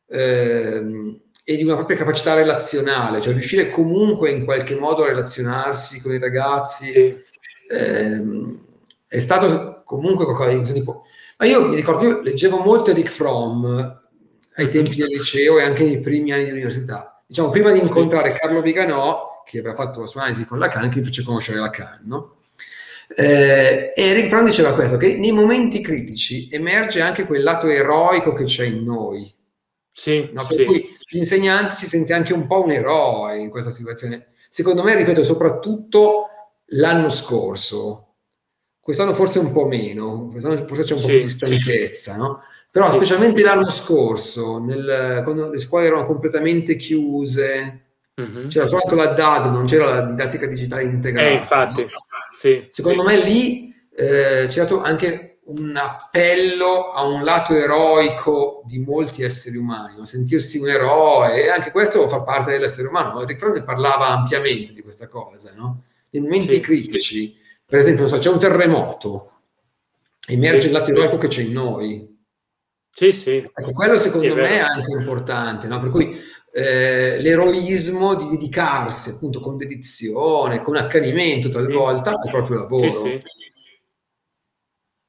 ehm, 0.09 1.21
e 1.43 1.57
di 1.57 1.63
una 1.63 1.77
propria 1.77 1.97
capacità 1.97 2.35
relazionale, 2.35 3.23
cioè 3.23 3.33
riuscire 3.33 3.71
comunque 3.71 4.31
in 4.31 4.45
qualche 4.45 4.75
modo 4.75 5.05
a 5.05 5.07
relazionarsi 5.07 6.03
con 6.03 6.13
i 6.13 6.19
ragazzi, 6.19 6.91
sì. 6.91 7.15
ehm, 7.71 8.59
è 9.07 9.19
stato 9.19 9.76
comunque 9.87 10.25
qualcosa 10.25 10.51
di 10.51 10.57
questo 10.57 10.75
tipo. 10.75 11.03
Ma 11.39 11.47
io 11.47 11.69
mi 11.69 11.77
ricordo, 11.77 12.05
io 12.05 12.21
leggevo 12.21 12.59
molto 12.59 12.91
Eric 12.91 13.09
Fromm 13.09 13.65
ai 14.57 14.71
tempi 14.71 14.97
del 14.97 15.09
liceo 15.09 15.59
e 15.59 15.63
anche 15.63 15.85
nei 15.85 16.01
primi 16.01 16.33
anni 16.33 16.45
dell'università. 16.45 17.23
Diciamo, 17.27 17.51
prima 17.51 17.71
di 17.71 17.79
incontrare 17.79 18.33
Carlo 18.33 18.61
Viganò, 18.61 19.43
che 19.47 19.61
aveva 19.61 19.75
fatto 19.75 20.01
la 20.01 20.07
sua 20.07 20.23
analisi 20.23 20.45
con 20.45 20.59
Lacan, 20.59 20.91
che 20.91 20.99
mi 20.99 21.05
fece 21.05 21.23
conoscere 21.23 21.59
Lacan, 21.59 22.01
no? 22.05 22.35
Eh, 23.09 23.93
Eric 23.95 24.29
Fromm 24.29 24.45
diceva 24.45 24.75
questo, 24.75 24.97
che 24.97 25.17
nei 25.17 25.31
momenti 25.31 25.81
critici 25.81 26.49
emerge 26.51 27.01
anche 27.01 27.25
quel 27.25 27.43
lato 27.43 27.69
eroico 27.69 28.33
che 28.33 28.45
c'è 28.45 28.65
in 28.65 28.85
noi. 28.85 29.33
Sì, 29.93 30.31
no? 30.33 30.45
Per 30.47 30.57
sì. 30.57 30.65
cui 30.65 30.91
l'insegnante 31.11 31.75
si 31.75 31.87
sente 31.87 32.13
anche 32.13 32.33
un 32.33 32.47
po' 32.47 32.65
un 32.65 32.73
eroe 32.73 33.39
in 33.39 33.49
questa 33.49 33.71
situazione. 33.71 34.33
Secondo 34.51 34.83
me, 34.83 34.97
ripeto, 34.97 35.25
soprattutto 35.25 36.27
l'anno 36.71 37.09
scorso, 37.09 38.06
quest'anno 38.87 39.15
forse 39.15 39.41
un 39.41 39.51
po' 39.51 39.67
meno, 39.67 40.29
quest'anno 40.31 40.65
forse 40.65 40.85
c'è 40.85 40.95
un 40.95 41.01
po' 41.01 41.07
Sì. 41.09 41.13
più 41.15 41.23
di 41.23 41.29
stanchezza, 41.29 42.15
no? 42.15 42.41
Però 42.71 42.89
Sì, 42.89 42.93
specialmente 42.99 43.39
sì. 43.41 43.45
l'anno 43.45 43.69
scorso, 43.69 44.59
nel- 44.61 45.23
quando 45.25 45.51
le 45.51 45.59
scuole 45.59 45.87
erano 45.87 46.07
completamente 46.07 46.77
chiuse, 46.77 47.81
Mhm. 48.15 48.47
c'era 48.49 48.67
soltanto 48.67 48.95
la 48.95 49.07
DAD, 49.07 49.47
non 49.53 49.67
c'era 49.67 49.87
la 49.87 50.03
didattica 50.03 50.47
digitale 50.47 50.85
integrata. 50.85 51.27
Eh, 51.29 51.35
infatti, 51.35 51.85
sì. 52.33 52.65
Secondo 52.71 53.03
me 53.03 53.21
lì 53.25 53.75
eh, 53.99 54.45
c'è 54.47 54.51
stato 54.51 54.81
anche 54.83 55.39
un 55.47 55.75
appello 55.77 56.93
a 56.93 57.03
un 57.03 57.25
lato 57.25 57.55
eroico 57.55 58.63
di 58.67 58.79
molti 58.79 59.23
esseri 59.25 59.57
umani, 59.57 59.97
no? 59.97 60.05
sentirsi 60.07 60.59
un 60.59 60.69
eroe, 60.69 61.43
e 61.45 61.49
anche 61.49 61.73
questo 61.73 62.07
fa 62.07 62.21
parte 62.21 62.53
dell'essere 62.53 62.87
umano. 62.87 63.25
Rick 63.25 63.41
Fromm 63.41 63.55
ne 63.55 63.63
parlava 63.65 64.11
ampiamente 64.11 64.73
di 64.73 64.81
questa 64.83 65.09
cosa, 65.09 65.53
no? 65.57 65.83
Nei 66.11 66.23
momenti 66.23 66.55
Sì. 66.55 66.61
critici, 66.61 67.37
per 67.67 67.81
esempio, 67.81 68.03
non 68.03 68.11
so, 68.11 68.19
c'è 68.19 68.31
un 68.31 68.39
terremoto, 68.39 69.33
emerge 70.29 70.63
Sì. 70.63 70.67
il 70.69 70.73
lato 70.73 70.91
eroico 70.91 71.19
che 71.19 71.29
c'è 71.29 71.43
in 71.43 71.53
noi. 71.53 72.15
Sì, 72.91 73.13
sì. 73.13 73.37
Ecco, 73.37 73.73
quello 73.73 73.99
secondo 73.99 74.27
Sì, 74.27 74.33
è 74.33 74.43
me 74.43 74.49
è 74.51 74.59
anche 74.59 74.93
importante, 74.93 75.67
no? 75.67 75.81
Per 75.81 75.91
cui 75.91 76.19
eh, 76.53 77.19
l'eroismo 77.21 78.15
di 78.15 78.29
dedicarsi 78.29 79.11
appunto 79.11 79.41
con 79.41 79.57
dedizione, 79.57 80.63
con 80.63 80.77
accanimento 80.77 81.51
talvolta 81.51 82.11
al 82.13 82.31
proprio 82.31 82.61
lavoro. 82.61 82.91
Sì, 82.91 82.91
sì. 82.91 83.19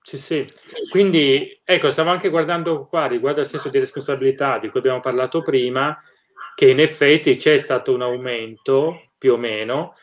Sì, 0.07 0.17
sì. 0.17 0.47
Quindi, 0.89 1.59
ecco, 1.63 1.91
stavo 1.91 2.09
anche 2.09 2.29
guardando 2.29 2.87
qua 2.87 3.07
riguardo 3.07 3.41
al 3.41 3.45
senso 3.45 3.67
di 3.69 3.77
responsabilità 3.77 4.57
di 4.57 4.69
cui 4.69 4.79
abbiamo 4.79 5.01
parlato 5.01 5.41
prima, 5.41 6.01
che 6.55 6.69
in 6.69 6.79
effetti 6.79 7.35
c'è 7.35 7.57
stato 7.57 7.93
un 7.93 8.01
aumento, 8.01 9.11
più 9.17 9.33
o 9.33 9.37
meno, 9.37 9.95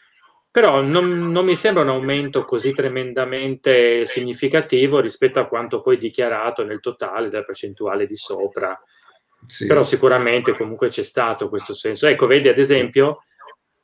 però 0.54 0.82
non, 0.82 1.32
non 1.32 1.44
mi 1.44 1.56
sembra 1.56 1.82
un 1.82 1.88
aumento 1.88 2.44
così 2.44 2.72
tremendamente 2.72 4.06
significativo 4.06 5.00
rispetto 5.00 5.40
a 5.40 5.48
quanto 5.48 5.80
poi 5.80 5.96
dichiarato 5.96 6.64
nel 6.64 6.78
totale 6.78 7.28
della 7.28 7.42
percentuale 7.42 8.06
di 8.06 8.14
sopra. 8.14 8.80
Sì. 9.48 9.66
Però 9.66 9.82
sicuramente 9.82 10.54
comunque 10.54 10.90
c'è 10.90 11.02
stato 11.02 11.48
questo 11.48 11.74
senso. 11.74 12.06
Ecco, 12.06 12.28
vedi 12.28 12.46
ad 12.46 12.58
esempio 12.58 13.24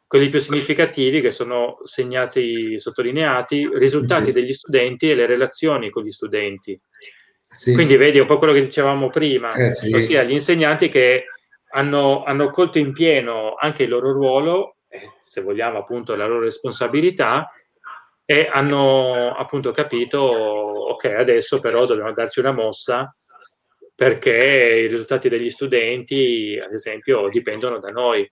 quelli 0.07 0.29
più 0.29 0.39
significativi 0.39 1.21
che 1.21 1.33
sono 1.33 1.79
segnati, 1.83 2.79
sottolineati, 2.79 3.69
risultati 3.75 4.27
Sì. 4.27 4.33
degli 4.33 4.53
studenti 4.53 5.11
e 5.11 5.17
le 5.17 5.27
relazioni 5.27 5.91
con 5.91 6.05
gli 6.05 6.11
studenti. 6.11 6.81
Sì. 7.49 7.75
Quindi 7.75 7.97
vedi 7.97 8.21
un 8.21 8.27
po' 8.27 8.39
quello 8.39 8.53
che 8.53 8.63
dicevamo 8.63 9.09
prima, 9.09 9.51
Eh, 9.55 9.73
ossia 9.93 10.23
gli 10.23 10.31
insegnanti 10.31 10.89
che 10.89 11.25
hanno, 11.73 12.23
hanno 12.23 12.49
colto 12.51 12.79
in 12.79 12.93
pieno 12.93 13.57
anche 13.59 13.83
il 13.83 13.89
loro 13.89 14.13
ruolo, 14.13 14.77
se 15.21 15.41
vogliamo 15.41 15.79
appunto 15.79 16.15
la 16.17 16.27
loro 16.27 16.41
responsabilità, 16.41 17.51
e 18.25 18.49
hanno 18.51 19.35
appunto 19.35 19.73
capito, 19.73 20.19
ok, 20.21 21.05
adesso 21.07 21.59
però 21.59 21.85
dobbiamo 21.87 22.13
darci 22.13 22.39
una 22.41 22.53
mossa 22.53 23.15
perché 23.93 24.83
i 24.85 24.89
risultati 24.89 25.29
degli 25.29 25.51
studenti, 25.51 26.59
ad 26.65 26.73
esempio, 26.73 27.29
dipendono 27.29 27.79
da 27.79 27.91
noi. 27.91 28.31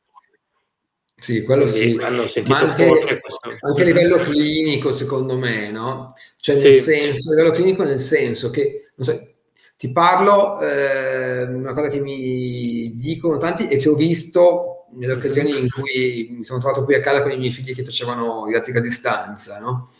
Sì, 1.20 1.42
quello 1.42 1.64
Quindi 1.64 1.98
sì. 1.98 2.02
hanno 2.02 2.26
sentito 2.28 2.54
Ma 2.56 2.70
anche, 2.70 3.20
anche 3.60 3.82
a 3.82 3.84
livello 3.84 4.18
clinico, 4.18 4.92
secondo 4.92 5.36
me, 5.36 5.70
no? 5.72 6.14
Cioè, 6.38 6.54
nel 6.54 6.74
Sì. 6.74 6.98
senso, 6.98 7.32
a 7.32 7.34
livello 7.34 7.52
clinico, 7.52 7.82
nel 7.82 7.98
senso 7.98 8.50
che, 8.50 8.92
non 8.94 9.06
so, 9.06 9.28
ti 9.76 9.90
parlo, 9.90 10.60
eh, 10.60 11.42
una 11.42 11.74
cosa 11.74 11.90
che 11.90 11.98
mi 12.00 12.94
dicono 12.94 13.36
tanti 13.38 13.66
e 13.68 13.78
che 13.78 13.88
ho 13.88 13.94
visto 13.94 14.77
nelle 14.92 15.12
occasioni 15.12 15.58
in 15.58 15.68
cui 15.70 16.28
mi 16.30 16.44
sono 16.44 16.58
trovato 16.60 16.84
qui 16.84 16.94
a 16.94 17.00
casa 17.00 17.22
con 17.22 17.32
i 17.32 17.36
miei 17.38 17.52
figli 17.52 17.74
che 17.74 17.84
facevano 17.84 18.44
didattica 18.46 18.78
a 18.78 18.82
distanza, 18.82 19.58
no? 19.58 19.90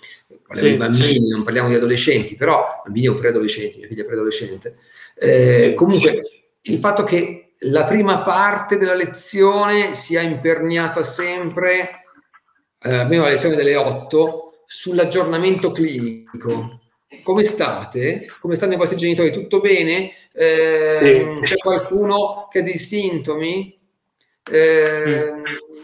Parliamo 0.46 0.68
Sì. 0.68 0.70
di 0.70 0.76
bambini, 0.76 1.28
non 1.28 1.42
parliamo 1.44 1.68
di 1.68 1.74
adolescenti, 1.74 2.34
però 2.36 2.80
bambini 2.84 3.08
o 3.08 3.14
preadolescenti, 3.14 3.78
mia 3.78 3.88
figlia 3.88 4.02
è 4.02 4.06
preadolescente. 4.06 4.76
Eh, 5.14 5.64
Sì. 5.68 5.74
Comunque, 5.74 6.22
il 6.62 6.78
fatto 6.78 7.04
che 7.04 7.52
la 7.62 7.84
prima 7.84 8.22
parte 8.22 8.76
della 8.78 8.94
lezione 8.94 9.94
sia 9.94 10.20
imperniata 10.20 11.02
sempre, 11.02 12.04
eh, 12.82 12.94
almeno 12.94 13.22
la 13.24 13.30
lezione 13.30 13.56
delle 13.56 13.76
8, 13.76 14.62
sull'aggiornamento 14.66 15.72
clinico. 15.72 16.80
Come 17.22 17.42
state? 17.44 18.26
Come 18.40 18.54
stanno 18.56 18.74
i 18.74 18.76
vostri 18.76 18.96
genitori? 18.96 19.32
Tutto 19.32 19.60
bene? 19.60 20.12
Eh, 20.32 21.40
C'è 21.42 21.56
qualcuno 21.56 22.48
che 22.50 22.60
ha 22.60 22.62
dei 22.62 22.78
sintomi? 22.78 23.77
Eh, 24.50 25.32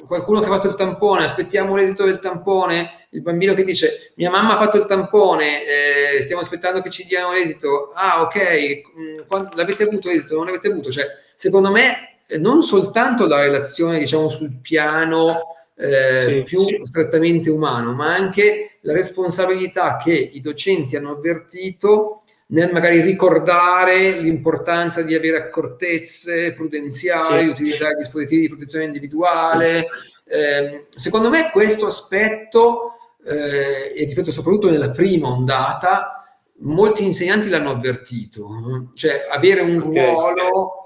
qualcuno 0.07 0.41
che 0.41 0.47
ha 0.47 0.51
fatto 0.51 0.69
il 0.69 0.75
tampone? 0.75 1.25
Aspettiamo 1.25 1.77
l'esito 1.77 2.05
del 2.05 2.19
tampone? 2.19 3.07
Il 3.11 3.23
bambino 3.23 3.55
che 3.55 3.65
dice 3.65 4.13
mia 4.17 4.31
mamma 4.31 4.55
ha 4.55 4.57
fatto 4.57 4.77
il 4.77 4.87
tampone, 4.87 5.63
eh, 5.65 6.23
stiamo 6.23 6.43
aspettando 6.43 6.81
che 6.83 6.91
ci 6.91 7.05
diano 7.07 7.33
l'esito. 7.33 7.93
Ah, 7.95 8.23
ok, 8.23 8.37
mh, 8.37 9.27
quando- 9.27 9.51
l'avete 9.55 9.85
avuto 9.85 10.09
l'esito? 10.09 10.37
Non 10.37 10.47
l'avete 10.47 10.69
avuto? 10.69 10.91
Cioè, 10.91 11.05
secondo 11.37 11.71
me, 11.71 12.19
eh, 12.27 12.39
non 12.39 12.63
soltanto 12.63 13.27
la 13.27 13.41
relazione, 13.41 13.99
diciamo, 13.99 14.29
sul 14.29 14.59
piano 14.61 15.57
eh, 15.77 16.23
Sì, 16.25 16.43
più 16.45 16.61
sì. 16.61 16.81
strettamente 16.85 17.51
umano, 17.51 17.93
ma 17.95 18.15
anche 18.15 18.79
la 18.83 18.93
responsabilità 18.93 19.97
che 19.97 20.13
i 20.13 20.41
docenti 20.41 20.95
hanno 20.97 21.11
avvertito 21.13 22.23
nel 22.47 22.71
magari 22.73 23.01
ricordare 23.01 24.11
l'importanza 24.21 25.03
di 25.03 25.15
avere 25.15 25.37
accortezze 25.39 26.53
prudenziali, 26.55 27.43
Sì. 27.43 27.49
utilizzare 27.49 27.95
dispositivi 27.97 28.43
di 28.43 28.49
protezione 28.49 28.85
individuale. 28.85 29.87
Eh, 30.27 30.87
secondo 30.95 31.29
me 31.31 31.51
questo 31.53 31.87
aspetto, 31.87 32.93
eh, 33.27 33.93
e 33.97 34.05
ripeto 34.05 34.31
soprattutto 34.31 34.71
nella 34.71 34.91
prima 34.91 35.29
ondata, 35.29 36.25
molti 36.59 37.05
insegnanti 37.05 37.49
l'hanno 37.49 37.71
avvertito, 37.71 38.91
cioè 38.95 39.27
avere 39.31 39.61
un 39.63 39.81
Ok. 39.81 39.95
ruolo 39.95 40.79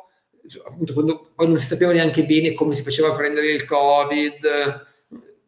appunto 0.65 0.95
quando 0.95 1.31
poi 1.35 1.47
non 1.47 1.59
si 1.59 1.67
sapeva 1.67 1.93
neanche 1.93 2.25
bene 2.25 2.55
come 2.55 2.75
si 2.75 2.83
faceva 2.83 3.09
a 3.09 3.15
prendere 3.15 3.49
il 3.51 3.67
covid 3.67 4.87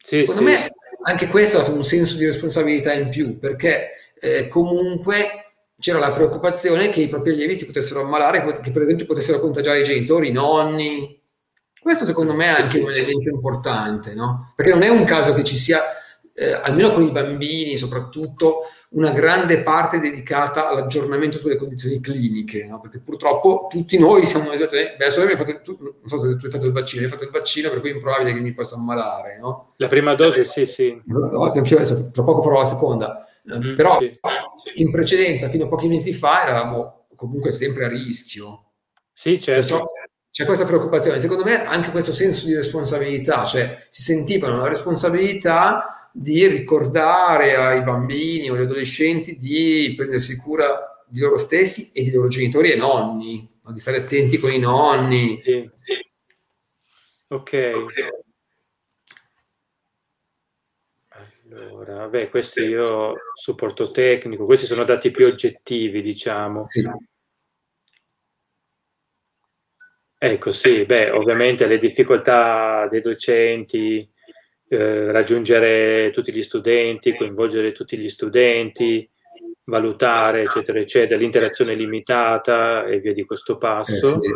Sì, 0.03 0.19
secondo 0.27 0.41
sì. 0.41 0.47
me 0.57 0.65
anche 1.05 1.29
questo 1.29 1.57
ha 1.57 1.61
dato 1.63 1.73
un 1.73 1.85
senso 1.85 2.17
di 2.17 2.27
responsabilità 2.27 2.93
in 2.93 3.09
più 3.09 3.39
perché 3.39 3.93
eh, 4.21 4.49
comunque 4.49 5.50
c'era 5.81 5.99
la 5.99 6.13
preoccupazione 6.13 6.91
che 6.91 7.01
i 7.01 7.09
propri 7.09 7.33
allievi 7.33 7.59
si 7.59 7.67
potessero 7.67 8.03
ammalare 8.03 8.61
che 8.61 8.71
per 8.71 8.83
esempio 8.83 9.07
potessero 9.07 9.41
contagiare 9.41 9.81
i 9.81 9.85
genitori, 9.85 10.29
i 10.29 10.33
nonni 10.33 11.19
questo 11.81 12.05
secondo 12.05 12.35
me 12.35 12.51
è 12.51 12.55
Sì, 12.57 12.61
anche 12.61 12.79
sì. 12.79 12.85
un 12.85 12.91
elemento 12.91 13.31
importante 13.31 14.15
no? 14.15 14.53
perché 14.55 14.71
non 14.71 14.83
è 14.83 14.89
un 14.89 15.05
caso 15.05 15.33
che 15.33 15.43
ci 15.43 15.57
sia 15.57 15.81
eh, 16.35 16.53
almeno 16.53 16.93
con 16.93 17.03
i 17.03 17.11
bambini 17.11 17.77
soprattutto 17.77 18.61
una 18.91 19.11
grande 19.11 19.63
parte 19.63 20.01
dedicata 20.01 20.69
all'aggiornamento 20.69 21.39
sulle 21.39 21.57
condizioni 21.57 22.01
cliniche, 22.01 22.67
no? 22.67 22.81
perché 22.81 22.99
purtroppo 22.99 23.69
tutti 23.71 23.99
noi 23.99 24.27
siamo 24.27 24.51
beh, 24.51 24.95
adesso 24.95 25.21
abbiamo 25.21 25.45
fatto, 25.45 25.61
tu, 25.63 25.79
non 25.81 26.09
so 26.09 26.19
se 26.19 26.37
tu 26.37 26.47
hai 26.47 26.51
fatto 26.51 26.67
il 26.67 26.73
vaccino, 26.73 27.05
hai 27.05 27.09
fatto 27.09 27.25
il 27.25 27.31
vaccino, 27.31 27.71
per 27.71 27.81
cui 27.81 27.91
è 27.91 27.95
improbabile 27.95 28.33
che 28.33 28.41
mi 28.41 28.53
possa 28.53 28.75
ammalare, 28.75 29.39
no? 29.39 29.75
La 29.77 29.87
prima 29.87 30.15
dose, 30.15 30.45
sì, 30.45 30.67
sì. 30.67 31.01
No, 31.05 31.45
anch'io 31.45 31.77
adesso, 31.77 32.11
tra 32.11 32.25
poco 32.25 32.43
farò 32.43 32.59
la 32.59 32.65
seconda, 32.65 33.27
Eh, 33.51 33.59
Mm, 33.59 33.77
però 33.77 33.99
sì. 33.99 34.83
in 34.83 34.91
precedenza, 34.91 35.49
fino 35.49 35.65
a 35.65 35.69
pochi 35.69 35.89
mesi 35.89 36.13
fa, 36.13 36.43
eravamo 36.43 37.07
comunque 37.17 37.53
sempre 37.53 37.85
a 37.85 37.89
rischio. 37.89 38.73
Sì, 39.13 39.41
certo. 39.41 39.77
Perciò 39.77 39.85
c'è 40.31 40.45
questa 40.45 40.65
preoccupazione. 40.65 41.21
Secondo 41.21 41.45
me 41.45 41.65
anche 41.67 41.91
questo 41.91 42.13
senso 42.13 42.47
di 42.47 42.55
responsabilità, 42.55 43.45
cioè 43.45 43.87
si 43.91 44.03
sentivano 44.03 44.59
la 44.59 44.69
responsabilità 44.69 46.11
di 46.13 46.47
ricordare 46.47 47.57
ai 47.57 47.83
bambini 47.83 48.51
o 48.51 48.55
agli 48.55 48.63
adolescenti 48.63 49.39
di 49.39 49.93
prendersi 49.97 50.37
cura 50.37 51.05
di 51.07 51.21
loro 51.21 51.39
stessi 51.39 51.91
e 51.93 52.05
di 52.05 52.11
loro 52.13 52.29
genitori 52.29 52.71
e 52.71 52.77
nonni, 52.77 53.49
no? 53.65 53.73
di 53.73 53.81
stare 53.81 53.99
attenti 53.99 54.39
con 54.39 54.53
i 54.53 54.59
nonni. 54.59 55.39
Sì. 55.43 55.69
Ok. 57.29 57.73
Allora, 61.53 62.07
beh, 62.07 62.29
questi 62.29 62.61
io 62.61 63.15
supporto 63.35 63.91
tecnico, 63.91 64.45
questi 64.45 64.67
sono 64.67 64.85
dati 64.85 65.11
più 65.11 65.27
oggettivi, 65.27 66.01
diciamo. 66.01 66.67
Sì. 66.69 66.89
Ecco, 70.17 70.51
sì, 70.53 70.85
beh, 70.85 71.11
ovviamente 71.11 71.67
le 71.67 71.79
difficoltà 71.79 72.87
dei 72.89 73.01
docenti, 73.01 74.09
eh, 74.69 75.11
raggiungere 75.11 76.11
tutti 76.13 76.33
gli 76.33 76.43
studenti, 76.43 77.17
coinvolgere 77.17 77.73
tutti 77.73 77.97
gli 77.97 78.09
studenti, 78.09 79.09
valutare, 79.65 80.43
eccetera, 80.43 80.79
eccetera, 80.79 81.19
l'interazione 81.19 81.75
limitata 81.75 82.85
e 82.85 83.01
via 83.01 83.13
di 83.13 83.25
questo 83.25 83.57
passo. 83.57 84.23
Eh 84.23 84.27
sì. 84.27 84.33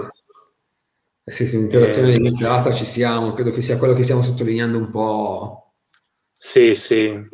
Eh 1.27 1.31
sì, 1.31 1.47
sì, 1.47 1.57
l'interazione 1.59 2.09
eh, 2.09 2.13
limitata 2.17 2.73
ci 2.73 2.85
siamo, 2.85 3.33
credo 3.35 3.51
che 3.51 3.61
sia 3.61 3.79
quello 3.79 3.95
che 3.95 4.03
stiamo 4.03 4.23
sottolineando 4.23 4.79
un 4.79 4.91
po'. 4.91 5.64
Sì, 6.47 6.75
sì. 6.75 7.27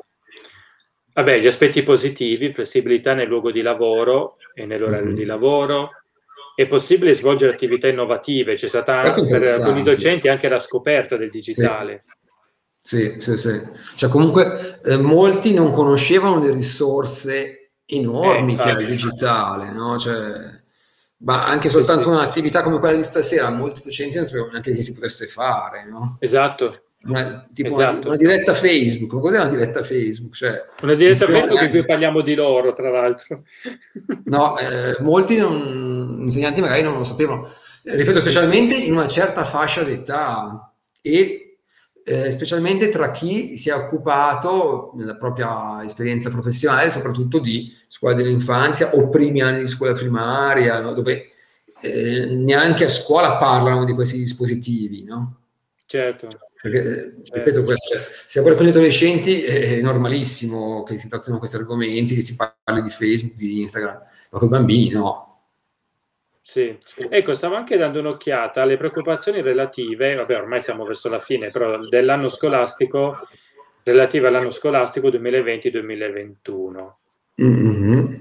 Vabbè, 1.12 1.40
gli 1.40 1.48
aspetti 1.48 1.82
positivi, 1.82 2.52
flessibilità 2.52 3.12
nel 3.12 3.26
luogo 3.26 3.50
di 3.50 3.60
lavoro 3.60 4.36
e 4.54 4.66
nell'orario 4.66 5.06
mm-hmm. 5.06 5.14
di 5.16 5.24
lavoro, 5.24 5.90
è 6.54 6.68
possibile 6.68 7.12
svolgere 7.12 7.52
attività 7.52 7.88
innovative, 7.88 8.54
c'è 8.54 8.68
stata 8.68 9.10
per 9.28 9.42
alcuni 9.42 9.82
docenti 9.82 10.28
anche 10.28 10.48
la 10.48 10.60
scoperta 10.60 11.16
del 11.16 11.28
digitale. 11.28 12.04
Sì, 12.80 13.16
sì, 13.18 13.36
sì. 13.36 13.36
sì. 13.36 13.62
Cioè 13.96 14.08
comunque 14.08 14.80
eh, 14.84 14.96
molti 14.96 15.52
non 15.52 15.72
conoscevano 15.72 16.38
le 16.38 16.52
risorse 16.52 17.72
enormi 17.86 18.54
eh, 18.54 18.56
che 18.56 18.70
ha 18.70 18.78
il 18.78 18.86
digitale, 18.86 19.72
no? 19.72 19.98
Cioè, 19.98 20.62
ma 21.18 21.46
anche 21.46 21.68
soltanto 21.68 22.04
sì, 22.04 22.08
un'attività 22.10 22.62
come 22.62 22.78
quella 22.78 22.96
di 22.96 23.02
stasera, 23.02 23.50
molti 23.50 23.82
docenti 23.82 24.16
non 24.16 24.24
sapevano 24.24 24.52
neanche 24.52 24.72
che 24.72 24.84
si 24.84 24.94
potesse 24.94 25.26
fare, 25.26 25.84
no? 25.84 26.16
Esatto. 26.20 26.84
Una, 27.02 27.48
tipo 27.54 27.68
esatto. 27.68 27.98
una, 27.98 28.08
una, 28.08 28.16
diretta 28.16 28.52
Facebook, 28.54 29.12
ma 29.14 29.20
cos'è 29.20 29.36
una 29.36 29.48
diretta 29.48 29.82
Facebook? 29.82 30.34
Cioè, 30.34 30.66
una 30.82 30.94
diretta 30.94 31.26
Facebook 31.26 31.62
in 31.62 31.70
cui 31.70 31.84
parliamo 31.84 32.20
di 32.20 32.34
loro, 32.34 32.72
tra 32.72 32.90
l'altro. 32.90 33.42
No, 34.24 34.58
eh, 34.58 34.96
molti 35.00 35.36
non, 35.36 36.18
insegnanti 36.22 36.60
magari 36.60 36.82
non 36.82 36.98
lo 36.98 37.04
sapevano, 37.04 37.48
ripeto, 37.84 38.20
specialmente 38.20 38.76
in 38.76 38.92
una 38.92 39.08
certa 39.08 39.44
fascia 39.44 39.82
d'età 39.82 40.74
e 41.00 41.50
eh, 42.04 42.30
specialmente 42.30 42.88
tra 42.88 43.10
chi 43.10 43.56
si 43.56 43.70
è 43.70 43.74
occupato 43.74 44.92
nella 44.96 45.16
propria 45.16 45.82
esperienza 45.84 46.30
professionale 46.30 46.90
soprattutto 46.90 47.38
di 47.38 47.74
scuola 47.88 48.14
dell'infanzia 48.14 48.94
o 48.94 49.08
primi 49.08 49.40
anni 49.40 49.60
di 49.60 49.68
scuola 49.68 49.92
primaria, 49.92 50.80
no? 50.80 50.92
dove 50.92 51.30
eh, 51.82 52.26
neanche 52.26 52.84
a 52.84 52.88
scuola 52.88 53.36
parlano 53.36 53.84
di 53.84 53.92
questi 53.92 54.18
dispositivi, 54.18 55.04
no? 55.04 55.36
Certo. 55.86 56.28
Perché, 56.62 56.82
certo. 56.82 57.34
ripeto, 57.34 57.64
questo, 57.64 57.96
cioè, 57.96 58.06
sia 58.26 58.42
per 58.42 58.52
alcuni 58.52 58.68
adolescenti 58.68 59.42
è 59.42 59.80
normalissimo 59.80 60.82
che 60.82 60.98
si 60.98 61.08
trattino 61.08 61.38
questi 61.38 61.56
argomenti, 61.56 62.14
che 62.14 62.20
si 62.20 62.36
parli 62.36 62.82
di 62.82 62.90
Facebook, 62.90 63.34
di 63.34 63.62
Instagram, 63.62 64.02
ma 64.30 64.38
con 64.38 64.48
i 64.48 64.50
bambini 64.50 64.90
no. 64.90 65.26
Sì, 66.42 66.76
ecco, 67.08 67.34
stavo 67.34 67.54
anche 67.54 67.76
dando 67.76 68.00
un'occhiata 68.00 68.60
alle 68.60 68.76
preoccupazioni 68.76 69.40
relative, 69.40 70.14
vabbè, 70.14 70.36
ormai 70.36 70.60
siamo 70.60 70.84
verso 70.84 71.08
la 71.08 71.20
fine, 71.20 71.50
però 71.50 71.78
dell'anno 71.86 72.28
scolastico, 72.28 73.16
relative 73.84 74.26
all'anno 74.26 74.50
scolastico 74.50 75.08
2020-2021. 75.08 76.92
Mm-hmm. 77.42 78.14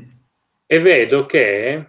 E 0.65 0.79
vedo 0.79 1.25
che 1.25 1.87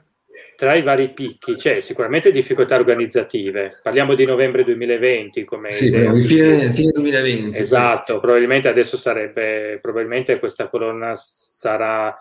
tra 0.60 0.74
i 0.74 0.82
vari 0.82 1.08
picchi 1.14 1.54
c'è 1.54 1.80
sicuramente 1.80 2.30
difficoltà 2.30 2.76
organizzative. 2.76 3.80
Parliamo 3.82 4.12
di 4.12 4.26
novembre 4.26 4.62
2020 4.62 5.42
come 5.44 5.72
sì, 5.72 5.88
fine, 5.88 6.70
fine 6.70 6.90
2020. 6.92 7.58
Esatto, 7.58 8.12
sì. 8.12 8.20
probabilmente 8.20 8.68
adesso 8.68 8.98
sarebbe, 8.98 9.78
probabilmente 9.80 10.38
questa 10.38 10.68
colonna 10.68 11.14
sarà 11.14 12.14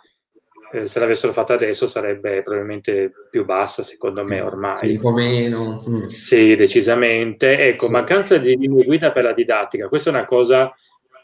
eh, 0.72 0.86
se 0.86 1.00
l'avessero 1.02 1.34
fatta 1.34 1.56
adesso 1.56 1.86
sarebbe 1.86 2.42
probabilmente 2.42 3.12
più 3.30 3.44
bassa, 3.44 3.84
secondo 3.84 4.24
me 4.24 4.40
ormai. 4.40 4.78
Sì, 4.78 4.92
un 4.92 5.00
po' 5.00 5.12
meno. 5.12 5.84
Mm. 5.90 6.02
Sì, 6.04 6.56
decisamente. 6.56 7.58
Ecco, 7.58 7.88
sì. 7.88 7.92
mancanza 7.92 8.38
di 8.38 8.56
linee 8.56 8.86
guida 8.86 9.12
per 9.12 9.24
la 9.24 9.34
didattica. 9.34 9.90
Questa 9.90 10.12
è 10.12 10.14
una 10.14 10.26
cosa 10.26 10.74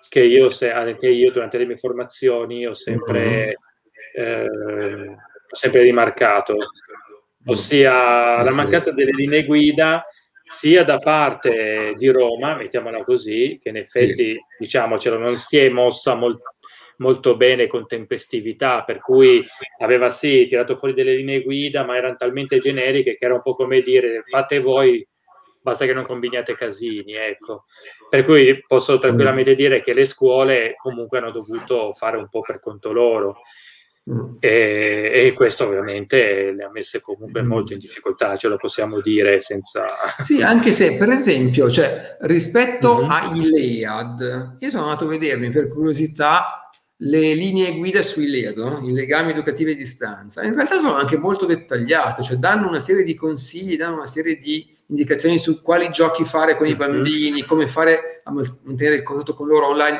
che 0.10 0.20
io, 0.20 0.50
se, 0.50 0.70
anche 0.70 1.08
io 1.08 1.32
durante 1.32 1.58
le 1.60 1.66
mie 1.66 1.78
formazioni 1.78 2.68
ho 2.68 2.74
sempre, 2.74 3.58
mm-hmm. 4.20 4.28
eh, 4.28 5.10
ho 5.10 5.56
sempre 5.56 5.82
rimarcato, 5.82 6.56
mm. 6.56 6.85
Ossia 7.46 8.42
mm. 8.42 8.46
la 8.46 8.54
mancanza 8.54 8.92
delle 8.92 9.12
linee 9.12 9.46
guida 9.46 10.06
sia 10.48 10.84
da 10.84 11.00
parte 11.00 11.94
di 11.96 12.08
Roma, 12.10 12.56
mettiamola 12.56 13.04
così, 13.04 13.58
che 13.62 13.70
in 13.70 13.78
effetti, 13.78 14.34
sì. 14.34 14.40
diciamocelo, 14.60 15.18
non 15.18 15.36
si 15.38 15.58
è 15.58 15.70
mossa 15.70 16.14
molto 16.14 16.56
molto 16.98 17.36
bene 17.36 17.68
con 17.68 17.88
tempestività, 17.88 18.84
per 18.84 19.00
cui 19.00 19.46
aveva 19.80 20.10
sì 20.10 20.46
tirato 20.48 20.76
fuori 20.76 20.94
delle 20.94 21.16
linee 21.16 21.42
guida, 21.42 21.84
ma 21.84 21.98
erano 21.98 22.16
talmente 22.16 22.60
generiche 22.60 23.16
che 23.16 23.26
era 23.26 23.34
un 23.34 23.42
po' 23.42 23.54
come 23.54 23.82
dire 23.82 24.22
fate 24.24 24.60
voi, 24.60 25.06
basta 25.62 25.86
che 25.86 25.94
non 25.94 26.06
combiniate 26.06 26.56
casini, 26.56 27.14
ecco. 27.14 27.66
Per 28.10 28.24
cui 28.24 28.64
posso 28.66 29.00
tranquillamente 29.00 29.56
dire 29.56 29.82
che 29.82 29.94
le 29.94 30.06
scuole 30.06 30.76
comunque 30.78 31.18
hanno 31.18 31.32
dovuto 31.32 31.92
fare 31.94 32.18
un 32.18 32.30
po' 32.30 32.42
per 32.42 32.60
conto 32.60 32.92
loro. 32.92 33.40
Mm. 34.08 34.36
E, 34.40 35.12
e, 35.14 35.34
questo 35.34 35.66
ovviamente 35.66 36.52
le 36.52 36.64
ha 36.64 36.70
messe 36.70 37.02
comunque 37.02 37.42
mm. 37.42 37.48
molto 37.48 37.74
in 37.74 37.80
difficoltà, 37.80 38.36
ce 38.36 38.48
lo 38.48 38.58
possiamo 38.58 39.02
dire 39.02 39.40
senza... 39.40 39.86
Sì, 40.22 40.44
anche 40.44 40.72
se 40.72 40.96
per 40.96 41.10
esempio, 41.10 41.72
cioè, 41.72 42.18
rispetto 42.22 42.98
mm-hmm. 42.98 43.10
ai 43.10 43.50
LEAD, 43.50 44.58
io 44.60 44.70
sono 44.70 44.84
andato 44.84 45.06
a 45.06 45.10
vedermi 45.10 45.50
per 45.50 45.70
curiosità 45.70 46.70
le 47.00 47.34
linee 47.34 47.76
guida 47.76 48.02
sui 48.04 48.30
LEDO, 48.30 48.82
i 48.84 48.94
legami 48.94 49.32
educativi 49.32 49.72
a 49.72 49.76
distanza, 49.76 50.44
in 50.44 50.54
realtà 50.54 50.80
sono 50.80 50.96
anche 50.96 51.18
molto 51.18 51.46
dettagliate, 51.46 52.24
cioè 52.24 52.38
danno 52.38 52.70
una 52.70 52.80
serie 52.80 53.04
di 53.04 53.16
consigli, 53.16 53.76
danno 53.76 53.96
una 53.96 54.06
serie 54.06 54.38
di 54.38 54.66
indicazioni 54.88 55.38
su 55.40 55.62
quali 55.62 55.90
giochi 55.90 56.24
fare 56.24 56.56
con 56.56 56.68
i 56.68 56.72
mhm. 56.72 56.78
bambini, 56.78 57.44
come 57.44 57.68
fare 57.68 58.22
a 58.24 58.32
mantenere 58.32 58.98
il 58.98 59.04
contatto 59.04 59.34
con 59.34 59.48
loro 59.48 59.70
online, 59.70 60.00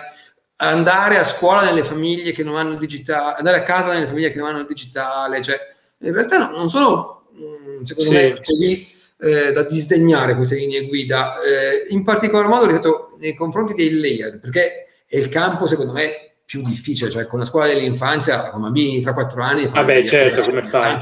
andare 0.58 1.18
a 1.18 1.24
scuola 1.24 1.64
nelle 1.64 1.84
famiglie 1.84 2.32
che 2.32 2.44
non 2.44 2.56
hanno 2.56 2.74
il 2.74 2.78
digitale, 2.78 3.36
andare 3.38 3.58
a 3.58 3.64
casa 3.64 3.94
nelle 3.94 4.06
famiglie 4.06 4.32
che 4.32 4.40
non 4.40 4.50
hanno 4.50 4.60
il 4.60 4.68
digitale, 4.68 5.42
cioè 5.42 5.58
in 6.00 6.14
realtà 6.14 6.50
non 6.50 6.70
sono, 6.70 7.28
mm, 7.38 7.84
secondo 7.84 8.10
sì. 8.10 8.16
me, 8.16 8.42
così 8.44 8.88
eh, 9.20 9.52
da 9.52 9.64
disdegnare 9.64 10.36
queste 10.36 10.56
linee 10.56 10.88
guida, 10.88 11.36
eh, 11.42 11.88
in 11.90 12.04
particolar 12.04 12.48
modo, 12.48 12.68
ripeto, 12.68 13.18
nei 13.20 13.34
confronti 13.34 13.74
dei 13.74 14.00
layer, 14.00 14.40
perché 14.40 14.86
è 15.08 15.18
il 15.18 15.30
campo, 15.30 15.68
secondo 15.68 15.94
me, 15.94 16.34
più 16.46 16.62
difficile, 16.62 17.10
cioè 17.10 17.26
con 17.26 17.40
la 17.40 17.46
scuola 17.46 17.68
dell'infanzia, 17.68 18.50
con 18.50 18.62
bambini 18.62 19.02
tra 19.02 19.14
4 19.14 19.42
anni, 19.42 19.68
Vabbè, 19.68 20.00
ah 20.00 20.06
certo, 20.06 20.42
come 20.42 20.62
fai? 20.64 20.98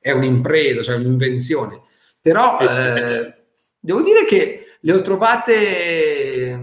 È 0.00 0.10
un'impresa, 0.10 0.82
cioè 0.82 0.96
un'invenzione. 0.96 1.80
Però 2.20 2.58
eh, 2.58 2.64
eh, 2.64 3.34
devo 3.78 4.02
dire 4.02 4.24
che 4.24 4.66
le 4.80 4.92
ho 4.92 5.00
trovate 5.00 6.58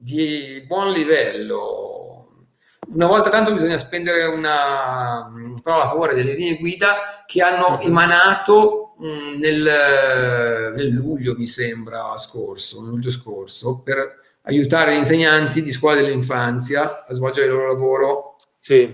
di 0.00 0.64
buon 0.66 0.92
livello. 0.92 2.46
Una 2.92 3.06
volta 3.06 3.30
tanto 3.30 3.52
bisogna 3.52 3.78
spendere 3.78 4.24
una 4.24 5.30
parola 5.62 5.84
a 5.84 5.88
favore 5.88 6.14
delle 6.14 6.34
linee 6.34 6.56
guida 6.58 7.24
che 7.26 7.42
hanno 7.42 7.76
mhm. 7.76 7.86
emanato 7.86 8.94
mh, 8.98 9.38
nel, 9.38 10.72
nel 10.74 10.88
luglio, 10.88 11.34
mi 11.36 11.46
sembra, 11.46 12.16
scorso, 12.16 12.80
luglio 12.80 13.10
scorso, 13.10 13.78
per 13.78 14.18
aiutare 14.42 14.94
gli 14.94 14.98
insegnanti 14.98 15.62
di 15.62 15.70
scuola 15.70 16.00
dell'infanzia 16.00 17.06
a 17.06 17.14
svolgere 17.14 17.46
il 17.46 17.52
loro 17.52 17.66
lavoro 17.68 18.36
sì. 18.58 18.92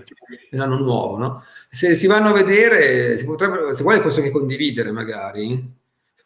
nell'anno 0.51 0.77
nuovo. 0.77 1.17
No? 1.17 1.43
Se 1.69 1.95
si 1.95 2.05
vanno 2.05 2.29
a 2.29 2.33
vedere, 2.33 3.17
si 3.17 3.25
potrebbe, 3.25 3.75
se 3.75 3.81
vuoi 3.81 4.01
posso 4.01 4.19
anche 4.19 4.31
condividere 4.31 4.91
magari. 4.91 5.76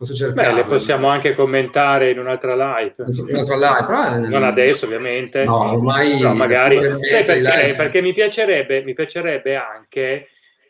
Posso 0.02 0.16
cercare. 0.16 0.50
Beh, 0.50 0.56
le 0.56 0.64
possiamo 0.64 1.10
anche 1.10 1.36
commentare 1.36 2.10
in 2.10 2.18
un'altra 2.18 2.56
live. 2.56 2.96
Un'altra 2.98 3.56
live 3.56 3.86
però, 3.86 4.30
non 4.30 4.42
adesso 4.42 4.86
ovviamente. 4.86 5.44
No, 5.44 5.74
ormai... 5.74 6.18
Però 6.18 6.34
magari... 6.34 6.80
Sai 7.04 7.24
perché, 7.24 7.76
perché 7.76 8.02
mi, 8.02 8.12
piacerebbe, 8.12 8.82
mi 8.82 8.94
piacerebbe 8.94 9.56
anche, 9.56 10.26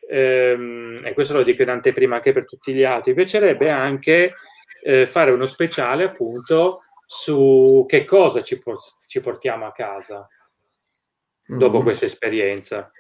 ehm, 0.09 0.99
e 1.05 1.13
questo 1.13 1.31
lo 1.31 1.43
dico 1.43 1.61
in 1.61 1.69
anteprima 1.69 2.15
anche 2.15 2.33
per 2.33 2.43
tutti 2.43 2.73
gli 2.73 2.83
altri, 2.83 3.11
mi 3.11 3.19
piacerebbe 3.19 3.69
anche 3.69 4.33
eh, 4.83 5.05
fare 5.05 5.31
uno 5.31 5.45
speciale 5.45 6.03
appunto 6.03 6.81
su 7.05 7.85
che 7.87 8.03
cosa 8.03 8.41
ci, 8.41 8.57
por- 8.57 8.83
ci 9.07 9.21
portiamo 9.21 9.65
a 9.65 9.71
casa 9.71 10.27
dopo 11.45 11.75
mm-hmm. 11.75 11.83
questa 11.83 12.03
esperienza. 12.03 12.91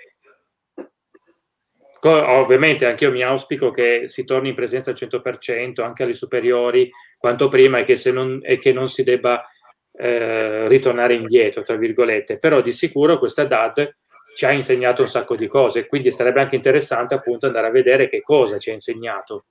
Ovviamente 2.03 2.85
anche 2.85 3.05
io 3.05 3.11
mi 3.11 3.21
auspico 3.21 3.71
che 3.71 4.03
si 4.07 4.25
torni 4.25 4.49
in 4.49 4.55
presenza 4.55 4.89
al 4.89 4.97
100% 4.99 5.81
anche 5.81 6.03
alle 6.03 6.15
superiori 6.15 6.89
quanto 7.17 7.47
prima 7.47 7.79
e 7.79 7.83
che, 7.83 7.95
se 7.95 8.11
non, 8.11 8.39
e 8.41 8.57
che 8.57 8.73
non 8.73 8.89
si 8.89 9.03
debba 9.03 9.45
eh, 9.93 10.67
ritornare 10.67 11.13
indietro, 11.13 11.61
tra 11.61 11.75
virgolette. 11.75 12.39
Però 12.39 12.61
di 12.61 12.71
sicuro 12.71 13.19
questa 13.19 13.45
DAD 13.45 13.95
ci 14.33 14.45
ha 14.45 14.51
insegnato 14.51 15.01
un 15.01 15.09
sacco 15.09 15.35
di 15.35 15.47
cose, 15.47 15.85
quindi 15.85 16.11
sarebbe 16.11 16.41
anche 16.41 16.55
interessante 16.55 17.13
appunto 17.13 17.45
andare 17.45 17.67
a 17.67 17.71
vedere 17.71 18.07
che 18.07 18.21
cosa 18.21 18.57
ci 18.57 18.69
ha 18.69 18.73
insegnato. 18.73 19.45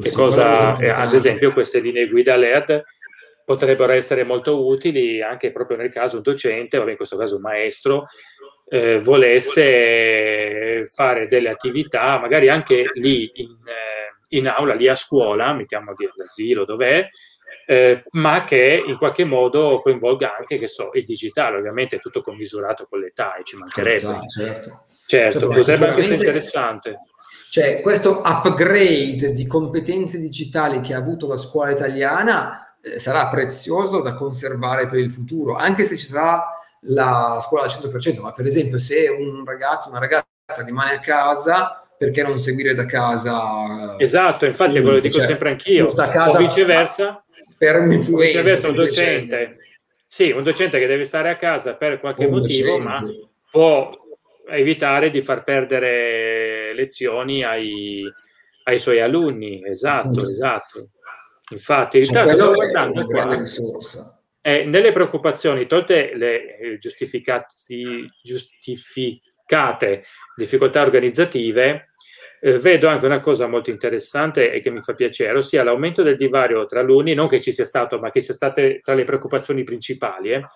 Che 0.00 0.12
cosa, 0.12 0.76
eh, 0.78 0.88
ad 0.88 1.14
esempio, 1.14 1.52
queste 1.52 1.80
linee 1.80 2.08
guida 2.08 2.36
LED 2.36 2.82
potrebbero 3.44 3.92
essere 3.92 4.24
molto 4.24 4.66
utili 4.66 5.20
anche 5.22 5.50
proprio 5.52 5.76
nel 5.76 5.90
caso 5.90 6.16
un 6.16 6.22
docente, 6.22 6.78
o 6.78 6.88
in 6.88 6.96
questo 6.96 7.16
caso 7.16 7.36
un 7.36 7.42
maestro, 7.42 8.06
eh, 8.70 9.00
volesse 9.00 10.84
fare 10.86 11.26
delle 11.26 11.50
attività, 11.50 12.18
magari 12.20 12.48
anche 12.48 12.90
lì 12.94 13.30
in, 13.34 13.56
eh, 13.66 14.36
in 14.36 14.46
aula, 14.46 14.74
lì 14.74 14.86
a 14.86 14.94
scuola, 14.94 15.52
mettiamo 15.52 15.92
lì 15.96 16.08
all'asilo, 16.10 16.64
dov'è, 16.64 17.08
eh, 17.66 18.04
ma 18.12 18.44
che 18.44 18.82
in 18.86 18.96
qualche 18.96 19.24
modo 19.24 19.80
coinvolga 19.82 20.36
anche, 20.36 20.58
che 20.58 20.68
so, 20.68 20.90
il 20.92 21.04
digitale, 21.04 21.58
ovviamente 21.58 21.96
è 21.96 22.00
tutto 22.00 22.20
commisurato 22.20 22.86
con 22.88 23.00
l'età 23.00 23.34
e 23.34 23.44
ci 23.44 23.56
mancherebbe. 23.56 24.20
Certo. 24.28 24.84
Certo, 25.04 25.40
cioè, 25.40 25.56
potrebbe 25.56 25.88
anche 25.88 26.00
essere 26.02 26.16
interessante. 26.16 26.94
Cioè, 27.50 27.80
questo 27.80 28.22
upgrade 28.24 29.32
di 29.32 29.44
competenze 29.48 30.20
digitali 30.20 30.80
che 30.80 30.94
ha 30.94 30.98
avuto 30.98 31.26
la 31.26 31.36
scuola 31.36 31.72
italiana 31.72 32.76
eh, 32.80 33.00
sarà 33.00 33.28
prezioso 33.28 34.00
da 34.00 34.14
conservare 34.14 34.88
per 34.88 35.00
il 35.00 35.10
futuro, 35.10 35.56
anche 35.56 35.84
se 35.84 35.96
ci 35.96 36.06
sarà 36.06 36.59
la 36.84 37.38
scuola 37.42 37.64
al 37.64 37.70
100%, 37.70 38.20
ma 38.20 38.32
per 38.32 38.46
esempio 38.46 38.78
se 38.78 39.08
un 39.08 39.44
ragazzo, 39.44 39.90
una 39.90 39.98
ragazza 39.98 40.26
rimane 40.64 40.94
a 40.94 41.00
casa, 41.00 41.86
perché 41.98 42.22
non 42.22 42.38
seguire 42.38 42.74
da 42.74 42.86
casa? 42.86 43.96
Esatto, 43.98 44.46
infatti 44.46 44.80
quello 44.80 44.92
lo 44.92 45.00
dico 45.00 45.18
cioè, 45.18 45.26
sempre 45.26 45.50
anch'io, 45.50 45.86
o 45.86 46.36
viceversa, 46.38 47.24
per 47.58 47.80
un'influenza. 47.80 48.38
Viceversa 48.38 48.68
un 48.68 48.74
docente, 48.74 49.58
sì, 50.06 50.30
un 50.30 50.42
docente 50.42 50.78
che 50.78 50.86
deve 50.86 51.04
stare 51.04 51.30
a 51.30 51.36
casa 51.36 51.74
per 51.74 52.00
qualche 52.00 52.24
un 52.24 52.32
motivo, 52.32 52.78
docente. 52.78 52.88
ma 52.88 53.12
può 53.50 53.90
evitare 54.48 55.10
di 55.10 55.22
far 55.22 55.42
perdere 55.42 56.74
lezioni 56.74 57.44
ai, 57.44 58.02
ai 58.64 58.78
suoi 58.78 59.00
alunni. 59.00 59.62
Esatto, 59.64 60.26
esatto. 60.26 60.88
Infatti, 61.50 62.04
cioè, 62.04 62.22
intanto 62.22 62.42
sto 62.42 62.52
guardando 62.52 63.06
qua. 63.06 63.44
Eh, 64.42 64.64
nelle 64.64 64.92
preoccupazioni, 64.92 65.66
tolte 65.66 66.12
le 66.14 66.58
eh, 66.58 66.78
giustificate 66.78 67.54
difficoltà 70.36 70.80
organizzative, 70.80 71.90
eh, 72.40 72.58
vedo 72.58 72.88
anche 72.88 73.04
una 73.04 73.20
cosa 73.20 73.46
molto 73.46 73.70
interessante 73.70 74.50
e 74.50 74.60
che 74.60 74.70
mi 74.70 74.80
fa 74.80 74.94
piacere, 74.94 75.36
ossia 75.36 75.62
l'aumento 75.62 76.02
del 76.02 76.16
divario 76.16 76.64
tra 76.64 76.80
alunni, 76.80 77.12
non 77.12 77.28
che 77.28 77.40
ci 77.40 77.52
sia 77.52 77.64
stato, 77.64 77.98
ma 77.98 78.10
che 78.10 78.20
sia 78.20 78.32
stata 78.32 78.62
tra 78.80 78.94
le 78.94 79.04
preoccupazioni 79.04 79.62
principali. 79.62 80.32
Eh. 80.32 80.46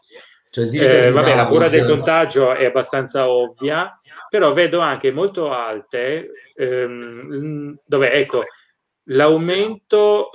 Cioè, 0.51 0.69
eh, 0.73 1.11
vabbè, 1.11 1.35
la 1.35 1.47
cura 1.47 1.69
del 1.69 1.85
contagio 1.85 2.55
è 2.55 2.65
abbastanza 2.65 3.29
ovvia, 3.29 3.99
però 4.31 4.53
vedo 4.53 4.79
anche 4.79 5.11
molto 5.11 5.51
alte, 5.51 6.31
ehm, 6.55 7.81
dove 7.85 8.13
ecco, 8.13 8.45
l'aumento 9.09 10.31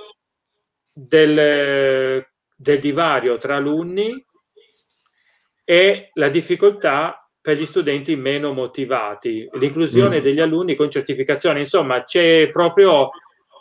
del, 0.92 2.24
del 2.60 2.78
divario 2.78 3.38
tra 3.38 3.56
alunni 3.56 4.22
e 5.64 6.10
la 6.12 6.28
difficoltà 6.28 7.26
per 7.40 7.56
gli 7.56 7.64
studenti 7.64 8.16
meno 8.16 8.52
motivati, 8.52 9.48
l'inclusione 9.52 10.20
mm. 10.20 10.22
degli 10.22 10.40
alunni 10.40 10.74
con 10.74 10.90
certificazione, 10.90 11.60
insomma 11.60 12.02
c'è 12.02 12.50
proprio 12.50 13.08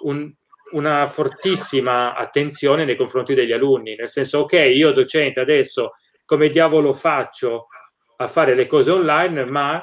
un, 0.01 0.29
una 0.71 1.07
fortissima 1.07 2.13
attenzione 2.13 2.83
nei 2.83 2.97
confronti 2.97 3.33
degli 3.33 3.53
alunni, 3.53 3.95
nel 3.95 4.09
senso 4.09 4.39
ok, 4.39 4.51
io 4.73 4.91
docente 4.91 5.39
adesso 5.39 5.93
come 6.25 6.49
diavolo 6.49 6.91
faccio 6.91 7.67
a 8.17 8.27
fare 8.27 8.53
le 8.53 8.67
cose 8.67 8.91
online, 8.91 9.45
ma 9.45 9.81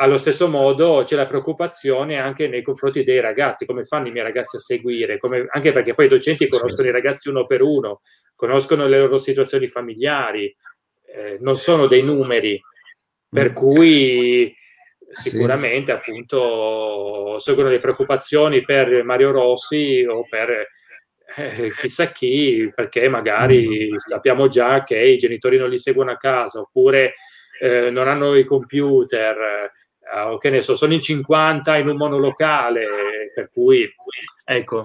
allo 0.00 0.18
stesso 0.18 0.48
modo 0.48 1.02
c'è 1.04 1.16
la 1.16 1.26
preoccupazione 1.26 2.18
anche 2.18 2.46
nei 2.46 2.62
confronti 2.62 3.02
dei 3.02 3.20
ragazzi, 3.20 3.66
come 3.66 3.82
fanno 3.82 4.06
i 4.06 4.12
miei 4.12 4.24
ragazzi 4.24 4.56
a 4.56 4.60
seguire, 4.60 5.18
come, 5.18 5.46
anche 5.50 5.72
perché 5.72 5.92
poi 5.92 6.06
i 6.06 6.08
docenti 6.10 6.46
conoscono 6.46 6.86
i 6.86 6.92
ragazzi 6.92 7.28
uno 7.28 7.46
per 7.46 7.62
uno, 7.62 8.00
conoscono 8.36 8.86
le 8.86 8.98
loro 8.98 9.18
situazioni 9.18 9.66
familiari, 9.66 10.54
eh, 11.12 11.38
non 11.40 11.56
sono 11.56 11.88
dei 11.88 12.02
numeri, 12.02 12.60
per 13.28 13.50
mm. 13.50 13.54
cui 13.54 14.54
sicuramente 15.10 15.90
sì. 15.90 15.98
appunto 15.98 17.38
seguono 17.40 17.70
le 17.70 17.78
preoccupazioni 17.78 18.62
per 18.62 19.02
Mario 19.02 19.32
Rossi 19.32 20.06
o 20.08 20.24
per 20.28 20.68
eh, 21.36 21.72
chissà 21.76 22.12
chi, 22.12 22.70
perché 22.72 23.08
magari 23.08 23.90
mm. 23.90 23.96
sappiamo 23.96 24.46
già 24.46 24.84
che 24.84 25.00
i 25.00 25.18
genitori 25.18 25.58
non 25.58 25.70
li 25.70 25.78
seguono 25.78 26.12
a 26.12 26.16
casa 26.16 26.60
oppure 26.60 27.14
eh, 27.60 27.90
non 27.90 28.06
hanno 28.06 28.36
i 28.36 28.44
computer 28.44 29.72
o 30.26 30.38
che 30.38 30.50
ne 30.50 30.60
so, 30.60 30.76
sono 30.76 30.92
in 30.92 31.00
50 31.00 31.76
in 31.76 31.88
un 31.88 31.96
monolocale, 31.96 32.86
per 33.34 33.50
cui 33.50 33.88
ecco. 34.44 34.84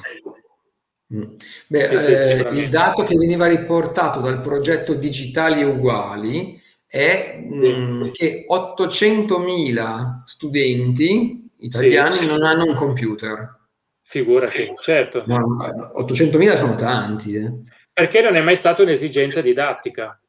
Mm. 1.14 1.36
Beh, 1.68 1.88
sì, 1.88 2.12
eh, 2.12 2.50
il 2.54 2.70
dato 2.70 3.04
che 3.04 3.16
veniva 3.16 3.48
riportato 3.48 4.20
dal 4.20 4.42
progetto 4.42 4.96
Digitali 4.96 5.64
Uguali 5.64 6.60
è 6.88 7.40
mh, 7.40 7.68
mm, 7.68 8.12
che 8.12 8.46
800.000 8.50 10.22
studenti 10.26 11.50
italiani 11.60 12.14
sì. 12.14 12.26
non 12.26 12.44
hanno 12.44 12.66
un 12.66 12.76
computer. 12.76 13.62
Figurati, 14.02 14.74
certo. 14.82 15.24
Ma 15.26 15.40
800.000 15.40 16.58
sono 16.58 16.76
tanti. 16.76 17.36
Eh. 17.36 17.52
Perché 17.92 18.22
non 18.22 18.36
è 18.36 18.42
mai 18.42 18.56
stata 18.56 18.82
un'esigenza 18.82 19.42
didattica. 19.42 20.20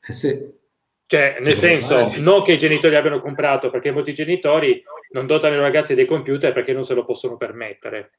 Eh 0.00 0.12
sì. 0.12 0.64
Cioè, 1.08 1.36
nel 1.40 1.52
senso, 1.52 2.12
non 2.16 2.42
che 2.42 2.52
i 2.52 2.58
genitori 2.58 2.96
abbiano 2.96 3.20
comprato, 3.20 3.70
perché 3.70 3.92
molti 3.92 4.12
genitori 4.12 4.82
non 5.10 5.26
dotano 5.26 5.54
i 5.54 5.58
ragazzi 5.58 5.94
dei 5.94 6.04
computer 6.04 6.52
perché 6.52 6.72
non 6.72 6.84
se 6.84 6.94
lo 6.94 7.04
possono 7.04 7.36
permettere. 7.36 8.10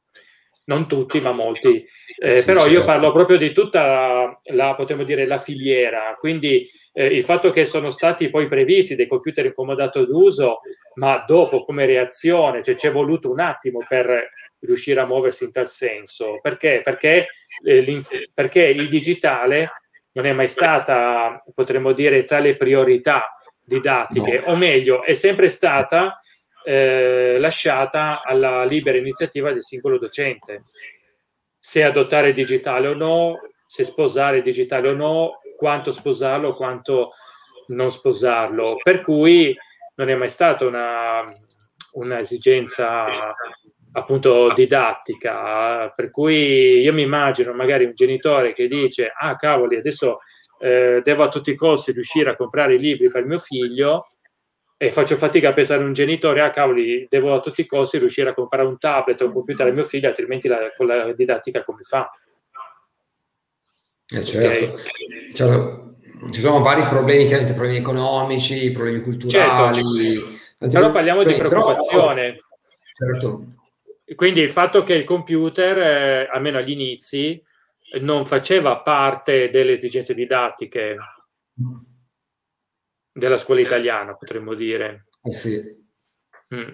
Non 0.65 0.87
tutti, 0.87 1.19
ma 1.19 1.31
molti. 1.31 1.85
Eh, 2.17 2.43
però 2.45 2.65
io 2.67 2.83
parlo 2.83 3.11
proprio 3.11 3.37
di 3.37 3.51
tutta 3.53 4.37
la, 4.51 4.75
potremmo 4.75 5.03
dire, 5.03 5.25
la 5.25 5.37
filiera. 5.37 6.15
Quindi 6.19 6.69
eh, 6.93 7.05
il 7.05 7.23
fatto 7.23 7.49
che 7.51 7.65
sono 7.65 7.89
stati 7.89 8.29
poi 8.29 8.47
previsti 8.47 8.95
dei 8.95 9.07
computer 9.07 9.45
in 9.45 9.53
comodato 9.53 10.05
d'uso, 10.05 10.59
ma 10.95 11.23
dopo 11.25 11.63
come 11.63 11.85
reazione, 11.85 12.63
cioè 12.63 12.75
ci 12.75 12.87
è 12.87 12.91
voluto 12.91 13.31
un 13.31 13.39
attimo 13.39 13.85
per 13.87 14.29
riuscire 14.59 14.99
a 14.99 15.05
muoversi 15.05 15.45
in 15.45 15.51
tal 15.51 15.67
senso. 15.67 16.39
Perché? 16.41 16.81
Perché, 16.83 17.27
eh, 17.63 18.01
perché 18.33 18.63
il 18.65 18.89
digitale 18.89 19.71
non 20.17 20.25
è 20.25 20.33
mai 20.33 20.47
stata, 20.47 21.43
potremmo 21.53 21.91
dire, 21.91 22.23
tra 22.23 22.39
le 22.39 22.57
priorità 22.57 23.37
didattiche, 23.63 24.39
no. 24.39 24.53
o 24.53 24.55
meglio, 24.55 25.03
è 25.03 25.13
sempre 25.13 25.47
stata 25.47 26.17
eh, 26.65 27.37
lasciata 27.37 28.23
alla 28.23 28.63
libera 28.63 28.97
iniziativa 28.97 29.51
del 29.51 29.61
singolo 29.61 29.99
docente. 29.99 30.63
Se 31.59 31.83
adottare 31.83 32.33
digitale 32.33 32.87
o 32.87 32.95
no, 32.95 33.41
se 33.67 33.83
sposare 33.83 34.41
digitale 34.41 34.89
o 34.89 34.95
no, 34.95 35.39
quanto 35.55 35.91
sposarlo, 35.91 36.53
quanto 36.53 37.11
non 37.67 37.91
sposarlo. 37.91 38.77
Per 38.81 39.01
cui 39.01 39.55
non 39.95 40.09
è 40.09 40.15
mai 40.15 40.29
stata 40.29 40.65
una, 40.65 41.21
una 41.91 42.17
esigenza 42.17 43.35
appunto 43.97 44.53
didattica, 44.53 45.89
per 45.89 46.11
cui 46.11 46.81
io 46.81 46.93
mi 46.93 47.01
immagino 47.01 47.51
magari 47.53 47.85
un 47.85 47.93
genitore 47.95 48.53
che 48.53 48.67
dice 48.67 49.11
ah 49.17 49.35
cavoli 49.35 49.75
adesso 49.75 50.19
eh, 50.59 51.01
devo 51.03 51.23
a 51.23 51.29
tutti 51.29 51.49
i 51.49 51.55
costi 51.55 51.91
riuscire 51.91 52.29
a 52.29 52.35
comprare 52.35 52.75
i 52.75 52.79
libri 52.79 53.09
per 53.09 53.25
mio 53.25 53.39
figlio 53.39 54.11
e 54.77 54.91
faccio 54.91 55.15
fatica 55.15 55.49
a 55.49 55.53
pensare 55.53 55.81
a 55.81 55.85
un 55.85 55.93
genitore 55.93 56.41
ah 56.41 56.51
cavoli 56.51 57.07
devo 57.09 57.33
a 57.33 57.39
tutti 57.39 57.61
i 57.61 57.65
costi 57.65 57.97
riuscire 57.97 58.29
a 58.29 58.33
comprare 58.35 58.67
un 58.67 58.77
tablet 58.77 59.19
o 59.21 59.25
un 59.25 59.31
computer 59.31 59.67
a 59.67 59.71
mio 59.71 59.83
figlio 59.83 60.07
altrimenti 60.07 60.47
la, 60.47 60.71
con 60.75 60.85
la 60.85 61.11
didattica 61.13 61.63
come 61.63 61.81
fa? 61.81 62.07
Eh 64.13 64.23
certo. 64.23 64.73
Okay. 64.73 65.33
certo. 65.33 65.95
ci 66.31 66.39
sono 66.39 66.61
vari 66.61 66.83
problemi, 66.83 67.25
chiaramente 67.25 67.55
problemi 67.55 67.79
economici, 67.79 68.71
problemi 68.71 69.01
culturali. 69.01 69.81
Certo. 69.81 70.67
Però 70.69 70.91
parliamo 70.91 71.23
di 71.23 71.33
preoccupazione. 71.33 72.37
Però, 72.95 73.11
certo. 73.11 73.56
Quindi 74.15 74.39
il 74.41 74.49
fatto 74.49 74.83
che 74.83 74.93
il 74.93 75.03
computer, 75.03 75.77
eh, 75.77 76.27
almeno 76.31 76.57
agli 76.57 76.71
inizi, 76.71 77.41
non 78.01 78.25
faceva 78.25 78.79
parte 78.79 79.49
delle 79.49 79.73
esigenze 79.73 80.13
didattiche 80.13 80.97
della 83.11 83.37
scuola 83.37 83.61
italiana, 83.61 84.15
potremmo 84.15 84.53
dire. 84.53 85.07
Eh 85.23 85.31
sì. 85.31 85.61
Mm. 86.55 86.73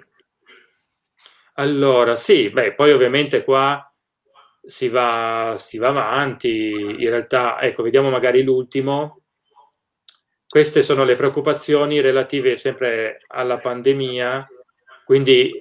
Allora, 1.55 2.15
sì, 2.15 2.49
beh, 2.49 2.73
poi 2.73 2.91
ovviamente 2.91 3.43
qua 3.43 3.91
si 4.61 4.89
va, 4.89 5.55
si 5.57 5.77
va 5.77 5.89
avanti. 5.89 6.69
In 6.71 7.09
realtà, 7.09 7.61
ecco, 7.61 7.83
vediamo 7.83 8.09
magari 8.09 8.43
l'ultimo. 8.43 9.21
Queste 10.47 10.83
sono 10.83 11.03
le 11.03 11.15
preoccupazioni 11.15 11.99
relative 11.99 12.57
sempre 12.57 13.21
alla 13.27 13.57
pandemia, 13.57 14.47
quindi 15.03 15.51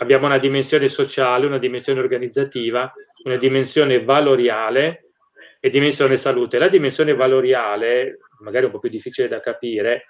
abbiamo 0.00 0.26
una 0.26 0.38
dimensione 0.38 0.88
sociale, 0.88 1.46
una 1.46 1.58
dimensione 1.58 2.00
organizzativa, 2.00 2.92
una 3.24 3.36
dimensione 3.36 4.02
valoriale 4.02 5.12
e 5.60 5.68
dimensione 5.70 6.16
salute. 6.16 6.58
La 6.58 6.68
dimensione 6.68 7.14
valoriale, 7.14 8.18
magari 8.40 8.64
un 8.64 8.72
po' 8.72 8.78
più 8.78 8.88
difficile 8.88 9.28
da 9.28 9.40
capire, 9.40 10.06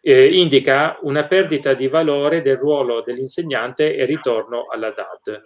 eh, 0.00 0.26
indica 0.26 0.98
una 1.02 1.26
perdita 1.26 1.74
di 1.74 1.86
valore 1.86 2.42
del 2.42 2.56
ruolo 2.56 3.02
dell'insegnante 3.02 3.94
e 3.94 4.04
ritorno 4.04 4.66
alla 4.68 4.90
DAD. 4.90 5.42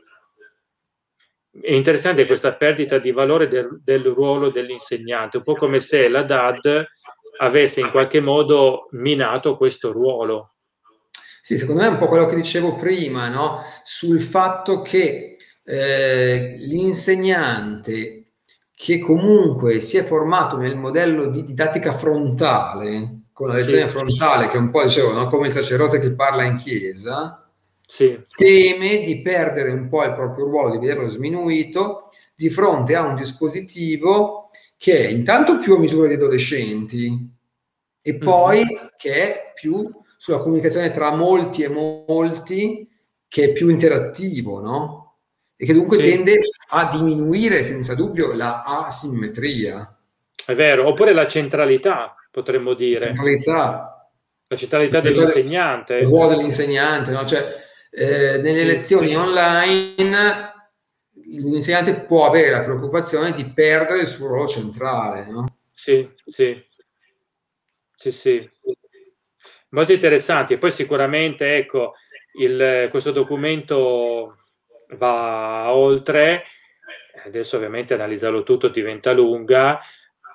È 1.60 1.72
interessante 1.72 2.24
questa 2.24 2.54
perdita 2.54 2.98
di 2.98 3.12
valore 3.12 3.46
del, 3.48 3.80
del 3.82 4.04
ruolo 4.04 4.50
dell'insegnante, 4.50 5.36
un 5.36 5.42
po' 5.42 5.54
come 5.54 5.78
se 5.78 6.08
la 6.08 6.22
DAD 6.22 6.86
avesse 7.38 7.80
in 7.80 7.90
qualche 7.90 8.20
modo 8.20 8.88
minato 8.92 9.56
questo 9.56 9.92
ruolo. 9.92 10.53
Sì, 11.44 11.58
secondo 11.58 11.82
me 11.82 11.88
è 11.88 11.90
un 11.90 11.98
po' 11.98 12.08
quello 12.08 12.24
che 12.24 12.36
dicevo 12.36 12.74
prima, 12.74 13.28
no? 13.28 13.60
sul 13.82 14.18
fatto 14.22 14.80
che 14.80 15.36
eh, 15.62 16.56
l'insegnante 16.60 18.28
che 18.74 18.98
comunque 18.98 19.80
si 19.80 19.98
è 19.98 20.04
formato 20.04 20.56
nel 20.56 20.74
modello 20.74 21.26
di 21.26 21.44
didattica 21.44 21.92
frontale, 21.92 23.24
con 23.34 23.48
la 23.48 23.56
lezione 23.56 23.86
sì. 23.86 23.94
frontale, 23.94 24.48
che 24.48 24.56
un 24.56 24.70
po' 24.70 24.84
dicevo, 24.84 25.12
no? 25.12 25.28
come 25.28 25.48
il 25.48 25.52
sacerdote 25.52 25.98
che 25.98 26.14
parla 26.14 26.44
in 26.44 26.56
chiesa, 26.56 27.46
sì. 27.86 28.18
teme 28.34 29.04
di 29.04 29.20
perdere 29.20 29.68
un 29.68 29.90
po' 29.90 30.02
il 30.02 30.14
proprio 30.14 30.46
ruolo, 30.46 30.70
di 30.70 30.78
vederlo 30.78 31.10
sminuito 31.10 32.08
di 32.34 32.48
fronte 32.48 32.96
a 32.96 33.04
un 33.04 33.16
dispositivo 33.16 34.48
che 34.78 35.08
è 35.08 35.08
intanto 35.08 35.58
più 35.58 35.74
a 35.74 35.78
misura 35.78 36.08
di 36.08 36.14
adolescenti 36.14 37.32
e 38.00 38.12
mhm. 38.14 38.18
poi 38.18 38.64
mm-hmm. 38.64 38.86
che 38.96 39.12
è 39.12 39.52
più 39.54 40.02
sulla 40.24 40.38
comunicazione 40.38 40.90
tra 40.90 41.14
molti 41.14 41.64
e 41.64 41.68
molti, 41.68 42.88
che 43.28 43.44
è 43.44 43.52
più 43.52 43.68
interattivo, 43.68 44.58
no? 44.58 45.18
E 45.54 45.66
che 45.66 45.74
dunque 45.74 45.98
sì. 45.98 46.02
tende 46.04 46.38
a 46.68 46.88
diminuire 46.90 47.62
senza 47.62 47.94
dubbio 47.94 48.32
la 48.32 48.62
asimmetria. 48.62 49.94
È 50.46 50.54
vero, 50.54 50.88
oppure 50.88 51.12
la 51.12 51.26
centralità, 51.26 52.14
potremmo 52.30 52.72
dire. 52.72 53.04
Centralità. 53.04 54.08
La 54.46 54.56
centralità 54.56 55.00
dell'insegnante. 55.00 55.96
Il 55.96 56.06
ruolo 56.06 56.36
dell'insegnante, 56.36 57.10
no? 57.10 57.26
Cioè, 57.26 57.44
eh, 57.90 58.38
nelle 58.38 58.64
lezioni 58.64 59.14
online 59.14 59.94
l'insegnante 61.26 62.00
può 62.00 62.26
avere 62.26 62.48
la 62.48 62.62
preoccupazione 62.62 63.32
di 63.32 63.44
perdere 63.50 64.00
il 64.00 64.06
suo 64.06 64.28
ruolo 64.28 64.46
centrale, 64.46 65.26
no? 65.26 65.58
Sì, 65.70 66.08
sì. 66.24 66.64
Sì, 67.94 68.10
sì. 68.10 68.52
Molto 69.74 69.92
interessanti. 69.92 70.54
E 70.54 70.58
poi 70.58 70.70
sicuramente, 70.70 71.56
ecco, 71.56 71.94
il, 72.38 72.88
questo 72.90 73.10
documento 73.10 74.38
va 74.96 75.72
oltre, 75.74 76.44
adesso 77.24 77.56
ovviamente 77.56 77.94
analizzarlo 77.94 78.44
tutto 78.44 78.68
diventa 78.68 79.12
lunga, 79.12 79.80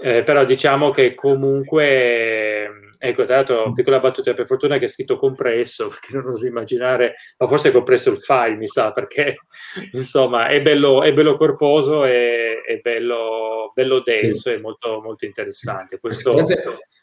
eh, 0.02 0.24
però 0.24 0.44
diciamo 0.44 0.90
che 0.92 1.14
comunque, 1.16 2.92
ecco, 2.98 3.24
tra 3.24 3.36
l'altro, 3.36 3.72
piccola 3.72 4.02
battuta, 4.02 4.34
per 4.34 4.46
fortuna 4.46 4.78
che 4.78 4.86
è 4.86 4.90
scritto 4.90 5.18
compresso, 5.18 5.88
perché 5.90 6.18
non 6.18 6.28
oso 6.28 6.46
immaginare, 6.46 7.16
ma 7.38 7.48
forse 7.48 7.70
è 7.70 7.72
compresso 7.72 8.12
il 8.12 8.20
file, 8.20 8.58
mi 8.58 8.68
sa, 8.68 8.92
perché 8.92 9.38
insomma 9.94 10.48
è 10.48 10.62
bello, 10.62 11.02
è 11.02 11.14
bello 11.14 11.36
corposo 11.36 12.04
e 12.04 12.62
è 12.66 12.78
bello, 12.82 13.72
bello 13.74 14.02
denso 14.02 14.50
sì. 14.50 14.56
e 14.56 14.60
molto, 14.60 15.00
molto 15.02 15.24
interessante. 15.24 15.98
Questo... 15.98 16.34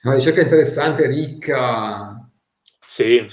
Una 0.03 0.15
ricerca 0.15 0.43
interessante, 0.43 1.07
ricca. 1.07 2.26
Sì, 2.87 3.25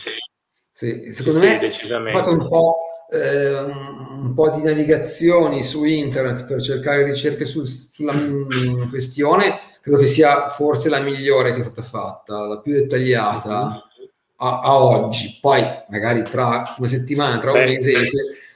sì. 0.72 1.14
secondo 1.14 1.40
sì, 1.40 1.46
me 1.46 1.60
decisamente. 1.60 2.18
ha 2.18 2.24
fatto 2.24 2.36
un 2.36 2.48
po' 2.48 2.76
eh, 3.14 3.60
un 3.60 4.34
po' 4.34 4.50
di 4.50 4.64
navigazioni 4.64 5.62
su 5.62 5.84
internet 5.84 6.46
per 6.46 6.62
cercare 6.62 7.04
ricerche 7.04 7.46
sul, 7.46 7.68
sulla 7.68 8.14
questione, 8.90 9.60
credo 9.82 10.00
che 10.00 10.08
sia 10.08 10.50
forse 10.50 10.90
la 10.90 11.00
migliore 11.00 11.54
che 11.54 11.60
è 11.60 11.64
stata 11.64 11.84
fatta, 11.84 12.48
la 12.48 12.60
più 12.60 12.74
dettagliata 12.74 13.88
a, 14.38 14.60
a 14.62 14.84
oggi. 14.84 15.38
Poi 15.40 15.64
magari 15.90 16.24
tra 16.24 16.74
una 16.78 16.88
settimana, 16.88 17.38
tra 17.38 17.52
un 17.52 17.60
mese, 17.60 18.02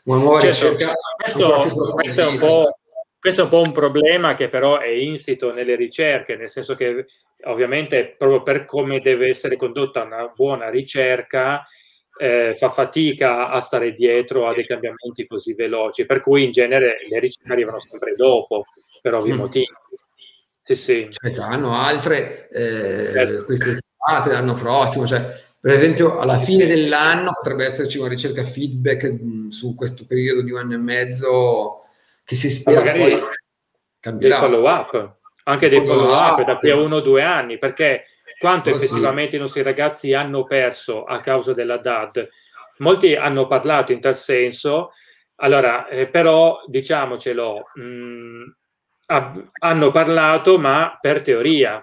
una 0.06 0.20
nuova 0.20 0.40
certo, 0.40 0.70
ricerca. 0.70 0.94
Questo, 1.16 1.92
questo, 1.92 2.22
è 2.22 2.26
un 2.26 2.38
po', 2.40 2.78
questo 3.20 3.42
è 3.42 3.44
un 3.44 3.50
po' 3.50 3.62
un 3.62 3.72
problema 3.72 4.34
che 4.34 4.48
però 4.48 4.80
è 4.80 4.90
insito 4.90 5.54
nelle 5.54 5.76
ricerche, 5.76 6.36
nel 6.36 6.50
senso 6.50 6.76
che 6.76 7.06
ovviamente 7.46 8.16
proprio 8.18 8.44
per 8.44 8.66
come 8.66 9.00
deve 9.00 9.28
essere 9.28 9.58
condotta 9.58 10.04
una 10.04 10.28
buona 10.28 10.70
ricerca, 10.70 11.66
eh, 12.20 12.56
fa 12.56 12.70
fatica 12.70 13.50
a 13.50 13.60
stare 13.60 13.94
dietro 13.94 14.48
a 14.48 14.54
dei 14.54 14.66
cambiamenti 14.66 15.28
così 15.28 15.54
veloci, 15.54 16.06
per 16.06 16.20
cui 16.20 16.44
in 16.44 16.52
genere 16.52 16.98
le 17.08 17.20
ricerche 17.20 17.52
arrivano 17.52 17.80
sempre 17.80 18.16
dopo, 18.16 18.66
per 19.02 19.14
ovvi 19.14 19.34
mm. 19.34 19.38
motivi. 19.38 19.68
Sì, 20.60 20.76
sì. 20.76 21.08
Ce 21.10 21.20
ne 21.22 21.32
saranno 21.32 21.74
altre 21.74 22.50
eh, 22.50 23.12
certo. 23.14 23.46
quest'estate, 23.46 24.32
l'anno 24.32 24.54
prossimo, 24.54 25.06
cioè, 25.08 25.26
per 25.60 25.72
esempio 25.72 26.20
alla 26.20 26.38
fine 26.38 26.66
dell'anno 26.66 27.32
potrebbe 27.34 27.66
esserci 27.66 28.00
una 28.00 28.10
ricerca 28.10 28.44
feedback 28.44 29.04
mh, 29.04 29.50
su 29.50 29.76
questo 29.76 30.06
periodo 30.06 30.42
di 30.42 30.52
un 30.52 30.60
anno 30.60 30.74
e 30.74 30.78
mezzo 30.78 31.84
che 32.24 32.36
si 32.36 32.50
spera 32.50 32.80
magari 32.80 33.00
poi 33.00 33.22
cambierà. 34.00 34.40
Dei 34.40 34.50
follow 34.50 34.68
up, 34.68 35.18
anche 35.48 35.70
dei 35.70 35.82
follow 35.82 36.14
up 36.14 36.44
da 36.44 36.58
qui 36.58 36.70
a 36.70 36.76
uno 36.76 36.98
o 36.98 37.02
due 37.02 37.24
anni, 37.24 37.58
perché 37.58 38.06
quanto 38.38 38.70
effettivamente 38.70 39.38
i 39.38 39.40
nostri 39.40 39.64
ragazzi 39.64 40.14
hanno 40.14 40.44
perso 40.44 41.04
a 41.04 41.20
causa 41.22 41.54
della 41.54 41.78
DAD. 41.78 42.30
Molti 42.80 43.16
hanno 43.16 43.48
parlato 43.48 43.94
in 43.94 44.02
tal 44.02 44.16
senso, 44.16 44.92
allora, 45.38 45.88
eh, 45.88 46.08
però 46.08 46.62
diciamocelo, 46.68 47.72
mh, 47.74 47.82
mm, 47.82 48.44
ab- 49.08 49.50
hanno 49.60 49.92
parlato 49.92 50.60
ma 50.60 50.98
per 51.00 51.22
teoria, 51.22 51.82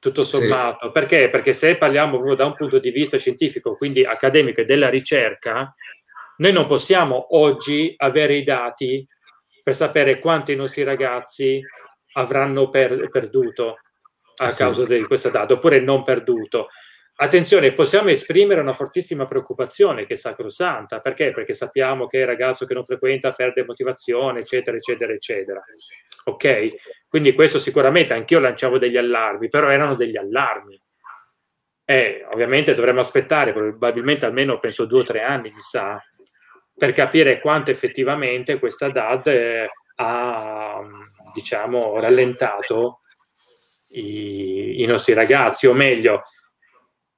tutto 0.00 0.22
sommato. 0.22 0.86
Sì. 0.86 0.92
Perché? 0.92 1.28
Perché 1.28 1.52
se 1.52 1.76
parliamo 1.76 2.16
proprio 2.16 2.36
da 2.36 2.46
un 2.46 2.54
punto 2.54 2.78
di 2.78 2.90
vista 2.90 3.18
scientifico, 3.18 3.76
quindi 3.76 4.04
accademico 4.04 4.62
e 4.62 4.64
della 4.64 4.88
ricerca, 4.88 5.74
noi 6.38 6.52
non 6.52 6.66
possiamo 6.66 7.36
oggi 7.36 7.92
avere 7.98 8.34
i 8.34 8.42
dati 8.42 9.06
per 9.62 9.74
sapere 9.74 10.18
quanto 10.18 10.52
i 10.52 10.56
nostri 10.56 10.84
ragazzi 10.84 11.60
avranno 12.18 12.68
per- 12.68 13.08
perduto 13.08 13.78
a 14.40 14.52
causa 14.52 14.84
di 14.84 15.04
questa 15.04 15.30
data, 15.30 15.54
oppure 15.54 15.80
non 15.80 16.02
perduto. 16.02 16.68
Attenzione, 17.20 17.72
possiamo 17.72 18.10
esprimere 18.10 18.60
una 18.60 18.72
fortissima 18.72 19.24
preoccupazione 19.24 20.06
che 20.06 20.14
è 20.14 20.16
sacrosanta, 20.16 21.00
perché? 21.00 21.32
Perché 21.32 21.52
sappiamo 21.52 22.06
che 22.06 22.18
il 22.18 22.26
ragazzo 22.26 22.64
che 22.64 22.74
non 22.74 22.84
frequenta 22.84 23.32
perde 23.32 23.64
motivazione, 23.64 24.40
eccetera, 24.40 24.76
eccetera, 24.76 25.12
eccetera. 25.12 25.60
Ok? 26.24 26.74
Quindi 27.08 27.32
questo 27.34 27.58
sicuramente 27.58 28.14
anch'io 28.14 28.38
lanciavo 28.38 28.78
degli 28.78 28.96
allarmi, 28.96 29.48
però 29.48 29.68
erano 29.68 29.96
degli 29.96 30.16
allarmi. 30.16 30.80
E 31.84 32.24
ovviamente 32.30 32.74
dovremmo 32.74 33.00
aspettare 33.00 33.52
probabilmente 33.52 34.26
almeno 34.26 34.58
penso 34.60 34.84
due 34.84 35.00
o 35.00 35.04
tre 35.04 35.22
anni, 35.22 35.50
mi 35.52 35.60
sa, 35.60 36.00
per 36.76 36.92
capire 36.92 37.40
quanto 37.40 37.72
effettivamente 37.72 38.60
questa 38.60 38.88
DAD 38.90 39.26
eh, 39.26 39.68
ha, 39.96 40.80
diciamo, 41.32 41.98
rallentato 41.98 43.00
i, 43.90 44.82
i 44.82 44.86
nostri 44.86 45.14
ragazzi, 45.14 45.66
o 45.66 45.72
meglio, 45.72 46.22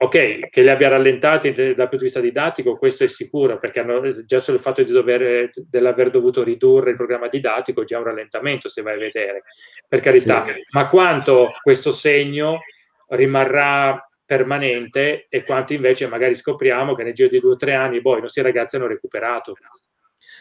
ok, 0.02 0.48
che 0.48 0.62
li 0.62 0.70
abbia 0.70 0.88
rallentati 0.88 1.52
dal 1.52 1.74
punto 1.74 1.96
di 1.96 2.04
vista 2.04 2.20
didattico, 2.20 2.78
questo 2.78 3.04
è 3.04 3.08
sicuro, 3.08 3.58
perché 3.58 3.80
hanno, 3.80 4.24
già 4.24 4.40
solo 4.40 4.56
il 4.56 4.62
fatto 4.62 4.82
di 4.82 4.92
dover, 4.92 5.50
dell'aver 5.54 6.10
dovuto 6.10 6.42
ridurre 6.42 6.90
il 6.90 6.96
programma 6.96 7.28
didattico, 7.28 7.84
già 7.84 7.98
un 7.98 8.04
rallentamento, 8.04 8.68
se 8.68 8.82
vai 8.82 8.94
a 8.94 8.98
vedere, 8.98 9.42
per 9.86 10.00
carità, 10.00 10.44
sì. 10.44 10.52
ma 10.70 10.86
quanto 10.88 11.48
questo 11.62 11.92
segno 11.92 12.60
rimarrà 13.08 14.02
permanente 14.24 15.26
e 15.28 15.44
quanto 15.44 15.72
invece 15.72 16.06
magari 16.06 16.36
scopriamo 16.36 16.94
che 16.94 17.02
nel 17.02 17.12
giro 17.12 17.28
di 17.28 17.40
due 17.40 17.54
o 17.54 17.56
tre 17.56 17.74
anni, 17.74 18.00
boh, 18.00 18.16
i 18.16 18.20
nostri 18.20 18.42
ragazzi 18.42 18.76
hanno 18.76 18.86
recuperato. 18.86 19.54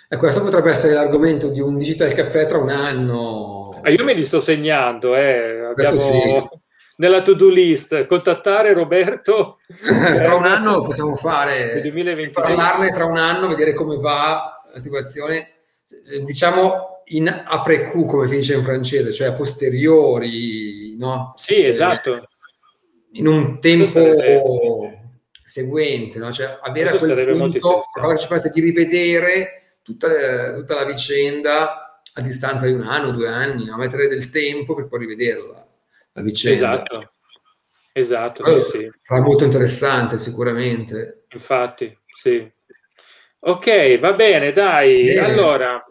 E 0.10 0.18
questo 0.18 0.42
potrebbe 0.42 0.72
essere 0.72 0.94
l'argomento 0.94 1.50
di 1.50 1.60
un 1.60 1.78
digital 1.78 2.14
caffè 2.14 2.48
tra 2.48 2.58
un 2.58 2.70
anno. 2.70 3.80
Ah, 3.84 3.90
io 3.90 4.04
me 4.04 4.14
li 4.14 4.26
sto 4.26 4.42
segnando, 4.42 5.16
eh. 5.16 5.66
Abbiamo 5.66 6.00
sì. 6.00 6.20
nella 6.98 7.22
to-do 7.22 7.50
list 7.50 8.06
contattare 8.08 8.74
Roberto. 8.74 9.60
tra 9.78 10.36
un 10.36 10.46
anno 10.46 10.82
possiamo 10.82 11.16
fare. 11.16 11.80
2023. 11.82 12.42
Parlarne 12.42 12.92
tra 12.92 13.06
un 13.06 13.18
anno, 13.18 13.48
vedere 13.48 13.74
come 13.74 13.98
va 13.98 14.60
la 14.74 14.80
situazione. 14.80 15.48
Diciamo 16.26 17.04
in 17.12 17.28
après-coup, 17.28 18.10
come 18.10 18.28
si 18.28 18.38
dice 18.38 18.56
in 18.56 18.64
francese, 18.64 19.14
cioè 19.14 19.28
a 19.28 19.34
posteriori, 19.34 20.96
no? 20.98 21.34
Sì, 21.36 21.64
esatto. 21.64 22.30
In 23.14 23.28
un 23.28 23.60
tempo 23.60 24.00
seguente, 25.44 26.20
no? 26.20 26.32
cioè 26.32 26.60
avere 26.62 26.90
Questo 26.92 27.12
a 27.12 27.14
quel 27.14 27.36
punto 27.36 27.82
la 27.96 28.06
partecipazione 28.06 28.54
di 28.54 28.62
rivedere 28.62 29.59
tutta, 29.90 30.08
le, 30.08 30.54
tutta, 30.56 30.76
la 30.76 30.86
vicenda 30.86 32.02
a 32.14 32.22
distanza 32.22 32.68
di 32.68 32.74
un 32.74 32.84
anno, 32.84 33.12
due 33.12 33.28
anni, 33.28 33.70
a 33.70 33.78
mettere 33.78 34.08
del 34.08 34.30
tempo 34.30 34.76
per 34.76 34.88
poi 34.88 35.00
rivederla, 35.00 35.68
la 36.14 36.22
vicenda. 36.22 36.74
Esatto, 36.74 37.12
esatto, 37.92 38.44
allora, 38.44 38.62
sì, 38.62 38.70
sì. 38.70 38.92
Sarà 39.02 39.22
molto 39.22 39.44
interessante 39.44 40.20
sicuramente. 40.20 41.26
Infatti, 41.30 41.98
sì. 42.06 42.48
Ok, 43.42 43.98
va 44.00 44.14
bene, 44.14 44.52
dai. 44.52 45.06
Bene. 45.06 45.20
Allora, 45.22 45.84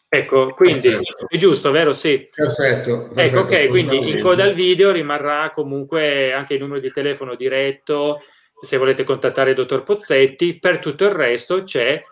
Ecco, 0.09 0.52
quindi 0.52 0.90
perfetto. 0.90 1.26
è 1.28 1.36
giusto, 1.38 1.70
vero? 1.70 1.94
Sì. 1.94 2.28
Perfetto. 2.34 3.10
perfetto 3.14 3.20
ecco, 3.20 3.38
ok, 3.40 3.68
quindi 3.68 4.10
in 4.10 4.20
coda 4.20 4.44
al 4.44 4.52
video 4.52 4.92
rimarrà 4.92 5.48
comunque 5.50 6.34
anche 6.34 6.52
il 6.54 6.60
numero 6.60 6.80
di 6.80 6.90
telefono 6.90 7.34
diretto 7.34 8.20
se 8.60 8.76
volete 8.76 9.04
contattare 9.04 9.48
il 9.50 9.56
dottor 9.56 9.82
Pozzetti. 9.82 10.59
Per 10.59 10.78
tutto 10.80 11.04
il 11.04 11.12
resto 11.12 11.62
c'è, 11.62 12.02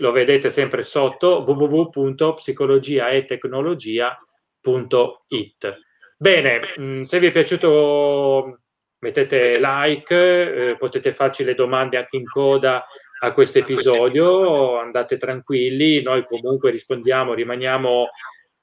lo 0.00 0.12
vedete 0.12 0.50
sempre 0.50 0.82
sotto, 0.82 1.42
www.psicologiaetecnologia.com 1.46 4.24
www.it. 4.66 5.78
Bene, 6.18 6.60
mm, 6.80 7.02
se 7.02 7.18
vi 7.18 7.26
è 7.26 7.32
piaciuto 7.32 8.60
mettete 8.98 9.58
like, 9.60 10.70
eh, 10.70 10.76
potete 10.76 11.12
farci 11.12 11.44
le 11.44 11.54
domande 11.54 11.98
anche 11.98 12.16
in 12.16 12.24
coda 12.24 12.84
a 13.20 13.32
questo 13.32 13.58
episodio, 13.58 14.78
andate 14.78 15.16
tranquilli, 15.16 16.02
noi 16.02 16.24
comunque 16.26 16.70
rispondiamo, 16.70 17.34
rimaniamo 17.34 18.08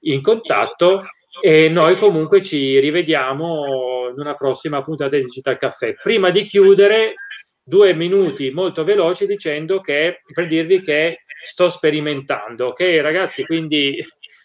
in 0.02 0.22
contatto 0.22 1.06
e 1.42 1.70
noi 1.70 1.98
comunque 1.98 2.42
ci 2.42 2.80
rivediamo 2.80 4.10
in 4.10 4.20
una 4.20 4.34
prossima 4.36 4.82
puntata 4.82 5.16
di 5.16 5.24
Digital 5.24 5.58
Caffè. 5.58 5.96
Prima 6.02 6.30
di 6.30 6.44
chiudere, 6.44 7.16
due 7.64 7.94
minuti 7.94 8.52
molto 8.52 8.84
veloci 8.84 9.26
dicendo 9.26 9.80
che 9.80 10.22
per 10.34 10.48
dirvi 10.48 10.82
che 10.82 11.20
sto 11.44 11.70
sperimentando, 11.70 12.68
ok 12.68 13.00
ragazzi, 13.02 13.46
quindi 13.46 14.04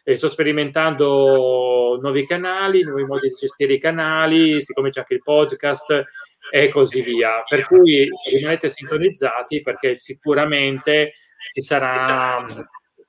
eh, 0.08 0.16
sto 0.16 0.28
sperimentando 0.28 1.98
nuovi 2.00 2.24
canali, 2.24 2.82
nuovi 2.82 3.04
modi 3.04 3.28
di 3.28 3.34
gestire 3.34 3.74
i 3.74 3.78
canali, 3.78 4.62
siccome 4.62 4.88
c'è 4.88 5.00
anche 5.00 5.12
il 5.12 5.22
podcast 5.22 6.04
e 6.50 6.68
così 6.70 7.02
via. 7.02 7.42
Per 7.46 7.66
cui 7.66 8.08
rimanete 8.30 8.70
sintonizzati 8.70 9.60
perché 9.60 9.96
sicuramente 9.96 11.12
ci 11.52 11.60
sarà 11.60 12.42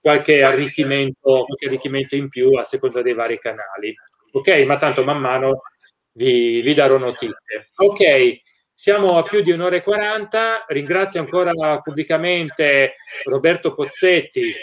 qualche 0.01 0.43
arricchimento, 0.43 1.45
qualche 1.45 1.67
arricchimento 1.67 2.17
in 2.17 2.27
più 2.27 2.51
a 2.55 2.65
seconda 2.65 3.01
dei 3.01 3.13
vari 3.13 3.39
canali. 3.39 3.95
Ok, 4.33 4.65
ma 4.65 4.75
tanto 4.75 5.05
man 5.05 5.21
mano 5.21 5.61
vi, 6.11 6.59
vi 6.59 6.73
darò 6.73 6.97
notizie. 6.97 7.65
Ok, 7.77 8.41
siamo 8.73 9.17
a 9.17 9.23
più 9.23 9.39
di 9.39 9.51
un'ora 9.51 9.77
e 9.77 9.83
quaranta. 9.83 10.65
Ringrazio 10.67 11.21
ancora 11.21 11.77
pubblicamente 11.77 12.95
Roberto 13.23 13.73
Pozzetti 13.73 14.53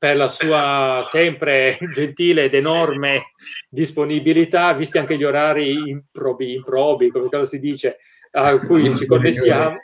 per 0.00 0.16
la 0.16 0.28
sua 0.28 1.02
sempre 1.04 1.76
gentile 1.92 2.44
ed 2.44 2.54
enorme 2.54 3.32
disponibilità, 3.68 4.72
visti 4.72 4.96
anche 4.96 5.18
gli 5.18 5.24
orari 5.24 5.72
improbi, 5.72 6.54
improbi 6.54 7.10
come 7.10 7.44
si 7.44 7.58
dice, 7.58 7.98
a 8.30 8.58
cui 8.60 8.96
ci 8.96 9.04
connettiamo. 9.04 9.76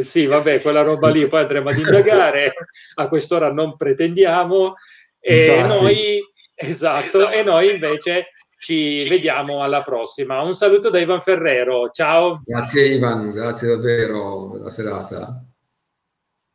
Sì, 0.00 0.26
vabbè, 0.26 0.60
quella 0.60 0.82
roba 0.82 1.10
lì 1.10 1.26
poi 1.26 1.40
andremo 1.40 1.70
ad 1.70 1.78
indagare, 1.78 2.52
a 2.94 3.08
quest'ora 3.08 3.50
non 3.50 3.74
pretendiamo. 3.74 4.74
E 5.18 5.64
noi, 5.66 6.20
esatto, 6.54 7.06
esatto, 7.06 7.30
e 7.30 7.42
noi 7.42 7.74
invece 7.74 8.28
ci 8.60 9.08
vediamo 9.08 9.64
alla 9.64 9.82
prossima. 9.82 10.40
Un 10.42 10.54
saluto 10.54 10.88
da 10.88 11.00
Ivan 11.00 11.20
Ferrero, 11.20 11.90
ciao. 11.90 12.42
Grazie 12.44 12.86
Ivan, 12.86 13.32
grazie 13.32 13.66
davvero, 13.66 14.50
buona 14.50 14.70
serata. 14.70 15.44